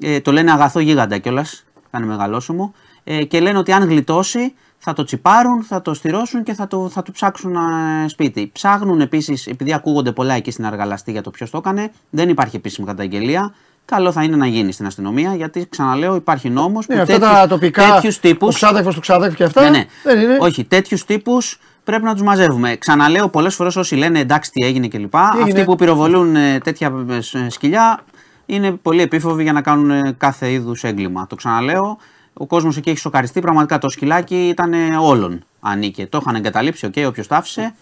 Ε, 0.00 0.20
το 0.20 0.32
λένε 0.32 0.52
αγαθό 0.52 0.78
γίγαντα 0.80 1.18
κιόλας. 1.18 1.64
Ήταν 1.88 2.02
μεγαλόσωμο. 2.02 2.74
Ε, 3.04 3.24
και 3.24 3.40
λένε 3.40 3.58
ότι 3.58 3.72
αν 3.72 3.88
γλιτώσει 3.88 4.54
θα 4.78 4.92
το 4.92 5.04
τσιπάρουν, 5.04 5.62
θα 5.62 5.82
το 5.82 5.94
στηρώσουν 5.94 6.42
και 6.42 6.54
θα 6.54 6.66
το, 6.66 6.88
θα 6.88 7.02
το 7.02 7.12
ψάξουν 7.12 7.54
ε, 7.54 8.08
σπίτι. 8.08 8.50
Ψάχνουν 8.52 9.00
επίσης, 9.00 9.46
επειδή 9.46 9.72
ακούγονται 9.72 10.12
πολλά 10.12 10.34
εκεί 10.34 10.50
στην 10.50 10.66
αργαλαστή 10.66 11.10
για 11.10 11.22
το 11.22 11.30
ποιος 11.30 11.50
το 11.50 11.56
έκανε, 11.58 11.90
δεν 12.10 12.28
υπάρχει 12.28 12.56
επίσημη 12.56 12.86
καταγγελία. 12.86 13.54
Καλό 13.84 14.12
θα 14.12 14.22
είναι 14.22 14.36
να 14.36 14.46
γίνει 14.46 14.72
στην 14.72 14.86
αστυνομία 14.86 15.34
γιατί 15.34 15.66
ξαναλέω 15.70 16.14
υπάρχει 16.14 16.50
νόμος 16.50 16.86
Ναι, 16.86 16.94
που 16.94 17.00
αυτά 17.00 17.14
τέτοιους- 17.18 17.32
τα 17.32 17.46
τοπικά. 17.46 17.92
τέτοιους 17.94 18.16
Ο 18.16 18.20
τύπους 18.20 18.54
ξάδερφος 18.54 18.94
του 18.94 19.00
ξάδερφου 19.00 19.36
και 19.36 19.44
αυτά. 19.44 19.62
ναι, 19.62 19.70
ναι. 19.70 19.84
Δεν 20.02 20.20
είναι. 20.20 20.36
Όχι, 20.40 20.64
τέτοιους 20.64 21.04
τύπους 21.04 21.58
πρέπει 21.90 22.04
να 22.04 22.12
τους 22.12 22.22
μαζεύουμε. 22.22 22.76
Ξαναλέω 22.76 23.28
πολλές 23.28 23.54
φορές 23.54 23.76
όσοι 23.76 23.94
λένε 23.94 24.18
εντάξει 24.18 24.50
τι 24.52 24.64
έγινε 24.66 24.88
κλπ. 24.88 25.14
έγινε; 25.14 25.42
Αυτοί 25.42 25.64
που 25.64 25.76
πυροβολούν 25.76 26.36
ε, 26.36 26.58
τέτοια 26.58 26.92
ε, 27.08 27.38
ε, 27.38 27.48
σκυλιά 27.50 28.00
είναι 28.46 28.70
πολύ 28.72 29.02
επίφοβοι 29.02 29.42
για 29.42 29.52
να 29.52 29.62
κάνουν 29.62 29.90
ε, 29.90 30.14
κάθε 30.18 30.52
είδους 30.52 30.84
έγκλημα. 30.84 31.26
Το 31.26 31.34
ξαναλέω. 31.34 31.98
Ο 32.32 32.46
κόσμος 32.46 32.76
εκεί 32.76 32.90
έχει 32.90 32.98
σοκαριστεί. 32.98 33.40
Πραγματικά 33.40 33.78
το 33.78 33.88
σκυλάκι 33.88 34.48
ήταν 34.48 34.72
ε, 34.72 34.96
όλων. 35.00 35.44
Ανήκε. 35.60 36.06
Το 36.06 36.18
είχαν 36.22 36.34
εγκαταλείψει. 36.34 36.86
Οκ, 36.86 36.94
όποιος 37.06 37.26
το 37.26 37.34
άφησε. 37.34 37.74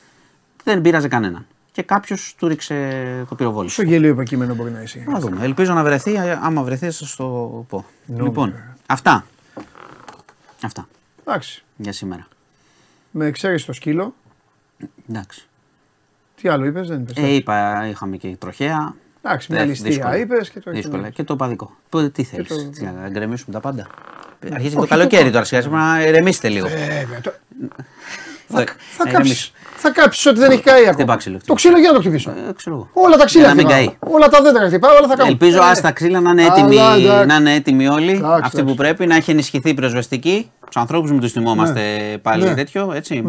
Δεν 0.65 0.81
πείραζε 0.81 1.09
κανέναν. 1.09 1.47
Και 1.73 1.83
κάποιος 1.83 2.35
του 2.39 2.49
ρίξε 2.49 2.75
το 3.29 3.35
πυροβόλησε. 3.35 3.77
Πόσο 3.77 3.89
γελοίο 3.89 4.11
υποκείμενο 4.11 4.55
μπορεί 4.55 4.71
να 4.71 4.83
είσαι. 4.83 5.05
Να 5.09 5.19
δούμε. 5.19 5.45
Ελπίζω 5.45 5.73
να 5.75 5.83
βρεθεί. 5.83 6.15
ε, 6.15 6.39
Άμα 6.43 6.63
βρεθεί, 6.63 6.85
θα 6.91 6.93
σα 7.07 7.17
το 7.17 7.25
πω. 7.69 7.85
Λοιπόν, 8.07 8.55
αυτά. 8.87 9.25
Αυτά 10.63 10.89
Εντάξει. 11.25 11.65
για 11.77 11.93
σήμερα. 11.93 12.27
Με 13.19 13.27
εξαίρεση 13.27 13.67
το 13.67 13.73
σκύλο; 13.73 14.15
Εντάξει. 15.11 15.47
Τι 16.41 16.49
άλλο 16.49 16.65
είπες, 16.65 16.89
δεν 16.89 17.01
είπες. 17.01 17.17
Ε, 17.25 17.35
είπα, 17.35 17.87
είχαμε 17.89 18.17
και 18.17 18.37
τροχέα. 18.39 18.95
Εντάξει, 19.23 19.53
μια 19.53 19.61
Ε, 19.61 19.65
ληστεία 19.65 19.91
δύσκολα. 19.91 20.17
είπες 20.17 20.51
και 20.51 20.61
το 20.61 20.71
Δύσκολα. 20.71 21.11
Και 21.11 21.23
το 21.25 21.37
παδικό. 21.37 21.77
Πού- 21.89 22.13
Τι 22.13 22.23
θέλεις, 22.23 22.49
το- 22.49 22.85
να 23.01 23.09
γκρεμίσουμε 23.09 23.53
τα 23.55 23.61
πάντα. 23.61 23.87
Αρχίζει 24.45 24.67
όχι, 24.67 24.75
το 24.75 24.81
το 24.81 24.87
καλοκαίρι 24.87 25.25
πα- 25.25 25.31
τώρα, 25.31 25.45
σιγά 25.45 25.63
σιγά 25.63 25.77
να 25.77 26.07
ηρεμήσετε 26.07 26.49
λίγο. 26.49 26.69
Βέβαια. 28.49 28.65
το- 28.65 28.73
Θα, 28.97 29.05
Θα 29.05 29.11
κάψει. 29.11 29.51
Θα 29.79 29.91
κάψεις 29.91 30.27
ότι 30.27 30.39
δεν 30.39 30.51
έχει 30.51 30.63
καεί 30.63 30.79
ακόμα. 30.81 30.93
Χτυπά 30.93 31.17
ξύλο, 31.17 31.39
Το 31.47 31.55
ξύλο 31.55 31.79
για 31.79 31.89
να 31.89 31.95
το 31.95 32.01
χτυπήσω. 32.01 32.31
Ε, 32.31 32.53
ξέρω 32.57 32.77
εγώ. 32.77 32.89
Όλα 33.07 33.17
τα 33.17 33.25
ξύλα 33.25 33.45
Για 33.45 33.55
να 33.55 33.61
μην 33.63 33.73
χτυπάω. 33.73 33.97
καεί. 34.01 34.13
Όλα 34.15 34.29
τα 34.29 34.43
δέντρα 34.43 34.67
χτυπάω, 34.67 34.97
όλα 34.97 35.07
θα 35.09 35.17
κάνω. 35.17 35.29
Ελπίζω 35.31 35.57
Ε, 35.63 35.65
ας 35.71 35.81
τα 35.81 35.91
ξύλα 35.93 36.21
να 36.21 36.31
είναι 36.31 36.45
έτοιμοι, 36.45 36.79
Αλλά, 36.81 36.95
εντάξει. 36.97 37.27
να 37.27 37.35
είναι 37.35 37.55
έτοιμοι 37.55 37.89
όλοι. 37.89 38.11
Εντάξει, 38.11 38.41
αυτοί 38.45 38.57
που 38.57 38.61
εντάξει. 38.71 38.77
πρέπει, 38.77 39.07
να 39.07 39.17
έχει 39.17 39.31
ενισχυθεί 39.31 39.69
η 39.71 39.75
πυροσβεστική. 39.75 40.51
Τους 40.67 40.77
ανθρώπους 40.77 41.11
μην 41.11 41.21
τους 41.21 41.33
θυμόμαστε 41.33 41.81
πάλι 42.23 42.45
Ναι. 42.45 42.55
τέτοιο. 42.55 42.93
Έτσι. 42.95 43.25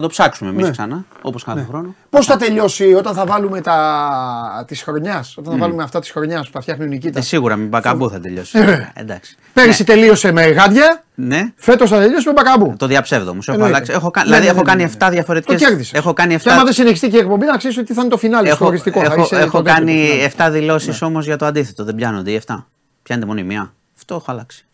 Ναι. 0.00 0.06
Θα 0.06 0.16
το 0.16 0.22
ψάξουμε 0.22 0.50
εμείς 0.50 0.64
Ναι. 0.64 0.70
ξανά, 0.70 1.04
όπως 1.22 1.44
κάθε 1.44 1.66
χρόνο. 1.68 1.94
Πώς 2.10 2.26
θα 2.26 2.36
τελειώσει 2.36 2.92
όταν 2.94 3.14
θα 3.14 3.26
βάλουμε 3.26 3.60
τα 3.60 4.64
της 4.66 4.82
χρονιάς, 4.82 5.36
όταν 5.36 5.52
θα 5.52 5.58
βάλουμε 5.58 5.82
αυτά 5.82 6.00
της 6.00 6.10
χρονιάς 6.10 6.46
που 6.46 6.52
θα 6.52 6.60
φτιάχνει 6.60 6.84
ο 6.84 6.86
Νικήτας; 6.86 7.24
Ε, 7.24 7.26
σίγουρα 7.26 7.56
με 7.56 7.64
μπακαμπού 7.64 8.10
θα 8.10 8.20
τελειώσει. 8.20 8.58
Ε, 8.58 8.92
Εντάξει. 8.94 9.36
Πέρυσι 9.52 9.84
τελείωσε 9.84 10.32
με 10.32 10.42
γάντια, 10.42 11.04
Ναι, 11.14 11.52
φέτος 11.56 11.90
θα 11.90 11.98
τελειώσει 11.98 12.26
με 12.26 12.32
μπακαμπού. 12.32 12.74
το 12.78 12.86
διαψεύδω 12.86 13.30
όμως. 13.30 13.48
Έχω, 13.48 13.56
Εννοείται. 13.56 13.76
αλλάξει, 13.76 13.92
έχω, 13.96 14.10
κα- 14.10 14.20
Ναι, 14.20 14.26
δηλαδή 14.26 14.44
ναι, 14.44 14.50
έχω 14.50 14.60
ναι, 14.60 14.64
κάνει 14.66 14.82
ναι, 14.82 14.88
ναι. 14.88 15.06
7 15.06 15.10
διαφορετικέ. 15.10 15.52
Το 15.52 15.58
κέρδισες. 15.58 15.92
Έχω 15.98 16.12
κάνει 16.12 16.34
7 16.34 16.42
Και 16.42 16.50
άμα 16.50 16.64
δεν 16.64 16.72
συνεχιστεί 16.72 17.08
και 17.08 17.16
η 17.16 17.20
εκπομπή, 17.20 17.46
να 17.46 17.56
ξέρεις 17.56 17.78
ότι 17.78 17.92
θα 17.94 18.00
είναι 18.00 18.10
το 18.10 18.16
φινάλι 18.18 18.46
στο 18.46 18.54
Έχω, 18.54 18.64
χωριστικό. 18.64 19.00
θα 19.00 19.06
έχω, 19.06 19.20
είσαι 19.22 19.36
έχω 19.36 19.44
το 19.44 19.62
τέτοιο, 19.62 19.72
το 19.72 19.86
κάνει 19.86 20.06
φινάλι. 20.06 20.22
7 20.22 20.50
δηλώσεις 20.50 21.02
όμως 21.02 21.24
για 21.26 21.36
το 21.36 21.46
αντίθετο. 21.46 21.84
Δεν 21.84 21.94
πιάνονται 21.94 22.30
οι 22.30 22.34
7. 22.46 22.66
Πιάνετε 23.02 23.26
μόνο 23.26 23.40
η 23.40 23.42
μία. 23.44 23.72
Αυτό 23.96 24.14
έχω 24.14 24.24
αλλάξει. 24.26 24.64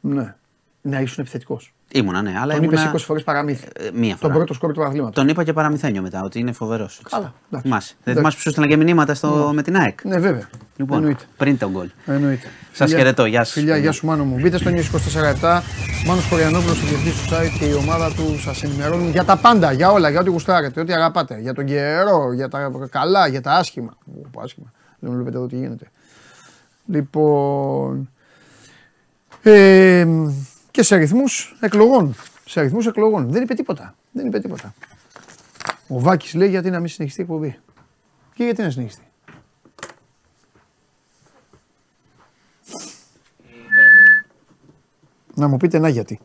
Ναι. 0.00 0.34
Να 0.80 1.00
ήσουν 1.00 1.16
επιθετικός. 1.18 1.72
Ήμουνα, 1.92 2.22
ναι, 2.22 2.32
αλλά 2.40 2.54
Τον 2.54 2.62
είπες 2.62 2.78
ήμουνα, 2.78 2.92
20 2.96 3.04
φορές 3.04 3.22
παραμύθι. 3.24 3.66
ε, 3.78 3.88
μία 3.94 4.08
Τον 4.08 4.18
φορά. 4.18 4.34
πρώτο 4.34 4.54
σκόρ 4.54 4.72
του 4.72 4.84
αθλήματο. 4.84 5.12
Τον 5.12 5.28
είπα 5.28 5.44
και 5.44 5.52
παραμυθένιο 5.52 6.02
μετά, 6.02 6.22
ότι 6.22 6.38
είναι 6.38 6.52
φοβερός. 6.52 7.00
Καλά, 7.10 7.32
εντάξει. 7.48 7.68
Θυμάσαι. 7.68 7.94
Δεν 8.04 8.12
Εντάξει. 8.14 8.18
θυμάσαι 8.18 8.36
που 8.36 8.42
σου 8.42 8.48
έστειλα 8.48 8.66
και 8.66 8.76
μηνύματα 8.76 9.14
στο, 9.14 9.50
με 9.54 9.62
την 9.62 9.76
ΑΕΚ. 9.76 10.04
Ναι, 10.04 10.18
βέβαια. 10.18 10.48
Λοιπόν, 10.76 10.96
Εννοείται. 10.98 11.24
πριν 11.36 11.58
τον 11.58 11.70
γκολ. 11.70 11.90
Εννοείται. 12.06 12.46
Σας 12.72 12.76
Φιλιά- 12.88 12.96
χαιρετώ, 12.98 13.24
γεια 13.24 13.44
σας. 13.44 13.52
Φιλιά, 13.52 13.76
γεια 13.76 13.92
σου 13.92 14.06
Μάνο 14.06 14.24
μου. 14.24 14.38
Μπείτε 14.40 14.58
στο 14.58 14.70
News 14.70 14.84
24-7. 14.84 15.62
Μάνος 16.06 16.26
Χωριανόπουλος 16.28 16.76
στο 16.76 16.86
διευθυντή 16.86 17.10
του 17.16 17.34
site 17.34 17.58
και 17.58 17.64
η 17.64 17.72
ομάδα 17.72 18.12
του 18.12 18.38
σας 18.40 18.62
ενημερώνουν 18.62 19.10
για 19.10 19.24
τα 19.24 19.36
πάντα, 19.36 19.72
για 19.72 19.90
όλα, 19.90 20.08
για 20.10 20.20
ό,τι 20.20 20.30
γουστάρετε, 20.30 20.80
ό,τι 20.80 20.92
αγαπάτε. 20.92 21.38
Για 21.40 21.54
τον 21.54 21.64
καιρό, 21.64 22.32
για 22.32 22.48
τα 22.48 22.70
καλά, 22.90 23.26
για 23.26 23.40
τα 23.40 23.52
άσχημα. 23.52 23.96
Ω, 24.34 24.40
άσχημα. 24.42 24.72
Δεν 24.98 25.12
βλέπετε 25.12 25.36
εδώ 25.36 25.46
τι 25.46 25.56
γίνεται. 25.56 25.86
Λοιπόν. 26.86 28.10
Ε, 29.42 30.06
και 30.70 30.82
σε 30.82 30.94
αριθμούς 30.94 31.56
εκλογών. 31.60 32.14
Σε 32.44 32.60
αριθμούς 32.60 32.86
εκλογών. 32.86 33.30
Δεν 33.30 33.42
είπε 33.42 33.54
τίποτα. 33.54 33.94
Δεν 34.12 34.26
είπε 34.26 34.40
τίποτα. 34.40 34.74
Ο 35.88 36.00
Βάκης 36.00 36.34
λέει 36.34 36.48
γιατί 36.48 36.70
να 36.70 36.78
μην 36.78 36.88
συνεχιστεί 36.88 37.20
η 37.20 37.24
εκπομπή. 37.24 37.58
Και 38.34 38.44
γιατί 38.44 38.62
να 38.62 38.70
συνεχιστεί. 38.70 39.02
Να 45.34 45.48
μου 45.48 45.56
πείτε 45.56 45.78
να 45.78 45.88
γιατί. 45.88 46.20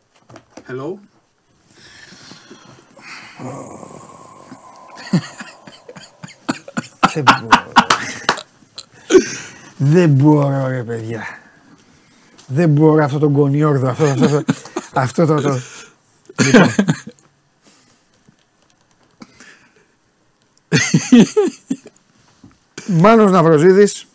Hello. 0.67 0.93
Δεν 7.13 7.23
μπορώ. 7.23 7.71
Δεν 9.77 10.09
μπορώ 10.09 10.67
ρε 10.67 10.83
παιδιά. 10.83 11.23
Δεν 12.47 12.69
μπορώ 12.69 13.03
αυτό 13.03 13.19
το 13.19 13.29
γκονιόρδο, 13.29 13.89
αυτό, 13.89 14.03
αυτό, 14.05 14.25
αυτό, 14.93 15.21
αυτό 15.21 15.25
το... 15.25 15.41
το. 15.41 15.59
Λοιπόν. 16.43 16.69
Μάνος 22.87 23.31
Ναυροζίδης, 23.31 24.05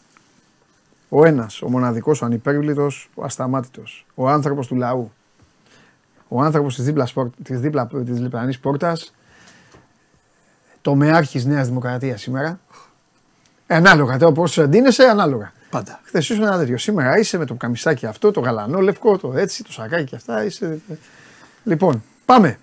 ο 1.08 1.24
ένας, 1.24 1.62
ο 1.62 1.68
μοναδικός, 1.68 2.22
ο 2.22 2.24
ανυπέρβλητος, 2.24 3.10
ο 3.14 3.24
ασταμάτητος, 3.24 4.06
ο 4.14 4.28
άνθρωπος 4.28 4.66
του 4.66 4.76
λαού, 4.76 5.12
ο 6.28 6.42
άνθρωπος 6.42 6.74
της, 6.74 6.84
δίπλας, 6.84 7.08
σπορ- 7.08 7.34
της, 7.42 7.60
δίπλα, 7.60 7.86
της 7.86 8.20
διπλανής 8.20 8.58
πόρτας, 8.58 9.14
το 10.80 10.94
μεάρχης 10.94 11.44
Νέας 11.44 11.68
Δημοκρατίας 11.68 12.20
σήμερα. 12.20 12.60
Ανάλογα, 13.66 14.18
τώρα 14.18 14.32
πώς 14.32 14.58
αντίνεσαι, 14.58 15.02
ανάλογα. 15.02 15.52
Πάντα. 15.70 16.00
Χθες 16.02 16.28
ήσουν 16.28 16.42
ένα 16.44 16.58
τέτοιο. 16.58 16.78
Σήμερα 16.78 17.18
είσαι 17.18 17.38
με 17.38 17.44
το 17.44 17.54
καμισάκι 17.54 18.06
αυτό, 18.06 18.30
το 18.30 18.40
γαλανό 18.40 18.80
λευκό, 18.80 19.18
το 19.18 19.32
έτσι, 19.36 19.64
το 19.64 19.72
σακάκι 19.72 20.04
και 20.04 20.16
αυτά. 20.16 20.44
Είσαι... 20.44 20.80
Λοιπόν, 21.64 22.02
πάμε. 22.24 22.58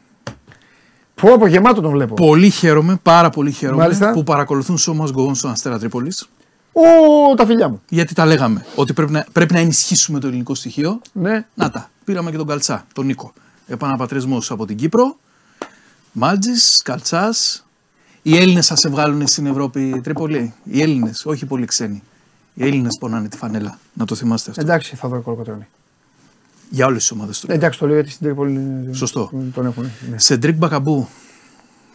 Πω 1.16 1.34
από 1.34 1.48
γεμάτο 1.48 1.82
τον 1.82 1.92
βλέπω. 1.92 2.14
Πολύ 2.14 2.50
χαίρομαι, 2.50 3.00
πάρα 3.04 3.30
πολύ 3.30 3.52
χαίρομαι 3.52 3.82
Μάλιστα. 3.82 4.12
που 4.12 4.24
παρακολουθούν 4.24 4.78
So 4.80 4.92
Must 5.02 5.14
Go 5.16 5.28
On 5.30 5.36
στον 5.36 5.52
Αστέρα 5.52 5.80
Τρίπολης. 5.80 6.30
Ω, 6.72 7.36
τα 7.36 7.46
φιλιά 7.46 7.70
μου. 7.70 7.82
Γιατί 7.90 8.14
τα 8.14 8.26
λέγαμε 8.26 8.66
ότι 8.76 8.94
πρέπει 8.94 9.12
να, 9.12 9.26
πρέπει 9.32 9.54
να 9.54 9.60
ενισχύσουμε 9.60 10.20
το 10.20 10.28
ελληνικό 10.28 10.56
στοιχείο. 10.56 11.02
Ναι. 11.14 11.46
Να 11.54 11.70
τα. 11.70 11.90
Πήραμε 12.04 12.32
και 12.32 12.38
τον 12.38 12.48
Καλτσά, 12.48 12.86
τον 12.94 13.06
Νίκο. 13.06 13.34
επαναπατρισμό 13.68 14.42
από 14.50 14.66
την 14.66 14.78
Κύπρο. 14.78 15.18
Μάλτζη, 16.12 16.52
Καλτσάς. 16.84 17.66
Οι 18.22 18.38
Έλληνες 18.38 18.68
θα 18.68 18.76
σε 18.76 18.90
βγάλουν 18.90 19.28
στην 19.28 19.46
Ευρώπη 19.46 20.02
Τρίπολη; 20.04 20.54
Οι 20.64 20.82
Έλληνες, 20.82 21.26
όχι 21.26 21.46
πολύ 21.46 21.66
ξένοι. 21.66 22.04
Οι 22.58 22.64
Έλληνες 22.64 22.98
πονάνε 23.00 23.28
τη 23.28 23.38
φανέλα. 23.38 23.80
Να 23.94 24.06
το 24.06 24.16
θυμάστε 24.16 24.50
αυτό. 24.50 24.62
Εντάξει, 24.62 24.96
θα 24.96 25.08
βρω 25.08 25.22
Κολοκοτρώνη. 25.22 25.68
Για 26.70 26.86
όλες 26.86 27.02
τις 27.02 27.12
ομάδες 27.12 27.40
του. 27.40 27.52
Εντάξει, 27.52 27.80
το 27.80 27.86
λέω 27.86 27.96
γιατί 27.96 28.10
στην 28.10 28.26
Τρίπολη 28.26 28.52
είναι- 28.52 28.94
Σωστό. 28.94 29.32
τον 29.54 29.66
έχουν. 29.66 29.84
Ναι. 30.10 30.20
Σεντρίκ 30.20 30.56
Μπακαμπού. 30.56 31.08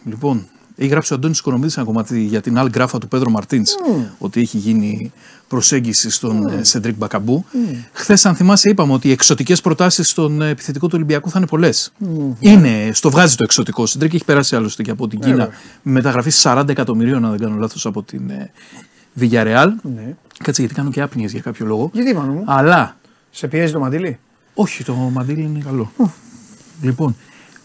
Λοιπόν, 0.05 0.47
έχει 0.75 0.89
γράψει 0.89 1.13
ο 1.13 1.15
Αντώνης 1.15 1.39
Οικονομίδης 1.39 1.77
ένα 1.77 1.85
κομμάτι 1.85 2.21
για 2.21 2.41
την 2.41 2.57
άλλη 2.57 2.69
γκράφα 2.69 2.97
του 2.97 3.07
Πέδρο 3.07 3.29
Μαρτίνς. 3.29 3.71
Ότι 4.17 4.41
έχει 4.41 4.57
γίνει 4.57 5.11
προσέγγιση 5.47 6.09
στον 6.09 6.47
mm. 6.47 6.59
Σεντρίκ 6.61 6.95
Μπακαμπού. 6.97 7.45
Mm. 7.53 7.75
Χθες, 7.91 8.25
αν 8.25 8.35
θυμάσαι, 8.35 8.69
είπαμε 8.69 8.93
ότι 8.93 9.07
οι 9.07 9.11
εξωτικές 9.11 9.61
προτάσεις 9.61 10.09
στον 10.09 10.41
ε, 10.41 10.49
επιθετικό 10.49 10.87
του 10.87 10.93
Ολυμπιακού 10.95 11.29
θα 11.29 11.37
είναι 11.37 11.47
πολλές. 11.47 11.91
Είναι, 12.39 12.89
στο 12.93 13.09
βγάζει 13.09 13.35
το 13.35 13.43
εξωτικό. 13.43 13.83
Ο 13.83 13.85
Σεντρίκ 13.85 14.13
έχει 14.13 14.25
περάσει 14.25 14.55
άλλωστε 14.55 14.83
και 14.83 14.91
από 14.91 15.07
την 15.07 15.19
Κίνα 15.19 15.49
με 15.81 15.91
μεταγραφή 15.91 16.31
40 16.43 16.63
εκατομμυρίων, 16.69 17.25
αν 17.25 17.31
δεν 17.31 17.39
κάνω 17.39 17.55
λάθος, 17.57 17.85
από 17.85 18.03
την 18.03 18.29
ε, 18.29 18.51
Villarreal. 19.19 19.67
Ναι. 20.43 20.49
Κάτσε 20.49 20.61
γιατί 20.61 20.75
κάνω 20.75 20.89
και 20.89 21.01
άπνιες 21.01 21.31
για 21.31 21.41
κάποιο 21.41 21.65
λόγο. 21.65 21.89
Γιατί 21.93 22.13
μάνο 22.13 22.31
μου, 22.31 22.43
Αλλά 22.47 22.97
σε 23.29 23.47
πιέζει 23.47 23.71
το 23.71 23.79
μαντίλι; 23.79 24.19
όχι, 24.53 24.83
το 24.83 24.93
μαντίλι 24.93 25.41
είναι 25.41 25.59
καλό. 25.59 25.91
Λοιπόν, 26.81 27.15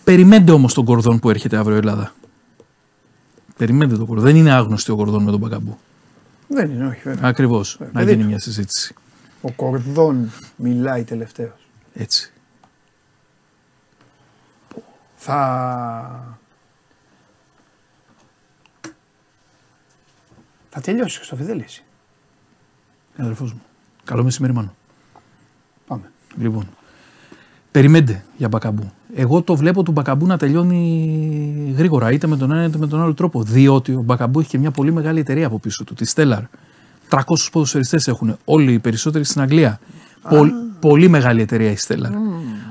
περιμένετε 0.05 0.53
όμως 0.53 0.75
τον 0.75 0.85
κορδόν 0.85 1.19
που 1.19 1.31
έρχεται 1.31 1.57
αύριο 1.57 1.75
η 1.77 1.79
Ελλάδα. 1.79 2.13
Περιμένετε 3.57 3.97
τον 3.97 4.07
κορδόν. 4.07 4.25
Δεν 4.25 4.37
είναι 4.37 4.53
άγνωστο 4.53 4.93
ο 4.93 4.97
κορδόν 4.97 5.23
με 5.23 5.31
τον 5.31 5.41
Μπακαμπού. 5.41 5.79
Δεν 6.49 6.71
είναι, 6.71 6.87
όχι 6.87 7.01
βέβαια. 7.05 7.29
Ακριβώς. 7.29 7.77
Να 7.81 7.87
παιδί 7.87 8.11
γίνει 8.11 8.23
του. 8.23 8.29
μια 8.29 8.39
συζήτηση. 8.39 8.95
Ο 9.41 9.53
Κορδόν 9.53 10.31
μιλάει 10.57 11.05
τελευταίο. 11.05 11.53
Έτσι. 11.95 12.33
Θα. 15.17 16.39
Θα 20.71 20.81
τελειώσει 20.81 21.25
στο 21.25 21.37
Φιδέληση. 21.37 21.83
Είναι 23.19 23.27
αδερφός 23.27 23.53
μου. 23.53 23.61
Καλό 24.05 24.25
μεσημέρι, 24.25 24.53
Μάνο. 24.55 24.75
Πάμε. 25.87 26.03
Λοιπόν. 26.41 26.69
Περιμένετε 27.71 28.25
για 28.37 28.49
Μπακαμπού. 28.49 28.91
Εγώ 29.15 29.43
το 29.43 29.57
βλέπω 29.57 29.83
του 29.83 29.93
Μπακαμπού 29.93 30.27
να 30.27 30.37
τελειώνει 30.37 31.75
γρήγορα, 31.77 32.13
είτε 32.13 32.27
με 32.27 32.37
τον 32.37 32.53
ένα 32.53 32.65
είτε 32.65 32.79
με 32.79 32.87
τον 32.87 33.03
άλλο 33.03 33.15
τρόπο. 33.15 33.43
Διότι 33.43 33.93
ο 33.93 34.03
Μπακαμπού 34.03 34.41
έχει 34.41 34.49
και 34.49 34.59
μια 34.59 34.71
πολύ 34.71 34.93
μεγάλη 34.93 35.21
εταιρεία 35.21 35.47
από 35.47 35.59
πίσω 35.59 35.85
του, 35.85 35.95
τη 35.95 36.13
Stellar. 36.15 36.43
300 37.11 37.21
ποδοσφαιριστές 37.53 38.09
έχουν, 38.09 38.37
όλοι 38.45 38.73
οι 38.73 38.79
περισσότεροι 38.79 39.25
στην 39.25 39.41
Αγγλία. 39.41 39.81
Πολ- 40.29 40.53
πολύ 40.81 41.09
μεγάλη 41.09 41.41
εταιρεία 41.43 41.71
η 41.71 41.77
Stellar. 41.89 42.11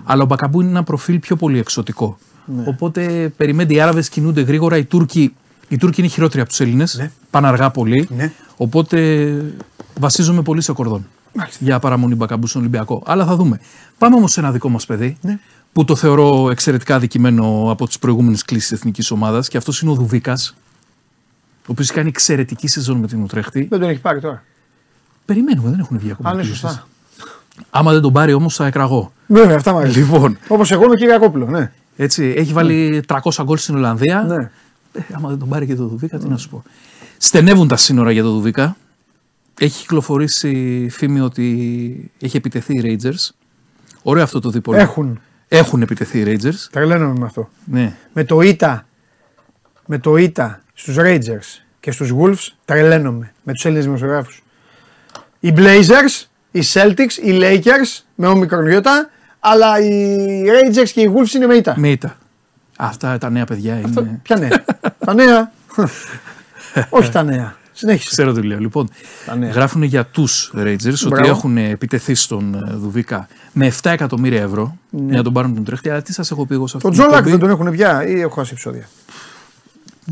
Αλλά 0.03 0.23
ο 0.23 0.25
Μπακαμπού 0.25 0.61
είναι 0.61 0.69
ένα 0.69 0.83
προφίλ 0.83 1.19
πιο 1.19 1.35
πολύ 1.35 1.59
εξωτικό. 1.59 2.17
Οπότε 2.65 3.33
περιμένετε, 3.37 3.73
οι 3.73 3.79
Άραβες 3.81 4.09
κινούνται 4.09 4.41
γρήγορα, 4.41 4.77
οι 4.77 4.85
Τούρκοι, 4.85 5.33
οι 5.67 5.77
Τούρκοι 5.77 6.01
είναι 6.01 6.09
χειρότεροι 6.09 6.39
από 6.39 6.49
τους 6.49 6.59
Έλληνες. 6.59 7.09
Πάνε 7.29 7.47
αργά 7.47 7.69
πολύ. 7.71 8.07
Ναι. 8.15 8.31
Οπότε 8.57 9.31
βασίζομαι 9.99 10.41
πολύ 10.41 10.61
σε 10.61 10.71
κορδόν 10.73 11.07
για 11.59 11.79
παραμονή 11.79 12.15
Μπακαμπούς 12.15 12.49
στον 12.49 12.61
Ολυμπιακό. 12.61 13.03
Αλλά 13.05 13.25
θα 13.25 13.35
δούμε. 13.35 13.59
Πάμε 13.97 14.15
όμως 14.15 14.31
σε 14.31 14.39
ένα 14.39 14.51
δικό 14.51 14.69
μας 14.69 14.85
παιδί 14.85 15.17
Ναι. 15.21 15.39
που 15.73 15.85
το 15.85 15.95
θεωρώ 15.95 16.49
εξαιρετικά 16.51 16.95
αδικημένο 16.95 17.71
από 17.71 17.87
τις 17.87 17.99
προηγούμενες 17.99 18.43
κλήσεις 18.45 18.71
εθνικής 18.71 19.11
ομάδας 19.11 19.47
και 19.47 19.57
αυτός 19.57 19.81
είναι 19.81 19.91
ο 19.91 19.93
Δουβίκας. 19.93 20.55
Ο 21.61 21.71
οποίος 21.71 21.91
κάνει 21.91 22.07
εξαιρετική 22.07 22.67
σεζόν 22.67 22.97
με 22.97 23.07
την 23.07 23.21
Ουτρέχτη. 23.23 23.67
Δεν 23.69 23.79
τον 23.79 23.89
έχει 23.89 23.99
πάρει 23.99 24.19
τώρα. 24.19 24.43
Περιμένουμε, 25.25 25.69
δεν 25.69 25.79
έχουν 25.79 25.97
βγει 25.99 26.11
ακόμα. 26.11 26.29
Αν 26.29 26.35
είναι 26.35 26.43
κλήσεις. 26.43 26.59
σωστά. 26.61 26.87
Άμα 27.69 27.91
δεν 27.91 28.01
τον 28.01 28.13
πάρει 28.13 28.33
όμως 28.33 28.55
θα 28.55 28.65
εκραγώ. 28.65 29.11
Βέβαια, 29.27 29.55
αυτά 29.55 29.71
μου 29.71 29.77
αρέσουν. 29.77 30.01
Λοιπόν, 30.01 30.37
Όπως 30.47 30.71
εγώ 30.71 30.87
με 30.87 30.95
Κυριακόπουλο, 30.95 31.45
ναι. 31.45 31.71
έτσι, 31.95 32.33
έχει 32.37 32.53
βάλει 32.53 33.03
300 33.07 33.43
γκολ 33.43 33.57
στην 33.57 33.75
Ολλανδία. 33.75 34.21
ναι. 34.21 34.49
Ε, 34.93 35.01
άμα 35.13 35.29
δεν 35.29 35.39
τον 35.39 35.49
πάρει 35.49 35.65
και 35.65 35.75
το 35.75 35.87
Δουβίκα, 35.87 36.17
τι 36.17 36.27
να 36.27 36.37
σου 36.37 36.49
πω. 36.49 36.63
Στενεύουν 37.17 37.67
τα 37.67 37.75
σύνορα 37.77 38.11
για 38.11 38.23
το 38.23 38.31
Δουβίκα. 38.31 38.75
Έχει 39.59 39.81
κυκλοφορήσει 39.81 40.87
φήμη 40.91 41.19
ότι 41.19 42.11
έχει 42.21 42.37
επιτεθεί 42.37 42.73
οι 42.77 42.81
Rangers. 43.03 43.29
Ωραίο 44.03 44.23
αυτό 44.23 44.39
το 44.39 44.49
δίπολο. 44.49 44.77
Έχουν. 44.77 45.19
Έχουν 45.47 45.81
επιτεθεί 45.81 46.19
οι 46.19 46.23
Rangers. 46.27 46.67
Τρελαίνομαι 46.71 47.19
με 47.19 47.25
αυτό. 47.25 47.49
Ναι. 47.65 47.95
Με 48.13 48.23
το 48.23 48.41
ήττα, 48.41 48.85
με 49.85 49.97
το 49.99 50.15
ήττα 50.15 50.61
στους 50.73 50.95
Rangers 50.99 51.61
και 51.79 51.91
στους 51.91 52.11
Wolves 52.19 52.47
τρελαίνομαι 52.65 53.33
με 53.43 53.53
τους 53.53 53.65
Έλληνες 53.65 53.85
δημοσιογράφους. 53.85 54.43
Οι 55.39 55.53
Blazers, 55.57 56.25
οι 56.51 56.61
Celtics, 56.73 57.13
οι 57.23 57.39
Lakers 57.41 58.01
με 58.15 58.27
όμικρον 58.27 58.67
γιώτα, 58.69 59.09
αλλά 59.39 59.79
οι 59.79 60.17
Rangers 60.45 60.89
και 60.93 61.01
οι 61.01 61.13
Wolves 61.15 61.33
είναι 61.35 61.45
με 61.45 61.55
ήττα. 61.55 61.73
Με 61.77 61.89
ήττα. 61.89 62.17
Αυτά 62.77 63.17
τα 63.17 63.29
νέα 63.29 63.45
παιδιά 63.45 63.73
είναι. 63.73 63.83
Αυτό- 63.87 64.07
Ποια 64.23 64.35
νέα; 64.37 64.63
τα 65.05 65.13
νέα. 65.13 65.51
Όχι 66.89 67.11
τα 67.11 67.23
νέα. 67.23 67.55
Συνέχισε. 67.77 68.09
Ξέρω 68.09 68.33
τι 68.33 68.41
λέω. 68.41 68.59
Λοιπόν, 68.59 68.89
Τα 69.25 69.35
νέα. 69.35 69.51
γράφουν 69.51 69.83
για 69.83 70.05
τους 70.05 70.53
Rangers 70.57 70.93
ότι 70.93 71.07
Μπράβο. 71.07 71.29
έχουν 71.29 71.57
επιτεθεί 71.57 72.15
στον 72.15 72.53
ε, 72.55 72.73
Δουβίκα 72.73 73.27
με 73.53 73.71
7 73.81 73.89
εκατομμύρια 73.91 74.41
ευρώ 74.41 74.77
για 74.89 75.17
να 75.17 75.23
τον 75.23 75.33
πάρουν 75.33 75.53
τον 75.55 75.63
τρέχτη. 75.63 75.89
Αλλά 75.89 76.01
τι 76.01 76.13
σας 76.13 76.31
έχω 76.31 76.45
πει 76.45 76.53
εγώ 76.53 76.67
σε 76.67 76.77
αυτό 76.77 76.89
Τον 76.89 76.97
Τζόλακ 76.97 77.23
δεν 77.27 77.39
τον 77.39 77.49
έχουν 77.49 77.71
πια 77.71 78.07
ή 78.07 78.19
έχω 78.19 78.33
χάσει 78.35 78.49
επεισόδια; 78.51 78.87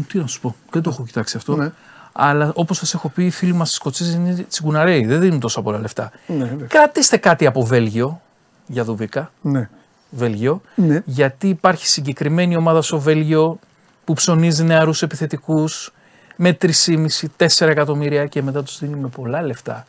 Τι 0.07 0.18
να 0.18 0.28
σου 0.28 0.41
πω, 0.41 0.55
δεν 0.72 0.82
το 0.82 0.89
έχω 0.89 1.03
κοιτάξει 1.03 1.38
αυτό. 1.38 1.55
Ναι. 1.55 1.72
Αλλά 2.11 2.51
όπως 2.55 2.78
σας 2.78 2.93
έχω 2.93 3.09
πει, 3.09 3.26
οι 3.26 3.30
φίλοι 3.32 3.53
μας 3.53 3.74
Σκοτσέζοι 3.74 4.16
είναι 4.16 4.45
τσιγκουναρέοι, 4.49 5.05
δεν 5.05 5.20
δίνουν 5.20 5.39
τόσα 5.39 5.61
πολλά 5.61 5.80
λεφτά. 5.80 6.11
Ναι, 6.28 6.43
βέβαια. 6.45 6.68
Κρατήστε 6.68 7.18
κάτι 7.18 7.45
από 7.45 7.66
Βέλγιο 7.66 8.22
για 8.68 8.84
Δουβίκα. 8.84 9.32
Ναι. 9.41 9.70
Βέλγιο. 10.09 10.61
Ναι. 10.76 11.01
Γιατί 11.05 11.47
υπάρχει 11.47 11.88
συγκεκριμένη 11.88 12.55
ομάδα 12.57 12.82
στο 12.82 12.99
Βέλγιο 12.99 13.59
που 14.03 14.13
ψωνίζει 14.13 14.63
νεαρούς 14.63 15.01
επιθετικούς 15.01 15.93
με 16.36 16.57
3,5-4 16.61 17.67
εκατομμύρια 17.67 18.25
και 18.25 18.41
μετά 18.41 18.63
τους 18.63 18.79
δίνει 18.79 18.95
με 18.95 19.07
πολλά 19.07 19.41
λεφτά. 19.41 19.86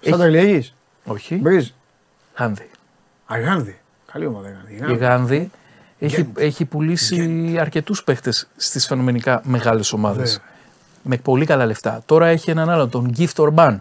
Σαν 0.00 0.18
τα 0.18 0.26
Γλυαγής. 0.26 0.74
Όχι. 1.04 1.34
Μπρίζ. 1.36 1.68
Γάνδη. 2.38 2.70
Αγάνδη. 3.26 3.78
Καλή 4.12 4.26
ομάδα 4.26 4.48
Γάνδη. 4.48 4.92
Η 4.92 4.96
Γάνδη 4.96 5.50
έχει, 5.98 6.28
έχει 6.36 6.64
πουλήσει 6.64 7.56
αρκετούς 7.60 8.04
παίχτες 8.04 8.48
στις 8.56 8.86
φαινομενικά 8.86 9.40
μεγάλες 9.44 9.92
ομάδες. 9.92 10.30
Βέβαια. 10.30 10.56
Με 11.02 11.16
πολύ 11.16 11.46
καλά 11.46 11.66
λεφτά. 11.66 12.02
Τώρα 12.06 12.26
έχει 12.26 12.50
έναν 12.50 12.70
άλλο, 12.70 12.88
τον 12.88 13.14
Gift 13.18 13.34
Orban. 13.34 13.78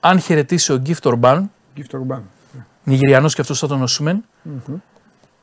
Αν 0.00 0.20
χαιρετήσει 0.20 0.72
ο 0.72 0.82
Gift 0.86 1.12
Orban, 1.12 1.42
Gift 1.76 1.98
Orban. 1.98 2.20
Νιγηριανός 2.84 3.34
και 3.34 3.40
αυτός 3.40 3.58
σαν 3.58 3.68
τον 3.68 3.82
Οσούμεν, 3.82 4.24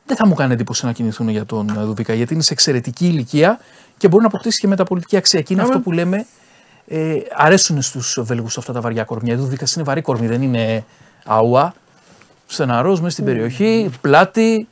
δεν 0.08 0.16
θα 0.16 0.26
μου 0.26 0.34
κάνει 0.34 0.52
εντύπωση 0.52 0.86
να 0.86 0.92
κινηθούν 0.92 1.28
για 1.28 1.46
τον 1.46 1.68
ε, 1.68 1.84
Δουβίκα 1.84 2.14
γιατί 2.14 2.34
είναι 2.34 2.42
σε 2.42 2.52
εξαιρετική 2.52 3.06
ηλικία 3.06 3.60
και 3.96 4.08
μπορεί 4.08 4.22
να 4.22 4.28
αποκτήσει 4.28 4.60
και 4.60 4.66
μεταπολιτική 4.66 5.16
αξία. 5.16 5.40
Και 5.40 5.52
είναι 5.52 5.62
αυτό 5.62 5.80
που 5.80 5.92
λέμε, 5.92 6.26
ε, 6.86 7.16
αρέσουν 7.36 7.82
στους 7.82 8.18
Βέλγους 8.22 8.58
αυτά 8.58 8.72
τα 8.72 8.80
βαριά 8.80 9.04
κορμιά. 9.04 9.34
Ο 9.34 9.38
Δουβίκα 9.38 9.66
είναι 9.74 9.84
βαρύ 9.84 10.00
κορμί, 10.02 10.26
δεν 10.26 10.42
είναι 10.42 10.84
αουά. 11.24 11.74
Στεναρός 12.46 13.00
μέσα 13.00 13.12
στην 13.12 13.24
περιοχή, 13.24 13.90
πλάτη 14.00 14.68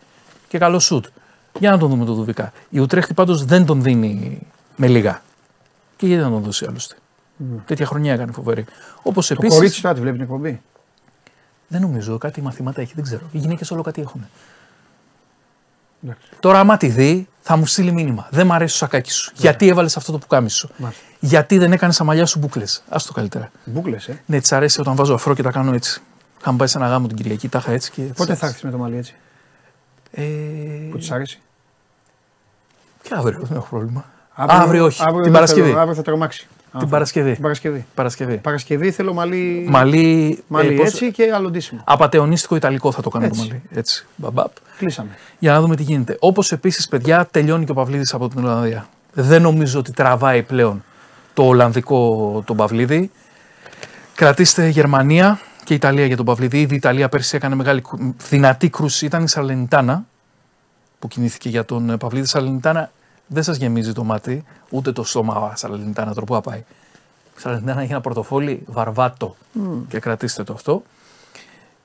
και 0.48 0.58
καλό 0.58 0.78
σουτ. 0.78 1.06
Για 1.58 1.70
να 1.70 1.78
τον 1.78 1.88
δούμε 1.88 2.04
τον 2.04 2.14
Δουβίκα. 2.14 2.52
Η 2.68 2.78
Ουτρέχτη 2.78 3.14
πάντως 3.14 3.44
δεν 3.44 3.64
τον 3.66 3.82
δίνει 3.82 4.46
με 4.76 4.86
λίγα. 4.86 5.22
Και 5.96 6.06
γιατί 6.06 6.22
να 6.22 6.30
τον 6.30 6.42
δώσει 6.42 6.66
άλλωστε; 6.68 6.94
Τέτοια 7.64 7.86
χρονιά 7.86 8.12
έκανε 8.12 8.32
φοβερή. 8.32 8.64
Όπως 9.02 9.26
Το 9.26 9.34
επίση. 9.38 9.56
κορίτσι 9.56 9.80
θα 9.80 9.94
τη 9.94 10.00
βλέπει 10.00 10.16
την 10.16 10.24
εκπομπή. 10.24 10.60
Δεν 11.68 11.80
νομίζω, 11.80 12.18
κάτι 12.18 12.42
μαθήματα 12.42 12.80
έχει, 12.80 12.92
δεν 12.94 13.04
ξέρω. 13.04 13.22
Οι 13.32 13.38
γυναίκες 13.38 13.70
όλο 13.70 13.82
κάτι 13.82 14.00
έχουν. 14.00 14.26
Εντάξει. 16.04 16.28
Τώρα, 16.40 16.58
άμα 16.60 16.76
τη 16.76 16.88
δει, 16.88 17.28
θα 17.40 17.56
μου 17.56 17.66
στείλει 17.66 17.92
μήνυμα. 17.92 18.28
Δεν 18.30 18.46
μ' 18.46 18.52
αρέσει 18.52 18.72
το 18.72 18.78
σακάκι 18.78 19.10
σου. 19.10 19.32
Γιατί 19.34 19.68
έβαλες 19.68 19.96
αυτό 19.96 20.12
το 20.12 20.18
πουκάμισι 20.18 20.56
σου; 20.56 20.70
Μάλιστα. 20.76 21.02
Γιατί 21.20 21.58
δεν 21.58 21.72
έκανες 21.72 21.96
τα 21.96 22.04
μαλλιά 22.04 22.26
σου 22.26 22.38
μπουκλε. 22.38 22.64
Α 22.64 22.96
το 23.06 23.12
καλύτερα. 23.12 23.50
Μπούκλε, 23.64 23.96
ε. 24.06 24.12
Ναι, 24.26 24.40
της 24.40 24.52
αρέσει 24.52 24.80
όταν 24.80 24.94
βάζω 24.94 25.14
αφρό 25.14 25.34
και 25.34 25.42
τα 25.42 25.50
κάνω 25.50 25.72
έτσι. 25.72 26.00
Είχαμε 26.40 26.58
πάει 26.58 26.68
σε 26.68 26.78
ένα 26.78 26.86
γάμο 26.88 27.06
την 27.06 27.16
Κυριακή, 27.16 27.48
τα 27.48 27.58
είχα 27.58 27.72
έτσι 27.72 27.90
και. 27.90 28.02
Πότε 28.02 28.34
θα 28.34 28.46
έρθεις 28.46 28.62
με 28.62 28.70
το 28.70 28.78
μαλλί 28.78 28.96
έτσι; 28.96 29.14
Ε, 30.10 30.22
Που 30.90 30.98
της 30.98 31.10
άρεσε. 31.10 31.38
και 33.02 33.14
αύριο, 33.16 33.40
δεν 33.42 33.56
έχω 33.56 33.66
πρόβλημα. 33.70 34.04
Αύριο, 34.34 34.84
όχι. 34.84 35.00
αύριο 35.02 35.14
την 35.14 35.22
δεν 35.22 35.32
Παρασκευή. 35.32 35.68
Θέλω, 35.68 35.80
αύριο 35.80 35.94
θα 35.94 36.02
τρομάξει. 36.02 36.46
Την 36.78 36.88
Παρασκευή. 36.88 37.32
Την 37.32 37.42
Παρασκευή. 37.42 37.86
Παρασκευή. 37.94 38.36
Παρασκευή 38.36 38.90
θέλω 38.90 39.12
μαλλί, 39.14 39.66
Μαλλί, 39.68 40.42
μαλλί 40.48 40.74
ε, 40.74 40.76
πώς- 40.76 40.86
έτσι 40.86 41.10
και 41.12 41.30
αλλοντήσιμο. 41.34 41.80
Απατεωνίστικο 41.84 42.56
Ιταλικό 42.56 42.92
θα 42.92 43.02
το 43.02 43.08
κάνω 43.10 43.24
Έτσι. 43.24 43.40
το 43.40 43.46
μαλλί. 43.46 43.62
Έτσι. 43.70 44.06
Μπαμπαπ. 44.16 44.50
Κλείσαμε. 44.78 45.10
Για 45.38 45.52
να 45.52 45.60
δούμε 45.60 45.76
τι 45.76 45.82
γίνεται. 45.82 46.16
Όπως 46.20 46.52
επίσης, 46.52 46.88
παιδιά, 46.88 47.28
τελειώνει 47.30 47.64
και 47.64 47.70
ο 47.70 47.74
Παυλίδης 47.74 48.14
από 48.14 48.28
την 48.28 48.44
Ολλανδία. 48.44 48.88
Δεν 49.12 49.42
νομίζω 49.42 49.78
ότι 49.78 49.92
τραβάει 49.92 50.42
πλέον 50.42 50.84
το 51.34 51.42
Ολλανδικό 51.42 52.42
τον 52.46 52.56
Παυλίδη. 52.56 53.10
Κρατήστε 54.14 54.68
Γερμανία 54.68 55.40
και 55.64 55.74
Ιταλία 55.74 56.06
για 56.06 56.16
τον 56.16 56.24
Παυλίδη. 56.24 56.60
Ήδη 56.60 56.72
η 56.72 56.76
Ιταλία 56.76 57.08
πέρσι 57.08 57.36
έκανε 57.36 57.54
μεγάλη, 57.54 57.80
κου- 57.80 58.14
δυνατή 58.28 58.68
κρούση. 58.70 59.04
Ήταν 59.06 59.22
η 59.24 59.28
Σαλενιτάνα 59.28 60.04
που 60.98 61.08
κινήθηκε 61.08 61.48
για 61.48 61.64
τον 61.64 61.90
ε, 61.90 61.96
Παυλίδη. 61.96 62.26
Σαλενιτάνα 62.26 62.90
δεν 63.26 63.42
σας 63.42 63.56
γεμίζει 63.56 63.92
το 63.92 64.04
μάτι, 64.04 64.44
ούτε 64.70 64.92
το 64.92 65.04
στόμα 65.04 65.52
Σαλενιτάνα 65.56 66.14
τροπού 66.14 66.34
να 66.34 66.40
πάει. 66.40 66.58
Η 67.36 67.40
Σαλενιτάνα 67.40 67.80
έχει 67.82 67.90
ένα 67.90 68.00
πορτοφόλι 68.00 68.62
βαρβάτο 68.66 69.36
και 69.88 69.98
κρατήστε 69.98 70.42
το 70.44 70.52
αυτό. 70.52 70.82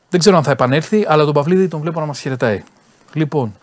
Δεν 0.09 0.19
ξέρω 0.19 0.37
αν 0.37 0.43
θα 0.43 0.51
επανέλθει, 0.51 1.05
αλλά 1.07 1.25
τον 1.25 1.33
Παυλίδη 1.33 1.67
τον 1.67 1.79
βλέπω 1.81 1.99
να 1.99 2.05
μας 2.05 2.19
χαιρετάει. 2.19 2.63
Λοιπόν, 3.13 3.53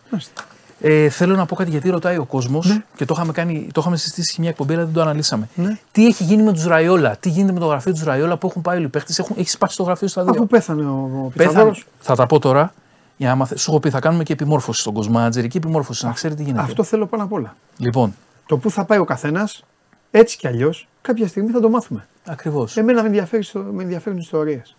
Ε, 0.80 1.08
θέλω 1.08 1.36
να 1.36 1.46
πω 1.46 1.54
κάτι 1.56 1.70
γιατί 1.70 1.90
ρωτάει 1.90 2.16
ο 2.18 2.24
κόσμος 2.24 2.66
Ναι. 2.66 2.82
και 2.96 3.04
το 3.04 3.14
είχαμε, 3.16 3.32
κάνει, 3.32 3.68
το 3.72 3.80
είχαμε 3.80 3.96
συζητήσει 3.96 4.32
σε 4.32 4.40
μια 4.40 4.50
εκπομπή, 4.50 4.74
αλλά 4.74 4.84
δεν 4.84 4.92
το 4.94 5.00
αναλύσαμε. 5.00 5.48
Τι 5.92 6.06
έχει 6.06 6.24
γίνει 6.24 6.42
με 6.42 6.52
τους 6.52 6.64
Ραϊόλα, 6.64 7.16
τι 7.16 7.28
γίνεται 7.28 7.52
με 7.52 7.58
το 7.60 7.66
γραφείο 7.66 7.92
τους 7.92 8.02
Ραϊόλα 8.02 8.36
που 8.36 8.46
έχουν 8.46 8.62
πάει 8.62 8.76
όλοι 8.76 8.84
οι 8.86 8.88
παίχτε, 8.88 9.24
έχει 9.36 9.50
σπάσει 9.50 9.76
το 9.76 9.82
γραφείο 9.82 10.08
στα 10.08 10.22
δύο. 10.22 10.32
Αφού 10.32 10.46
πέθανε 10.46 10.82
ο, 10.84 10.92
ο 11.24 11.28
Πέθανε. 11.28 11.28
Πιτσαδόρος. 11.48 11.86
Θα 12.00 12.14
τα 12.14 12.26
πω 12.26 12.38
τώρα. 12.38 12.72
Για 13.20 13.28
να 13.28 13.34
μαθε... 13.34 13.56
Σου 13.58 13.70
έχω 13.70 13.80
πει, 13.80 13.90
θα 13.90 13.98
κάνουμε 14.00 14.22
και 14.22 14.32
επιμόρφωση 14.32 14.80
στον 14.80 14.92
κόσμο. 14.94 15.18
Ατζερική 15.18 15.56
επιμόρφωση, 15.56 16.06
να 16.06 16.12
ξέρει 16.12 16.34
τι 16.34 16.42
γίνεται. 16.42 16.62
Αυτό 16.62 16.82
θέλω 16.84 17.06
πάνω 17.06 17.22
απ' 17.22 17.32
όλα. 17.32 17.56
Λοιπόν, 17.76 18.14
Το 18.46 18.58
που 18.58 18.70
θα 18.70 18.84
πάει 18.84 18.98
ο 18.98 19.04
καθένας, 19.04 19.64
έτσι 20.10 20.36
κι 20.36 20.46
αλλιώς, 20.46 20.88
κάποια 21.00 21.28
στιγμή 21.28 21.50
θα 21.50 21.60
το 21.60 21.68
μάθουμε. 21.70 22.06
ακριβώς. 22.26 22.76
Εμένα 22.76 23.00
με, 23.00 23.06
ενδιαφέρει, 23.06 23.42
στο- 23.42 23.58
με 23.72 23.82
ενδιαφέρουν 23.82 24.18
ιστορίες. 24.18 24.76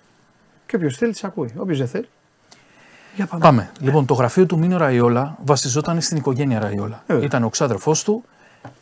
Και 0.66 0.76
όποιος 0.76 0.98
θέλει, 0.98 1.12
τις 1.12 1.24
ακούει. 1.24 1.54
Όποιος 1.58 1.78
δεν 1.78 1.88
θέλει. 1.88 2.10
Για 3.16 3.26
πάμε. 3.26 3.42
Πάμε. 3.44 3.70
Λοιπόν, 3.80 4.06
το 4.06 4.14
γραφείο 4.14 4.46
του 4.46 4.58
Μίνο 4.58 4.78
Ραϊόλα 4.78 5.38
βασιζόταν 5.46 6.02
στην 6.02 6.18
οικογένεια 6.18 6.60
Ραϊόλα. 6.60 6.96
Ε, 7.08 7.14
βέβαια. 7.14 7.26
Ήταν 7.26 7.44
ο 7.44 7.50
ξάδερφός 7.50 8.04
του, 8.04 8.24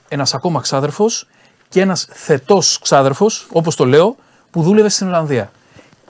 ένας 0.07 0.33
ακόμα 0.33 0.61
ξάδερφος 0.61 1.27
και 1.69 1.81
ένας 1.81 2.07
θετός 2.11 2.79
ξάδερφος, 2.81 3.47
όπως 3.51 3.75
το 3.75 3.85
λέω, 3.85 4.15
που 4.51 4.61
δούλευε 4.63 4.89
στην 4.89 5.07
Ολλανδία. 5.07 5.51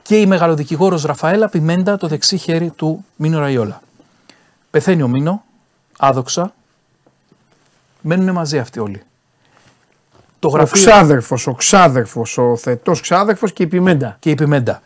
Και 0.08 0.20
η 0.20 0.26
μεγαλοδικηγόρος 0.26 1.04
Ραφαέλα 1.04 1.50
Πιμέντα, 1.50 1.98
το 1.98 2.08
δεξί 2.08 2.38
χέρι 2.38 2.70
του 2.70 3.06
Μίνο 3.16 3.40
Ραϊόλα. 3.40 3.82
Πεθαίνει 4.70 5.02
ο 5.02 5.08
Μίνο, 5.08 5.44
άδοξα. 5.98 6.54
Μένουν 8.02 8.32
μαζί 8.32 8.60
αυτοί 8.60 8.80
όλοι. 8.80 9.04
Το 10.40 10.48
Ο 10.48 10.52
γραφείο 10.52 10.82
ξάδερφος, 10.82 11.48
ο 11.48 11.54
ξάδερφος, 11.54 12.38
ο 12.38 12.58
θετός 12.58 13.02
ξάδερφος 13.02 13.54
και 13.54 13.64
η 13.64 13.68
πιμέντα. 13.68 14.18
και 14.20 14.30
η 14.30 14.36
Πιμέντα. 14.36 14.82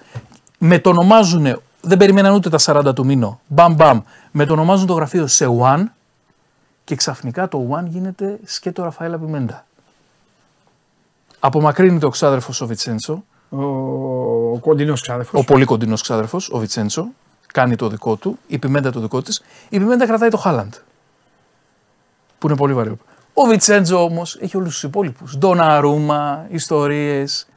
Μετονομάζουν, 0.58 1.62
δεν 1.82 1.98
περιμέναν 1.98 2.34
ούτε 2.34 2.50
τα 2.50 2.58
40 2.60 2.94
του 2.96 3.06
μήνο. 3.06 3.40
Μπαμ 3.48 3.74
μπαμ. 3.74 4.02
Μετονομάζουν 4.32 4.88
το 4.88 4.94
γραφείο 4.94 5.28
σε 5.28 5.46
One 5.62 5.84
και 6.84 6.96
ξαφνικά 6.96 7.48
το 7.48 7.68
One 7.72 7.86
γίνεται 7.88 8.40
σκέτο 8.44 8.84
Ραφαέλα 8.84 9.18
Πιμέντα. 9.18 9.66
Απομακρύνεται 11.40 12.06
ο 12.06 12.10
ξάδερφος 12.10 12.62
ο 12.62 12.68
Βιτσέντσο, 12.68 13.24
Ο, 13.54 13.64
ο 14.54 14.58
κοντινός 14.62 15.02
ξάδερφος. 15.02 15.40
ο 15.42 15.44
πολύ 15.44 15.66
κοντινός 15.66 16.02
ξάδερφος, 16.02 16.50
ο 16.52 16.58
Βιτσέντσο, 16.58 17.08
κάνει 17.54 17.76
το 17.76 17.88
δικό 17.88 18.16
του, 18.16 18.38
η 18.48 18.58
Πιμέντα 18.58 18.92
το 18.92 19.00
δικό 19.00 19.22
της. 19.22 19.42
Η 19.70 19.78
Πιμέντα 19.78 20.06
κρατάει 20.06 20.30
το 20.30 20.38
Χάλαντ, 20.38 20.74
που 22.38 22.48
είναι 22.48 22.56
πολύ 22.56 22.74
βαρύ. 22.74 22.98
Ο 23.34 23.44
Βιτσέντζο 23.44 24.04
όμως 24.04 24.38
έχει 24.42 24.58
όλους 24.58 24.74
τους 24.74 24.84
υπόλοιπους. 24.84 25.38
Ντοναρούμα, 25.38 26.46
ιστορίες. 26.50 27.48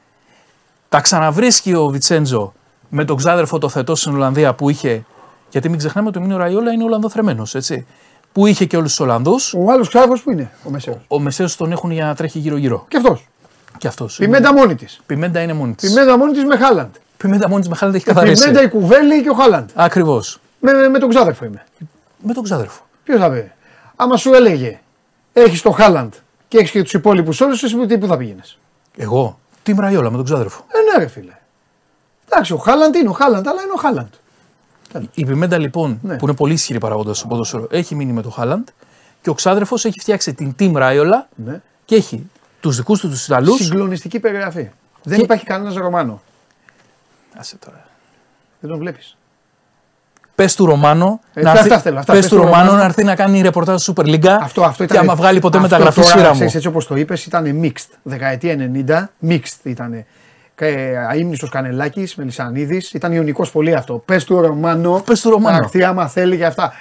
Τα 0.89 1.01
ξαναβρίσκει 1.01 1.75
ο 1.75 1.89
Βιτσέντζο 1.89 2.53
με 2.89 3.05
τον 3.05 3.17
ξάδερφο 3.17 3.59
το 3.59 3.69
θετό 3.69 3.95
στην 3.95 4.15
Ολλανδία 4.15 4.55
που 4.55 4.71
είχε. 4.71 5.05
Γιατί 5.51 5.69
μην 5.69 5.79
ξεχνάμε 5.79 6.09
ότι 6.09 6.19
ο 6.19 6.21
Μίνο 6.21 6.37
Ραϊόλα 6.37 6.73
είναι 6.73 6.85
Ολλανδοθρεμένος, 6.85 7.55
έτσι. 7.55 7.87
Που 8.33 8.47
είχε 8.47 8.65
και 8.65 8.77
όλους 8.77 8.89
τους 8.91 9.01
Ολλανδούς. 9.01 9.55
Ο 9.55 9.71
άλλος 9.71 9.89
ξάδερφος 9.89 10.23
που 10.23 10.31
είναι, 10.31 10.51
ο 10.67 10.71
μεσαίος. 10.71 10.99
Ο 11.09 11.19
Μεσαίος 11.19 11.57
τον 11.57 11.73
έχουν 11.73 11.91
για 11.91 12.05
να 12.05 12.15
τρέχει 12.15 12.39
γύρω-γύρω. 12.39 12.85
Και 12.89 12.97
αυτός. 12.97 13.29
Και 13.79 13.87
αυτός. 13.87 14.17
Πιμέντα 14.17 14.53
μόνη 14.53 14.75
της. 14.75 15.01
Πιμέντα 15.07 15.41
είναι 15.41 15.53
μόνη 15.53 15.75
της. 15.75 15.89
Πιμέντα 15.89 16.17
μόνη 16.19 16.33
της 16.33 16.45
με 16.45 16.57
Χάλαντ. 16.57 16.95
Πιμέντα 17.17 17.49
μόνη 17.49 17.61
της 17.61 17.69
με 17.71 17.77
χάλαντα 17.77 17.97
έχει 17.97 18.07
Πιμέντα 18.07 18.35
καθαρίσει. 18.35 18.65
η 18.65 18.69
Κουβέλη 18.69 19.23
και 19.23 19.31
ο 19.31 19.35
Χάλαντ. 19.35 19.69
Ακριβώς. 19.75 20.41
Με, 20.61 20.73
με, 20.73 20.89
με 20.89 20.99
τον 20.99 21.09
ξάδερφο 21.09 21.45
είμαι. 21.45 21.65
Με 22.23 22.33
τον 22.33 22.43
ξάδερφο. 22.43 22.83
Ποιος 23.05 23.21
θα 23.21 23.31
πει; 23.31 23.53
Άμα 23.97 24.17
σου 24.17 24.33
έλεγε, 24.33 24.81
έχεις 25.33 25.63
το 25.63 25.71
Χάλαντ 25.71 26.13
και 26.49 26.59
έχεις 26.59 26.71
και 26.71 26.83
τους 26.83 26.93
υπόλοιπους 26.93 27.41
όλους, 27.41 27.63
εσύ 27.63 27.87
τι- 27.87 27.99
πού 27.99 28.07
θα 28.07 28.17
πήγαινες; 28.17 28.59
Εγώ; 28.97 29.39
Τι 29.63 29.75
Ραϊόλα 29.79 30.11
με 30.11 30.17
τον 30.17 30.25
ξάδερφο. 30.25 30.65
Ε, 30.69 30.79
ναι, 30.99 31.05
ρε 31.05 31.11
φίλε. 31.11 31.33
Εντάξει, 32.31 32.53
ο 32.53 32.57
Χάλαντ 32.57 32.95
είναι 32.95 33.09
ο 33.09 33.13
Χάλαντ, 33.13 33.49
αλλά 33.49 33.63
είναι 33.63 33.73
ο 33.75 33.79
Χάλαντ. 33.81 34.13
Η 35.15 35.25
Πιμέντα 35.27 35.59
λοιπόν, 35.59 35.99
Ναι. 36.03 36.17
που 36.17 36.27
είναι 36.27 36.35
πολύ 36.37 36.53
ισχυρή 36.53 36.79
παράγοντα 36.79 37.15
στο 37.15 37.27
ποδόσφαιρο, 37.27 37.67
έχει 37.71 37.95
μείνει 37.95 38.13
με 38.13 38.23
τον 38.23 38.33
Χάλαντ 38.33 38.69
και 39.23 39.31
ο 39.31 39.35
ξάδερφος 39.35 39.85
έχει 39.85 40.01
φτιάξει 40.01 40.35
την 40.35 40.55
Team 40.59 40.73
Ράιολα 40.75 41.29
Ναι. 41.35 41.61
και 41.85 41.95
έχει 41.95 42.31
τους 42.65 42.77
δικούς 42.77 43.01
του 43.01 43.09
τους 43.09 43.27
Ιταλούς. 43.27 43.57
Συγκλονιστική 43.57 44.21
περιγραφή. 44.21 44.69
Δεν 45.03 45.17
Και- 45.19 45.25
υπάρχει 45.25 45.45
κανένας 45.45 45.75
Ρωμάνο. 45.75 46.23
Άσε 47.39 47.57
τώρα. 47.57 47.85
Δεν 48.61 48.71
τον 48.71 48.79
βλέπεις. 48.79 49.17
Πες 50.35 50.55
του 50.55 50.67
Ρωμάνο, 50.67 51.21
Ε, 51.35 51.43
να 51.43 51.51
αυτά 51.51 51.65
έρθει- 51.65 51.83
θέλω, 51.83 51.99
αυτά. 51.99 52.13
πες 52.13 52.21
Πες 52.21 52.31
του 52.31 52.37
του 52.37 52.43
Ρωμάνο 52.43 52.63
Ρωμάνο. 52.65 52.79
να 52.79 52.85
έρθει 52.85 53.05
να 53.05 53.15
κάνει 53.15 53.41
ρεπορτάζ 53.41 53.83
στο 53.83 53.93
Super 53.97 54.05
League 54.05 54.27
Αυτό, 54.27 54.63
αυτό 54.65 54.83
ήταν. 54.85 54.97
και 54.97 55.03
άμα 55.03 55.15
βγάλει 55.15 55.39
ποτέ 55.41 55.57
αυτό 55.59 55.69
μεταγραφή 55.69 56.01
τώρα, 56.01 56.11
σφύρα 56.13 56.29
μου. 56.29 56.35
ξέρεις, 56.35 56.55
Έτσι 56.55 56.67
όπως 56.69 56.87
το 56.87 56.97
είπες, 56.97 57.27
ήταν 57.27 57.61
mixed. 57.63 57.89
Δεκαετία 58.03 58.57
90, 58.57 59.11
mixed 59.29 59.59
ήταν. 59.63 60.05
Αίμνητο 61.13 61.47
Κανελάκης, 61.49 62.15
Μελισανίδης. 62.15 62.93
Ήταν 62.93 63.13
ιονικό 63.13 63.47
πολύ 63.53 63.75
αυτό. 63.75 63.95
Πες 63.95 64.25
του 64.25 64.41
Ρωμάνο. 64.41 65.03
Πες 65.07 65.21
του 65.21 65.31
Ρωμάνο. 65.31 65.57
Να 65.59 65.63
έρθει 65.65 65.85
άμα 65.85 66.09
θέλει 66.09 66.37
και 66.37 66.47
αυτά. 66.47 66.73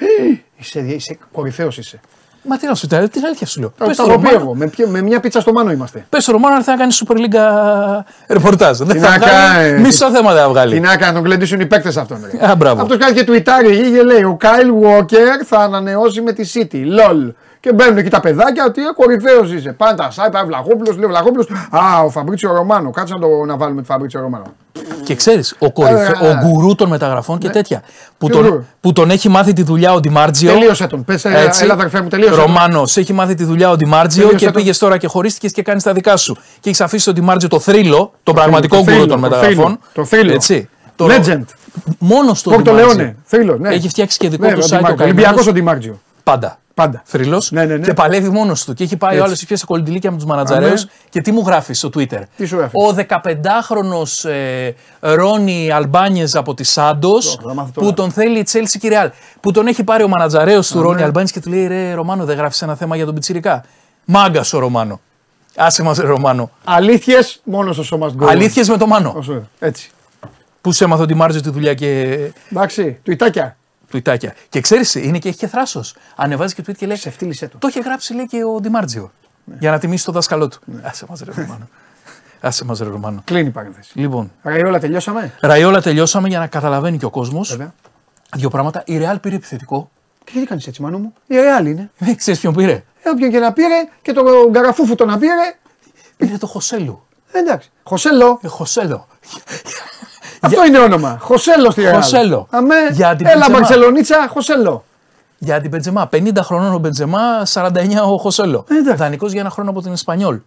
Είσαι, 0.58 0.80
είσαι 0.80 1.18
κορυφαίος 1.32 1.78
είσαι. 1.78 2.00
Μα 2.46 2.58
τι 2.58 2.68
να 2.68 2.76
σου 2.76 2.88
πει, 2.88 3.08
την 3.08 3.26
αλήθεια 3.26 3.48
σου 3.48 3.60
λέω. 3.60 3.74
Το 3.78 3.86
Πες 3.86 3.96
το 3.98 4.04
του 4.04 4.10
έχω 4.10 4.20
πει 4.20 4.26
Ρωμάνο, 4.28 4.44
εγώ. 4.46 4.56
Με, 4.56 4.68
ποιο- 4.68 4.88
με 4.88 5.02
μια 5.02 5.20
πίτσα 5.20 5.42
στο 5.42 5.52
μάνο 5.54 5.72
είμαστε. 5.72 6.06
πες 6.10 6.26
του 6.26 6.32
Ρωμάνο 6.32 6.54
να 6.54 6.58
έρθει 6.60 6.70
να 6.72 6.78
κάνει 6.78 6.94
Super 7.06 7.16
League 7.18 8.04
ρεπορτάζ. 8.28 8.78
Δεν 8.78 9.00
να 9.00 9.08
θα 9.08 9.18
βγάλει. 9.18 9.70
κάνει. 9.70 9.82
Μισό 9.82 10.12
θέμα 10.12 10.30
δεν 10.34 10.40
θα 10.42 10.46
Τι 10.48 10.52
βγάλει. 10.52 10.80
να 10.80 10.98
κάνω, 10.98 11.14
τον 11.14 11.24
κλεντήσουν 11.24 11.60
οι 11.60 11.66
παίκτες 11.66 11.98
αυτόν. 11.98 12.18
ρε. 12.40 12.50
Α, 12.50 12.56
μπράβο. 12.56 12.82
Αυτός 12.82 12.98
κάνει 12.98 13.14
και 13.14 13.24
τουιτάρι 13.24 13.92
και 13.92 14.02
λέει: 14.04 14.24
Ο 14.24 14.36
Κάιλ 14.40 14.72
Walker 14.84 15.44
θα 15.46 15.58
ανανεώσει 15.58 16.22
με 16.22 16.32
τη 16.32 16.50
City. 16.54 16.82
LOL. 16.86 17.32
Και 17.64 17.74
μπαίνουν 17.74 17.98
εκεί 17.98 18.10
τα 18.10 18.20
παιδάκια 18.20 18.66
ότι 18.66 18.82
κορυφαίος 18.96 19.52
είσαι. 19.52 19.72
Πάνε 19.72 19.98
τα 19.98 20.12
site, 20.12 20.32
πάει 20.32 20.46
Βλαχόπουλος, 20.46 20.96
λέει 20.96 21.06
ο 21.06 21.08
Βλαχόπουλος. 21.08 21.48
Α, 21.70 22.02
ο 22.06 22.10
Φαμπρίτσιο 22.10 22.54
Ρωμάνο. 22.54 22.90
Κάτσε 22.90 23.14
να 23.14 23.20
το 23.20 23.28
να 23.46 23.58
βάλουμε 23.58 23.82
τη 23.82 23.88
Φαμπρίτσιο 23.88 24.22
Ρωμάνο. 24.22 24.46
Και 25.04 25.16
ξέρεις, 25.16 25.56
ο, 25.60 25.72
κορυφε... 25.72 26.18
Ε, 26.22 26.28
ο 26.28 26.38
γκουρού 26.38 26.76
των 26.76 26.90
μεταγραφών 26.90 27.38
και 27.38 27.50
τέτοια. 27.50 27.82
Που 28.18 28.28
Ποιο 28.28 28.36
τον, 28.36 28.48
γκουρού; 28.50 28.64
που 28.82 28.94
τον 28.94 29.10
έχει 29.10 29.30
μάθει 29.30 29.54
τη 29.54 29.64
δουλειά 29.64 29.94
ο 29.94 30.00
Ντιμάρτζιο. 30.00 30.52
Τελείωσε 30.54 30.88
τον. 30.88 31.04
Πες, 31.04 31.26
έλα 31.26 31.74
αδερφέ 31.74 32.02
μου, 32.02 32.08
τελείωσε. 32.08 32.32
τον. 32.36 32.42
Ρωμάνος, 32.42 32.98
έχει 32.98 33.14
μάθει 33.14 33.34
τη 33.34 33.44
δουλειά 33.44 33.70
ο 33.70 33.76
Ντιμάρτζιο 33.76 34.22
Τελείωσε 34.24 34.46
και 34.46 34.52
τον. 34.52 34.62
πήγες 34.62 34.78
τώρα 34.78 34.98
και 34.98 35.08
χωρίστηκες 35.08 35.52
και 35.52 35.62
κάνεις 35.62 35.84
τα 35.84 35.94
δικά 35.94 36.18
σου. 36.18 36.38
Και 36.60 36.70
έχεις 36.70 36.82
αφήσει 36.82 37.06
τον 37.06 37.14
Ντιμάρτζιο 37.14 37.50
το 37.50 37.60
θρύλο, 37.60 38.12
τον 38.24 38.36
πραγματικό 38.36 38.76
το 38.76 38.82
γκουρού 38.82 38.94
θρύλο, 38.96 39.08
των 39.08 39.22
το 39.22 39.30
μεταγραφών. 39.30 39.64
θρύλο, 39.66 39.80
το 39.94 40.06
θρύλο. 40.06 40.34
Έτσι. 40.34 40.70
Το 40.96 41.06
Legend. 41.10 41.44
Μόνος 42.00 42.40
στο 42.40 42.50
Πόρτο 42.50 42.72
Ντιμάρτζιο. 42.72 42.98
Λεόνε. 42.98 43.16
Θρύλο, 43.26 43.58
ναι. 43.58 43.70
Έχει 43.74 43.90
φτιάξει 43.90 44.18
και 44.18 44.30
δικό 44.30 44.46
Ναι, 44.46 44.54
του 44.54 44.60
ο 44.64 44.66
site 44.66 44.74
ο 44.74 44.76
Ντιμάρτζιο. 44.78 45.04
Ολυμπιακός 45.06 45.26
καημένος. 45.26 45.48
ο 45.48 45.52
Ντιμάρτζιο. 45.52 46.02
Πάντα. 46.24 46.58
Πάντα. 46.74 47.02
Θρύλος 47.06 47.52
Ναι, 47.52 47.66
ναι, 47.66 47.76
ναι. 47.78 47.86
και 47.86 47.94
παλεύει 47.94 48.30
μόνος 48.30 48.64
του. 48.66 48.74
Και 48.74 48.84
έχει 48.84 48.98
πάει 48.98 49.10
ο 49.10 49.14
Έτσι. 49.14 49.24
άλλο, 49.26 49.34
έχει 49.34 49.46
πιάσει 49.46 49.66
κολυντηλίκια 49.66 50.12
με 50.12 50.18
τους 50.18 50.26
μανατζαρέους 50.26 50.82
Α, 50.82 50.86
ναι. 50.86 50.92
και 51.10 51.22
τι 51.22 51.32
μου 51.32 51.44
γράφεις 51.46 51.78
στο 51.78 51.90
Twitter; 51.94 52.20
Τι 52.36 52.46
σου 52.46 52.56
γράφεις; 52.58 52.74
Ο 52.74 52.96
15χρονο 53.08 54.30
ε, 54.30 54.72
Ρόνι 55.00 55.72
Αλμπάνιες 55.72 56.36
από 56.36 56.54
τη 56.54 56.64
Σάντος 56.64 57.40
θα 57.44 57.54
μάθω 57.54 57.72
τώρα. 57.74 57.88
που 57.88 57.94
τον 57.94 58.12
θέλει 58.12 58.40
η 58.40 58.46
Chelsea 58.52 58.78
και 58.80 58.88
η 58.88 58.92
Real. 58.94 59.10
Που 59.40 59.52
τον 59.52 59.68
έχει 59.68 59.84
πάρει 59.84 60.04
ο 60.04 60.08
μανατζαρέος 60.08 60.68
του 60.68 60.82
Ρόνι 60.82 60.96
ναι. 60.96 61.04
Αλμπάνιες 61.04 61.32
και 61.32 61.40
του 61.40 61.50
λέει 61.50 61.68
Ρε 61.68 61.94
Ρωμάνο, 61.94 62.26
δεν 62.26 62.38
γράφεις 62.38 62.62
ένα 62.62 62.76
θέμα 62.76 62.96
για 62.96 63.06
τον 63.06 63.14
Πιτσυρικά. 63.14 63.64
Μάγκα 64.06 64.44
ο 64.54 64.58
Ρωμάνο. 64.60 65.00
Άσε 65.56 65.84
μας, 65.84 65.98
Ρωμάνο. 65.98 66.52
Αλήθειες 66.64 67.42
μόνος 67.44 67.76
στο 67.76 67.84
σώμα 67.84 68.12
του 68.12 68.28
Αλήθειες 68.30 68.70
με 68.70 68.78
το 68.78 68.88
Μάνο. 68.88 69.24
Έτσι. 69.60 69.90
Που 70.62 70.72
σε 70.72 70.84
έμαθε 70.84 71.02
ότι 71.04 71.14
Μάρτζο 71.14 71.42
τη 71.42 71.50
δουλειά 71.50 71.74
και 71.74 72.18
Εντάξει, 72.52 73.00
τουιτάκια. 73.04 73.58
Τουιτάκια. 73.94 74.34
Και 74.50 74.62
ξέρεις, 74.62 74.96
είναι 74.96 75.18
και 75.20 75.30
έχει 75.30 75.38
και 75.38 75.48
θράσος. 75.48 75.96
Ανεβάζει 76.16 76.54
και 76.54 76.64
tweet 76.68 76.76
και 76.78 76.86
λέει. 76.86 76.98
Ξεφτύλισε 76.98 77.48
το. 77.48 77.58
Το 77.58 77.68
είχε 77.68 77.80
γράψει 77.80 78.14
λέει 78.14 78.26
και 78.26 78.44
ο 78.44 78.60
Ντιμάρτζιο. 78.60 79.12
Για 79.60 79.72
να 79.72 79.80
τιμήσει 79.80 80.06
το 80.06 80.12
δάσκαλό 80.12 80.48
του. 80.48 80.60
Άσε 80.82 81.06
μας, 81.10 81.20
ρε 81.22 81.32
Ρωμάνο. 81.36 81.68
Άσε 82.42 82.66
μας, 82.66 82.80
ρε 82.80 82.90
Ρωμάνο. 82.90 83.22
Κλείνει 83.26 83.48
η 83.48 83.52
παρένθεση. 83.52 84.00
Λοιπόν, 84.00 84.32
Ραϊόλα, 84.42 84.80
τελειώσαμε; 84.80 85.34
Ραϊόλα 85.42 85.82
τελειώσαμε 85.82 86.28
για 86.28 86.40
να 86.40 86.48
καταλαβαίνει 86.48 86.98
και 86.98 87.06
ο 87.06 87.10
κόσμος. 87.10 87.50
Βέβαια. 87.50 87.74
Δύο 88.36 88.50
πράγματα. 88.50 88.84
Η 88.86 88.98
Ρεάλ 88.98 89.20
πήρε 89.20 89.36
επιθετικό. 89.36 89.90
Και 90.24 90.32
γιατί 90.34 90.48
κάνεις 90.48 90.68
έτσι, 90.68 90.82
μάνο 90.82 90.98
μου; 90.98 91.14
Η 91.28 91.36
Ρεάλ 91.36 91.66
είναι. 91.66 91.92
Δεν 91.98 92.16
ξέρεις 92.16 92.40
ποιον 92.40 92.54
πήρε; 92.54 92.84
Ε, 93.04 93.10
όποιον 93.10 93.32
και 93.32 93.40
να 93.40 93.54
πήρε 93.54 93.88
και 94.02 94.12
τον 94.14 94.26
Γκαραφούφου 94.50 94.96
τον 94.96 95.08
να 95.08 95.18
πήρε. 95.18 95.56
Πήρε 96.18 96.38
το 96.38 96.48
Χωσέλου. 96.48 97.04
ε, 97.32 97.40
Εντάξει. 97.40 97.72
Χωσέλο. 97.84 98.40
Ε, 98.44 98.48
Χωσέλο. 98.48 99.08
Αυτό 100.46 100.66
είναι 100.66 100.80
όνομα. 100.80 101.18
Χωσέλο 101.22 101.72
στη 101.72 101.82
Ρεάλ. 101.82 101.96
Χωσέλο. 101.96 102.48
Αμέ. 102.50 102.76
Για 102.92 103.16
την 103.16 103.26
Έλα, 103.26 103.36
Μπεντζεμά. 103.38 103.58
Μπαρσελονίτσα, 103.60 104.28
Χωσέλο. 104.30 104.84
Για 105.38 105.62
την 105.62 105.70
Μπεντζεμά. 105.70 106.10
50 106.12 106.38
χρονών 106.42 106.74
ο 106.74 106.78
Μπεντζεμά, 106.78 107.46
49 107.46 108.02
ο 108.04 108.18
Χωσέλο. 108.18 108.66
Ε, 108.70 108.76
εντάξει. 108.78 108.98
Δανεικός 108.98 109.32
για 109.32 109.42
ένα 109.42 109.50
χρόνο 109.50 109.70
από 109.70 109.82
την 109.82 109.94
Ισπανιόλ. 109.94 110.40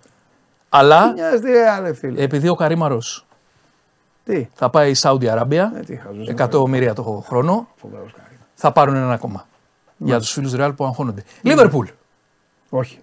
Αλλά 0.69 1.13
Μια 1.13 1.37
στη 1.37 1.51
Ρεάλ, 1.51 1.83
ρε 1.83 1.95
φίλε. 1.95 2.23
επειδή 2.23 2.49
ο 2.49 2.55
Καρύμαρος 2.55 3.27
Τι; 4.25 4.49
θα 4.55 4.71
πάει 4.71 4.91
η 4.91 4.95
Σάουδη 4.95 5.29
Αράβια, 5.29 5.73
Ε, 5.77 5.81
τι 5.81 5.97
χαζός, 5.97 6.29
100 6.29 6.93
το 6.95 7.25
χρόνο, 7.29 7.69
Φοβερός 7.77 8.13
Καρύμ. 8.13 8.39
θα 8.55 8.73
πάρουν 8.73 8.95
ένα 8.95 9.13
ακόμα. 9.13 9.47
Για 9.97 10.19
τους 10.19 10.31
φίλους 10.33 10.53
Ρεάλ 10.55 10.73
που 10.73 10.85
αγχώνονται. 10.85 11.23
Λίβερπουλ. 11.43 11.87
Όχι. 12.71 12.99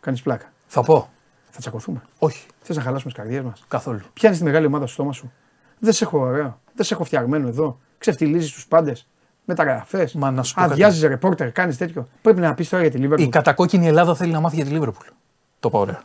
Κάνεις 0.00 0.22
πλάκα. 0.22 0.44
Θα 0.66 0.82
πω. 0.82 1.08
Θα 1.50 1.58
τσακωθούμε. 1.60 2.02
Όχι. 2.18 2.46
Θες 2.62 2.76
να 2.76 2.82
χαλάσουμε 2.82 3.12
τις 3.12 3.20
καρδιές 3.22 3.42
μας. 3.42 3.64
Καθόλου. 3.68 4.00
Πιάνεις 4.12 4.38
τη 4.38 4.44
μεγάλη 4.44 4.66
ομάδα 4.66 4.84
στο 4.84 4.94
στόμα 4.94 5.12
σου. 5.12 5.32
Δεν 5.78 5.92
σε 5.92 6.04
έχω 6.04 6.18
ωραίο. 6.18 6.60
Δεν 6.74 6.84
σε 6.86 6.94
έχω 6.94 7.04
φτιαγμένο 7.04 7.48
εδώ. 7.48 7.78
Ξεφτιλίζει 7.98 8.52
τους 8.52 8.66
πάντες. 8.66 9.06
Μεταγραφέ. 9.44 10.10
Μα 10.14 10.30
να 10.30 10.42
σου 10.42 10.54
πω 10.54 10.60
κάτι. 10.60 10.72
Αδειάζει 10.72 11.06
ρεπόρτερ, 11.06 11.52
κάνεις 11.52 11.76
τέτοιο. 11.76 12.08
Πρέπει 12.22 12.40
να 12.40 12.54
πεις 12.54 12.68
τώρα 12.68 12.82
για 12.82 12.92
τη 12.92 12.98
Η 12.98 13.00
Λίβερπουλ. 13.00 13.28
κατακόκκινη 13.28 13.86
Ελλάδα 13.86 14.14
θέλει 14.14 14.32
να 14.32 14.40
μάθει 14.40 14.56
για 14.56 14.64
τη 14.64 14.70
Λίβερπουλ. 14.70 15.06
Το 15.60 15.70
πάω 15.70 15.80
ωραία. 15.80 16.02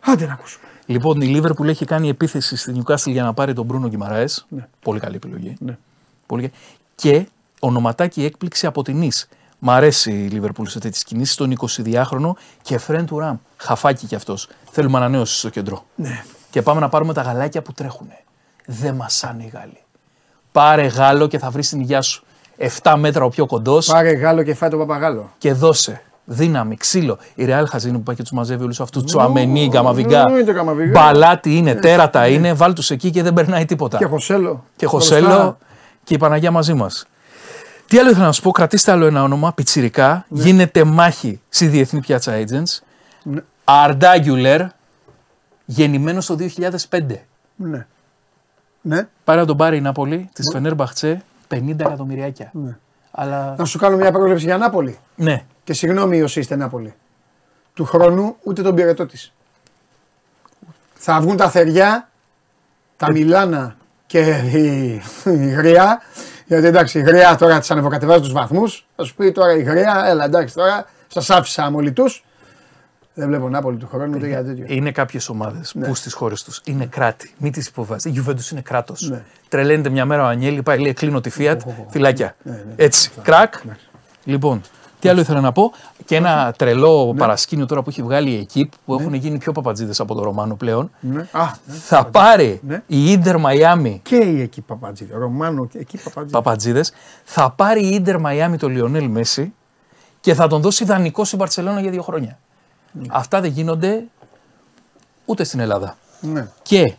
Άντε 0.00 0.26
να 0.26 0.32
ακούσουμε. 0.32 0.64
Λοιπόν, 0.86 1.20
η 1.20 1.26
Λίβερπουλ 1.26 1.68
έχει 1.68 1.84
κάνει 1.84 2.08
επίθεση 2.08 2.56
στη 2.56 2.72
Newcastle 2.76 3.10
για 3.10 3.22
να 3.22 3.34
πάρει 3.34 3.52
τον 3.52 3.64
Μπρούνο 3.64 3.88
Γκυμαράες. 3.88 4.46
Ναι. 4.48 4.68
Πολύ 4.82 5.00
καλή 5.00 5.16
επιλογή. 5.16 5.56
Ναι. 5.60 5.78
Πολύ... 6.26 6.42
καλή. 6.42 6.54
Και 6.94 7.28
ονοματάκι 7.60 8.24
έκπληξη 8.24 8.66
από 8.66 8.82
την 8.82 8.96
Νης. 8.98 9.28
Μ' 9.58 9.70
αρέσει 9.70 10.12
η 10.12 10.28
Λίβερπουλ 10.28 10.66
σε 10.66 10.78
τέτοιες 10.78 11.04
κινήσεις. 11.04 11.34
Τον 11.34 11.54
22χρονο 11.58 12.32
και 12.62 12.78
φρέν 12.78 13.06
του 13.06 13.18
Ραμ. 13.18 13.36
Χαφάκι 13.56 14.06
κι 14.06 14.14
αυτός. 14.14 14.48
Θέλουμε 14.70 14.96
ανανέωση 14.96 15.38
στο 15.38 15.48
κέντρο. 15.48 15.84
Ναι. 15.94 16.24
Και 16.50 16.62
πάμε 16.62 16.80
να 16.80 16.88
πάρουμε 16.88 17.12
τα 17.12 17.22
γαλάκια 17.22 17.62
που 17.62 17.72
τρέχουν. 17.72 18.08
Δεν 18.66 18.94
μασάνε 18.94 19.42
οι 19.42 19.50
Γάλλοι. 19.54 19.76
Πάρε 20.52 20.86
Γάλλο 20.86 21.26
και 21.28 21.38
θα 21.38 21.50
βρεις 21.50 21.68
την 21.68 21.80
υγειά 21.80 22.02
σου. 22.02 22.24
7 22.82 22.94
μέτρα 22.98 23.24
ο 23.24 23.28
πιο 23.28 23.46
κοντός 23.46 23.86
Πάρε 23.86 24.10
Γάλλο 24.12 24.42
και 24.42 24.54
φάει 24.54 24.70
τον 24.70 24.78
παπαγάλο. 24.78 25.30
και 25.38 25.52
δώσε. 25.52 26.02
Δύναμη, 26.24 26.76
ξύλο. 26.76 27.18
Η 27.34 27.44
Ρεάλ 27.44 27.68
Χαζίνη 27.68 27.96
που 27.96 28.02
πάει 28.02 28.16
και 28.16 28.22
τους 28.22 28.32
μαζεύει 28.32 28.62
όλους 28.64 28.80
αυτούς. 28.80 29.04
Τσουαμενί, 29.04 29.66
Γκαμαβιγκά. 29.68 30.20
εννοείται 30.20 30.52
Γκαμαβιγκά. 30.52 31.00
Μπαλάτι 31.00 31.56
είναι, 31.56 31.74
τέρατα 31.74 32.26
είναι. 32.28 32.52
Βάλ 32.52 32.72
τους 32.72 32.90
εκεί 32.90 33.10
και 33.10 33.22
δεν 33.22 33.32
περνάει 33.32 33.64
τίποτα. 33.64 33.98
Και 33.98 34.04
Χωσέλο. 34.04 34.64
Και 34.76 34.86
Χωσέλο 34.86 35.26
Μπροστά. 35.26 35.58
και 36.04 36.14
η 36.14 36.18
Παναγία 36.18 36.50
μαζί 36.50 36.74
μας. 36.74 37.06
Τι 37.86 37.98
άλλο 37.98 38.10
ήθελα 38.10 38.24
να 38.26 38.32
σου 38.32 38.42
πω, 38.42 38.50
κρατήστε 38.50 38.92
άλλο 38.92 39.06
ένα 39.06 39.22
όνομα, 39.22 39.52
πιτσιρικά. 39.52 40.24
Ναι. 40.28 40.42
Γίνεται 40.42 40.84
μάχη 40.84 41.40
στη 41.48 41.66
Διεθνή 41.66 42.00
Πιάτσα 42.00 42.32
Agents. 42.38 42.78
Ναι. 43.22 43.40
Αρντάγκιουλερ, 43.64 44.60
γεννημένο 45.64 46.20
το 46.26 46.34
2005. 46.34 47.26
Ναι. 47.56 47.86
Ναι. 48.82 49.08
Πάρε 49.24 49.40
να 49.40 49.46
τον 49.46 49.56
πάρει 49.56 49.76
η 49.76 49.80
Νάπολη 49.80 50.28
της 50.32 50.50
Φενέρμπαχτσε 50.52 51.22
50 51.48 51.74
εκατομμυριάκια. 51.78 52.50
Ναι. 52.52 52.76
Αλλά. 53.10 53.54
Να 53.58 53.64
σου 53.64 53.78
κάνω 53.78 53.96
μια 53.96 54.12
πρόβλεψη 54.12 54.44
για 54.44 54.56
Νάπολη. 54.58 54.98
Ναι, 55.14 55.44
Και 55.64 55.72
συγγνώμη 55.72 56.22
όσοι 56.22 56.40
είστε 56.40 56.56
Νάπολη. 56.56 56.94
Του 57.74 57.84
χρόνου 57.84 58.36
ούτε 58.42 58.62
τον 58.62 58.74
πυρετό 58.74 59.06
της. 59.06 59.32
Θα 60.94 61.20
βγουν 61.20 61.36
τα 61.36 61.50
θεριά, 61.50 62.08
τα 62.96 63.06
Ε. 63.08 63.12
Μιλάνα 63.12 63.76
και 64.06 64.20
η, 64.52 65.02
η 65.24 65.48
Γριά. 65.48 66.00
Γιατί 66.46 66.66
εντάξει, 66.66 66.98
η 66.98 67.02
Γριά 67.02 67.36
τώρα 67.36 67.60
τη 67.60 67.66
ανεβοκατεβάζει 67.70 68.20
τους 68.20 68.32
βαθμούς. 68.32 68.86
Θα 68.96 69.04
σου 69.04 69.14
πει 69.14 69.32
τώρα 69.32 69.56
η 69.56 69.62
Γριά, 69.62 70.02
έλα 70.06 70.24
εντάξει 70.24 70.54
τώρα, 70.54 70.86
σας 71.06 71.30
άφησα 71.30 71.64
αμολυτούς. 71.64 72.24
Δεν 73.14 73.28
βλέπω 73.28 73.48
Νάπολη 73.48 73.76
του 73.76 73.88
χρόνου 73.88 74.12
ούτε 74.16 74.26
για 74.26 74.44
τέτοιο. 74.44 74.64
είναι 74.68 74.90
κάποιες 74.92 75.28
ομάδες 75.28 75.74
Ναι. 75.74 75.86
που 75.86 75.94
στις 75.94 76.12
χώρες 76.14 76.42
τους 76.42 76.60
είναι 76.64 76.86
κράτη. 76.86 77.34
Μην 77.38 77.52
τις 77.52 77.66
υποβάζεις. 77.66 78.16
Η 78.16 78.24
Juventus 78.26 78.50
είναι 78.52 78.60
κράτος. 78.60 79.08
Ναι. 79.10 79.22
Τρελαίνεται 79.48 79.88
μια 79.88 80.04
μέρα 80.04 80.22
ο 80.22 80.26
Ανιέλη, 80.26 80.62
πάει 80.62 80.78
λέει: 80.78 80.92
Κλείνω 80.92 81.20
τη 81.20 81.30
Fiat, 81.38 81.56
φυλάκια. 81.88 82.36
ναι. 82.42 82.62
Έτσι. 82.76 83.10
Κρακ. 83.22 83.54
Λοιπόν, 84.24 84.60
τι 85.00 85.08
άλλο 85.08 85.20
ήθελα 85.20 85.40
να 85.40 85.52
πω. 85.52 85.72
Και 86.04 86.16
ένα 86.16 86.54
τρελό 86.58 87.14
παρασκήνιο 87.18 87.66
τώρα 87.66 87.82
που 87.82 87.90
έχει 87.90 88.02
βγάλει 88.02 88.30
η 88.30 88.38
Εκύπ 88.38 88.72
που 88.84 88.94
έχουν 88.94 89.14
γίνει 89.14 89.38
πιο 89.38 89.52
παπατζίδες 89.52 90.00
από 90.00 90.14
τον 90.14 90.22
Ρωμάνο 90.24 90.54
πλέον. 90.54 90.90
Ναι. 91.00 91.20
Α, 91.32 91.50
ναι. 91.66 91.74
Θα 91.74 92.04
πάρει 92.06 92.60
Ναι. 92.66 92.82
η 92.86 93.10
Ιντερ 93.12 93.36
Μαϊάμι 93.38 94.00
Και 94.02 94.16
η 94.16 94.40
εκεί 94.40 94.60
Παπατζίδη. 94.60 95.12
Ρωμάνο 95.14 95.66
και 95.66 95.78
εκεί 95.78 95.96
Παπατζίδη. 95.96 96.32
παπατζίδες. 96.32 96.92
Θα 97.24 97.50
πάρει 97.50 97.84
η 97.86 97.94
Ιντερ 97.94 98.18
Μαϊάμι 98.20 98.56
το 98.56 98.68
Λιονέλ 98.68 99.08
Μέση 99.08 99.52
και 100.20 100.34
θα 100.34 100.46
τον 100.46 100.60
δώσει 100.60 100.84
δανεικό 100.84 101.24
στην 101.24 101.38
Παρσελόνα 101.38 101.80
για 101.80 101.90
δύο 101.90 102.02
χρόνια. 102.02 102.38
Αυτά 103.08 103.40
δεν 103.40 103.50
γίνονται 103.50 104.04
ούτε 105.24 105.44
στην 105.44 105.60
Ελλάδα. 105.60 105.96
Ναι. 106.20 106.48
Και 106.62 106.94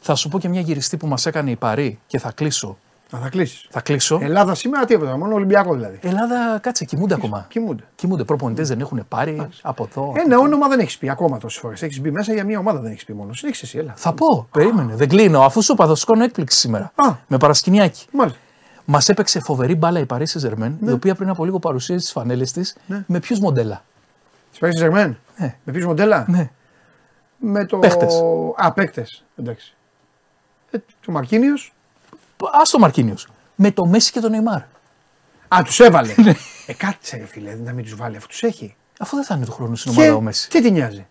θα 0.00 0.14
σου 0.14 0.28
πω 0.28 0.38
και 0.38 0.48
μια 0.48 0.60
γυριστή 0.60 0.96
που 0.96 1.06
μας 1.06 1.26
έκανε 1.26 1.50
η 1.50 1.56
Παρή 1.56 1.98
και 2.06 2.18
θα 2.18 2.32
κλείσω. 2.32 2.76
Να 3.10 3.18
θα 3.18 3.28
κλείσεις. 3.28 3.66
Θα 3.70 3.80
κλείσω. 3.80 4.18
Ελλάδα 4.22 4.54
σήμερα 4.54 4.84
τίποτα, 4.84 5.16
μόνο 5.16 5.34
Ολυμπιακό 5.34 5.74
δηλαδή. 5.74 5.98
Ελλάδα, 6.02 6.58
κάτσε, 6.58 6.84
κοιμούνται 6.84 7.14
ακόμα. 7.14 7.46
Κοιμούνται. 7.48 7.84
Κοιμούνται. 7.94 8.24
Προπονητές 8.24 8.68
δεν 8.68 8.80
έχουν 8.80 9.04
πάρει 9.08 9.48
από 9.62 9.88
εδώ. 9.90 10.12
Ένα 10.16 10.38
όνομα 10.38 10.68
δεν 10.68 10.78
έχεις 10.78 10.98
πει 10.98 11.10
ακόμα 11.10 11.38
τόσες 11.38 11.60
φορές. 11.60 11.82
Έχεις 11.82 12.00
μπει 12.00 12.10
μέσα 12.10 12.32
για 12.32 12.44
μία 12.44 12.58
ομάδα 12.58 12.80
δεν 12.80 12.90
έχεις 12.90 13.04
πει 13.04 13.12
μόνος. 13.12 13.38
Συνέχισε 13.38 13.64
εσύ, 13.64 13.78
έλα. 13.78 13.92
Θα 13.96 14.12
πω, 14.12 14.48
περίμενε. 14.50 14.94
Δεν 14.94 15.08
κλείνω. 15.08 15.40
Αφού 15.40 15.62
σου 15.62 15.72
είπα, 15.72 15.86
θα 15.86 15.94
σου 15.94 16.06
κάνω 16.06 16.24
έκπληξη 16.24 16.58
σήμερα. 16.58 16.92
Α. 16.94 17.14
Με 17.26 17.36
παρασκηνιάκι. 17.36 18.06
Μάλιστα. 18.12 18.38
Μας 18.84 19.08
έπαιξε 19.08 19.40
φοβερή 19.40 19.74
μπάλα 19.74 19.98
η 19.98 20.06
Paris 20.08 20.24
Saint-Germain, 20.24 20.72
η 20.86 20.90
οποία 20.90 21.14
πριν 21.14 21.28
από 21.28 21.44
λίγο 21.44 21.58
παρουσίασε 21.58 22.00
τις 22.00 22.12
φανέλες 22.12 22.52
της 22.52 22.76
με 23.06 23.20
ποιους 23.20 23.40
μοντέλα. 23.40 23.84
Τη 24.52 24.58
Paris 24.60 24.76
Ζερμέν. 24.78 25.18
Ναι. 25.36 25.56
Με 25.64 25.72
ποιου 25.72 25.86
μοντέλα. 25.86 26.24
Ναι. 26.28 26.50
Με 27.36 27.66
το. 27.66 27.78
Παίχτες. 27.78 28.22
Α, 28.56 28.72
παίκτε. 28.72 29.06
Εντάξει. 29.36 29.74
Ε, 30.70 30.78
του 31.00 31.12
Μαρκίνιος. 31.12 31.72
Α 32.44 32.60
το 32.70 32.78
Μαρκίνιος. 32.78 33.28
Με 33.54 33.70
το 33.70 33.86
Μέση 33.86 34.12
και 34.12 34.20
τον 34.20 34.30
Νεϊμάρ. 34.30 34.60
Α, 35.48 35.62
τους 35.64 35.80
έβαλε. 35.80 36.14
Ναι. 36.16 36.32
ε, 36.66 36.72
κάτσε 36.74 37.16
ρε 37.16 37.26
φίλε, 37.26 37.54
να 37.54 37.72
μην 37.72 37.84
τους 37.84 37.94
βάλει 37.96 38.16
αφού 38.16 38.26
τους 38.26 38.42
έχει. 38.42 38.74
Αφού 38.98 39.16
δεν 39.16 39.24
θα 39.24 39.34
είναι 39.34 39.44
του 39.44 39.52
χρόνου 39.52 39.76
στην 39.76 39.92
Και 39.92 40.00
ομάδα 40.00 40.14
ο 40.16 40.20
Μέση. 40.20 40.48
τι 40.50 40.62
τη 40.62 40.70
νοιάζει; 40.70 41.06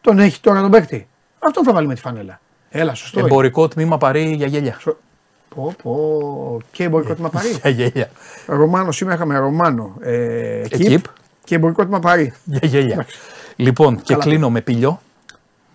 Τον 0.00 0.18
έχει 0.18 0.40
τώρα 0.40 0.60
τον 0.60 0.70
παίκτη; 0.70 1.08
Αυτόν 1.38 1.64
θα 1.64 1.72
βάλει 1.72 1.86
με 1.86 1.94
τη 1.94 2.00
φανέλα. 2.00 2.40
Έλα, 2.70 2.94
σωστό. 2.94 3.18
είναι. 3.18 3.28
Εμπορικό 3.28 3.68
τμήμα 3.68 3.98
Παρή 3.98 4.32
για 4.32 4.46
γέλια. 4.46 4.76
Σω- 4.80 4.96
Πω, 5.54 5.74
πω. 5.82 6.58
Και 6.70 6.84
εμπορικό 6.84 7.14
τμήμα 7.14 7.28
Παρή. 7.30 7.48
Για 7.62 7.70
γέλια. 7.70 8.10
Ρωμάνο, 8.46 8.92
σήμερα 8.92 9.16
είχαμε 9.16 9.38
Ρωμάνο. 9.38 9.96
Ε, 10.00 10.60
Εκύπ. 10.60 11.04
Εκύπ. 11.48 11.54
Και 11.54 11.54
εμπορικό 11.54 11.82
τμήμα 11.82 11.98
Παρή. 12.00 12.32
Για 12.44 12.68
γέλια. 12.68 13.06
Λοιπόν, 13.56 13.96
και 14.02 14.12
Καλά. 14.12 14.24
κλείνω 14.24 14.50
με 14.50 14.60
πήλιο. 14.60 15.00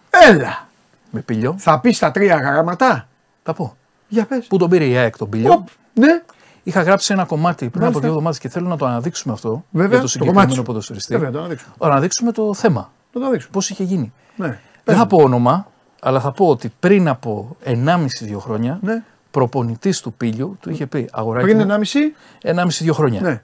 Έλα! 0.09 0.67
Με 1.11 1.19
πήλιο. 1.21 1.55
Θα 1.57 1.79
πεις 1.79 1.99
τα 1.99 2.11
τρία 2.11 2.35
γράμματα. 2.35 3.07
Θα 3.43 3.53
πω. 3.53 3.75
Για 4.07 4.25
πες. 4.25 4.45
Πού 4.47 4.57
τον 4.57 4.69
πήρε 4.69 4.85
η 4.85 4.97
ΑΕΚ 4.97 5.17
τον 5.17 5.29
πήλιο. 5.29 5.51
Οπ, 5.51 5.67
ναι. 5.93 6.21
Είχα 6.63 6.81
γράψει 6.81 7.13
ένα 7.13 7.25
κομμάτι 7.25 7.57
πριν 7.57 7.69
από 7.71 7.79
Μάλιστα. 7.81 7.99
δύο 7.99 8.09
εβδομάδες 8.09 8.39
και 8.39 8.49
θέλω 8.49 8.67
να 8.67 8.77
το 8.77 8.85
αναδείξουμε 8.85 9.33
αυτό. 9.33 9.63
Βέβαια, 9.71 9.87
για 9.89 9.97
το 9.97 10.03
το 10.03 10.07
συγκεκριμένο 10.09 10.39
κομμάτι 10.41 10.59
σου. 10.59 10.63
ποδοσφαιριστή. 10.65 11.13
Βέβαια, 11.13 11.31
το 11.31 11.37
αναδείξουμε. 11.39 11.73
Να 11.79 11.87
αναδείξουμε 11.87 12.31
το 12.31 12.53
θέμα. 12.53 12.91
Θα 13.13 13.19
το 13.19 13.29
δείξουμε. 13.29 13.51
Πώς 13.51 13.69
είχε 13.69 13.83
γίνει. 13.83 14.13
Ναι. 14.35 14.59
Δεν 14.83 14.95
θα 14.95 15.07
πω 15.07 15.17
όνομα, 15.17 15.67
αλλά 16.01 16.19
θα 16.19 16.31
πω 16.31 16.47
ότι 16.47 16.71
πριν 16.79 17.07
από 17.07 17.57
1,5-2 17.63 18.39
χρόνια 18.39 18.79
Ναι. 18.81 19.03
προπονητής 19.31 20.01
του 20.01 20.13
πήλιου 20.13 20.57
του 20.61 20.69
είχε 20.69 20.85
πει 20.85 21.09
Αγοράκι. 21.11 21.45
Πριν 21.45 21.57
μου, 21.57 21.63
1,5. 21.63 22.15
1,5-2 22.43 22.93
χρόνια. 22.93 23.21
Ναι. 23.21 23.41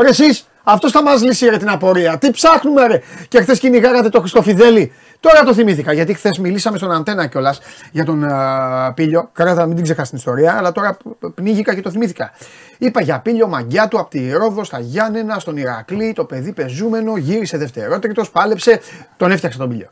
Ρε 0.00 0.08
εσείς, 0.08 0.48
αυτός 0.64 0.90
θα 0.92 1.02
μας 1.02 1.22
λύσει 1.22 1.48
ρε 1.48 1.56
την 1.56 1.68
απορία. 1.70 2.18
Τι 2.18 2.30
ψάχνουμε 2.30 2.86
ρε. 2.86 3.00
Και 3.28 3.40
χθες 3.40 3.58
κυνηγάγατε 3.58 4.08
το 4.08 4.20
Χριστοφιδέλη. 4.20 4.92
Τώρα 5.20 5.42
το 5.42 5.54
θυμήθηκα 5.54 5.92
γιατί 5.92 6.14
χθες 6.14 6.38
μιλήσαμε 6.38 6.76
στον 6.76 6.92
Αντένα 6.92 7.26
κιόλας 7.26 7.60
για 7.92 8.04
τον 8.04 8.24
α, 8.24 8.92
Πίλιο. 8.94 9.30
Κράτα, 9.32 9.66
μην 9.66 9.74
την 9.74 9.84
ξεχάσει 9.84 10.08
την 10.08 10.18
ιστορία, 10.18 10.56
αλλά 10.56 10.72
τώρα 10.72 10.96
π- 11.20 11.26
πνίγηκα 11.34 11.74
και 11.74 11.80
το 11.80 11.90
θυμήθηκα. 11.90 12.30
Είπα 12.78 13.00
για 13.00 13.18
Πίλιο 13.20 13.48
μαγκιά 13.48 13.88
του 13.88 13.98
από 13.98 14.10
τη 14.10 14.30
Ρόδο 14.32 14.64
στα 14.64 14.78
Γιάννενα, 14.80 15.38
στον 15.38 15.56
Ηρακλή, 15.56 16.12
το 16.12 16.24
παιδί 16.24 16.52
πεζούμενο, 16.52 17.16
γύρισε 17.16 17.56
δευτερότριτος, 17.56 18.30
πάλεψε, 18.30 18.80
τον 19.16 19.30
έφτιαξε 19.30 19.58
τον 19.58 19.68
Πίλιο. 19.68 19.88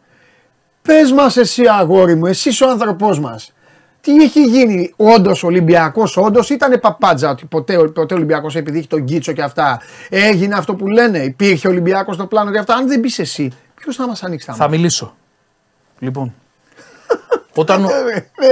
Πες 0.82 1.12
μας, 1.12 1.36
εσύ 1.36 1.62
αγόρι 1.78 2.14
μου, 2.14 2.26
εσύ 2.26 2.64
ο 2.64 2.70
άνθρωπό 2.70 3.16
μας. 3.20 3.53
Τι 4.04 4.14
έχει 4.22 4.42
γίνει, 4.42 4.92
όντως 4.96 5.42
Ολυμπιακός, 5.42 6.16
όντως 6.16 6.50
ήταν 6.50 6.80
παπάντζα 6.80 7.30
ότι 7.30 7.46
ποτέ, 7.46 7.76
ποτέ 7.88 8.14
Ολυμπιακός 8.14 8.56
επειδή 8.56 8.78
έχει 8.78 8.86
τον 8.86 9.04
Κίτσο 9.04 9.32
και 9.32 9.42
αυτά. 9.42 9.80
Έγινε 10.08 10.54
αυτό 10.54 10.74
που 10.74 10.86
λένε, 10.86 11.18
υπήρχε 11.18 11.68
Ολυμπιακός 11.68 12.14
στο 12.14 12.26
πλάνο 12.26 12.50
και 12.50 12.58
αυτά. 12.58 12.74
Αν 12.74 12.88
δεν 12.88 13.00
πεις 13.00 13.18
εσύ, 13.18 13.50
ποιος 13.74 13.96
θα 13.96 14.06
μας 14.06 14.22
ανοίξει 14.22 14.46
τα 14.46 14.52
Θα 14.52 14.62
μάτια; 14.62 14.76
μιλήσω. 14.78 15.14
Λοιπόν. 15.98 16.34
όταν, 17.54 17.84
Ε, 17.84 17.88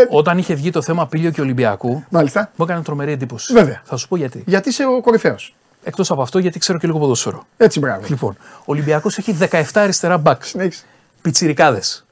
όταν 0.08 0.38
είχε 0.38 0.54
βγει 0.54 0.70
το 0.70 0.82
θέμα 0.82 1.06
Πήλιο 1.06 1.30
και 1.30 1.40
Ολυμπιακού, 1.40 2.04
Μάλιστα. 2.08 2.50
μου 2.56 2.64
έκανε 2.64 2.82
τρομερή 2.82 3.12
εντύπωση. 3.12 3.52
Βέβαια. 3.52 3.82
Θα 3.84 3.96
σου 3.96 4.08
πω 4.08 4.16
γιατί. 4.16 4.42
Γιατί 4.46 4.68
είσαι 4.68 4.84
ο 4.84 5.00
κορυφαίος. 5.00 5.54
Εκτός 5.84 6.10
από 6.10 6.22
αυτό, 6.22 6.38
γιατί 6.38 6.58
ξέρω 6.58 6.78
και 6.78 6.86
λίγο 6.86 6.98
ποδόσφαιρο. 6.98 7.46
Έτσι, 7.56 7.78
μπράβο. 7.78 8.06
Λοιπόν, 8.08 8.36
ο 8.58 8.64
Ολυμπιακός 8.64 9.18
έχει 9.18 9.36
17 9.50 9.62
αριστερά 9.74 10.18
μπακς. 10.18 10.48
Συνέχισε. 10.48 10.84
Πιτσιρικάδες. 11.22 12.04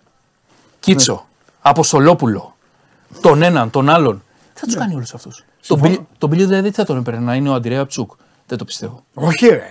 Κίτσο. 0.81 1.13
Ναι. 1.13 1.21
Αποστολόπουλο. 1.61 2.55
Τον 3.21 3.43
έναν, 3.43 3.71
τον 3.71 3.89
άλλον. 3.89 4.23
Τι 4.55 4.61
θα 4.61 4.67
τους 4.67 4.75
κάνει 4.77 4.95
όλους 4.95 5.15
αυτούς. 5.15 5.37
Τον 5.37 5.45
Συμφωνώ. 5.61 5.89
Πήλιο- 5.91 6.07
Τον 6.19 6.31
Πήλιο 6.31 6.47
δηλαδή 6.47 6.69
τι 6.71 6.75
θα 6.75 6.85
τον 6.85 6.97
έπαιρνε, 6.97 7.21
να 7.21 7.35
είναι 7.35 7.49
ο 7.49 7.55
Αντρέα 7.55 7.87
Ψουκ. 7.87 8.13
Δεν 8.47 8.59
το 8.59 8.65
πιστεύω. 8.65 9.05
Όχι, 9.15 9.47
ρε. 9.47 9.63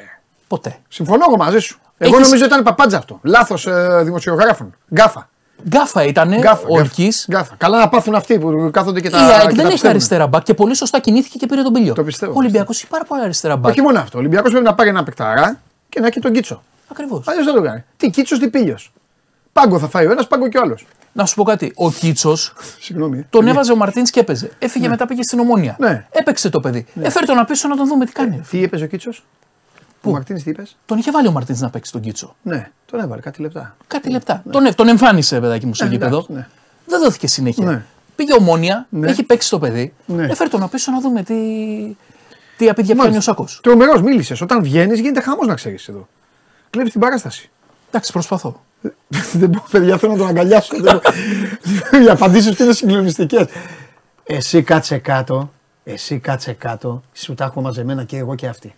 Ποτέ. 0.48 0.78
Συμφωνώ 0.90 1.24
εγώ 1.28 1.38
μαζί 1.38 1.60
σου. 1.60 1.80
Εγώ 1.98 2.12
Έχεις- 2.16 2.28
νομίζω 2.28 2.46
ήταν 2.46 2.64
παπάντζα 2.64 2.98
αυτό. 2.98 3.20
Λάθος 3.24 3.68
ε, 3.68 4.02
δημοσιογράφων. 4.04 4.74
Γκάφα. 4.94 5.30
Γκάφα 5.70 6.04
ήταν 6.04 6.38
Γκάφα. 6.40 6.68
ο 6.68 6.78
Ολκή. 6.78 7.12
Γκάφα. 7.32 7.56
Καλά 7.58 7.80
να 7.80 7.90
πάθουν 7.90 8.16
αυτοί 8.16 8.40
που 8.40 8.70
κάθονται 8.74 9.02
και 9.02 9.08
Η 9.08 9.12
τα. 9.12 9.18
ΑΕΚ 9.18 9.30
και 9.40 9.46
δεν 9.46 9.56
τα 9.56 9.62
έχει 9.62 9.72
πιστεύουν. 9.72 9.90
αριστερά 9.90 10.28
μπακ 10.28 10.44
και 10.44 10.54
πολύ 10.54 10.76
σωστά 10.76 11.00
κινήθηκε 11.00 11.38
και 11.38 11.46
πήρε 11.46 11.62
τον 11.62 11.74
Πήλιο. 11.74 11.94
Το 11.94 12.04
πιστεύω, 12.04 12.32
Ο 12.32 12.36
Ολυμπιακός 12.38 12.78
έχει 12.78 12.88
πάρα 12.88 13.04
πολλά 13.06 13.24
αριστερά 13.24 13.56
μπακ. 13.58 13.72
Όχι 13.72 13.82
μόνο 13.82 14.00
αυτό. 14.00 14.18
Ο 14.18 14.20
Ολυμπιακός 14.20 14.52
πρέπει 14.52 14.66
να 14.66 14.74
πάρει 14.76 14.90
ένα 14.90 15.04
παικταρά 15.04 15.60
και 15.90 16.00
να 16.00 16.08
έχει 16.08 16.20
τον 16.20 16.32
Κίτσο. 16.34 16.64
Ακριβώς. 16.92 17.28
Αλλιώς 17.28 17.46
δεν 17.46 17.54
το 17.56 17.62
κάνει. 17.62 17.84
Τι 17.98 18.10
Κίτσος, 18.10 18.40
τι 18.40 18.50
Πίλιο. 18.50 18.78
Πάγκο 19.54 19.80
θα 19.80 19.88
φάει 19.88 20.06
ο 20.06 20.12
ένας, 20.12 20.28
πάγκο 20.28 20.48
και 20.50 20.58
ο 20.58 20.62
άλλος. 20.64 20.86
Να 21.14 21.26
σου 21.26 21.36
πω 21.36 21.44
κάτι. 21.44 21.72
Ο 21.76 21.92
Κίτσος 21.92 22.54
Συγγνώμη. 22.80 23.26
τον 23.30 23.48
έβαζε 23.48 23.72
ο 23.72 23.76
Μαρτίνς 23.76 24.10
και 24.10 24.20
έπαιζε. 24.20 24.52
Έφυγε 24.60 24.88
μετά 24.88 25.06
πήγε 25.06 25.24
στην 25.24 25.40
ομόνια. 25.40 25.76
Ναι. 25.80 26.06
Έπαιξε 26.12 26.50
το 26.50 26.60
παιδί. 26.60 26.86
Έφερε 27.02 27.26
τον 27.26 27.38
απίσω 27.40 27.68
να 27.68 27.76
τον 27.76 27.88
δούμε 27.88 28.06
τι 28.06 28.12
κάνει. 28.12 28.42
Τι 28.50 28.58
είπε 28.62 28.84
ο 28.84 28.88
Κίτσος; 28.88 29.26
Πού; 30.02 30.10
Ο 30.10 30.14
Μαρτίνη 30.14 30.42
τι 30.42 30.50
είπες; 30.50 30.78
Τον 30.86 30.98
είχε 30.98 31.12
βάλει 31.12 31.28
ο 31.28 31.32
Μαρτίνς 31.32 31.60
να 31.60 31.70
παίξει 31.70 31.92
τον 31.92 32.02
Κίτσο. 32.02 32.36
Ναι, 32.42 32.72
τον 32.86 33.00
έβαλε 33.00 33.22
κάτι 33.22 33.42
λεπτά. 33.42 33.76
Κάτι 33.88 34.10
λεπτά. 34.10 34.44
Τον, 34.52 34.66
ε- 34.66 34.74
τον 34.74 34.88
εμφάνισε, 34.88 35.40
παιδάκι 35.40 35.66
μου, 35.66 35.74
στο 35.74 35.86
Ε, 35.86 35.88
γήπεδο. 35.88 36.16
εντάξει, 36.16 36.34
ναι. 36.34 36.48
Δεν 36.86 37.02
δόθηκε 37.02 37.28
συνέχεια. 37.28 37.66
Ναι. 37.66 37.84
Πήγε 38.16 38.34
ομόνια, 38.34 38.88
Ναι. 38.90 39.10
έχει 39.10 39.24
παίξει 39.24 39.50
το 39.50 39.60
παιδί. 39.60 39.94
Ναι. 40.06 40.26
Έφερε 40.26 40.50
τον 40.50 40.64
απίσω 40.64 40.92
να 40.92 41.00
δούμε 41.02 41.24
τι, 41.24 41.36
τι 42.58 42.70
απίδια 42.70 42.96
πιάνει 42.96 43.18
ο 43.18 43.22
Σάκος. 43.22 43.60
Τρομερός 43.64 44.02
μίλησες. 44.02 44.42
Όταν 44.42 44.64
βγαίνεις 44.64 45.00
γίνεται 45.00 45.22
χαμός 45.22 45.48
να 45.48 45.54
ξέρεις 45.56 45.88
εδώ. 45.88 46.08
Κλέβεις 46.70 46.92
την 46.92 47.02
παράσταση. 47.02 47.50
Εντάξει, 47.90 48.12
προσπαθώ. 48.12 48.64
Δεν 49.34 49.50
μπορώ, 49.50 49.66
παιδιά, 49.72 49.98
θέλω 49.98 50.12
να 50.12 50.18
τον 50.18 50.28
αγκαλιάσω. 50.28 50.76
Δεν 50.82 50.84
μπορώ. 50.84 51.02
Οι 52.06 52.10
απαντήσεις 52.10 52.56
του 52.56 52.64
είναι 52.64 52.74
συγκλονιστικές. 52.74 53.46
Εσύ 54.24 54.64
κάτσε 54.64 54.98
κάτω. 54.98 55.52
Εσύ 55.84 56.20
κάτσε 56.20 56.54
κάτω. 56.54 57.04
Σου 57.14 57.34
τα 57.34 57.46
έχω 57.46 57.62
μαζεμένα 57.62 58.04
και 58.04 58.18
εγώ 58.18 58.36
και 58.36 58.48
αυτή. 58.48 58.76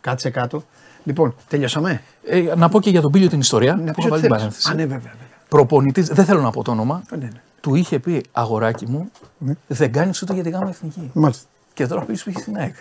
Κάτσε 0.00 0.30
κάτω. 0.30 0.64
Λοιπόν, 1.04 1.34
τελειώσαμε; 1.48 2.02
Ε, 2.26 2.40
να 2.56 2.68
πω 2.68 2.80
και 2.80 2.90
για 2.90 3.00
τον 3.00 3.10
Πίλιο 3.12 3.28
την 3.28 3.40
ιστορία. 3.40 3.74
Να 3.76 3.92
που 3.92 3.92
πεις 3.94 4.04
είχα 4.04 4.14
ό,τι 4.14 4.26
βάλει 4.26 4.28
την 4.28 4.28
θέλεις. 4.28 4.36
παρένθεση. 4.36 4.70
Α, 4.70 4.74
ναι, 4.74 4.82
βέβαια. 4.82 4.98
βέβαια. 4.98 5.26
Προπονητής, 5.48 6.08
δεν 6.08 6.24
θέλω 6.24 6.40
να 6.40 6.50
πω 6.50 6.62
το 6.62 6.70
όνομα, 6.70 7.02
Ε, 7.12 7.16
ναι, 7.16 7.24
ναι. 7.24 7.40
του 7.60 7.74
είχε 7.74 7.98
πει 7.98 8.24
αγοράκι 8.32 8.86
μου, 8.88 9.10
Ναι. 9.38 9.52
δεν 9.66 9.92
κάνεις 9.92 10.22
ούτε 10.22 10.34
για 10.34 10.42
τη 10.42 10.50
γάμα 10.50 10.68
εθνική. 10.68 11.10
Μάλιστα. 11.12 11.44
Και 11.74 11.86
τώρα 11.86 12.00
πεις 12.02 12.22
πήγε 12.22 12.38
στην 12.40 12.56
ΑΕΚ. 12.56 12.74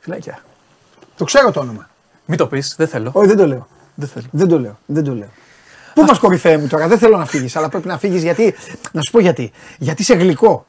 Φυλάκια. 0.00 0.38
Το 1.16 1.24
ξέρω 1.24 1.50
το 1.50 1.60
όνομα. 1.60 1.88
Μην 2.26 2.38
το 2.38 2.46
πεις, 2.46 2.74
δεν 2.76 2.88
θέλω. 2.88 3.10
Όχι, 3.14 3.26
δεν 3.26 3.36
το 3.36 3.46
λέω. 3.46 3.66
Δεν 3.94 4.08
θέλω. 4.08 4.26
Δεν 4.30 4.48
το 4.48 4.58
λέω. 4.60 4.78
Δεν 4.86 5.04
το 5.04 5.14
λέω. 5.14 5.28
Πού 5.94 6.02
μας 6.02 6.18
κορυφαία 6.18 6.58
μου 6.58 6.66
τώρα, 6.66 6.88
δεν 6.88 6.98
θέλω 6.98 7.16
να 7.16 7.26
φύγεις, 7.26 7.56
αλλά 7.56 7.68
πρέπει 7.68 7.86
να 7.86 7.98
φύγεις 7.98 8.22
γιατί. 8.22 8.54
Να 8.92 9.00
σου 9.02 9.10
πω 9.12 9.20
γιατί. 9.20 9.52
Γιατί 9.78 10.02
είσαι 10.02 10.14
γλυκό. 10.14 10.66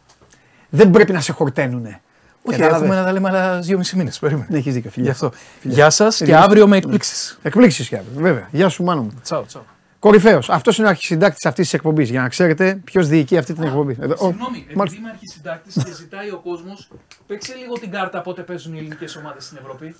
Δεν 0.69 0.89
πρέπει 0.91 1.11
να 1.11 1.19
σε 1.21 1.31
χορταίνουνε. 1.31 2.01
Όχι, 2.41 2.57
Κατάλαβες; 2.57 2.81
έχουμε 2.83 2.99
να 2.99 3.05
τα 3.05 3.11
λέμε 3.11 3.29
άλλα 3.29 3.59
δυόμιση 3.59 3.95
μήνες. 3.95 4.19
Περίμενε. 4.19 4.47
Ναι, 4.49 4.57
έχεις 4.57 4.73
δίκιο. 4.73 4.89
Φιλιά. 4.89 5.05
Γι' 5.05 5.11
αυτό. 5.25 5.31
Γεια 5.61 5.89
σας 5.89 6.17
και 6.17 6.23
Φιλιά. 6.23 6.41
αύριο 6.43 6.67
με 6.67 6.77
εκπλήξεις. 6.77 7.39
Εκπλήξεις 7.41 7.87
κι 7.87 7.95
αύριο, 7.95 8.21
βέβαια. 8.21 8.47
Γεια 8.51 8.69
σου, 8.69 8.83
μάνο 8.83 9.01
μου. 9.01 9.13
Τσαου, 9.23 9.45
τσαου. 9.45 9.65
Κορυφαίος. 9.99 10.49
Αυτός 10.49 10.77
είναι 10.77 10.87
ο 10.87 10.89
αρχισυντάκτης 10.89 11.45
αυτής 11.45 11.63
της 11.63 11.73
εκπομπής. 11.73 12.09
Για 12.09 12.21
να 12.21 12.29
ξέρετε 12.29 12.79
ποιος 12.83 13.07
διοικεί 13.07 13.37
αυτή 13.37 13.53
την 13.53 13.63
εκπομπή. 13.63 13.97
Εδώ, 14.01 14.13
ο- 14.17 14.27
Συγγνώμη, 14.27 14.65
μάλιστα. 14.75 14.99
είμαι 14.99 15.09
αρχισυντάκτης 15.09 15.73
και 15.83 15.91
ζητάει 15.93 16.29
ο 16.31 16.41
κόσμος, 16.43 16.89
παίξε 17.27 17.53
λίγο 17.55 17.73
την 17.73 17.91
κάρτα 17.91 18.21
πότε 18.21 18.41
παίζουν 18.41 18.73
οι 18.73 18.77
ελληνικές 18.77 19.15
ομάδες 19.15 19.43
στην 19.45 19.57
Ευρώπη. 19.61 19.95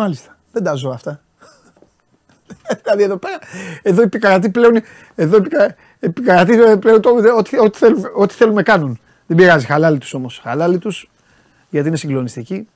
Μάλιστα. 0.00 0.36
Δεν 0.52 0.62
τα 0.62 0.74
ζω 0.74 0.90
αυτά. 0.90 1.20
δηλαδή 2.82 3.02
εδώ 3.02 3.16
πέρα, 3.16 3.38
εδώ 3.82 4.02
επικρατεί 4.02 4.50
πλέον, 4.50 4.80
εδώ 5.14 5.36
επικα- 5.36 5.74
επικρατεί 5.98 6.78
πλέον 6.78 7.00
το, 7.00 7.10
ό,τι, 7.36 7.58
ό,τι, 7.58 7.78
θέλουμε, 7.78 8.10
ό,τι 8.14 8.34
θέλουμε 8.34 8.62
κάνουν. 8.62 9.00
Δεν 9.26 9.36
πειράζει, 9.36 9.66
χαλάλι 9.66 9.98
τους 9.98 10.14
όμως. 10.14 10.40
Χαλάλι 10.42 10.78
τους, 10.78 11.10
γιατί 11.70 11.88
είναι 11.88 11.96
συγκλονιστικοί 11.96 12.68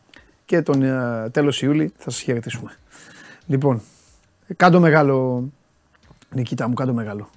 και 0.44 0.62
τον 0.62 0.82
ε, 0.82 1.30
τέλος 1.30 1.62
Ιούλη 1.62 1.92
θα 1.96 2.10
σας 2.10 2.20
χαιρετήσουμε. 2.20 2.76
Λοιπόν, 3.46 3.82
κάντο 4.56 4.80
μεγάλο, 4.80 5.44
Νικήτα 6.30 6.68
μου, 6.68 6.74
κάντο 6.74 6.92
μεγάλο. 6.92 7.30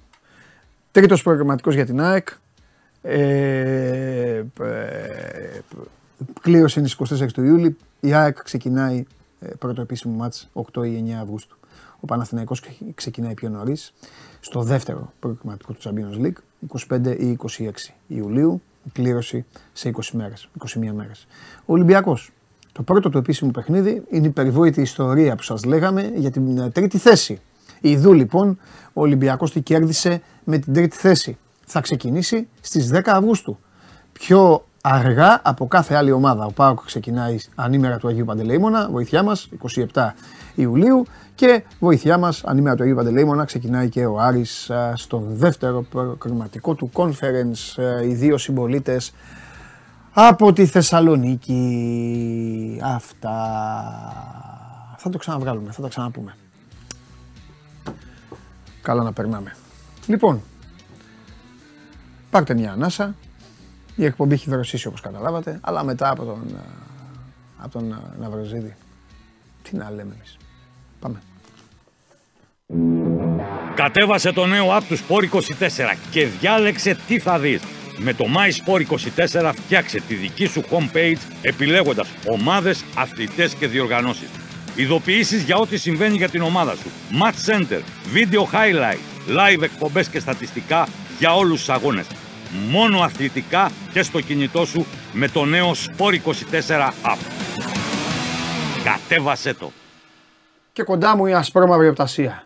Τρίτος 0.90 1.22
προγραμματικός 1.22 1.74
για 1.74 1.86
την 1.86 2.00
ΑΕΚ. 2.00 2.28
Ε, 3.02 3.18
ε, 3.20 4.44
ε, 4.60 5.60
κλήρωση 6.40 6.78
είναι 6.78 6.88
στις 6.88 7.20
24 7.20 7.32
του 7.32 7.44
Ιούλη. 7.44 7.76
Η 8.00 8.14
ΑΕΚ 8.14 8.42
ξεκινάει 8.42 8.96
ε, 8.98 9.17
πρώτο 9.58 9.80
επίσημο 9.80 10.14
μάτς 10.14 10.48
8 10.52 10.86
ή 10.86 11.04
9 11.08 11.12
Αυγούστου. 11.22 11.56
Ο 12.00 12.06
Παναθηναϊκός 12.06 12.60
ξε- 12.60 12.76
ξεκινάει 12.94 13.34
πιο 13.34 13.48
νωρίς 13.48 13.92
στο 14.40 14.62
δεύτερο 14.62 15.12
προγραμματικό 15.20 15.72
του 15.72 15.80
Champions 15.82 16.24
League 16.24 16.88
25 16.98 17.16
ή 17.18 17.36
26 17.58 17.70
Ιουλίου. 18.06 18.62
Η 18.84 18.90
κλήρωση 18.92 19.44
σε 19.72 19.88
20 19.88 20.00
μέρες, 20.12 20.48
21 20.58 20.92
μέρες. 20.92 21.26
Ο 21.60 21.72
Ολυμπιακός. 21.72 22.30
Το 22.72 22.82
πρώτο 22.82 23.08
του 23.10 23.18
επίσημο 23.18 23.50
παιχνίδι 23.50 24.02
είναι 24.10 24.26
η 24.26 24.30
περιβόητη 24.30 24.80
ιστορία 24.80 25.36
που 25.36 25.42
σας 25.42 25.64
λέγαμε 25.64 26.12
για 26.14 26.30
την 26.30 26.58
ε, 26.58 26.70
τρίτη 26.70 26.98
θέση. 26.98 27.40
Ιδού 27.80 28.12
λοιπόν 28.12 28.58
ο 28.92 29.00
Ολυμπιακός 29.00 29.52
τη 29.52 29.60
κέρδισε 29.62 30.22
με 30.44 30.58
την 30.58 30.72
τρίτη 30.72 30.96
θέση. 30.96 31.38
Θα 31.66 31.80
ξεκινήσει 31.80 32.48
στις 32.60 32.90
10 32.94 33.00
Αυγούστου 33.04 33.58
πιο 34.12 34.66
αργά 34.88 35.40
από 35.44 35.66
κάθε 35.66 35.94
άλλη 35.94 36.12
ομάδα. 36.12 36.44
Ο 36.44 36.52
ΠΑΟΚ 36.52 36.84
ξεκινάει 36.84 37.38
ανήμερα 37.54 37.98
του 37.98 38.08
Αγίου 38.08 38.24
Παντελεήμονα, 38.24 38.88
βοήθειά 38.90 39.22
μας, 39.22 39.48
27 39.92 40.14
Ιουλίου 40.54 41.04
και 41.34 41.64
βοήθειά 41.78 42.18
μας 42.18 42.44
ανήμερα 42.44 42.76
του 42.76 42.82
Αγίου 42.82 42.94
Παντελεήμονα 42.96 43.44
ξεκινάει 43.44 43.88
και 43.88 44.06
ο 44.06 44.20
Άρης 44.20 44.70
α, 44.70 44.96
στο 44.96 45.22
δεύτερο 45.26 45.82
προκριματικό 45.82 46.74
του 46.74 46.90
conference, 46.94 47.82
α, 47.82 48.02
οι 48.02 48.14
δύο 48.14 48.38
συμπολίτες 48.38 49.12
από 50.12 50.52
τη 50.52 50.66
Θεσσαλονίκη. 50.66 51.60
Αυτά. 52.84 53.36
Θα 54.96 55.10
το 55.10 55.18
ξαναβγάλουμε, 55.18 55.72
θα 55.72 55.82
τα 55.82 55.88
ξαναπούμε. 55.88 56.36
Καλά 58.82 59.02
να 59.02 59.12
περνάμε. 59.12 59.54
Λοιπόν, 60.06 60.42
πάρτε 62.30 62.54
μια 62.54 62.72
ανάσα, 62.72 63.14
η 63.98 64.04
εκπομπή 64.04 64.34
έχει 64.34 64.50
δροσίσει 64.50 64.86
όπως 64.86 65.00
καταλάβατε, 65.00 65.58
αλλά 65.60 65.84
μετά 65.84 66.10
από 66.10 66.24
τον, 66.24 66.56
α, 66.56 66.62
από 67.58 67.72
τον 67.72 67.92
α, 67.92 68.00
Ναυροζίδη. 68.18 68.76
Τι 69.62 69.76
να 69.76 69.90
λέμε 69.90 70.14
εμείς. 70.14 70.36
Πάμε. 71.00 71.22
Κατέβασε 73.74 74.32
το 74.32 74.46
νέο 74.46 74.76
app 74.76 74.82
του 74.88 74.98
Sport 74.98 75.28
24 75.34 75.96
και 76.10 76.26
διάλεξε 76.26 76.96
τι 77.06 77.18
θα 77.18 77.38
δεις. 77.38 77.62
Με 77.96 78.14
το 78.14 78.24
MySport24 78.24 79.52
φτιάξε 79.54 80.00
τη 80.00 80.14
δική 80.14 80.46
σου 80.46 80.62
homepage 80.70 81.18
επιλέγοντας 81.42 82.08
ομάδες, 82.26 82.84
αθλητές 82.96 83.54
και 83.54 83.66
διοργανώσεις. 83.66 84.28
Ειδοποιήσεις 84.76 85.42
για 85.42 85.56
ό,τι 85.56 85.76
συμβαίνει 85.76 86.16
για 86.16 86.28
την 86.28 86.42
ομάδα 86.42 86.74
σου. 86.74 86.90
Match 87.22 87.52
Center, 87.52 87.80
Video 88.14 88.42
Highlight, 88.54 89.00
Live 89.28 89.62
εκπομπές 89.62 90.08
και 90.08 90.18
στατιστικά 90.18 90.88
για 91.18 91.34
όλους 91.34 91.58
τους 91.58 91.68
αγώνες. 91.68 92.06
Μόνο 92.70 93.00
αθλητικά 93.00 93.70
και 93.92 94.02
στο 94.02 94.20
κινητό 94.20 94.64
σου 94.64 94.86
με 95.12 95.28
το 95.28 95.44
νέο 95.44 95.70
Sport24 95.72 96.88
app. 97.02 97.18
Κατέβασέ 98.84 99.54
το! 99.54 99.70
Και 100.72 100.82
κοντά 100.82 101.16
μου 101.16 101.26
η 101.26 101.32
ασπρόμαυρη 101.34 101.88
οπτασία. 101.88 102.42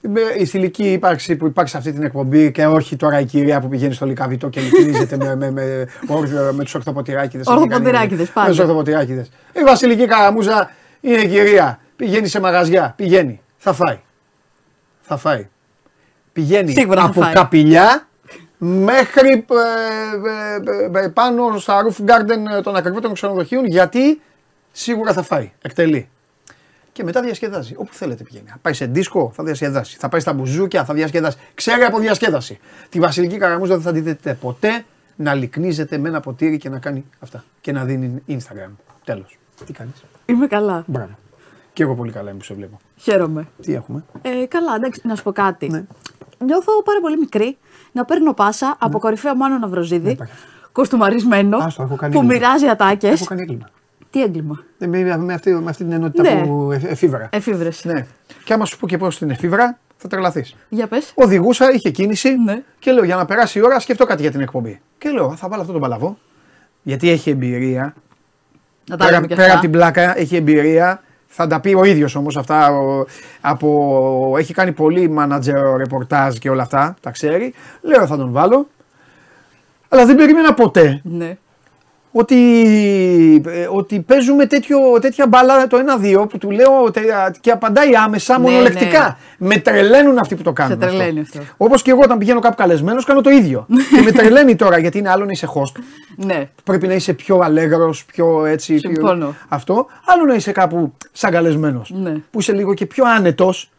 Είμαι 0.00 0.20
η 0.38 0.44
θηλυκή 0.44 0.92
ύπαρξη 0.92 1.36
που 1.36 1.46
υπάρχει 1.46 1.70
σε 1.70 1.76
αυτή 1.76 1.92
την 1.92 2.02
εκπομπή 2.02 2.50
και 2.52 2.66
όχι 2.66 2.96
τώρα 2.96 3.20
η 3.20 3.24
κυρία 3.24 3.60
που 3.60 3.68
πηγαίνει 3.68 3.94
στο 3.94 4.06
Λικαβιτό 4.06 4.48
και 4.48 4.60
λυκνίζεται 4.60 5.16
με, 5.16 5.36
με, 5.36 5.50
με, 5.50 5.86
όρθιο- 6.06 6.52
με 6.52 6.64
τους 6.64 6.74
ορθοποτηράκιδες. 6.74 7.46
Ορθοποτηράκηδες, 7.46 8.26
Με 8.26 8.32
πάντα. 8.34 8.48
τους 8.48 8.58
ορθοποτηράκηδες. 8.58 9.30
Η 9.52 9.62
Βασιλική 9.64 10.06
Καραμούζα 10.06 10.70
είναι 11.00 11.24
κυρία. 11.24 11.78
Πηγαίνει 11.96 12.28
σε 12.28 12.40
μαγαζιά. 12.40 12.92
Πηγαίνει. 12.96 13.40
Θα 13.56 13.72
φάει. 13.72 14.00
Θα 15.00 15.16
φάει. 15.16 15.48
Πηγαίνει 16.32 16.72
Σίγουρα 16.72 17.00
θα 17.00 17.06
από 17.06 17.20
φάει. 17.20 17.32
καπηλιά 17.32 18.08
μέχρι 18.64 19.28
ε, 19.28 19.36
ε, 20.94 21.00
ε, 21.00 21.04
ε, 21.04 21.08
πάνω 21.08 21.58
στα 21.58 21.82
roof 21.84 22.04
garden 22.04 22.62
των 22.62 22.76
ακριβότερων 22.76 23.14
ξενοδοχείων 23.14 23.66
γιατί 23.66 24.20
σίγουρα 24.72 25.12
θα 25.12 25.22
φάει. 25.22 25.52
Εκτελεί. 25.62 26.08
Και 26.92 27.04
μετά 27.04 27.20
διασκεδάζει. 27.20 27.74
Όπου 27.76 27.94
θέλετε 27.94 28.22
πηγαίνει. 28.24 28.48
Θα 28.48 28.58
πάει 28.62 28.72
σε 28.72 28.86
δίσκο, 28.86 29.32
θα 29.34 29.44
διασκεδάσει. 29.44 29.96
Θα 29.98 30.08
πάει 30.08 30.20
στα 30.20 30.32
μπουζούκια, 30.32 30.84
θα 30.84 30.94
διασκεδάσει. 30.94 31.36
Ξέρει 31.54 31.82
από 31.82 31.98
διασκέδαση. 31.98 32.58
Τη 32.88 32.98
Βασιλική 33.00 33.36
Καραμούζα 33.38 33.74
δεν 33.74 33.82
θα 33.82 33.92
τη 33.92 34.00
δείτε 34.00 34.34
ποτέ 34.34 34.84
να 35.16 35.34
λυκνίζεται 35.34 35.98
με 35.98 36.08
ένα 36.08 36.20
ποτήρι 36.20 36.56
και 36.56 36.68
να 36.68 36.78
κάνει 36.78 37.04
αυτά. 37.20 37.44
Και 37.60 37.72
να 37.72 37.84
δίνει 37.84 38.22
Instagram. 38.28 38.70
Τέλος. 39.04 39.38
Τι 39.66 39.72
κάνεις; 39.72 40.04
Είμαι 40.26 40.46
καλά. 40.46 40.84
Μπράβο. 40.86 41.18
Και 41.72 41.82
εγώ 41.82 41.94
πολύ 41.94 42.12
καλά 42.12 42.30
είμαι 42.30 42.38
που 42.38 42.44
σε 42.44 42.54
βλέπω. 42.54 42.80
Χαίρομαι. 42.96 43.48
Τι 43.62 43.74
έχουμε; 43.74 44.04
Ε, 44.22 44.46
καλά, 44.46 44.74
εντάξει, 44.74 45.00
να 45.04 45.14
σου 45.14 45.22
πω 45.22 45.32
κάτι. 45.32 45.68
Ναι. 45.68 45.84
Νιώθω 46.44 46.82
πάρα 46.82 47.00
πολύ 47.00 47.18
μικρή 47.18 47.56
να 47.92 48.04
παίρνω 48.04 48.32
πάσα 48.32 48.76
από 48.80 48.98
κορυφαίο 48.98 49.34
Μάνο 49.36 49.58
Ναυροζίδη, 49.58 50.10
υπάρχει. 50.10 50.32
κοστομαρισμένο, 50.72 51.56
Άστο, 51.56 51.82
έχω 51.82 51.96
κάνει 51.96 52.12
που 52.12 52.20
έγκλημα. 52.20 52.40
μοιράζει 52.46 52.66
ατάκες. 52.68 53.12
Έχω 53.12 53.24
κάνει 53.24 53.40
έγκλημα. 53.42 53.68
Τι 54.10 54.22
έγκλημα; 54.22 54.64
Ε, 54.78 54.86
Με, 54.86 55.16
με, 55.16 55.34
αυτή, 55.34 55.50
με 55.54 55.70
αυτή 55.70 55.84
την 55.84 55.92
ενότητα 55.92 56.22
Ναι. 56.22 56.42
που 56.46 56.72
ε, 56.72 56.80
εφήβρα. 56.86 57.28
Εφήβρες. 57.32 57.84
Ναι. 57.84 58.06
Και 58.44 58.52
άμα 58.52 58.64
σου 58.64 58.78
πω 58.78 58.86
και 58.86 58.98
πώς 58.98 59.18
την 59.18 59.30
εφήβρα, 59.30 59.78
θα 59.96 60.08
τρελαθείς. 60.08 60.54
Για 60.68 60.86
πες. 60.86 61.12
Οδηγούσα, 61.14 61.72
είχε 61.72 61.90
κίνηση 61.90 62.36
Ναι. 62.44 62.62
και 62.78 62.92
λέω 62.92 63.04
για 63.04 63.16
να 63.16 63.24
περάσει 63.24 63.58
η 63.58 63.62
ώρα, 63.62 63.80
σκεφτώ 63.80 64.04
κάτι 64.06 64.22
για 64.22 64.30
την 64.30 64.40
εκπομπή. 64.40 64.80
Και 64.98 65.08
λέω, 65.10 65.36
θα 65.36 65.48
βάλω 65.48 65.60
αυτό 65.60 65.72
τον 65.72 65.80
παλαβό. 65.80 66.18
Γιατί 66.82 67.10
έχει 67.10 67.30
εμπειρία. 67.30 67.94
Να 68.88 68.96
τα 68.96 69.04
Πέρα, 69.04 69.10
λέμε 69.16 69.26
και 69.26 69.34
πέρα 69.34 69.46
αυτά. 69.46 69.58
από 69.58 69.66
την 69.68 69.72
πλάκα, 69.78 70.18
έχει 70.18 70.36
εμπειρία. 70.36 71.02
Θα 71.34 71.46
τα 71.46 71.60
πει 71.60 71.74
ο 71.74 71.84
ίδιος 71.84 72.14
όμως 72.14 72.36
αυτά. 72.36 72.68
ο- 72.72 73.04
από, 73.40 74.34
έχει 74.38 74.54
κάνει 74.54 74.72
πολύ 74.72 75.14
manager 75.18 75.74
ρεπορτάζ 75.76 76.36
και 76.36 76.50
όλα 76.50 76.62
αυτά. 76.62 76.96
Τα 77.00 77.10
ξέρει. 77.10 77.54
Λέω, 77.80 78.06
θα 78.06 78.16
τον 78.16 78.32
βάλω. 78.32 78.66
Αλλά 79.88 80.06
δεν 80.06 80.16
περίμενα 80.16 80.54
ποτέ 80.54 81.00
Ναι. 81.04 81.36
Ότι, 82.12 82.36
ε, 83.46 83.66
ότι 83.70 84.00
παίζουμε 84.00 84.46
τέτοιο, 84.46 84.78
τέτοια 85.00 85.26
μπάλα 85.26 85.66
το 85.66 85.76
1-2 85.78 86.26
που 86.28 86.38
του 86.38 86.50
λέω 86.50 86.90
τε- 86.92 87.36
και 87.40 87.50
απαντάει 87.50 87.96
άμεσα 88.04 88.38
Ναι, 88.38 88.48
μονολεκτικά. 88.50 89.18
Με 89.38 89.56
τρελαίνουν 89.56 90.18
αυτοί 90.18 90.34
που 90.34 90.42
το 90.42 90.52
κάνουν. 90.52 90.72
Σε 90.80 90.86
τρελαίνει 90.86 91.20
αυτό. 91.20 91.40
Όπως 91.56 91.82
και 91.82 91.90
εγώ 91.90 92.00
όταν 92.02 92.18
πηγαίνω 92.18 92.40
κάπου 92.40 92.54
καλεσμένος 92.56 93.04
κάνω 93.04 93.20
το 93.20 93.30
ίδιο. 93.30 93.66
και 93.96 94.00
με 94.02 94.10
τρελαίνει 94.12 94.56
τώρα 94.56 94.78
γιατί 94.78 94.98
είναι 94.98 95.10
άλλο 95.10 95.24
να 95.24 95.30
είσαι 95.30 95.48
host. 95.54 95.80
Ναι. 96.16 96.48
Πρέπει 96.64 96.86
να 96.86 96.94
είσαι 96.94 97.12
πιο 97.12 97.38
αλέγρος, 97.42 98.04
πιο 98.04 98.44
έτσι. 98.44 98.74
Πιο... 98.74 98.90
Συμφωνώ. 98.90 99.34
Αυτό. 99.48 99.86
Άλλο 100.06 100.24
να 100.24 100.34
είσαι 100.34 100.52
κάπου 100.52 100.92
σαν 101.12 101.30
καλεσμένος. 101.30 101.90
Ναι. 101.94 102.12
Που 102.30 102.40
είσαι 102.40 102.52
λίγο 102.52 102.74
και 102.74 102.86
πιο 102.86 103.04
άνετος 103.16 103.70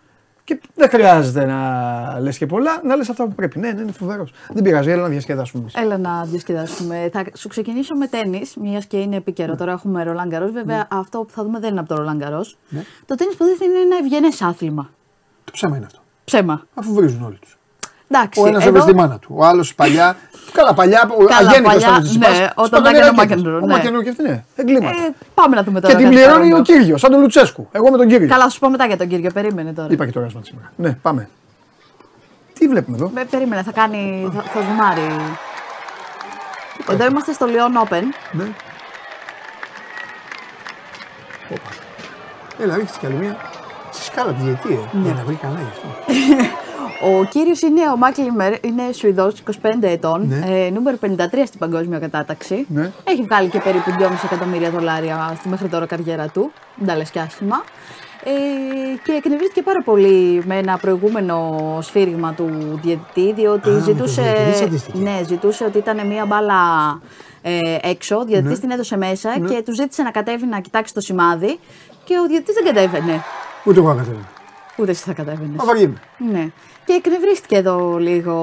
και 0.43 0.59
δεν 0.75 0.89
χρειάζεται 0.89 1.45
να 1.45 2.19
λες 2.19 2.37
και 2.37 2.45
πολλά, 2.45 2.81
να 2.83 2.95
λες 2.95 3.09
αυτά 3.09 3.23
που 3.23 3.33
πρέπει. 3.35 3.59
Ναι, 3.59 3.71
ναι, 3.71 3.81
είναι 3.81 3.91
φοβερός. 3.91 4.33
Δεν 4.53 4.63
πειράζει, 4.63 4.89
έλα 4.89 5.01
να 5.01 5.07
διασκεδάσουμε 5.07 5.61
εμείς. 5.61 5.75
Έλα 5.75 5.97
να 5.97 6.23
διασκεδάσουμε. 6.25 7.09
Θα 7.13 7.23
σου 7.33 7.47
ξεκινήσω 7.47 7.95
με 7.95 8.07
τέννη, 8.07 8.41
μιας 8.61 8.85
και 8.85 8.97
είναι 8.97 9.15
επίκαιρο. 9.15 9.55
Τώρα 9.55 9.71
έχουμε 9.71 10.03
Ρολάν 10.03 10.27
Γκαρό. 10.27 10.51
Βέβαια, 10.51 10.87
αυτό 10.91 11.19
που 11.19 11.31
θα 11.33 11.43
δούμε 11.43 11.59
δεν 11.59 11.69
είναι 11.71 11.79
από 11.79 11.89
το 11.89 11.95
Ρολάν 11.95 12.17
Γκαρό. 12.17 12.45
Το 13.05 13.15
τέννη 13.15 13.35
που 13.35 13.43
είναι 13.63 13.79
ένα 13.79 13.97
ευγενές 13.97 14.41
άθλημα. 14.41 14.89
Το 15.43 15.51
ψέμα 15.51 15.75
είναι 15.77 15.85
αυτό. 15.85 15.99
Ψέμα. 16.23 16.65
Αφού 16.73 16.93
βρίζουν 16.93 17.23
όλοι 17.23 17.37
τους. 17.39 17.57
Εντάξει, 18.07 18.41
Ο 18.41 18.47
ένας 18.47 18.61
εδώ- 18.61 18.69
έβρεσε 18.69 18.87
τη 18.87 18.95
μάνα 18.95 19.19
του. 19.19 19.33
Ο 19.37 19.45
άλλος 19.45 19.75
παλιά. 19.75 20.15
Καλά, 20.51 20.73
παλιά. 20.73 21.09
ο 21.19 21.23
Καλά, 21.25 21.49
αγέννητος 21.49 21.73
παλιά, 21.73 21.87
ήταν 21.87 21.95
ο 21.95 22.01
Τσιτσιπάς. 22.01 22.39
ναι, 22.39 22.47
όταν 22.55 22.65
Σπατονιέρα 22.79 23.05
έκανε 23.05 23.21
ο 23.21 23.25
και 23.25 23.33
αυτός. 23.33 23.41
Μακενρό, 23.41 23.57
Ο 23.63 23.65
ναι. 23.67 23.73
Μακενρό 23.73 24.01
και 24.03 24.09
αυτή, 24.09 24.23
ναι. 24.23 24.43
Εγκλήματα. 24.55 24.89
Ε, 25.05 25.13
πάμε 25.33 25.55
να 25.55 25.63
δούμε 25.63 25.79
τώρα. 25.81 25.93
Και 25.93 25.99
την 25.99 26.09
κάτι 26.09 26.15
πληρώνει 26.17 26.49
παραπάνω. 26.49 26.57
ο 26.57 26.61
Κύριος, 26.79 26.99
σαν 27.01 27.11
τον 27.11 27.19
Λουτσέσκου. 27.21 27.67
Εγώ 27.71 27.89
με 27.91 27.97
τον 27.97 28.07
Κύριο. 28.07 28.27
Καλά, 28.27 28.43
θα 28.43 28.49
σου 28.49 28.59
πω 28.59 28.69
μετά 28.69 28.85
για 28.85 28.97
τον 28.97 29.07
κύριο. 29.07 29.29
Περίμενε 29.33 29.73
τώρα. 29.73 29.87
Είπα 29.91 30.05
και 30.05 30.11
το 30.11 30.19
ράσμα 30.21 30.39
της 30.39 30.49
σήμερα. 30.49 30.71
Ναι, 30.75 30.91
πάμε. 31.01 31.29
Τι 32.53 32.67
βλέπουμε 32.67 32.97
εδώ; 32.97 33.11
Με, 33.13 33.23
περίμενε, 33.25 33.63
θα 33.63 33.71
κάνει. 33.71 34.31
θα, 34.35 34.41
θα 34.41 34.59
ζουμάρει. 34.61 35.07
Εδώ 36.89 37.05
είμαστε 37.05 37.33
στο 37.33 37.45
Lyon 37.49 37.87
Open. 37.87 38.03
Ναι. 38.31 38.43
Όπα. 41.49 41.69
Έλα, 42.63 42.75
ρίξτε 42.75 42.97
κι 42.99 43.05
άλλη 43.05 43.15
μία. 43.15 43.37
Στη 43.91 44.03
σκάλα 44.03 44.31
της 44.31 44.43
διετή, 44.43 44.73
ε. 44.73 44.97
Ναι. 44.97 45.03
Για 45.03 45.13
να 45.13 45.23
βρει 45.23 45.35
καλά 45.35 45.57
γι' 45.59 45.69
αυτό. 45.71 45.87
Ο 47.05 47.23
κύριος 47.29 47.61
είναι 47.61 47.89
ο 47.93 47.97
Μάικλ 47.97 48.21
Λιμέρ, 48.21 48.53
είναι 48.65 48.83
Σουηδός, 48.91 49.39
25 49.61 49.87
ετών, 49.87 50.27
Ναι. 50.27 50.65
ε, 50.65 50.69
νούμερο 50.69 50.97
53 50.97 51.45
στην 51.45 51.59
παγκόσμια 51.59 51.99
κατάταξη. 51.99 52.65
Ναι. 52.69 52.91
Έχει 53.03 53.21
βγάλει 53.21 53.49
και 53.49 53.59
περίπου 53.59 53.91
2,5 53.99 54.23
εκατομμύρια 54.23 54.69
δολάρια 54.69 55.33
στη 55.37 55.49
μέχρι 55.49 55.67
τώρα 55.67 55.85
καριέρα 55.85 56.27
του. 56.27 56.51
Δεν 56.75 56.87
τα 56.87 56.95
λες 56.95 57.09
και 57.09 57.19
άσχημα. 57.19 57.63
Ε, 58.25 58.31
και 59.03 59.11
εκνευρίστηκε 59.11 59.61
πάρα 59.61 59.81
πολύ 59.81 60.43
με 60.45 60.55
ένα 60.57 60.77
προηγούμενο 60.77 61.59
σφύριγμα 61.81 62.33
του 62.33 62.79
διαιτητή, 62.83 63.33
διότι 63.33 63.69
Α, 63.69 63.71
με 63.71 63.77
τον 63.79 63.83
ζητούσε, 63.95 64.21
διαιτητή 64.21 64.57
σαντίστηκε. 64.57 64.97
ναι, 64.97 65.21
ζητούσε 65.27 65.63
ότι 65.63 65.77
ήταν 65.77 66.07
μία 66.07 66.25
μπάλα 66.25 66.53
ε, 67.41 67.59
έξω, 67.81 68.15
ο 68.17 68.23
διαιτητής 68.25 68.51
Ναι. 68.57 68.59
την 68.59 68.71
έδωσε 68.71 68.97
μέσα 68.97 69.39
και 69.39 69.61
του 69.65 69.73
ζήτησε 69.73 70.01
να 70.03 70.11
κατέβει 70.11 70.45
να 70.45 70.59
κοιτάξει 70.59 70.93
το 70.93 71.01
σημάδι 71.01 71.59
και 72.03 72.13
ο 72.19 72.25
διαιτητής 72.27 72.53
δεν 72.55 72.65
κατέβαινε. 72.73 73.21
Ούτε 73.65 73.79
εγώ 73.79 73.87
κατέβαινα. 73.87 74.29
Ούτε 74.77 74.91
εσύ 74.91 75.03
θα 75.03 75.13
κατέβαινες. 75.13 75.55
Μα 75.57 75.65
βαριέμαι. 75.65 75.99
Ναι. 76.31 76.47
Και 76.85 76.93
εκνευρίστηκε 76.93 77.55
εδώ 77.55 77.97
λίγο 77.97 78.33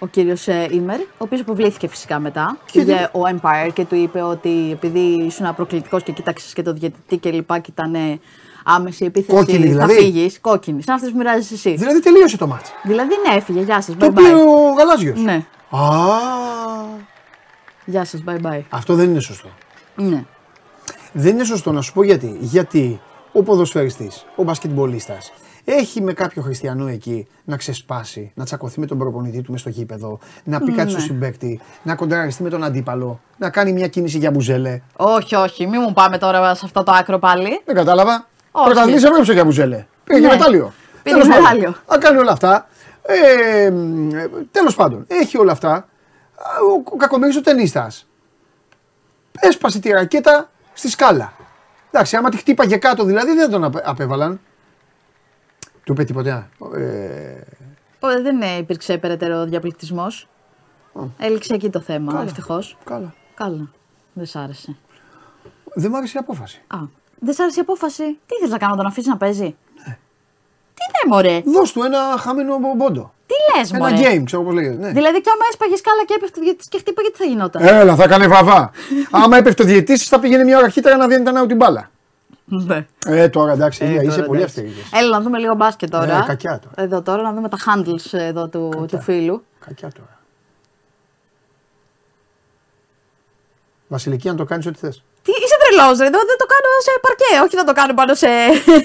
ε, 0.00 0.04
ο 0.04 0.06
κύριος 0.06 0.46
Ήμερ, 0.70 1.00
ο 1.00 1.04
οποίος 1.18 1.40
αποβλήθηκε 1.40 1.88
φυσικά 1.88 2.18
μετά. 2.18 2.56
Πήγε 2.72 3.10
ο 3.12 3.20
Empire 3.34 3.70
και 3.72 3.84
του 3.84 3.94
είπε 3.94 4.22
ότι 4.22 4.68
επειδή 4.72 4.98
ήσουν 5.00 5.54
προκλητικό 5.54 6.00
και 6.00 6.12
κοίταξες 6.12 6.52
και 6.52 6.62
το 6.62 6.72
διαιτητή 6.72 7.16
και 7.16 7.30
λοιπά 7.30 7.58
και 7.58 7.70
ήταν 7.72 7.94
ε, 7.94 8.20
άμεση 8.64 9.04
επίθεση. 9.04 9.36
Κόκκινη 9.38 9.66
δηλαδή; 9.66 9.92
Θα 9.92 10.00
φύγεις. 10.00 10.40
Κόκκινη. 10.40 10.82
Σαν 10.82 10.94
αυτέ 10.94 11.08
που 11.08 11.16
μοιράζεις 11.16 11.50
εσύ. 11.50 11.74
Δηλαδή 11.74 12.00
τελείωσε 12.00 12.36
το 12.36 12.46
μάτς. 12.46 12.70
Δηλαδή 12.82 13.14
ναι, 13.28 13.34
έφυγε. 13.36 13.60
Γεια 13.60 13.80
σας. 13.80 13.96
Το 13.96 14.06
Bye 14.06 14.14
πήρε 14.14 14.32
bye. 14.32 14.46
ο 14.46 14.72
Γαλάζιος. 14.78 15.20
Ναι. 15.20 15.44
Α, 15.70 15.80
Γεια 17.84 18.04
σας. 18.04 18.22
Bye 18.26 18.46
bye. 18.46 18.60
αυτό 18.68 18.94
δεν 18.94 19.10
είναι 19.10 19.20
σωστό. 19.20 19.48
Ναι. 19.96 20.24
Δεν 21.12 21.34
είναι 21.34 21.44
σωστό 21.44 21.72
να 21.72 21.80
σου 21.80 21.92
πω 21.92 22.02
γιατί. 22.04 22.36
Γιατί 22.40 23.00
ο 23.32 23.42
ποδοσφαιριστής, 23.42 24.24
ο 24.36 24.42
μπασκετμπολίστας, 24.42 25.32
έχει 25.64 26.02
με 26.02 26.12
κάποιο 26.12 26.42
χριστιανό 26.42 26.86
εκεί 26.88 27.26
να 27.44 27.56
ξεσπάσει, 27.56 28.32
να 28.34 28.44
τσακωθεί 28.44 28.80
με 28.80 28.86
τον 28.86 28.98
προπονητή 28.98 29.42
του 29.42 29.50
μες 29.52 29.60
στο 29.60 29.68
γήπεδο, 29.70 30.18
να 30.44 30.58
πει 30.60 30.72
κάτι 30.72 30.84
Ναι. 30.84 30.90
στο 30.90 31.00
συμπέκτη, 31.00 31.60
να 31.82 31.94
κοντραριστεί 31.94 32.42
με 32.42 32.48
τον 32.50 32.64
αντίπαλο, 32.64 33.20
να 33.38 33.50
κάνει 33.50 33.72
μια 33.72 33.88
κίνηση 33.88 34.18
για 34.18 34.30
μπουζέλε. 34.30 34.80
Όχι, 34.96 35.34
όχι. 35.34 35.66
Μην 35.66 35.80
μου 35.86 35.92
πάμε 35.92 36.18
τώρα 36.18 36.54
σε 36.54 36.62
αυτό 36.64 36.82
το 36.82 36.92
άκρο 36.92 37.18
πάλι. 37.18 37.60
Δεν 37.64 37.74
κατάλαβα. 37.74 38.26
Όχι. 38.50 38.64
Πρωταθλητής 38.66 39.02
έβρεψε 39.04 39.32
για 39.32 39.44
μπουζέλε. 39.44 39.84
Πήγε 40.04 40.20
Ναι. 40.20 40.28
και 40.28 40.32
μετάλλιο. 40.36 40.72
Πήρε 41.02 41.16
Τέλος 41.16 41.28
πάντων. 41.28 41.42
μετάλλιο. 41.42 41.74
Αν 41.86 42.00
κάνει 42.00 42.18
όλα 42.18 42.32
αυτά. 42.32 42.68
Ε, 43.02 43.70
Τέλος 44.50 44.74
πάντων, 44.74 45.04
έχει 45.08 45.38
όλα 45.38 45.52
αυτά. 45.52 45.72
Α, 45.72 45.84
Ο, 46.70 46.82
ο 46.92 46.96
κακομοίρης 46.96 47.36
ο 47.36 47.40
ταινίστας. 47.40 48.06
Έσπασε 49.40 49.78
τη 49.80 49.90
ρακέτα 49.90 50.50
στη 50.72 50.88
σκάλα. 50.88 51.32
Εντάξει, 51.90 52.16
άμα 52.16 52.28
τη 52.30 52.36
χτύπαγε 52.36 52.76
κάτω 52.76 53.04
δηλαδή 53.04 53.32
δεν 53.34 53.50
τον 53.50 53.64
απε- 53.64 53.88
απέβαλαν. 53.88 54.40
Του 55.84 55.92
είπε 55.92 56.04
τίποτα. 56.04 56.48
Ε, 56.76 57.40
Οπότε 57.96 58.20
δεν 58.22 58.42
ε, 58.42 58.56
υπήρξε 58.56 58.98
περαιτέρω 58.98 59.44
διαπληκτισμός. 59.44 60.28
Έληξε 61.18 61.54
εκεί 61.54 61.70
το 61.70 61.80
θέμα, 61.80 62.12
Καλά. 62.12 62.24
ευτυχώς. 62.24 62.76
καλά. 62.84 63.14
Καλά. 63.34 63.70
Δεν 64.12 64.26
σ' 64.26 64.36
άρεσε. 64.36 64.76
Δεν 65.74 65.90
μ' 65.90 65.94
άρεσε 65.94 66.12
η 66.16 66.20
απόφαση. 66.20 66.62
Α, 66.66 66.78
δεν 67.20 67.34
σ' 67.34 67.40
άρεσε 67.40 67.58
η 67.58 67.62
απόφαση; 67.62 68.02
Τι 68.26 68.34
θες 68.40 68.50
να 68.50 68.58
κάνω, 68.58 68.76
τον 68.76 68.86
αφήσεις 68.86 69.08
να 69.10 69.16
παίζει; 69.16 69.42
Ναι. 69.86 69.98
Τι 70.74 70.82
λέει, 70.94 71.12
Μωρέ; 71.12 71.42
Δώσ' 71.46 71.72
του 71.72 71.82
ένα 71.82 71.98
χαμένο 72.18 72.58
μπόντο. 72.76 73.12
Τι 73.26 73.58
λες, 73.58 73.72
Ένα 73.72 73.78
Μωρέ; 73.90 73.96
game, 74.18 74.22
ξέρω 74.24 74.42
πώς 74.42 74.54
λέγεται. 74.54 74.76
Ναι. 74.76 74.90
Δηλαδή, 74.92 75.20
κι 75.20 75.28
άμα 75.28 75.44
έσπαγες 75.50 75.78
σκάλα 75.78 76.04
και 76.04 76.14
έπεφτε 76.16 76.40
γιατί 76.42 76.64
και 76.68 76.78
χτύπαγε, 76.78 77.10
τι 77.10 77.16
θα 77.16 77.24
γινόταν; 77.24 77.62
Έλα, 77.66 77.94
θα 77.94 78.04
έκανε 78.04 78.26
βαβά. 78.26 78.70
Άμα 79.10 79.36
έπεφτε 79.36 79.62
ο 79.62 79.66
διαιτής 79.66 80.08
θα 80.08 80.18
πήγαινε 80.20 80.44
μια 80.44 80.56
ώρα 80.56 80.64
αρχίτερα 80.66 80.96
να 80.96 81.06
δίνει 81.06 81.24
out 81.42 81.48
την 81.48 81.56
μπάλα. 81.56 81.90
Ναι. 82.44 82.86
Ε, 83.06 83.28
τώρα 83.28 83.52
εντάξει, 83.52 83.84
Ε, 83.84 83.86
Ηλία, 83.88 84.02
είσαι 84.02 84.10
τώρα, 84.14 84.26
πολύ 84.26 84.40
εντάξει. 84.40 84.60
αυστηρής. 84.60 84.90
Έλα 84.92 85.08
να 85.08 85.20
δούμε 85.20 85.38
λίγο 85.38 85.54
μπάσκετ 85.54 85.90
τώρα. 85.90 86.18
Ε, 86.18 86.24
κακιά 86.26 86.58
τώρα. 86.58 86.74
Εδώ 86.84 87.02
τώρα 87.02 87.22
να 87.22 87.32
δούμε 87.32 87.48
τα 87.48 87.56
handles 87.66 88.08
εδώ 88.18 88.48
του, 88.48 88.84
του 88.88 89.00
φίλου. 89.00 89.42
Κακιά 89.66 89.90
τώρα. 89.92 90.18
Βασιλική, 93.88 94.28
αν 94.28 94.36
το 94.36 94.44
κάνεις 94.44 94.66
ό,τι 94.66 94.78
θες. 94.78 95.02
Τι 95.22 95.30
είσαι 95.30 95.54
τρελός, 95.68 95.98
ρε. 95.98 96.06
Εδώ 96.06 96.18
δεν 96.18 96.36
το 96.38 96.46
κάνω 96.46 96.68
σε 96.82 96.90
παρκέ. 97.02 97.44
Όχι 97.46 97.56
να 97.56 97.64
το 97.64 97.72
κάνω 97.72 97.94
πάνω 97.94 98.14
σε. 98.14 98.26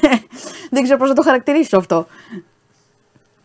δεν 0.73 0.83
ξέρω 0.83 0.97
πώς 0.99 1.09
να 1.09 1.15
το 1.15 1.21
χαρακτηρίσω 1.21 1.77
αυτό. 1.77 2.07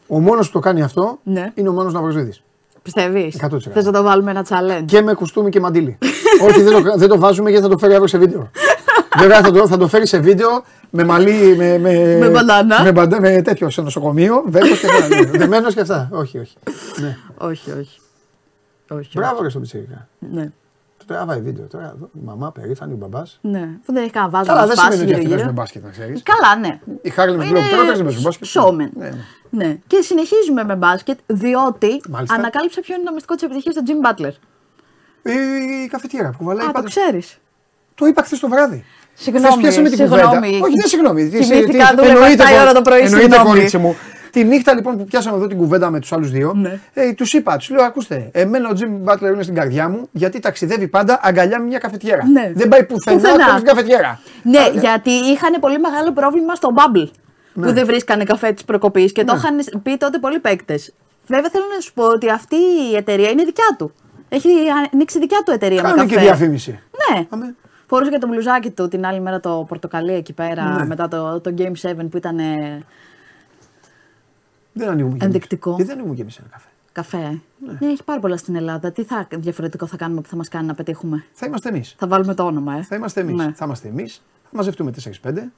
Ο 0.07 0.21
μόνος 0.21 0.47
που 0.47 0.53
το 0.53 0.59
κάνει 0.59 0.83
αυτό 0.83 1.19
Ναι. 1.23 1.51
είναι 1.55 1.69
ο 1.69 1.73
μόνο 1.73 1.91
Ναυροζίδης. 1.91 2.43
Πιστεύεις; 2.83 3.37
100%. 3.43 3.59
Θες 3.73 3.85
να 3.85 3.93
το 3.93 4.03
βάλουμε 4.03 4.31
ένα 4.31 4.47
challenge; 4.49 4.85
Και 4.87 5.03
με 5.03 5.15
κουστούμι 5.15 5.51
και 5.51 5.61
μαντίλι. 5.61 5.99
Όχι, 6.49 6.63
δεν 6.63 6.73
το, 6.83 6.97
δεν 6.97 7.09
το 7.09 7.19
βάζουμε 7.19 7.51
γιατί 7.51 7.65
θα 7.65 7.71
το 7.71 7.79
φέρει 7.79 7.93
αύριο 7.93 8.09
σε 8.09 8.19
βίντεο. 8.19 8.51
Βέβαια 9.19 9.41
θα 9.43 9.51
το, 9.51 9.69
θα 9.69 9.77
το 9.77 9.89
φέρει 9.89 10.07
σε 10.07 10.19
βίντεο 10.19 10.65
με 10.91 11.05
μαλλί. 11.05 11.57
Με, 11.57 11.79
με, 11.79 12.17
Με 12.19 12.31
μπαντάνα. 12.31 12.83
Με, 12.83 12.93
μπαντα- 12.93 13.21
με 13.21 13.43
τέτοιο 13.43 13.71
σε 13.71 13.83
νοσοκομείο. 13.83 14.43
Βέβαιο 14.47 14.77
και 14.77 14.87
αυτά. 14.87 15.09
ναι. 15.09 15.23
Δεμένος 15.39 15.75
και 15.75 15.81
αυτά. 15.81 16.09
Όχι, 16.13 16.39
όχι. 16.39 16.57
Ναι. 17.01 17.17
Όχι, 17.39 17.71
όχι. 17.71 18.01
Όχι. 18.91 19.11
Μπράβο 19.15 19.43
και 19.43 19.49
στον 19.49 19.61
Πιτσίρικα. 19.63 20.09
Ναι. 20.19 20.51
Το 20.99 21.05
τραβάει 21.15 21.41
βίντεο 21.41 21.67
τώρα. 21.67 21.85
Εδώ, 21.97 22.09
η 22.15 22.19
μαμά 22.25 22.53
περήφανη, 22.53 22.93
ο 22.93 22.97
μπαμπάς. 22.97 23.39
ναι. 23.41 23.61
Που 23.85 23.93
δεν 23.93 24.03
έχει 24.03 24.11
κανένα 24.13 24.33
βάζο 24.33 24.47
Καλά, 24.47 24.61
να 24.61 24.67
δεν 24.67 24.77
σπάσει 24.77 24.91
σημαίνει 24.93 25.11
ότι 25.11 25.21
αυτοί 25.21 25.27
γύρω-γύρω. 25.27 25.37
παίζουν 25.37 25.55
μπάσκετ, 25.55 25.85
να 25.85 25.91
ξέρεις. 25.91 26.23
Καλά, 26.23 26.57
ναι. 26.57 26.79
Η 27.03 27.09
Χάρλι 27.11 27.37
με 27.37 27.45
Είναι 27.45 27.59
Globetrotters 27.61 27.95
δεν 27.97 28.05
παίζουν 28.05 28.23
μπάσκετ. 28.23 28.47
showman. 28.55 28.77
Ναι, 28.77 29.09
ναι. 29.09 29.13
Ναι. 29.51 29.79
Και 29.87 30.01
συνεχίζουμε 30.01 30.65
με 30.65 30.75
μπάσκετ, 30.77 31.19
διότι 31.27 32.01
Μάλιστα. 32.09 32.35
ανακάλυψα 32.35 32.81
ποιο 32.81 32.95
είναι 32.95 33.05
το 33.05 33.13
μυστικό 33.13 33.35
της 33.35 33.43
επιτυχίας 33.43 33.75
του 33.75 33.83
Jim 33.87 34.07
Butler. 34.07 34.33
Η, 35.23 35.33
η 35.85 35.89
καφετιέρα 35.89 36.35
που 36.39 36.45
βαλάει 36.45 36.65
Α, 36.65 36.67
το 36.67 36.73
πάντα. 36.73 36.89
ξέρεις. 36.89 37.39
Το 37.95 38.07
είπα 38.07 38.23
χθες 38.23 38.39
το 38.39 38.49
βράδυ. 38.49 38.85
Συγγνώμη, 39.15 39.49
Χθες 39.49 39.61
πιάσαμε 39.63 39.89
την 39.89 39.97
συγγνώμη. 39.99 40.23
κουβέντα. 40.23 40.47
Όχι, 40.65 40.75
δεν 40.81 40.89
συγγνώμη. 40.89 41.29
Τι- 41.29 41.39
Κοιμήθηκα, 41.39 41.87
τι- 41.87 41.97
δούλευα 41.97 42.13
εννοείται, 42.15 42.43
7 42.45 42.51
η 42.57 42.61
ώρα 42.61 42.73
το 42.73 42.83
πρωί, 42.83 43.01
Εννοείται, 43.01 43.21
συγγνώμη. 43.21 43.49
κορίτσι 43.49 43.79
μου. 43.79 43.97
Τη 44.31 44.45
νύχτα 44.45 44.75
λοιπόν 44.75 44.97
που 44.99 45.05
πιάσαμε 45.05 45.37
εδώ 45.37 45.47
την 45.47 45.57
κουβέντα 45.57 45.91
με 45.91 46.01
τους 46.01 46.13
άλλους 46.13 46.31
δύο, 46.31 46.53
Ναι. 46.57 46.79
ε, 46.95 47.13
τους 47.13 47.33
είπα, 47.33 47.57
τους 47.57 47.71
λέω: 47.71 47.85
Ακούστε, 47.85 48.29
εμένα 48.33 48.69
ο 48.69 48.73
Jimmy 48.81 49.11
Butler 49.13 49.33
είναι 49.33 49.43
στην 49.43 49.55
καρδιά 49.55 49.89
μου 49.89 50.09
γιατί 50.13 50.41
ταξιδεύει 50.41 50.89
πάντα 50.89 51.21
αγκαλιά 51.23 51.59
με 51.61 51.67
μια 51.67 51.79
καφετιέρα. 51.79 52.27
Ναι. 52.33 52.53
Δεν 52.55 52.69
πάει 52.69 52.85
πουθενά 52.85 53.17
Πουθενά. 53.21 53.45
χωρί 53.45 53.63
καφετιέρα. 53.63 54.21
Ναι, 54.43 54.59
Α, 54.59 54.69
γιατί 54.81 55.11
είχαν 55.11 55.61
πολύ 55.61 55.79
μεγάλο 55.79 56.13
πρόβλημα 56.13 56.55
στο 56.55 56.69
Bubble. 56.77 57.09
Ναι. 57.53 57.67
Που 57.67 57.73
δεν 57.73 57.87
βρίσκανε 57.87 58.25
καφέ 58.25 58.53
της 58.53 58.65
προκοπής 58.65 59.13
και 59.13 59.25
το 59.25 59.35
είχαν 59.37 59.81
πει 59.83 59.97
τότε 59.97 60.19
πολλοί 60.19 60.39
παίκτες. 60.39 60.93
Βέβαια 61.27 61.51
θέλω 61.51 61.65
να 61.75 61.81
σου 61.81 61.93
πω 61.93 62.05
ότι 62.05 62.31
αυτή 62.31 62.57
η 62.93 62.97
εταιρεία 62.97 63.29
είναι 63.31 63.45
δικιά 63.45 63.75
του. 63.79 63.93
Έχει 64.29 64.49
ανοίξει 64.93 65.19
δικιά 65.19 65.43
του 65.45 65.51
εταιρεία 65.53 65.83
με 65.83 65.89
Κάνουν 65.89 65.97
καφέ. 66.09 66.15
και 66.15 66.21
διαφήμιση. 66.21 66.71
Ναι. 67.11 67.27
Αμέ. 67.31 67.55
Φορούσε 67.87 68.11
και 68.11 68.19
το 68.19 68.27
μπλουζάκι 68.29 68.71
του 68.71 68.89
την 68.89 69.07
άλλη 69.07 69.21
μέρα 69.21 69.41
το 69.41 69.65
πορτοκαλί 69.69 70.13
εκεί 70.13 70.33
πέρα 70.33 70.65
Ναι. 70.79 70.87
μετά 70.87 71.09
το, 71.09 71.41
το 71.41 71.55
Game 71.59 71.73
7 71.83 71.95
που 72.11 72.17
ήταν 72.17 72.39
ε, 72.39 72.83
Δεν 74.73 74.89
ανοίγουμε 74.89 75.17
και 75.17 75.25
εμείς. 75.25 75.35
Ενδεικτικό. 75.35 75.71
Γιατί 75.71 75.83
δεν 75.85 75.93
ανοίγουμε 75.93 76.15
και 76.15 76.23
εμείς 76.23 76.37
ένα 76.39 76.49
καφέ. 76.51 76.69
καφέ. 76.93 77.41
Ναι. 77.81 77.89
έχει 77.91 78.05
πάρα 78.05 78.21
πολλά 78.21 78.37
στην 78.37 78.57
Ελλάδα. 78.57 78.93
Τι 78.93 79.05
θα, 79.05 79.27
διαφορετικό 79.31 79.87
θα 79.87 79.97
κάνουμε 79.97 80.21
που 80.21 80.29
θα 80.29 80.37
μας 80.37 80.49
κάνει 80.49 80.67
να 80.67 80.75
πετύχουμε; 80.75 81.25
Θα 81.33 81.47
είμαστε 81.47 81.69
εμείς. 81.69 81.95
Θα 81.99 82.07
βάλουμε 82.07 82.35
το 82.35 82.43
όνομα, 82.45 82.75
ε. 82.77 82.83
Θα 82.83 82.97
είμαστε 82.97 83.21
εμείς. 83.21 83.35
Ναι. 83.35 83.53
Θα 83.53 83.65
είμαστε 83.65 83.89
εμείς. 83.89 84.23
Θα 84.43 84.51
μαζευτούμε 84.53 84.91
4-5. 85.23 85.51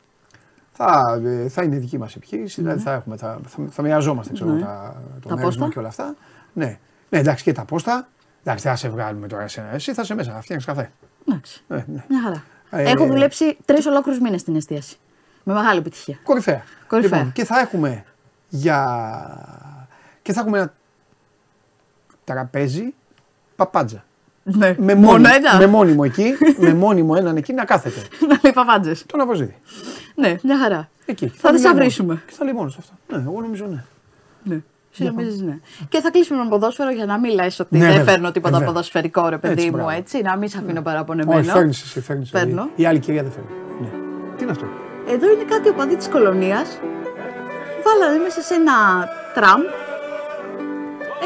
Θα, 0.73 1.21
ε, 1.25 1.49
θα 1.49 1.63
είναι 1.63 1.77
δική 1.77 1.99
μας 1.99 2.17
επιχείρηση. 2.17 2.61
Δηλαδή 2.61 2.81
θα, 2.81 2.93
έχουμε, 2.93 3.17
θα, 3.17 3.39
θα, 3.47 3.65
θα 3.71 3.83
μοιραζόμαστε 3.83 4.33
ξέρω, 4.33 4.51
Ναι. 4.51 4.61
τα, 4.61 5.03
το 5.21 5.29
Τα 5.29 5.35
μέρισμα 5.35 5.49
πόστα. 5.67 5.69
και 5.73 5.79
όλα 5.79 5.89
αυτά. 5.89 6.15
Ναι. 6.53 6.79
ναι, 7.11 7.19
εντάξει 7.19 7.45
και 7.45 7.53
τα 7.53 7.65
πόστα. 7.65 8.09
Εντάξει, 8.43 8.63
δεν 8.65 8.73
θα 8.73 8.79
σε 8.79 8.89
βγάλουμε 8.89 9.27
τώρα 9.27 9.43
εσένα. 9.43 9.69
Εσύ 9.73 9.93
θα 9.95 10.03
είσαι 10.03 10.15
μέσα, 10.15 10.33
θα 10.33 10.41
φτιάχνει 10.41 10.65
καφέ. 10.65 10.91
Εντάξει. 11.29 11.63
Ε, 11.69 11.75
ναι. 11.75 12.05
Μια 12.09 12.23
χαρά. 12.23 12.45
Ε, 12.71 12.91
Έχω 12.91 13.07
δουλέψει 13.07 13.57
τρεις 13.65 13.87
ολόκληρους 13.87 14.21
μήνες 14.21 14.41
στην 14.41 14.57
εστίαση. 14.57 14.97
Με 15.43 15.53
μεγάλη 15.55 15.79
επιτυχία. 15.79 16.19
Κορυφαία. 16.23 16.63
Κορυφαία. 16.87 17.19
Λοιπόν, 17.19 17.33
και 17.33 17.45
θα 17.45 17.59
έχουμε 17.61 18.05
για. 18.49 18.79
και 20.23 20.33
θα 20.33 20.41
έχουμε 20.41 20.59
ένα 20.59 20.73
τραπέζι 22.25 22.95
παπάντζα. 23.57 24.05
Ναι. 24.43 24.75
Με, 24.79 24.95
Μόνο 24.95 25.07
μόνιμο, 25.11 25.29
ένα. 25.35 25.57
με 25.59 25.67
μόνιμο 25.67 26.03
εκεί, 26.05 26.33
με 26.59 26.75
μόνιμο 26.75 27.15
έναν 27.17 27.37
εκεί 27.37 27.53
να 27.53 27.65
κάθεται. 27.65 28.01
να 28.29 28.39
λέει 28.43 28.53
παπάντζες. 28.53 29.05
Τον 29.07 29.21
Αβοζίδη. 29.21 29.57
Ναι, 30.15 30.37
μια 30.43 30.59
χαρά. 30.59 30.89
Εκεί. 31.07 31.29
Θα 31.29 31.49
είναι 31.49 31.57
τις 31.57 31.67
μόνος. 31.67 31.81
αυρίσουμε. 31.81 32.23
Και 32.27 32.33
θα 32.33 32.45
λέει 32.45 32.53
μόνο 32.53 32.73
αυτό. 32.79 32.93
Ναι, 33.09 33.23
εγώ 33.23 33.41
νομίζω 33.41 33.67
ναι. 33.67 33.85
Ναι. 34.43 34.61
Συνομίζεις, 34.97 35.41
ναι. 35.41 35.59
Και 35.89 36.01
θα 36.01 36.11
κλείσουμε 36.11 36.43
με 36.43 36.49
ποδόσφαιρο 36.49 36.91
για 36.91 37.07
να 37.07 37.19
μην 37.19 37.35
λες 37.35 37.61
ότι 37.61 37.79
Ναι, 37.79 37.85
δεν 37.85 37.95
βέβαια. 37.97 38.05
φέρνω 38.13 38.31
τίποτα 38.33 38.57
Ε, 38.57 38.59
βέβαια. 38.59 38.73
ποδοσφαιρικό, 38.75 39.29
ρε 39.29 39.39
παιδί 39.39 39.53
Έτσι, 39.55 39.65
μου, 39.67 39.73
μπράβο. 39.77 39.91
έτσι. 39.91 40.23
Να 40.23 40.37
μην 40.37 40.49
σε 40.49 40.59
αφήνω 40.63 40.83
παραπονεμένο. 40.83 41.39
Όχι, 41.41 41.49
φέρνεις 41.51 41.83
εσύ, 41.83 42.01
φέρνεις. 42.01 42.31
Παίρνω. 42.31 42.69
Η 42.77 42.87
άλλη 42.87 42.99
κυρία 42.99 43.23
δεν 43.23 43.31
φέρνει. 43.33 43.49
Ναι. 43.81 43.89
Τι 44.37 44.43
είναι 44.43 44.51
αυτό; 44.53 44.67
Εδώ 45.09 45.27
είναι 45.33 45.45
κάτι 45.49 45.69
οπαδί 45.69 45.97
της 45.97 46.09
κολονίας. 46.09 46.79
Βάλανε 47.85 48.19
μέσα 48.23 48.41
σε 48.41 48.55
ένα 48.55 48.73
τραμ 49.35 49.61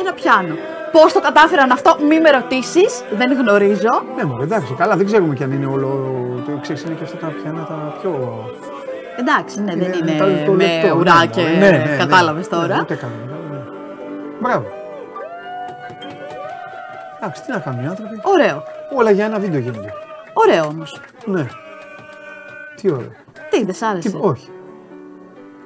ένα 0.00 0.12
πιάνο. 0.12 0.54
Πώς 0.92 1.12
το 1.12 1.20
κατάφεραν 1.20 1.70
αυτό, 1.70 1.96
μη 2.08 2.20
με 2.20 2.30
ρωτήσεις, 2.30 3.02
δεν 3.18 3.32
γνωρίζω. 3.32 3.94
Ναι, 4.16 4.24
μωρέ, 4.24 4.42
εντάξει, 4.44 4.74
καλά, 4.74 4.96
δεν 4.96 5.06
ξέρουμε 5.06 5.34
κι 5.34 5.42
αν 5.42 5.52
είναι 5.52 5.66
όλο. 5.66 5.88
Το 6.46 6.58
ξέρεις, 6.62 6.82
είναι 6.82 6.94
και 6.94 7.04
αυτά 7.04 7.16
τα 7.16 7.26
πιάνα 7.26 7.64
τα 7.64 7.96
πιο. 8.00 8.10
Εντάξει, 9.18 9.60
ναι, 9.62 9.74
δεν 9.74 9.92
Είναι 9.92 9.96
είναι 9.96 10.18
το- 10.18 10.44
το 10.46 10.52
με 10.52 10.64
λεπτό, 10.82 10.96
ουρά 10.98 11.18
ναι, 11.18 11.26
και 11.26 11.40
ναι, 11.42 11.70
ναι, 11.70 11.70
ναι. 11.70 11.96
κατάλαβες 11.98 12.50
Ναι, 12.50 12.56
τώρα. 12.58 12.78
ούτε 12.80 12.94
καν, 12.94 13.10
ναι. 13.28 13.34
Μπράβο. 14.40 14.66
Εντάξει, 17.20 17.42
τι 17.42 17.52
να 17.52 17.58
κάνουν 17.58 17.84
οι 17.84 17.86
άνθρωποι. 17.86 18.20
Ωραίο. 18.22 18.62
Όλα 18.96 19.10
για 19.10 19.24
ένα 19.24 19.38
βίντεο 19.38 19.60
γίνονται. 19.60 19.92
Ωραίο 20.32 20.64
όμως. 20.64 21.00
Ναι. 21.24 21.46
Τι 22.76 22.90
ωραίο. 22.92 23.12
Τι, 23.50 23.64
δεν 23.64 23.74
σ' 23.74 23.82
άρεσε; 23.82 24.10
Τι, 24.10 24.16
όχι. 24.20 24.48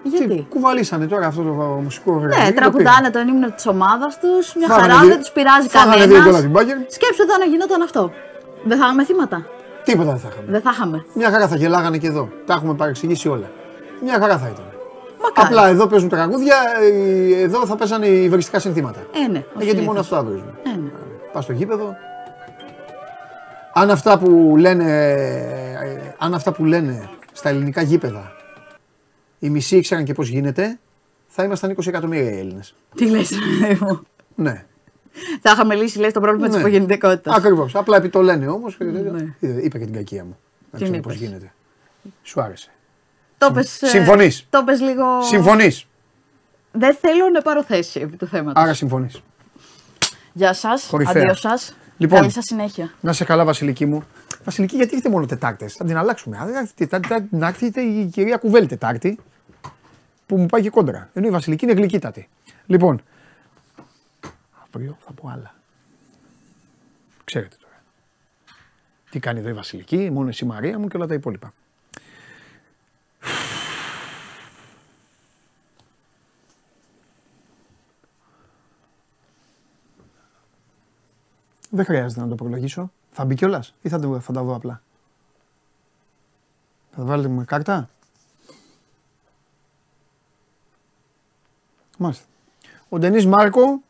Τι, 0.03 0.09
Γιατί; 0.09 0.47
κουβαλήσανε 0.51 1.07
τώρα 1.07 1.27
αυτό 1.27 1.43
το 1.43 1.51
μουσικό 1.53 2.13
Ναι, 2.15 2.25
εργαλείο. 2.25 2.47
το 2.47 2.55
τραγουδάνε 2.55 3.11
τον 3.11 3.29
ύμνο 3.29 3.51
της 3.51 3.67
ομάδας 3.67 4.19
τους, 4.21 4.55
μια 4.55 4.69
Φάγανε 4.69 4.89
χαρά, 4.89 5.01
δύο- 5.01 5.09
δεν 5.11 5.19
τους 5.19 5.31
πειράζει 5.31 5.69
φάγανε 5.69 6.07
δύο 6.07 6.23
γκολ 6.23 6.35
από 6.35 6.43
την 6.43 6.53
κανένα. 6.55 6.75
Bayern. 6.81 6.87
Σκέψου 6.93 7.23
εδώ 7.23 7.37
να 7.39 7.45
γινόταν 7.45 7.83
αυτό. 7.83 8.11
Δεν 8.65 8.79
θα 8.79 8.85
είχαμε 8.85 9.05
θύματα. 9.05 9.37
πήγε. 9.37 9.49
Τίποτα 9.85 10.11
δεν 10.11 10.19
θα 10.21 10.29
είχαμε. 10.33 10.51
Δεν 10.51 10.61
θα 10.61 10.71
είχαμε. 10.75 11.05
Μια 11.15 11.31
χαρά 11.31 11.49
θα 11.49 11.57
γελάγανε 11.57 11.99
και 11.99 12.07
εδώ. 12.07 12.29
Τα 12.47 12.55
έχουμε 12.55 12.75
παρεξηγήσει 12.75 13.29
όλα. 13.29 13.51
Μια 14.03 14.19
χαρά 14.21 14.39
θα 14.39 14.49
ήταν. 14.53 14.65
Μακάρι. 15.25 15.47
Απλά 15.47 15.69
εδώ 15.69 15.87
παίζουν 15.87 16.09
τραγούδια, 16.09 16.57
ε, 16.81 17.41
εδώ 17.43 17.67
θα 17.67 17.77
παίζανε 17.77 18.07
υβριστικά 18.07 18.59
συνθήματα. 18.59 19.07
Ε, 19.25 19.29
ναι. 19.29 19.39
Ε, 19.39 19.45
ως 19.57 19.65
γιατί 19.65 19.81
μόνο 19.81 20.03
συνήθως. 20.03 20.19
αυτά 20.19 20.25
παίζουν. 20.25 20.59
Ε, 20.65 20.77
ναι. 20.81 20.91
Πας 21.33 21.45
στο 21.45 21.53
γήπεδο. 21.53 21.97
Αν 23.73 23.91
αυτά 23.91 24.19
που 24.19 24.55
λένε, 24.59 25.11
ε, 25.13 26.15
αν 26.19 26.35
αυτά 26.35 26.53
που 26.53 26.65
λένε 26.65 27.09
στα 27.33 27.49
ελληνικά 27.49 27.83
γήπεδα 27.83 28.33
οι 29.39 29.51
μισοί 29.51 29.77
ήξεραν 29.77 30.05
και 30.05 30.13
πώς 30.15 30.29
γίνεται, 30.29 30.79
θα 31.27 31.43
ήμασταν 31.45 31.71
20 31.71 31.87
εκατομμύρια 31.87 32.31
οι 32.31 32.39
Έλληνες. 32.39 32.75
Τι 32.95 33.11
λες, 33.11 33.31
μου. 33.81 34.01
Ναι. 34.35 34.65
Θα 35.41 35.51
είχαμε 35.51 35.75
λύσει, 35.75 35.99
λες, 35.99 36.13
το 36.13 36.21
πρόβλημα 36.21 36.47
της 36.47 36.55
Ναι. 36.55 36.61
υπογεννητικότητας. 36.61 37.37
Ακριβώς. 37.37 37.75
Απλά 37.75 37.97
επί 37.97 38.09
το 38.09 38.23
λένε 38.23 38.49
όμως. 38.49 38.77
Ναι. 38.81 39.35
Είπα 39.41 39.79
και 39.79 39.85
την 39.85 39.95
κακία 39.95 40.25
μου. 40.25 40.39
Να 40.71 40.79
Τι 40.79 40.85
ξέρω 40.85 40.99
είπες; 40.99 41.13
πώς 41.13 41.23
γίνεται. 41.23 41.53
Σου 42.23 42.41
άρεσε. 42.41 42.71
Το 43.39 43.53
πες, 43.53 43.83
ε, 43.83 43.87
Συμφωνείς. 43.87 44.47
Το 44.51 44.65
πες 44.65 44.81
λίγο. 44.81 45.23
Συμφωνείς. 45.23 45.87
Δεν 46.73 46.95
θέλω 46.95 47.29
να 47.29 47.43
πάρω 47.43 47.63
θέση 47.65 48.01
επί 48.01 48.17
του 48.17 48.27
θέματος. 48.27 48.63
Άρα 48.63 48.75
συμφωνείς. 48.75 49.23
Γεια 50.33 50.53
σας. 50.53 50.87
Κορυφαία. 50.87 51.23
Αντίο 51.23 51.35
σας. 51.35 51.77
Λοιπόν. 51.97 52.19
Καλή 52.19 52.31
σας 52.31 52.45
συνέχεια. 52.45 52.93
Να 53.01 53.13
σε 53.13 53.25
καλά, 53.25 53.45
Βασιλική 53.45 53.87
μου. 53.87 54.03
Βασιλική, 54.45 54.77
γιατί 54.77 54.93
έχετε 54.93 55.09
μόνο 55.09 55.27
Τετάρτες; 55.27 55.75
Θα 55.75 55.85
την 55.85 55.97
αλλάξουμε. 55.97 56.39
Αν 56.39 56.55
έρθει 56.55 56.75
Τετάρτη, 56.75 57.09
θα- 57.09 57.27
να 57.31 57.47
έρθει 57.47 57.81
η 57.81 58.05
κυρία 58.13 58.37
Κουβέλη 58.37 58.67
Τετάρτη, 58.67 59.19
που 60.27 60.37
μου 60.39 60.47
πάει 60.47 60.63
και 60.63 60.71
κόντρα. 60.71 61.11
Ενώ 61.13 61.27
η 61.27 61.31
Βασιλική 61.31 61.65
είναι 61.65 61.75
γλυκύτατη. 61.75 62.29
Λοιπόν, 62.67 63.03
αύριο 64.67 64.97
θα 65.05 65.13
πω 65.13 65.29
άλλα. 65.29 65.55
Ξέρετε 67.25 67.57
τώρα. 67.61 67.75
Τι 69.11 69.19
κάνει 69.19 69.39
εδώ 69.39 69.49
η 69.49 69.53
Βασιλική, 69.53 70.11
μόνο 70.13 70.29
εσύ 70.29 70.45
Μαρία 70.45 70.79
μου 70.79 70.89
και 70.89 70.97
όλα 70.97 71.07
τα 71.07 71.15
υπόλοιπα. 71.15 71.53
Δεν 81.71 81.85
χρειάζεται 81.85 82.21
να 82.21 82.29
το 82.29 82.35
προλογίσω. 82.35 82.91
Θα 83.13 83.25
μπει 83.25 83.35
κιόλας 83.35 83.75
ή 83.83 83.89
θα, 83.89 83.99
το- 84.01 84.21
θα 84.21 84.33
τα 84.33 84.43
δω 84.43 84.55
απλά; 84.55 84.83
Θα 86.91 86.97
τα 86.97 87.05
βάλετε 87.05 87.29
με 87.29 87.45
κάρτα; 87.45 87.89
Μάλιστα. 91.99 92.25
Ο 92.89 92.99
Ντενής 92.99 93.27
Μάρκο 93.27 93.83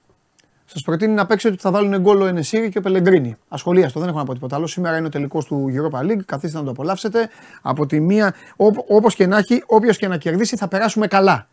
σας 0.64 0.82
προτείνει 0.82 1.12
να 1.12 1.26
παίξετε 1.26 1.52
ότι 1.52 1.62
θα 1.62 1.70
βάλουν 1.70 2.00
γκολ 2.00 2.20
ο 2.20 2.26
Ενεσίρη 2.26 2.68
και 2.68 2.78
ο 2.78 2.80
Πελεγκρίνη. 2.80 3.36
Ασχολίαστο, 3.48 4.00
δεν 4.00 4.08
έχω 4.08 4.18
να 4.18 4.24
πω 4.24 4.32
τίποτα 4.32 4.56
άλλο. 4.56 4.66
Σήμερα 4.66 4.96
είναι 4.96 5.06
ο 5.06 5.10
τελικός 5.10 5.44
του 5.44 5.66
Europa 5.74 6.00
League. 6.00 6.24
Καθίστε 6.26 6.58
να 6.58 6.64
το 6.64 6.70
απολαύσετε. 6.70 7.28
Από 7.62 7.86
τη 7.86 8.00
μία, 8.00 8.34
όπως 8.88 9.14
και 9.14 9.26
να 9.26 9.38
έχει, 9.38 9.62
όποιος 9.66 9.98
και 9.98 10.08
να 10.08 10.16
κερδίσει, 10.16 10.56
θα 10.56 10.68
περάσουμε 10.68 11.06
καλά. 11.06 11.48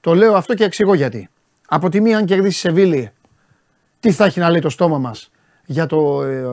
Το 0.00 0.14
λέω 0.14 0.34
αυτό 0.34 0.54
και 0.54 0.64
εξηγώ 0.64 0.94
γιατί. 0.94 1.28
Από 1.68 1.88
τη 1.88 2.00
μία, 2.00 2.18
αν 2.18 2.24
κερδίσει 2.24 2.48
η 2.48 2.70
Σεβίλη, 2.70 3.10
τι 4.00 4.10
θα 4.12 4.24
έχει 4.24 4.40
να 4.40 4.50
λέει 4.50 4.60
το 4.60 4.68
στόμα 4.68 4.98
μας 4.98 5.30
για 5.70 5.86
το, 5.86 6.22
ε, 6.22 6.36
ε, 6.36 6.44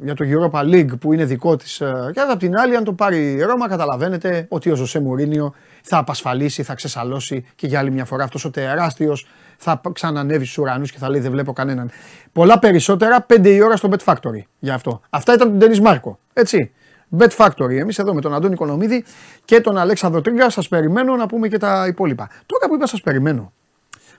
για 0.00 0.14
το 0.14 0.24
Europa 0.28 0.60
League 0.60 0.98
που 1.00 1.12
είναι 1.12 1.24
δικό 1.24 1.56
της 1.56 1.80
ε, 1.80 2.10
και 2.12 2.20
από 2.20 2.36
την 2.36 2.56
άλλη 2.56 2.76
αν 2.76 2.84
το 2.84 2.92
πάρει 2.92 3.32
η 3.32 3.42
Ρώμα 3.42 3.68
καταλαβαίνετε 3.68 4.46
ότι 4.48 4.70
ο 4.70 4.74
Ζωσέ 4.74 5.00
Μουρίνιο 5.00 5.54
θα 5.82 5.98
απασφαλίσει, 5.98 6.62
θα 6.62 6.74
ξεσαλώσει 6.74 7.44
και 7.54 7.66
για 7.66 7.78
άλλη 7.78 7.90
μια 7.90 8.04
φορά 8.04 8.24
αυτός 8.24 8.44
ο 8.44 8.50
τεράστιος 8.50 9.26
θα 9.62 9.78
π- 9.78 9.92
ξανανεύεις 9.92 10.46
στους 10.50 10.58
ουρανούς 10.58 10.92
και 10.92 10.98
θα 10.98 11.08
λέει 11.08 11.20
δεν 11.20 11.30
βλέπω 11.30 11.52
κανέναν. 11.52 11.90
Πολλά 12.32 12.58
περισσότερα 12.58 13.26
5 13.28 13.54
η 13.54 13.62
ώρα 13.62 13.76
στο 13.76 13.88
Bet 13.92 14.04
Factory 14.12 14.42
για 14.58 14.74
αυτό. 14.74 15.00
Αυτά 15.10 15.34
ήταν 15.34 15.48
τον 15.48 15.58
Ντένις 15.58 15.80
Μάρκο, 15.80 16.18
έτσι. 16.32 16.72
Bet 17.18 17.28
Factory. 17.36 17.76
Εμείς 17.76 17.98
εδώ 17.98 18.14
με 18.14 18.20
τον 18.20 18.34
Αντώνη 18.34 18.56
Κονομίδη 18.56 19.04
και 19.44 19.60
τον 19.60 19.76
Αλέξανδρο 19.78 20.20
Τρίγκα 20.20 20.50
σας 20.50 20.68
περιμένω 20.68 21.16
να 21.16 21.26
πούμε 21.26 21.48
και 21.48 21.58
τα 21.58 21.86
υπόλοιπα. 21.86 22.30
Τώρα 22.46 22.68
που 22.68 22.74
είπα 22.74 22.86
σας 22.86 23.00
περιμένω, 23.00 23.52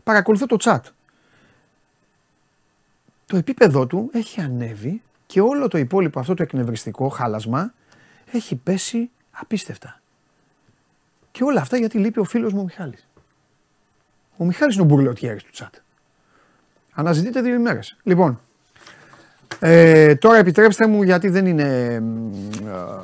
παρακολουθώ 0.04 0.46
το 0.46 0.58
chat 0.60 0.80
το 3.26 3.38
επίπεδό 3.38 3.88
του 3.88 4.10
έχει 4.14 4.42
ανέβει 4.42 5.02
και 5.26 5.42
όλο 5.42 5.68
το 5.68 5.78
υπόλοιπο 5.78 6.20
αυτό 6.20 6.34
το 6.34 6.44
εκνευριστικό 6.44 7.08
χάλασμα 7.10 7.74
έχει 8.32 8.56
πέσει 8.56 9.10
απίστευτα. 9.32 10.00
Και 11.32 11.44
όλα 11.44 11.62
αυτά 11.62 11.78
γιατί 11.78 11.98
λείπει 11.98 12.20
ο 12.20 12.24
φίλος 12.24 12.54
μου 12.54 12.60
ο 12.60 12.64
Μιχάλης. 12.64 13.08
Ο 14.38 14.46
Μιχάλης 14.46 14.76
είναι 14.76 14.84
ο 14.84 14.88
μπουρλωτιέρης 14.88 15.44
του 15.44 15.52
τσάτ. 15.52 15.74
Αναζητείτε 16.94 17.42
δύο 17.42 17.54
ημέρες. 17.54 17.98
Λοιπόν, 18.04 18.40
ε, 19.60 20.16
τώρα 20.16 20.38
επιτρέψτε 20.38 20.88
μου 20.88 21.04
γιατί 21.04 21.30
δεν 21.30 21.46
είναι... 21.46 22.00
μ, 22.00 22.68
α, 22.68 23.04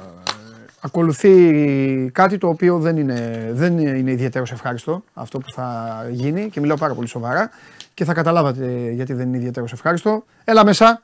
ακολουθεί 0.81 2.11
κάτι 2.13 2.37
το 2.37 2.47
οποίο 2.47 2.79
δεν 2.79 2.97
είναι, 2.97 3.49
δεν 3.51 3.77
είναι 3.79 4.11
ιδιαίτερος 4.11 4.51
ευχάριστο 4.51 5.03
αυτό 5.13 5.39
που 5.39 5.51
θα 5.51 6.07
γίνει 6.11 6.49
και 6.49 6.59
μιλάω 6.59 6.77
πάρα 6.77 6.93
πολύ 6.93 7.07
σοβαρά 7.07 7.49
και 7.93 8.05
θα 8.05 8.13
καταλάβατε 8.13 8.91
γιατί 8.91 9.13
δεν 9.13 9.27
είναι 9.27 9.37
ιδιαίτερος 9.37 9.71
ευχάριστο. 9.71 10.25
Έλα 10.43 10.65
μέσα. 10.65 11.01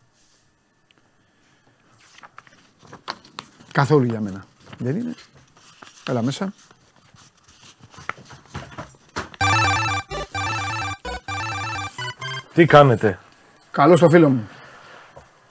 Καθόλου 3.71 4.05
για 4.05 4.21
μένα. 4.21 4.45
Δεν 4.77 4.95
είναι. 4.95 5.13
Έλα 6.09 6.21
μέσα. 6.21 6.53
Τι 12.55 12.65
κάνετε, 12.65 13.19
Καλώς 13.71 13.99
το 13.99 14.09
φίλο 14.09 14.29
μου. 14.29 14.47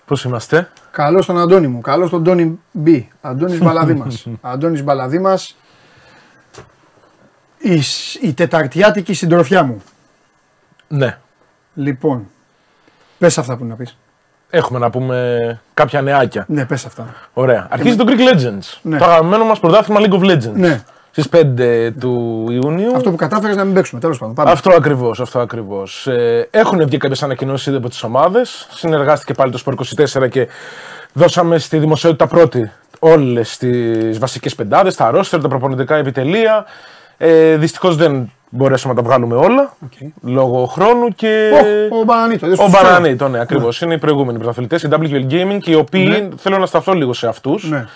πώς 0.07 0.25
είμαστε; 0.25 0.69
Καλώς 0.91 1.27
τον 1.27 1.39
Αντώνη 1.39 1.67
μου. 1.67 1.81
Καλώς 1.81 2.11
τον 2.11 2.25
Τόνι 2.25 2.59
Μπι. 2.73 3.09
Αντώνης 3.21 3.59
Μπαλαδί 3.65 4.03
Αντώνης 4.41 4.83
Μπαλαδί 4.83 5.21
Η, 7.59 7.83
σ- 7.83 8.23
η 8.23 8.35
τεταρτιάτικη 8.35 9.15
συντροφιά 9.15 9.63
μου. 9.63 9.83
Ναι, 10.89 11.19
Λοιπόν, 11.75 12.27
πες 13.19 13.39
αυτά 13.39 13.57
που 13.57 13.65
να 13.65 13.75
πεις. 13.75 13.97
έχουμε 14.51 14.79
να 14.79 14.91
πούμε 14.91 15.61
κάποια 15.75 16.03
νεάκια. 16.03 16.45
Ναι, 16.49 16.65
πες 16.67 16.85
αυτά. 16.87 17.15
Ωραία. 17.33 17.67
Αρχίζει 17.71 17.97
το 17.97 18.05
Greek 18.09 18.35
Legends. 18.35 18.79
Ναι. 18.83 18.99
Το 18.99 19.05
αγαπημένο 19.05 19.45
μας 19.45 19.61
πρωτάθλημα 19.61 20.01
League 20.03 20.13
of 20.23 20.31
Legends. 20.31 20.53
Ναι. 20.55 20.85
Στις 21.17 21.29
5 21.33 21.91
του 22.01 22.47
Ιουνίου. 22.51 22.95
Αυτό 22.97 23.11
που 23.11 23.17
κατάφερες 23.17 23.57
να 23.57 23.65
μην 23.65 23.75
παίξουμε. 23.75 24.01
Τέλος 24.01 24.19
πάντων. 24.19 24.35
Πάμε. 24.35 24.51
Αυτό 24.51 24.71
ακριβώς, 24.71 25.21
αυτό 25.21 25.39
ακριβώς. 25.39 26.07
Ε, 26.07 26.49
έχουν 26.51 26.87
βγει 26.87 26.97
κάποιες 26.97 27.23
ανακοινώσεις 27.23 27.67
ήδη 27.67 27.77
από 27.77 27.89
τις 27.89 28.03
ομάδες. 28.03 28.67
Συνεργάστηκε 28.71 29.33
πάλι 29.35 29.53
το 29.53 29.63
Sport 29.67 29.75
24 30.25 30.29
και 30.29 30.49
δώσαμε 31.13 31.59
στη 31.59 31.79
δημοσιότητα 31.79 32.27
πρώτη 32.27 32.71
όλες 32.99 33.57
τις 33.57 34.19
βασικές 34.19 34.55
πεντάδες, 34.55 34.95
τα 34.97 35.11
ρόστερ, 35.11 35.41
τα 35.41 35.49
προπονητικά 35.49 35.97
επιτελεία. 35.97 36.65
Ε, 37.19 37.57
Δυστυχώς 37.57 37.97
δεν 37.97 38.33
μπορέσαμε 38.51 38.95
να 38.95 39.03
τα 39.03 39.07
βγάλουμε 39.09 39.35
όλα 39.35 39.77
Οκ. 39.85 39.93
λόγω 40.23 40.65
χρόνου 40.67 41.09
και. 41.09 41.51
Ο, 41.93 41.97
ο 41.99 42.05
Μπανανίτο. 42.05 42.47
δεν 42.47 42.57
σου 42.57 42.65
Ο 42.65 42.69
ξέρω. 42.71 42.83
Μπαρανίτο, 42.83 43.29
ναι, 43.29 43.41
ακριβώς. 43.41 43.81
Είναι 43.81 43.95
οι 43.95 43.99
προηγούμενοι 43.99 44.39
πρωταθλητές, 44.39 44.83
οι 44.83 44.89
WL 44.91 45.31
Gaming, 45.31 45.59
οι 45.65 45.75
οποίοι 45.75 46.29
θέλω 46.37 46.59
να 46.59 46.67
σταθώ 46.67 46.93
λίγο 46.93 47.13
σε 47.13 47.27
αυτούς. 47.27 47.71
Ναι. 47.71 47.87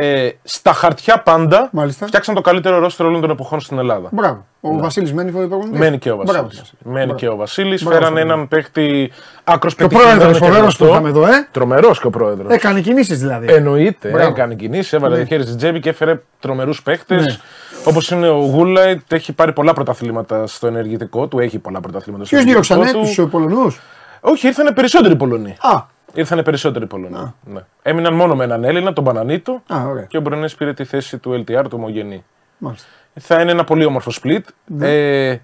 Ε, 0.00 0.30
στα 0.42 0.72
χαρτιά 0.72 1.20
πάντα 1.22 1.68
Μάλιστα. 1.72 2.06
φτιάξαν 2.06 2.34
το 2.34 2.40
καλύτερο 2.40 2.78
ρόστερ 2.78 3.06
όλων 3.06 3.20
των 3.20 3.30
εποχών 3.30 3.60
στην 3.60 3.78
Ελλάδα. 3.78 4.08
Μπράβο. 4.12 4.44
Ο 4.60 4.78
Βασίλης 4.78 5.12
μένει 5.12 5.30
προπονητής. 5.30 5.78
Μένει 5.78 5.98
και 5.98 6.10
ο 6.10 6.16
Μπράβο 6.16 6.32
Βασίλης. 6.32 6.56
σας. 6.58 6.72
Μένει 6.84 6.96
Μπράβο. 7.04 7.14
και 7.18 7.28
ο 7.28 7.36
Βασίλης. 7.36 7.82
Μπράβο 7.84 7.98
Φέρανε 8.00 8.20
στον 8.20 8.30
έναν 8.30 8.48
παίχτη 8.48 9.10
άκρος 9.44 9.74
Και 9.74 9.84
ο 9.84 9.86
πρόεδρος, 9.88 10.38
φοβερός 10.38 10.76
που 10.76 10.84
είχαμε 10.84 11.08
εδώ, 11.08 11.26
ε; 11.26 11.48
Τρομερός 11.50 12.00
και 12.00 12.06
ο 12.06 12.10
πρόεδρος. 12.10 12.52
Έκανε 12.52 12.80
κινήσεις 12.80 13.18
δηλαδή. 13.20 13.46
Εννοείται. 13.52 14.08
Μπράβο. 14.08 14.28
Έκανε 14.28 14.54
κινήσεις, 14.54 14.92
έβαλε 14.92 15.14
Ναι. 15.16 15.20
το 15.20 15.26
χέρι 15.26 15.42
στη 15.42 15.56
τσέπη 15.56 15.80
και 15.80 15.88
έφερε 15.88 16.20
τρομερούς 16.40 16.82
παίχτες. 16.82 17.24
Ναι. 17.24 17.36
Όπως 17.84 18.10
είναι 18.10 18.28
ο 18.28 18.36
Γούλαϊτ, 18.38 19.12
έχει 19.12 19.32
πάρει 19.32 19.52
πολλά 19.52 19.72
πρωταθλήματα 19.72 20.46
στο 20.46 20.66
ενεργητικό 20.66 21.26
του. 21.26 21.38
Έχει 21.38 21.58
πολλά 21.58 21.80
πρωταθλήματα 21.80 22.24
στο 22.24 22.36
Ποιος 22.36 22.46
ενεργητικό 22.48 22.74
διώξανε, 22.84 23.04
του. 23.04 23.08
τους 23.08 23.18
ε, 23.24 23.28
Πολωνούς; 23.30 23.80
Όχι, 24.20 24.46
ήρθαν 24.46 24.74
περισσότεροι 24.74 25.16
Πολωνοί. 25.16 25.56
Α, 25.60 25.82
Ήρθαν 26.14 26.42
περισσότεροι 26.42 26.86
Πολωνοί. 26.86 27.34
Ναι. 27.44 27.60
Έμειναν 27.82 28.14
μόνο 28.14 28.34
με 28.36 28.44
έναν 28.44 28.64
Έλληνα, 28.64 28.92
τον 28.92 29.04
Πανανίτο. 29.04 29.62
α, 29.66 29.84
ωραία. 29.86 30.04
Και 30.04 30.16
ο 30.16 30.20
Μπρενέ 30.20 30.48
πήρε 30.58 30.74
τη 30.74 30.84
θέση 30.84 31.18
του 31.18 31.44
LTR, 31.46 31.62
του 31.62 31.70
ομογενή. 31.72 32.24
Μάλιστα. 32.58 32.86
Θα 33.20 33.40
είναι 33.40 33.50
ένα 33.50 33.64
πολύ 33.64 33.84
όμορφο 33.84 34.10
split. 34.22 34.40
Ναι. 34.64 34.88
Ε, 35.28 35.40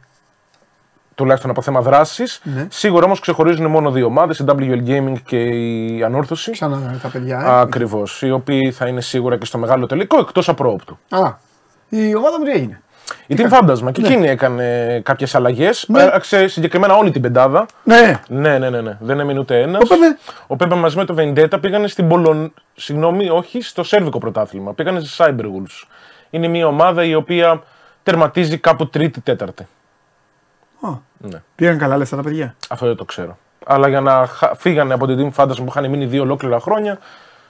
τουλάχιστον 1.14 1.50
από 1.50 1.62
θέμα 1.62 1.80
δράσης. 1.80 2.40
Ναι. 2.44 2.66
Σίγουρα 2.70 3.04
όμως 3.04 3.20
ξεχωρίζουν 3.20 3.66
μόνο 3.66 3.90
δύο 3.90 4.06
ομάδες, 4.06 4.38
η 4.38 4.44
WL 4.48 4.86
Gaming 4.86 5.14
και 5.24 5.38
η 5.38 6.02
Ανόρθωση. 6.02 6.50
Ξανά 6.50 6.98
τα 7.02 7.08
παιδιά. 7.08 7.40
Ε. 7.40 7.60
Ακριβώς. 7.60 8.22
Οι 8.22 8.30
οποίοι 8.30 8.72
θα 8.72 8.86
είναι 8.86 9.00
σίγουρα 9.00 9.38
και 9.38 9.44
στο 9.44 9.58
μεγάλο 9.58 9.86
τελικό 9.86 10.18
εκτός 10.18 10.48
απρόοπτου. 10.48 10.98
Α, 11.08 11.32
η 11.88 12.14
ομάδα 12.14 12.38
μου 12.38 12.44
τι 12.44 12.50
έγινε; 12.50 12.82
Η 13.26 13.34
Team 13.38 13.50
Fantasma 13.58 13.92
και 13.92 14.00
εκείνη 14.00 14.28
έκανε 14.28 15.00
κάποιες 15.04 15.34
αλλαγές. 15.34 15.84
Ναι. 15.88 16.02
Άλλαξε 16.02 16.46
συγκεκριμένα 16.46 16.94
όλη 16.96 17.10
την 17.10 17.22
πεντάδα. 17.22 17.66
Ναι, 17.82 18.20
Ναι, 18.28 18.58
ναι, 18.58 18.70
ναι, 18.70 18.80
ναι. 18.80 18.96
Δεν 19.00 19.20
έμεινε 19.20 19.38
ούτε 19.38 19.60
ένας. 19.60 19.82
Ο 19.82 19.86
Πέπε. 19.86 20.16
Ο 20.46 20.56
Πέπε 20.56 20.74
μαζί 20.74 20.96
με 20.96 21.04
το 21.04 21.14
Vendetta 21.18 21.60
πήγανε 21.60 21.86
στην 21.86 22.08
Πολων... 22.08 22.54
Συγγνώμη, 22.74 23.28
όχι, 23.28 23.62
στο 23.62 23.82
Σέρβικο 23.82 24.18
πρωτάθλημα. 24.18 24.72
Πήγανε 24.74 25.00
στη 25.00 25.16
Cyberwolves. 25.18 25.86
Είναι 26.30 26.48
μια 26.48 26.66
ομάδα 26.66 27.04
η 27.04 27.14
οποία 27.14 27.62
τερματίζει 28.02 28.58
κάπου 28.58 28.88
τρίτη-τέταρτη. 28.88 29.62
Α, 30.80 30.88
Ναι. 31.18 31.42
Πήγαν 31.54 31.78
καλά 31.78 31.96
λεφτά 31.96 32.16
τα 32.16 32.22
παιδιά; 32.22 32.54
Αυτό 32.68 32.86
δεν 32.86 32.96
το 32.96 33.04
ξέρω. 33.04 33.38
Αλλά 33.66 33.88
για 33.88 34.00
να 34.00 34.26
χα- 34.26 34.54
φύγανε 34.54 34.94
από 34.94 35.06
την 35.06 35.32
Team 35.36 35.42
Fantasy 35.44 35.56
που 35.56 35.64
είχαν 35.68 35.90
μείνει 35.90 36.04
δύο 36.06 36.22
ολόκληρα 36.22 36.60
χρόνια, 36.60 36.98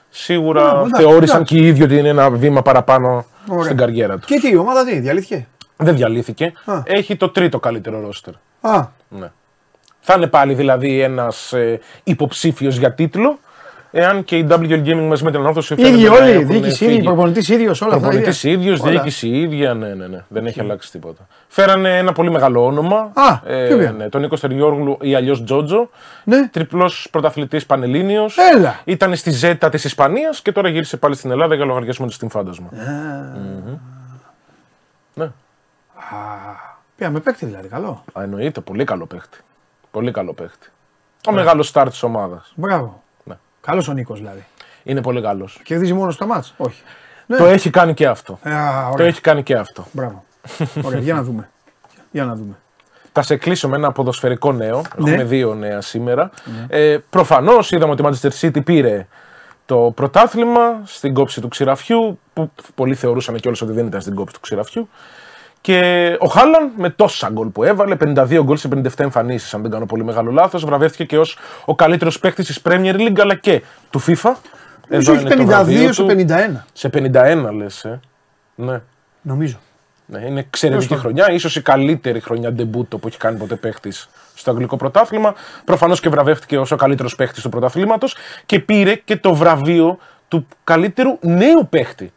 σίγουρα 0.09 0.61
Ναι, 0.63 0.69
εντάξει, 0.79 1.01
θεώρησαν 1.01 1.35
εντάξει. 1.35 1.55
και 1.55 1.61
οι 1.61 1.67
ίδιοι 1.67 1.83
ότι 1.83 1.97
είναι 1.97 2.09
ένα 2.09 2.29
βήμα 2.29 2.61
παραπάνω 2.61 3.25
Ωραία. 3.49 3.63
στην 3.63 3.77
καριέρα 3.77 4.17
τους. 4.17 4.25
Και 4.25 4.39
τι, 4.39 4.49
η 4.49 4.55
ομάδα 4.55 4.85
τι, 4.85 4.99
διαλύθηκε; 4.99 5.47
Δεν 5.77 5.95
διαλύθηκε. 5.95 6.53
Α. 6.65 6.81
Έχει 6.83 7.15
το 7.15 7.29
τρίτο 7.29 7.59
καλύτερο 7.59 7.99
ρόστερ. 7.99 8.33
Α, 8.61 8.87
Ναι. 9.09 9.31
Θα 10.07 10.13
είναι 10.17 10.27
πάλι 10.27 10.53
δηλαδή 10.53 11.01
ένας 11.01 11.53
ε, 11.53 11.79
υποψήφιος 12.03 12.77
για 12.77 12.93
τίτλο, 12.93 13.39
εάν 13.97 14.23
και 14.23 14.37
η 14.37 14.47
WL 14.49 14.83
Gaming 14.85 15.07
μαζί 15.07 15.23
με 15.23 15.31
την 15.31 15.39
Ανόρθωση 15.39 15.73
ίδιοι 15.73 15.83
φαίνεται 15.83 16.09
να 16.09 16.15
όλοι, 16.15 16.31
έχουν 16.31 16.47
διοίκηση 16.47 16.75
φύγει. 16.75 16.91
ίδια, 16.91 17.03
προπονητής 17.03 17.49
ίδιος, 17.49 17.81
όλα 17.81 17.95
αυτά. 17.95 18.07
ίδια. 18.07 18.19
Προπονητή 18.21 18.49
ίδιος, 18.49 18.79
Όλα. 18.79 18.91
διοίκηση 18.91 19.27
ίδια, 19.27 19.73
ναι, 19.73 19.93
ναι, 19.93 20.07
ναι. 20.07 20.23
Δεν 20.27 20.45
έχει 20.45 20.59
αλλάξει 20.59 20.91
τίποτα. 20.91 21.27
Φέρανε 21.47 21.97
ένα 21.97 22.11
πολύ 22.11 22.31
μεγάλο 22.31 22.65
όνομα. 22.65 23.11
Α, 23.13 23.37
ποιο 23.67 23.77
πήραν; 23.77 23.95
ναι, 23.95 24.09
τον 24.09 24.21
Νίκο 24.21 24.35
Στεριόργλου 24.35 24.97
ή 25.01 25.15
αλλιώς 25.15 25.43
Τζότζο. 25.43 25.89
Ναι. 26.23 26.47
Τριπλός 26.47 27.07
πρωταθλητής 27.11 27.65
Πανελλήνιος. 27.65 28.37
Έλα. 28.55 28.79
Ήταν 28.83 29.15
στη 29.15 29.31
Ζέτα 29.31 29.69
της 29.69 29.83
Ισπανίας 29.83 30.41
και 30.41 30.51
τώρα 30.51 30.69
γύρισε 30.69 30.97
πάλι 30.97 31.15
στην 31.15 31.31
Ελλάδα 31.31 31.55
για 31.55 31.65
λογαριασμό 31.65 32.05
της 32.05 32.19
Team 32.21 32.39
Fantasma. 32.39 32.69
Ναι. 35.13 35.31
Πήγαμε 36.95 37.19
παίκτη 37.19 37.45
δηλαδή, 37.45 37.67
καλό. 37.67 38.03
Α, 38.13 38.23
εννοείται, 38.23 38.61
πολύ 38.61 38.83
καλό 38.83 39.05
παίχτη. 39.05 39.37
Πολύ 39.91 40.11
καλό 40.11 40.33
παίχτη. 40.33 40.67
Ο 41.27 41.31
μεγάλος 41.31 41.67
στάρ 41.67 41.89
της 41.89 42.03
ομάδας. 42.03 42.53
Μπράβο. 42.55 43.03
Ναι. 43.65 43.71
Καλός 43.71 43.87
ο 43.87 43.93
Νίκος 43.93 44.19
δηλαδή. 44.19 44.45
Είναι 44.83 45.01
πολύ 45.01 45.21
καλός. 45.21 45.59
Κερδίζει 45.63 45.93
μόνο 45.93 46.11
στα 46.11 46.25
μάτς; 46.25 46.53
Όχι. 46.57 46.81
Ναι. 47.25 47.37
Το 47.37 47.45
έχει 47.45 47.69
κάνει 47.69 47.93
και 47.93 48.07
αυτό. 48.07 48.39
Ε, 48.43 48.53
α, 48.53 48.83
Το 48.87 48.89
ωραία. 48.93 49.07
έχει 49.07 49.21
κάνει 49.21 49.43
και 49.43 49.55
αυτό. 49.55 49.85
Μπράβο. 49.91 50.23
Ωραία, 50.83 50.99
για 50.99 51.13
να 51.13 51.23
δούμε. 51.23 51.49
Για 52.11 52.25
να 52.25 52.35
δούμε. 52.35 52.55
Θα 53.11 53.21
σε 53.21 53.35
κλείσω 53.35 53.69
με 53.69 53.75
ένα 53.75 53.91
ποδοσφαιρικό 53.91 54.51
νέο. 54.51 54.81
Ναι. 54.97 55.09
Έχουμε 55.11 55.23
δύο 55.23 55.53
νέα 55.53 55.81
σήμερα. 55.81 56.29
Ε, 56.67 56.97
Προφανώς 57.09 57.71
είδαμε 57.71 57.91
ότι 57.91 58.01
η 58.01 58.05
Manchester 58.09 58.29
City 58.41 58.63
πήρε 58.65 59.07
το 59.65 59.91
πρωτάθλημα 59.95 60.81
στην 60.83 61.13
κόψη 61.13 61.41
του 61.41 61.47
ξηραφιού, 61.47 62.19
που 62.33 62.51
πολλοί 62.75 62.95
θεωρούσαν 62.95 63.35
κιόλας 63.35 63.61
ότι 63.61 63.71
δεν 63.71 63.87
ήταν 63.87 64.01
στην 64.01 64.15
κόψη 64.15 64.33
του 64.33 64.39
ξηραφιού. 64.39 64.89
Και 65.65 66.15
ο 66.19 66.27
Χάλαν 66.27 66.71
με 66.77 66.89
τόσα 66.89 67.29
γκολ 67.29 67.47
που 67.47 67.63
έβαλε, 67.63 67.95
52 67.99 68.41
γκολ 68.43 68.57
σε 68.57 68.69
57 68.75 68.87
εμφανίσεις, 68.97 69.53
αν 69.53 69.61
δεν 69.61 69.71
κάνω 69.71 69.85
πολύ 69.85 70.03
μεγάλο 70.03 70.31
λάθος, 70.31 70.65
βραβεύτηκε 70.65 71.03
και 71.03 71.17
ως 71.17 71.37
ο 71.65 71.75
καλύτερος 71.75 72.19
παίκτης 72.19 72.45
της 72.45 72.61
Premier 72.63 72.95
League 72.95 73.19
αλλά 73.19 73.35
και 73.35 73.61
του 73.89 74.01
FIFA. 74.01 74.31
Νομίζω 74.87 75.11
Εδώ 75.11 75.13
έχει 75.13 75.21
είναι 75.21 75.35
το 75.35 75.43
52 75.43 75.45
βραβείο 75.45 75.93
σε 75.93 76.03
του. 76.03 76.25
51. 76.27 76.63
Σε 76.73 76.89
51 76.93 77.49
λες. 77.53 77.85
Ε. 77.85 77.99
Ναι. 78.55 78.81
Νομίζω. 79.21 79.59
Ναι, 80.05 80.19
είναι 80.19 80.39
εξαιρετική 80.39 80.87
Τέλος 80.87 81.01
χρονιά, 81.01 81.31
ίσως 81.31 81.55
η 81.55 81.61
καλύτερη 81.61 82.19
χρονιά 82.19 82.51
ντεμπούτο 82.51 82.97
που 82.97 83.07
έχει 83.07 83.17
κάνει 83.17 83.37
ποτέ 83.37 83.55
παίχτη 83.55 83.91
στο 84.33 84.51
αγγλικό 84.51 84.77
πρωτάθλημα. 84.77 85.33
Προφανώς 85.65 85.99
και 85.99 86.09
βραβεύτηκε 86.09 86.57
ως 86.57 86.71
ο 86.71 86.75
καλύτερος 86.75 87.15
παίχτη 87.15 87.41
του 87.41 87.49
πρωταθλήματος 87.49 88.15
και 88.45 88.59
πήρε 88.59 88.95
και 88.95 89.17
το 89.17 89.33
βραβείο 89.33 89.97
του 90.27 90.47
καλύτερου 90.63 91.17
νέου 91.21 91.67
παίχτη 91.69 92.11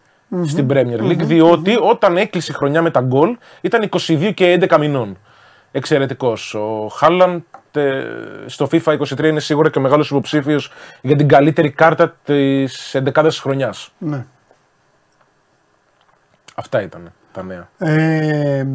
στην 0.45 0.67
Premier 0.71 1.01
League, 1.01 1.23
διότι 1.23 1.77
όταν 1.81 2.17
έκλεισε 2.17 2.53
η 2.53 2.55
χρονιά 2.55 2.83
με 2.83 2.91
τα 2.91 3.01
γκολ 3.01 3.37
ήταν 3.61 3.89
22 4.07 4.31
και 4.35 4.59
11 4.69 4.77
μηνών. 4.79 5.17
Εξαιρετικός. 5.73 6.55
Ο 6.55 6.89
Χάλαντ 6.93 7.41
ε, 7.73 8.05
στο 8.47 8.69
FIFA 8.71 8.99
23 8.99 9.25
είναι 9.25 9.41
σίγουρα 9.41 9.71
και 9.71 9.79
ο 9.79 9.83
μεγάλος 9.83 10.11
υποψήφιος 10.11 10.73
για 11.03 11.17
την 11.17 11.29
καλύτερη 11.29 11.71
κάρτα 11.71 12.17
της 12.25 12.97
11η 13.15 13.29
χρονιάς. 13.33 13.93
Ναι. 13.99 14.25
Αυτά 16.55 16.83
ήταν 16.83 17.13
τα 17.33 17.43
νέα. 17.43 17.69
Ε, 17.79 18.67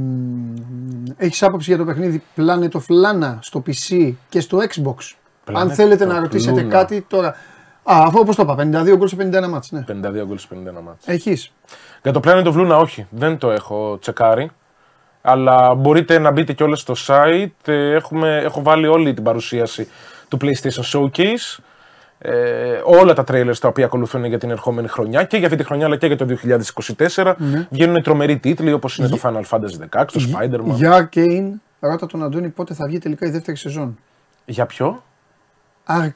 Έχεις 1.17 1.43
άποψη 1.43 1.69
για 1.69 1.77
το 1.77 1.85
παιχνίδι 1.85 2.23
Planet 2.35 2.69
of 2.71 2.85
Lana 2.88 3.38
στο 3.39 3.63
PC 3.67 4.13
και 4.30 4.39
στο 4.39 4.57
Xbox; 4.57 4.95
Αν 5.53 5.67
Planet 5.69 5.73
θέλετε 5.73 6.05
of 6.05 6.07
να 6.07 6.19
ρωτήσετε 6.19 6.61
Luna. 6.65 6.69
κάτι 6.69 7.01
τώρα. 7.01 7.35
Α, 7.84 8.03
αφού 8.07 8.19
όπως 8.19 8.35
το 8.35 8.41
είπα, 8.41 8.55
52 8.55 8.95
γκολ 8.97 9.07
σε 9.07 9.15
51 9.19 9.47
μάτς, 9.49 9.72
ναι. 9.72 9.84
52 9.88 10.26
γκολ 10.26 10.38
σε 10.38 10.47
51 10.51 10.81
μάτς. 10.84 11.07
Έχεις. 11.07 11.51
Για 12.03 12.11
το 12.11 12.19
Planet 12.23 12.45
of 12.45 12.53
Luna 12.53 12.80
όχι, 12.80 13.07
δεν 13.10 13.38
το 13.38 13.51
έχω 13.51 13.97
τσεκάρει. 14.01 14.49
Αλλά 15.22 15.76
μπορείτε 15.76 16.19
να 16.19 16.31
μπείτε 16.31 16.53
κιόλας 16.53 16.80
στο 16.80 16.93
site. 17.07 17.51
Ε, 17.65 17.93
Έχουμε, 17.95 18.38
έχω 18.43 18.61
βάλει 18.61 18.88
όλη 18.88 19.14
την 19.14 19.23
παρουσίαση 19.23 19.88
του 20.27 20.38
PlayStation 20.41 20.84
Showcase. 20.93 21.64
Ε, 22.26 22.81
όλα 22.85 23.14
τα 23.14 23.23
trailers 23.27 23.57
τα 23.60 23.68
οποία 23.68 23.85
ακολουθούν 23.85 24.26
για 24.26 24.38
την 24.38 24.49
ερχόμενη 24.49 24.88
χρονιά 24.88 25.23
και 25.23 25.38
για 25.38 25.45
αυτή 25.45 25.57
τη 25.57 25.64
χρονιά 25.64 25.85
αλλά 25.85 25.97
και 25.97 26.07
για 26.07 26.18
το 26.18 26.26
2024 27.15 27.34
βγαίνουν 27.69 28.03
τρομεροί 28.03 28.38
τίτλοι 28.38 28.73
όπως 28.73 28.97
είναι 28.97 29.07
το 29.07 29.19
Final 29.23 29.41
Fantasy 29.49 29.99
XVI, 29.99 30.05
το 30.11 30.27
Spider-Man. 30.31 30.64
Για, 30.64 30.76
Για 30.76 31.10
Arcane, 31.14 31.51
ρώτα 31.80 32.05
τον 32.05 32.23
Αντώνη 32.23 32.49
πότε 32.49 32.73
θα 32.73 32.85
βγει 32.88 32.97
τελικά 32.97 33.27
η 33.27 33.30
δεύτερη 33.30 33.57
σεζόν. 33.57 33.97
ποιο; 34.68 35.03
Ar... 35.88 36.07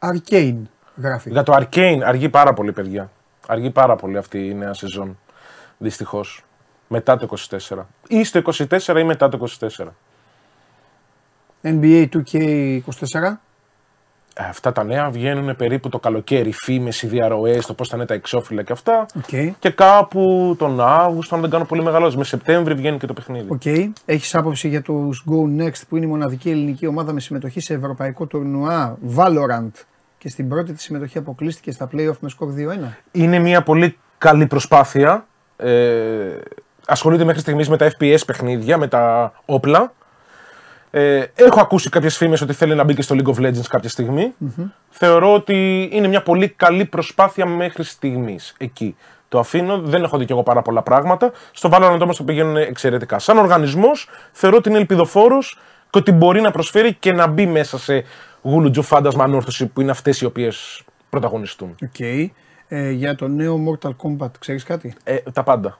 Arcane 0.00 0.62
γράφει. 0.96 1.30
Για 1.30 1.42
το 1.42 1.56
Arcane 1.56 2.00
αργεί 2.04 2.28
πάρα 2.28 2.52
πολύ 2.52 2.72
παιδιά. 2.72 3.10
Αργεί 3.46 3.70
πάρα 3.70 3.96
πολύ 3.96 4.16
αυτή 4.16 4.46
η 4.46 4.54
νέα 4.54 4.74
σεζόν. 4.74 5.18
Δυστυχώς. 5.78 6.44
Μετά 6.88 7.16
το 7.16 7.36
24. 7.68 7.86
Ή 8.08 8.24
στο 8.24 8.42
24 8.78 8.98
ή 8.98 9.04
μετά 9.04 9.28
το 9.28 9.46
24. 9.60 9.68
NBA 11.62 12.08
2K24. 12.12 13.38
Ε, 14.34 14.44
Αυτά 14.44 14.72
τα 14.72 14.84
νέα 14.84 15.10
βγαίνουν 15.10 15.56
περίπου 15.56 15.88
το 15.88 15.98
καλοκαίρι. 15.98 16.52
Φήμες, 16.52 17.02
οι 17.02 17.06
διαρροές, 17.06 17.60
το 17.66 17.74
πώς 17.74 17.88
θα 17.88 17.96
είναι 17.96 18.06
τα 18.06 18.14
εξώφυλλα 18.14 18.62
και 18.62 18.72
αυτά. 18.72 19.06
Οκ. 19.16 19.56
Και 19.58 19.70
κάπου 19.70 20.54
τον 20.58 20.80
Αύγουστο, 20.80 21.34
αν 21.34 21.40
δεν 21.40 21.50
κάνω 21.50 21.64
πολύ 21.64 21.82
μεγάλο, 21.82 22.12
με 22.16 22.24
Σεπτέμβρη 22.24 22.74
βγαίνει 22.74 22.98
και 22.98 23.06
το 23.06 23.12
παιχνίδι. 23.12 23.46
Οκ. 23.50 23.90
Έχεις 24.04 24.34
άποψη 24.34 24.68
για 24.68 24.82
τους 24.82 25.24
Go 25.30 25.62
Next 25.62 25.80
που 25.88 25.96
είναι 25.96 26.06
η 26.06 26.08
μοναδική 26.08 26.50
ελληνική 26.50 26.86
ομάδα 26.86 27.12
με 27.12 27.20
συμμετοχή 27.20 27.60
σε 27.60 27.74
ευρωπαϊκό 27.74 28.26
τουρνουά 28.26 28.98
Valorant; 29.16 29.70
Και 30.20 30.28
στην 30.28 30.48
πρώτη 30.48 30.72
της 30.72 30.82
συμμετοχή 30.82 31.18
αποκλείστηκε 31.18 31.72
στα 31.72 31.88
playoff 31.92 32.16
με 32.20 32.28
σκορ 32.28 32.48
2-1. 32.56 32.88
Είναι 33.12 33.38
μια 33.38 33.62
πολύ 33.62 33.98
καλή 34.18 34.46
προσπάθεια. 34.46 35.26
Ε, 35.56 36.38
ασχολείται 36.86 37.24
μέχρι 37.24 37.40
στιγμής 37.40 37.68
με 37.68 37.76
τα 37.76 37.90
FPS 37.92 38.18
παιχνίδια, 38.26 38.78
με 38.78 38.88
τα 38.88 39.32
όπλα. 39.44 39.92
Ε, 40.90 41.24
έχω 41.34 41.60
ακούσει 41.60 41.88
κάποιες 41.88 42.16
φήμες 42.16 42.40
ότι 42.40 42.52
θέλει 42.52 42.74
να 42.74 42.84
μπει 42.84 42.94
και 42.94 43.02
στο 43.02 43.16
League 43.18 43.34
of 43.34 43.46
Legends 43.46 43.66
κάποια 43.68 43.88
στιγμή. 43.88 44.34
Θεωρώ 44.90 45.34
ότι 45.34 45.88
είναι 45.92 46.08
μια 46.08 46.22
πολύ 46.22 46.48
καλή 46.48 46.84
προσπάθεια 46.84 47.46
μέχρι 47.46 47.84
στιγμής 47.84 48.54
εκεί. 48.58 48.96
Το 49.28 49.38
αφήνω, 49.38 49.78
δεν 49.78 50.02
έχω 50.02 50.18
δει 50.18 50.24
κι 50.24 50.32
εγώ 50.32 50.42
πάρα 50.42 50.62
πολλά 50.62 50.82
πράγματα. 50.82 51.32
Στο 51.52 51.68
Valorant 51.72 51.98
όμως 52.00 52.16
το 52.16 52.24
πηγαίνουν 52.24 52.56
εξαιρετικά. 52.56 53.18
Σαν 53.18 53.38
οργανισμός 53.38 54.08
θεωρώ 54.32 54.56
ότι 54.56 54.68
είναι 54.68 54.78
ελπιδοφόρος 54.78 55.58
και 55.90 55.98
ότι 55.98 56.12
μπορεί 56.12 56.40
να 56.40 56.50
προσφέρει 56.50 56.94
και 56.94 57.12
να 57.12 57.26
μπει 57.26 57.46
μέσα 57.46 57.78
σε 57.78 58.04
γουλουτζού 58.42 58.82
φάντασμα 58.82 59.24
ανόρθωση 59.24 59.66
που 59.66 59.80
είναι 59.80 59.90
αυτές 59.90 60.20
οι 60.20 60.24
οποίες 60.24 60.84
πρωταγωνιστούν. 61.10 61.74
Οκ. 61.82 62.00
Ε, 62.68 62.90
για 62.90 63.14
το 63.14 63.28
νέο 63.28 63.58
Mortal 63.68 63.90
Kombat, 64.02 64.30
ξέρεις 64.38 64.64
κάτι; 64.64 64.94
Ε, 65.04 65.16
τα 65.16 65.42
πάντα. 65.42 65.78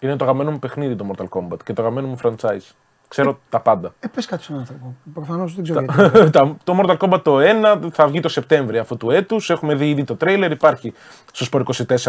Είναι 0.00 0.16
το 0.16 0.24
αγαπημένο 0.24 0.50
μου 0.50 0.58
παιχνίδι 0.58 0.96
το 0.96 1.10
Mortal 1.10 1.28
Kombat 1.28 1.62
και 1.64 1.72
το 1.72 1.82
αγαπημένο 1.82 2.06
μου 2.08 2.18
franchise. 2.22 2.74
Ξέρω 3.10 3.40
τα 3.48 3.60
πάντα. 3.60 3.94
Ε, 4.00 4.06
πες 4.08 4.26
κάτι 4.26 4.42
στον 4.42 4.58
άνθρωπο. 4.58 4.94
Προφανώς 5.14 5.54
δεν 5.54 5.64
ξέρω 5.64 5.80
γιατί. 5.80 6.30
Τα- 6.38 6.56
το 6.64 6.80
Mortal 6.82 6.96
Kombat 6.96 7.22
το 7.22 7.38
1 7.84 7.90
θα 7.92 8.06
βγει 8.06 8.20
το 8.20 8.28
Σεπτέμβριο 8.28 8.80
αυτού 8.80 8.96
του 8.96 9.10
έτους. 9.10 9.50
Έχουμε 9.50 9.74
δει 9.74 9.88
ήδη 9.90 10.04
το 10.04 10.16
τρέιλερ. 10.16 10.50
Υπάρχει 10.50 10.92
στο 11.32 11.46
Sport 11.52 11.62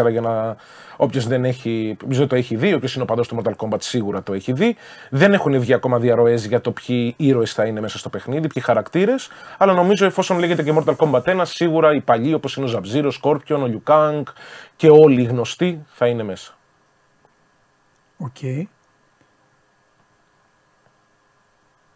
24 0.06 0.10
για 0.10 0.20
να. 0.20 0.56
Όποιος 0.96 1.26
δεν 1.26 1.44
έχει. 1.44 1.96
Νομίζω 2.02 2.26
το 2.26 2.34
έχει 2.34 2.56
δει. 2.56 2.74
Όποιος 2.74 2.94
είναι 2.94 3.02
οπαδός 3.02 3.28
του 3.28 3.42
Mortal 3.42 3.52
Kombat 3.56 3.80
σίγουρα 3.82 4.22
το 4.22 4.32
έχει 4.32 4.52
δει. 4.52 4.76
Δεν 5.10 5.32
έχουν 5.32 5.60
βγει 5.60 5.72
ακόμα 5.72 5.98
διαρροές 5.98 6.46
για 6.46 6.60
το 6.60 6.70
ποιοι 6.72 7.14
ήρωες 7.16 7.52
θα 7.52 7.64
είναι 7.64 7.80
μέσα 7.80 7.98
στο 7.98 8.08
παιχνίδι, 8.08 8.46
ποιοι 8.46 8.62
χαρακτήρες. 8.62 9.28
Αλλά 9.58 9.72
νομίζω 9.72 10.06
εφόσον 10.06 10.38
λέγεται 10.38 10.62
και 10.62 10.74
Mortal 10.78 10.96
Kombat 10.96 11.22
1, 11.22 11.40
σίγουρα 11.44 11.94
οι 11.94 12.00
παλιοί 12.00 12.32
όπως 12.36 12.56
είναι 12.56 12.70
ο 12.70 12.72
Sub-Zero, 12.80 13.10
Scorpion, 13.22 13.58
ο 13.58 13.64
Liu 13.66 13.92
Kang 13.92 14.22
και 14.76 14.88
όλοι 14.90 15.20
οι 15.22 15.24
γνωστοί 15.24 15.84
θα 15.92 16.06
είναι 16.06 16.22
μέσα. 16.22 16.52
Οκ. 18.16 18.36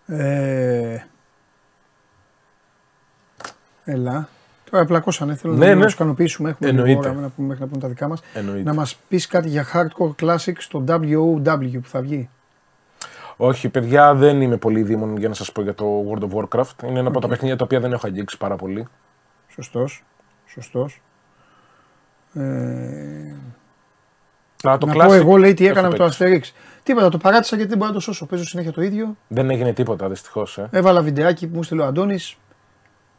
Ε, 0.06 0.98
έλα. 3.84 4.28
Τώρα 4.70 4.84
πλακώσανε. 4.84 5.34
Θέλω 5.34 5.52
Ναι, 5.54 5.66
να, 5.66 5.74
ναι. 5.74 5.80
να 5.80 5.86
του 5.86 5.92
ικανοποιήσουμε. 5.92 6.48
Έχουμε 6.50 6.68
Εννοείται. 6.68 6.88
λίγο 6.90 7.00
ώρα 7.00 7.12
να 7.20 7.28
πούμε, 7.28 7.46
μέχρι 7.48 7.62
να 7.62 7.68
πούμε 7.68 7.80
τα 7.80 7.88
δικά 7.88 8.08
μας. 8.08 8.20
Εννοείται. 8.34 8.62
Να 8.62 8.74
μας 8.74 8.96
πεις 9.08 9.26
κάτι 9.26 9.48
για 9.48 9.66
hardcore 9.72 10.14
classic 10.24 10.52
στο 10.58 10.84
WOW 10.88 11.80
που 11.82 11.88
θα 11.88 12.00
βγει. 12.00 12.28
Όχι, 13.36 13.68
παιδιά, 13.68 14.14
δεν 14.14 14.40
είμαι 14.40 14.56
πολύ 14.56 14.82
δίμον 14.82 15.16
για 15.16 15.28
να 15.28 15.34
σας 15.34 15.52
πω 15.52 15.62
για 15.62 15.74
το 15.74 16.04
World 16.10 16.22
of 16.22 16.30
Warcraft. 16.38 16.82
Είναι 16.88 16.98
ένα 16.98 17.08
από 17.08 17.20
τα 17.20 17.28
παιχνίδια 17.28 17.56
τα 17.56 17.64
οποία 17.64 17.80
δεν 17.80 17.92
έχω 17.92 18.06
αγγίξει 18.06 18.36
πάρα 18.38 18.56
πολύ. 18.56 18.86
Σωστός. 19.48 20.04
Σωστός. 20.46 21.02
Ε, 22.34 22.40
Αλλά 24.62 24.78
το 24.78 24.86
να 24.86 24.92
Classic 24.94 25.06
πω 25.06 25.12
εγώ 25.12 25.36
λέει 25.36 25.54
τι 25.54 25.64
έχω 25.66 25.72
έκανα 25.78 25.90
με 25.90 25.96
το 25.96 26.04
παίξει. 26.04 26.52
Asterix. 26.54 26.56
Τίποτα, 26.86 27.08
το 27.08 27.18
παράτησα 27.18 27.56
γιατί 27.56 27.70
δεν 27.70 27.78
μπορώ 27.78 27.90
να 27.90 27.96
το 27.96 28.02
σώσω. 28.02 28.26
Παίζω 28.26 28.44
συνέχεια 28.44 28.72
το 28.72 28.82
ίδιο. 28.82 29.16
Δεν 29.28 29.50
έγινε 29.50 29.72
τίποτα 29.72 30.08
δυστυχώς. 30.08 30.58
Ε. 30.58 30.68
Έβαλα 30.70 31.02
βιντεάκι 31.02 31.46
που 31.46 31.56
μου 31.56 31.62
στείλε 31.62 31.82
ο 31.82 31.84
Αντώνης. 31.84 32.36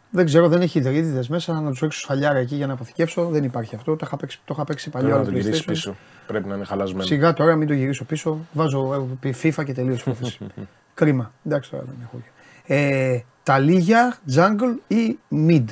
Δεν 0.10 0.26
ξέρω, 0.26 0.48
δεν 0.48 0.62
έχει 0.62 0.78
ιδρύτηδε 0.78 1.24
μέσα 1.30 1.62
να 1.62 1.70
τους 1.70 1.80
ρίξω 1.80 2.00
σφαλιάρα 2.00 2.38
εκεί 2.38 2.56
για 2.56 2.68
να 2.68 2.74
αποθηκεύσω. 2.74 3.26
Δεν 3.26 3.44
υπάρχει 3.44 3.76
αυτό. 3.76 3.96
Το 3.96 4.04
είχα 4.06 4.18
παίξει, 4.18 4.40
το 4.46 4.54
είχα 4.56 4.64
παίξει 4.64 4.90
παλιά 4.90 5.08
Πρέπει 5.08 5.24
να 5.24 5.30
άλλο 5.30 5.38
το 5.38 5.42
γυρίσεις 5.42 5.64
PlayStation. 5.64 5.72
πίσω. 5.72 5.96
Πρέπει 6.28 6.48
να 6.48 6.56
είναι 6.56 6.66
χαλασμένο. 6.66 7.04
Σιγά 7.04 7.34
τώρα 7.34 7.56
μην 7.56 7.68
το 7.68 7.74
γυρίσω 7.74 8.04
πίσω. 8.04 8.40
Βάζω 8.52 9.10
ε, 9.24 9.30
FIFA 9.44 9.64
και 9.66 9.74
τελείω 9.74 9.94
υπόθεση. 9.94 10.38
Κρίμα. 10.94 11.32
Εντάξει 11.46 11.70
τώρα 11.70 11.84
δεν 11.84 11.96
έχω. 12.04 12.22
Ε, 12.66 13.20
τα 13.44 13.60
λίγια, 13.60 14.18
jungle 14.36 14.78
ή 14.88 15.18
mid. 15.48 15.66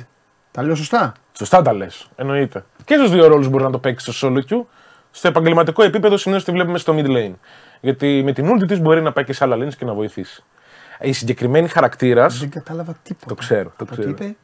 Τα 0.50 0.62
λέω 0.62 0.74
σωστά; 0.74 1.12
Σωστά 1.32 1.62
τα 1.62 1.72
λες. 1.72 2.08
Εννοείται. 2.16 2.64
Και 2.84 2.94
στους 2.94 3.10
δύο 3.10 3.26
ρόλους 3.26 3.48
μπορεί 3.48 3.64
να 3.64 3.70
το 3.70 3.78
παίξεις 3.78 4.16
στο 4.16 4.28
solo 4.28 4.38
queue. 4.38 4.64
Στο 5.10 5.28
επαγγελματικό 5.28 5.82
επίπεδο 5.82 6.16
συνήθως 6.16 6.44
τη 6.44 6.52
βλέπουμε 6.52 6.78
στο 6.78 6.94
mid 6.96 7.06
lane. 7.06 7.34
Γιατί 7.80 8.22
με 8.24 8.32
την 8.32 8.54
ulti 8.54 8.66
της 8.66 8.80
μπορεί 8.80 9.02
να 9.02 9.12
πάει 9.12 9.24
και 9.24 9.32
σε 9.32 9.44
άλλα 9.44 9.56
lanes 9.56 9.74
και 9.74 9.84
να 9.84 9.94
βοηθήσει. 9.94 10.44
Η 11.00 11.12
συγκεκριμένη 11.12 11.68
χαρακτήρα. 11.68 12.26
Δεν 12.26 12.50
κατάλαβα 12.50 12.96
τίποτα. 13.02 13.26
Το 13.26 13.34
ξέρω, 13.34 13.72
το 13.76 13.84
Από 13.90 13.92
ξέρω. 13.92 14.14
Τι 14.14 14.24
είπε. 14.24 14.36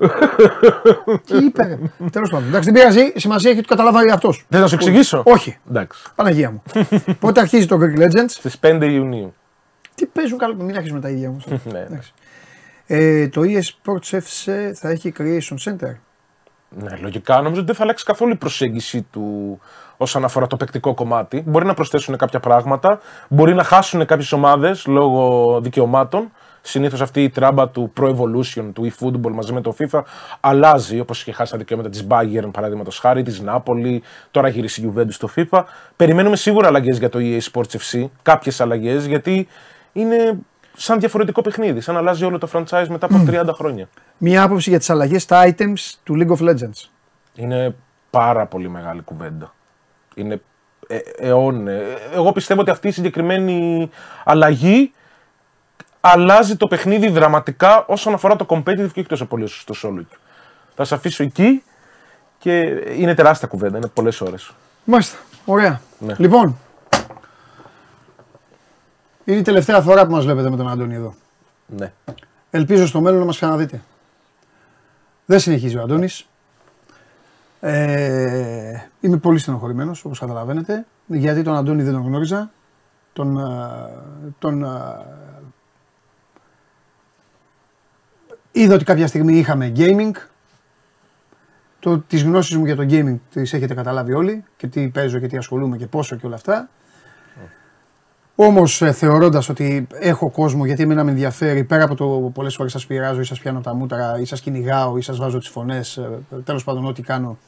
τι 1.26 1.44
είπε. 1.44 1.78
Τέλος 2.12 2.30
πάντων. 2.30 2.48
Εντάξει, 2.48 2.70
δεν 2.70 2.80
πειράζει. 2.80 3.12
Σημασία 3.16 3.50
έχει 3.50 3.58
ότι 3.58 3.68
καταλάβει 3.68 4.10
αυτός. 4.10 4.44
Δεν 4.48 4.60
θα 4.60 4.66
σου 4.66 4.74
εξηγήσω. 4.74 5.22
Όχι. 5.26 5.58
Εντάξει. 5.68 6.02
Παναγία 6.14 6.50
μου. 6.50 6.62
Πότε 7.20 7.40
αρχίζει 7.40 7.66
το 7.66 7.78
Greek 7.80 7.98
Legends; 8.02 8.24
Στις 8.28 8.58
5 8.60 8.78
Ιουνίου. 8.82 9.34
Τι 9.94 10.06
παίζουν 10.06 10.38
καλό. 10.38 10.54
Μην 10.54 10.76
αρχίσουμε 10.76 11.00
τα 11.00 11.08
ίδια 11.08 11.28
όμως. 11.28 11.46
ναι. 11.72 11.78
Εντάξει. 11.78 12.12
Ε, 12.86 13.28
το 13.28 13.40
eSports 13.44 14.16
FC 14.18 14.70
θα 14.74 14.88
έχει 14.88 15.12
Creation 15.18 15.56
Center. 15.64 15.94
Ναι, 16.68 16.96
λογικά 17.00 17.36
νομίζω 17.36 17.56
ότι 17.56 17.66
δεν 17.66 17.74
θα 17.74 17.82
αλλάξει 17.82 18.04
καθόλου 18.04 18.32
η 18.32 18.36
προσέγγιση 18.36 19.06
του 19.10 19.60
όσον 20.02 20.24
αφορά 20.24 20.46
το 20.46 20.56
παικτικό 20.56 20.94
κομμάτι. 20.94 21.42
Μπορεί 21.46 21.66
να 21.66 21.74
προσθέσουν 21.74 22.16
κάποια 22.16 22.40
πράγματα, 22.40 23.00
μπορεί 23.28 23.54
να 23.54 23.64
χάσουν 23.64 24.06
κάποιες 24.06 24.32
ομάδες 24.32 24.86
λόγω 24.86 25.60
δικαιωμάτων. 25.60 26.30
Συνήθως 26.64 27.00
αυτή 27.00 27.22
η 27.22 27.30
τράμπα 27.30 27.68
του 27.68 27.92
Pro 28.00 28.04
Evolution, 28.04 28.70
του 28.72 28.92
eFootball 28.92 29.30
μαζί 29.32 29.52
με 29.52 29.60
το 29.60 29.74
FIFA 29.78 30.02
αλλάζει, 30.40 31.00
όπως 31.00 31.20
είχε 31.20 31.32
χάσει 31.32 31.52
τα 31.52 31.58
δικαιώματα 31.58 31.88
της 31.90 32.06
Bayern 32.08 32.50
παραδείγματος 32.52 32.98
χάρη, 32.98 33.22
της 33.22 33.42
Napoli, 33.46 33.98
τώρα 34.30 34.48
γυρίσει 34.48 34.82
η 34.82 34.92
Juventus 34.94 35.06
στο 35.08 35.28
FIFA. 35.36 35.62
Περιμένουμε 35.96 36.36
σίγουρα 36.36 36.66
αλλαγές 36.66 36.98
για 36.98 37.08
το 37.08 37.18
EA 37.22 37.38
Sports 37.52 37.76
FC, 37.78 38.04
κάποιες 38.22 38.60
αλλαγές, 38.60 39.06
γιατί 39.06 39.48
είναι 39.92 40.38
σαν 40.76 40.98
διαφορετικό 40.98 41.40
παιχνίδι, 41.40 41.80
σαν 41.80 41.94
να 41.94 42.00
αλλάζει 42.00 42.24
όλο 42.24 42.38
το 42.38 42.48
franchise 42.52 42.86
μετά 42.88 43.06
από 43.06 43.24
30 43.26 43.52
χρόνια. 43.52 43.88
Μία 44.18 44.42
άποψη 44.42 44.70
για 44.70 44.78
τις 44.78 44.90
αλλαγές 44.90 45.22
στα 45.22 45.54
items 45.54 45.92
του 46.04 46.14
League 46.18 46.36
of 46.36 46.48
Legends. 46.48 46.88
Είναι 47.34 47.74
πάρα 48.10 48.46
πολύ 48.46 48.70
μεγάλη 48.70 49.02
κουβέντα. 49.02 49.52
Είναι 50.14 50.42
ε, 50.86 50.98
αιώνε. 51.16 51.82
Εγώ 52.12 52.32
πιστεύω 52.32 52.60
ότι 52.60 52.70
αυτή 52.70 52.88
η 52.88 52.92
συγκεκριμένη 52.92 53.90
αλλαγή 54.24 54.92
αλλάζει 56.00 56.56
το 56.56 56.66
παιχνίδι 56.66 57.08
δραματικά 57.08 57.84
όσον 57.86 58.14
αφορά 58.14 58.36
το 58.36 58.46
competitive 58.48 58.90
και 58.92 59.00
όχι 59.00 59.06
τόσο 59.06 59.26
πολύ 59.26 59.46
στο 59.46 59.74
solo. 59.82 60.04
Θα 60.74 60.84
σε 60.84 60.94
αφήσω 60.94 61.22
εκεί 61.22 61.62
και 62.38 62.60
είναι 62.96 63.14
τεράστια 63.14 63.48
κουβέντα, 63.48 63.76
είναι 63.76 63.86
πολλές 63.86 64.20
ώρες. 64.20 64.52
Μάλιστα. 64.84 65.18
Ωραία. 65.44 65.80
Ναι. 65.98 66.14
Λοιπόν. 66.18 66.58
Είναι 69.24 69.38
η 69.38 69.42
τελευταία 69.42 69.80
φορά 69.80 70.06
που 70.06 70.12
μας 70.12 70.24
βλέπετε 70.24 70.50
με 70.50 70.56
τον 70.56 70.68
Αντώνη 70.68 70.94
εδώ. 70.94 71.14
Ναι. 71.66 71.92
Ελπίζω 72.50 72.86
στο 72.86 73.00
μέλλον 73.00 73.18
να 73.18 73.24
μας 73.24 73.36
ξαναδείτε. 73.36 73.82
Δεν 75.24 75.38
συνεχίζει 75.38 75.76
ο 75.76 75.82
Αντώνης. 75.82 76.26
Ε, 77.64 78.88
είμαι 79.00 79.16
πολύ 79.16 79.38
στενοχωρημένος, 79.38 80.04
όπως 80.04 80.18
καταλαβαίνετε, 80.18 80.86
γιατί 81.06 81.42
τον 81.42 81.56
Αντώνη 81.56 81.82
δεν 81.82 81.92
τον 81.92 82.02
γνώριζα. 82.02 82.50
Τον, 83.12 83.38
ε, 83.38 84.32
τον, 84.38 84.64
ε, 84.64 84.68
είδα 88.52 88.74
ότι 88.74 88.84
κάποια 88.84 89.06
στιγμή 89.06 89.38
είχαμε 89.38 89.72
gaming. 89.76 90.10
Το, 91.78 91.98
τις 91.98 92.22
γνώσεις 92.22 92.56
μου 92.56 92.64
για 92.64 92.76
το 92.76 92.82
gaming 92.82 93.18
τις 93.32 93.52
έχετε 93.52 93.74
καταλάβει 93.74 94.12
όλοι 94.12 94.44
και 94.56 94.66
τι 94.66 94.88
παίζω 94.88 95.18
και 95.18 95.26
τι 95.26 95.36
ασχολούμαι 95.36 95.76
και 95.76 95.86
πόσο 95.86 96.16
και 96.16 96.26
όλα 96.26 96.34
αυτά. 96.34 96.68
Όμως 98.34 98.82
θεωρώντας 98.92 99.48
ότι 99.48 99.86
έχω 99.92 100.30
κόσμο, 100.30 100.66
γιατί 100.66 100.82
εμένα 100.82 101.04
με 101.04 101.10
ενδιαφέρει 101.10 101.64
πέρα 101.64 101.84
από 101.84 101.94
το 101.94 102.30
πολλές 102.34 102.54
φορές 102.54 102.72
σας 102.72 102.86
πειράζω 102.86 103.20
ή 103.20 103.24
σας 103.24 103.38
πιάνω 103.38 103.60
τα 103.60 103.74
μούτρα 103.74 104.18
ή 104.20 104.24
σας 104.24 104.40
κυνηγάω 104.40 104.96
ή 104.96 105.02
σας 105.02 105.16
βάζω 105.16 105.38
τις 105.38 105.48
φωνές, 105.48 106.00
τέλος 106.44 106.64
πάντων 106.64 106.86
ό,τι 106.86 107.02
κάνω, 107.02 107.38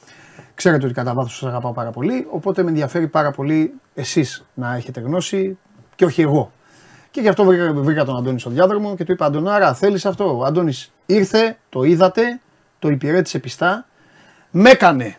ξέρετε 0.55 0.85
ότι 0.85 0.95
κατά 0.95 1.15
βάθος 1.15 1.37
σας 1.37 1.49
αγαπάω 1.49 1.73
πάρα 1.73 1.91
πολύ. 1.91 2.27
Οπότε 2.31 2.63
με 2.63 2.69
ενδιαφέρει 2.69 3.07
πάρα 3.07 3.31
πολύ 3.31 3.75
εσείς 3.95 4.45
να 4.55 4.75
έχετε 4.75 5.01
γνώση 5.01 5.59
και 5.95 6.05
όχι 6.05 6.23
εγώ. 6.23 6.53
Και 7.11 7.21
γι' 7.21 7.29
αυτό 7.29 7.45
βρήκα, 7.45 7.73
βρήκα 7.73 8.05
τον 8.05 8.17
Αντώνη 8.17 8.41
στο 8.41 8.51
διάδρομο 8.51 8.97
και 8.97 9.05
του 9.05 9.13
είπα: 9.13 9.27
Αντωνάρα, 9.27 9.75
θέλεις 9.75 10.07
αυτό; 10.07 10.39
Ο 10.39 10.45
Αντώνης 10.45 10.93
ήρθε, 11.07 11.57
το 11.69 11.83
είδατε, 11.83 12.41
το 12.79 12.89
υπηρέτησε 12.89 13.39
πιστά, 13.39 13.87
με 14.51 14.71
έκανε. 14.71 15.17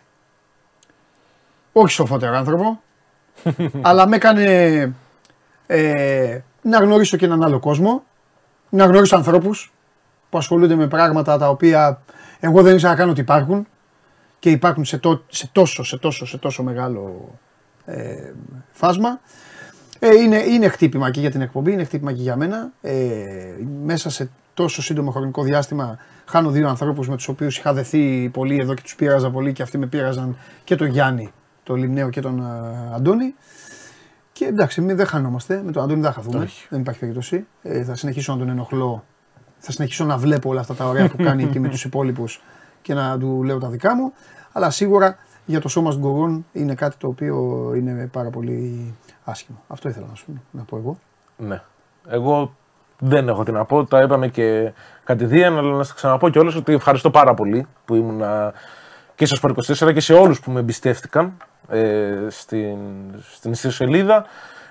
Όχι 1.72 1.92
σοφότερο 1.92 2.36
άνθρωπο, 2.36 2.80
αλλά 3.88 4.08
με 4.08 4.16
έκανε 4.16 4.94
ε, 5.66 6.38
να 6.62 6.78
γνωρίσω 6.78 7.16
και 7.16 7.24
έναν 7.24 7.42
άλλο 7.42 7.58
κόσμο, 7.58 8.04
να 8.68 8.84
γνωρίσω 8.84 9.16
ανθρώπους 9.16 9.72
που 10.30 10.38
ασχολούνται 10.38 10.74
με 10.74 10.86
πράγματα 10.86 11.38
τα 11.38 11.48
οποία 11.48 12.00
εγώ 12.40 12.62
δεν 12.62 12.74
ήξερα 12.74 12.94
καν 12.94 13.08
ότι 13.08 13.20
υπάρχουν 13.20 13.66
και 14.38 14.50
υπάρχουν 14.50 14.84
σε, 14.84 14.98
τό- 14.98 15.24
σε 15.28 15.48
τόσο, 15.52 15.82
σε 15.82 15.98
τόσο, 15.98 16.26
σε 16.26 16.38
τόσο 16.38 16.62
μεγάλο 16.62 17.34
ε, 17.84 18.32
φάσμα. 18.70 19.20
Ε, 19.98 20.14
είναι, 20.14 20.36
είναι 20.36 20.68
χτύπημα 20.68 21.10
και 21.10 21.20
για 21.20 21.30
την 21.30 21.40
εκπομπή, 21.40 21.72
είναι 21.72 21.84
χτύπημα 21.84 22.12
και 22.12 22.22
για 22.22 22.36
μένα. 22.36 22.70
Ε, 22.80 22.94
μέσα 23.84 24.10
σε 24.10 24.30
τόσο 24.54 24.82
σύντομο 24.82 25.10
χρονικό 25.10 25.42
διάστημα 25.42 25.98
χάνω 26.24 26.50
δύο 26.50 26.68
ανθρώπους 26.68 27.08
με 27.08 27.16
τους 27.16 27.28
οποίους 27.28 27.58
είχα 27.58 27.72
δεθεί 27.72 28.28
πολύ 28.28 28.58
εδώ 28.58 28.74
και 28.74 28.82
τους 28.82 28.94
πείραζα 28.94 29.30
πολύ 29.30 29.52
και 29.52 29.62
αυτοί 29.62 29.78
με 29.78 29.86
πείραζαν 29.86 30.36
και 30.64 30.76
τον 30.76 30.86
Γιάννη, 30.86 31.32
τον 31.62 31.76
Λιμνέο 31.76 32.10
και 32.10 32.20
τον 32.20 32.38
ε, 32.38 32.94
Αντώνη. 32.94 33.34
Και 34.36 34.44
εντάξει, 34.44 34.80
μην 34.80 34.96
δεν 34.96 35.06
χανόμαστε. 35.06 35.62
Με 35.64 35.72
τον 35.72 35.82
Αντώνη 35.82 36.00
δεν 36.00 36.12
θα 36.12 36.20
χαθούμε. 36.20 36.44
Όχι. 36.44 36.66
Δεν 36.70 36.80
υπάρχει 36.80 37.00
περίπτωση. 37.00 37.46
Ε, 37.62 37.84
θα 37.84 37.94
συνεχίσω 37.94 38.32
να 38.32 38.38
τον 38.38 38.48
ενοχλώ. 38.48 39.04
Θα 39.58 39.72
συνεχίσω 39.72 40.04
να 40.04 40.16
βλέπω 40.16 40.50
όλα 40.50 40.60
αυτά 40.60 40.74
τα 40.74 40.84
ωραία 40.84 41.08
που 41.08 41.16
κάνει 41.16 41.46
και 41.52 41.60
με 41.60 41.68
τους 41.68 41.84
υπόλοιπους 41.84 42.42
και 42.82 42.94
να 42.94 43.18
του 43.18 43.42
λέω 43.42 43.58
τα 43.58 43.68
δικά 43.68 43.94
μου. 43.94 44.12
Αλλά 44.52 44.70
σίγουρα 44.70 45.16
για 45.44 45.60
το 45.60 45.68
σώμα 45.68 45.90
του 45.90 46.00
Go 46.02 46.28
On 46.28 46.42
είναι 46.52 46.74
κάτι 46.74 46.96
το 46.96 47.08
οποίο 47.08 47.36
είναι 47.76 48.08
πάρα 48.12 48.30
πολύ 48.30 48.94
άσχημο. 49.24 49.62
Αυτό 49.68 49.88
ήθελα 49.88 50.06
να 50.06 50.14
σου 50.14 50.42
να 50.50 50.62
πω 50.62 50.76
εγώ. 50.76 50.98
Ναι. 51.36 51.62
Εγώ 52.08 52.54
δεν 52.98 53.28
έχω 53.28 53.42
τι 53.42 53.52
να 53.52 53.64
πω. 53.64 53.84
Τα 53.84 54.02
είπαμε 54.02 54.28
και 54.28 54.72
κατηδίαν, 55.04 55.56
αλλά 55.56 55.76
να 55.76 55.82
σας 55.82 55.94
ξαναπώ 55.94 56.28
κιόλας 56.28 56.54
ότι 56.54 56.72
ευχαριστώ 56.72 57.10
πάρα 57.10 57.34
πολύ 57.34 57.66
που 57.84 57.94
ήμουν 57.94 58.22
και 59.16 59.26
στο 59.26 59.36
Sport 59.42 59.86
24 59.88 59.92
και 59.92 60.00
σε 60.00 60.12
όλους 60.12 60.40
που 60.40 60.50
με 60.50 60.60
εμπιστεύτηκαν 60.60 61.36
ε, 61.68 62.26
στην, 62.28 62.76
στην 63.32 63.52
ιστοσελίδα. 63.52 64.24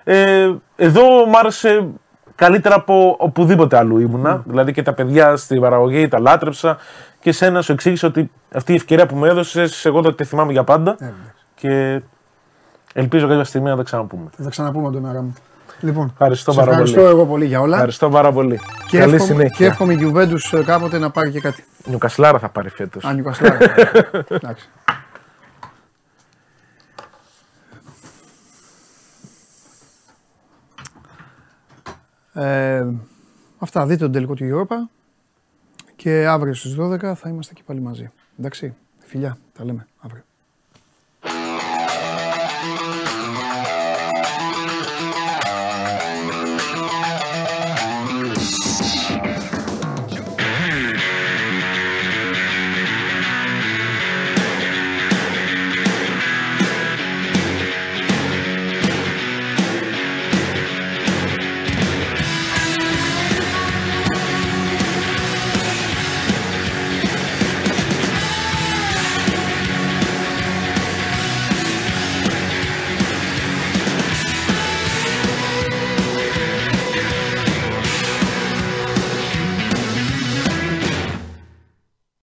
Ε, 0.04 0.52
εδώ 0.76 1.26
μ' 1.26 1.36
άρεσε 1.36 1.88
καλύτερα 2.36 2.76
από 2.76 3.16
οπουδήποτε 3.20 3.78
αλλού 3.78 4.00
ήμουνα. 4.00 4.44
Δηλαδή 4.46 4.72
και 4.72 4.84
τα 4.84 4.94
παιδιά 4.94 5.36
στην 5.36 5.62
παραγωγή 5.62 6.08
τα 6.08 6.20
λάτρεψα 6.20 6.78
και 7.20 7.32
σένα 7.32 7.62
σου 7.62 7.72
εξήγησα 7.72 8.08
ότι 8.08 8.32
αυτή 8.54 8.72
η 8.72 8.76
ευκαιρία 8.76 9.06
που 9.06 9.16
μου 9.16 9.26
έδωσες, 9.26 9.86
εγώ 9.86 10.04
θα 10.04 10.16
τη 10.16 10.24
θυμάμαι 10.24 10.52
για 10.52 10.64
πάντα. 10.64 10.98
και 11.56 12.02
ελπίζω 12.94 13.28
κάποια 13.28 13.44
στιγμή 13.44 13.70
να 13.70 13.76
τα 13.76 13.84
ξαναπούμε. 13.84 14.30
Θα 14.36 14.44
τα 14.44 14.50
ξαναπούμε 14.50 14.92
τον 14.92 15.06
άρα 15.06 15.22
μου. 15.22 15.34
Λοιπόν, 15.86 16.10
Ευχαριστώ 16.12 16.52
σε 16.52 16.60
πάρα 16.60 16.72
ευχαριστώ 16.72 17.00
πολύ. 17.02 17.12
εγώ 17.12 17.26
πολύ 17.26 17.46
για 17.46 17.62
όλα. 17.62 17.74
Ευχαριστώ 17.74 18.10
πάρα 18.10 18.32
πολύ. 18.32 18.60
Και 18.88 18.98
Καλή 18.98 19.14
εύχομαι, 19.14 19.32
συνέχεια. 19.34 19.56
και 19.58 19.66
εύχομαι 19.66 19.94
η 19.94 19.98
Juventus 20.02 20.58
ε, 20.60 20.64
κάποτε 20.64 20.98
να 20.98 21.10
πάρει 21.12 21.32
και 21.32 21.40
κάτι. 21.40 21.64
Νιουκασλάρα 21.86 22.40
θα 22.40 22.50
πάρει 22.50 22.70
φέτος. 22.70 23.04
Αν 23.06 23.18
Ιουγκοσλάβια. 23.18 23.76
Εντάξει. 24.30 24.70
Ε, 32.34 32.86
αυτά, 33.60 33.86
δείτε 33.86 34.04
τον 34.04 34.12
τελικό 34.12 34.34
του 34.34 34.44
Europa 34.52 34.76
και 35.96 36.28
αύριο 36.28 36.54
στις 36.54 36.76
12 36.80 36.98
θα 37.16 37.30
είμαστε 37.30 37.54
και 37.54 37.62
πάλι 37.66 37.80
μαζί. 37.82 38.12
Εντάξει, 38.40 38.76
φιλιά, 39.00 39.38
τα 39.58 39.66
λέμε 39.66 39.80
αύριο. 39.80 39.95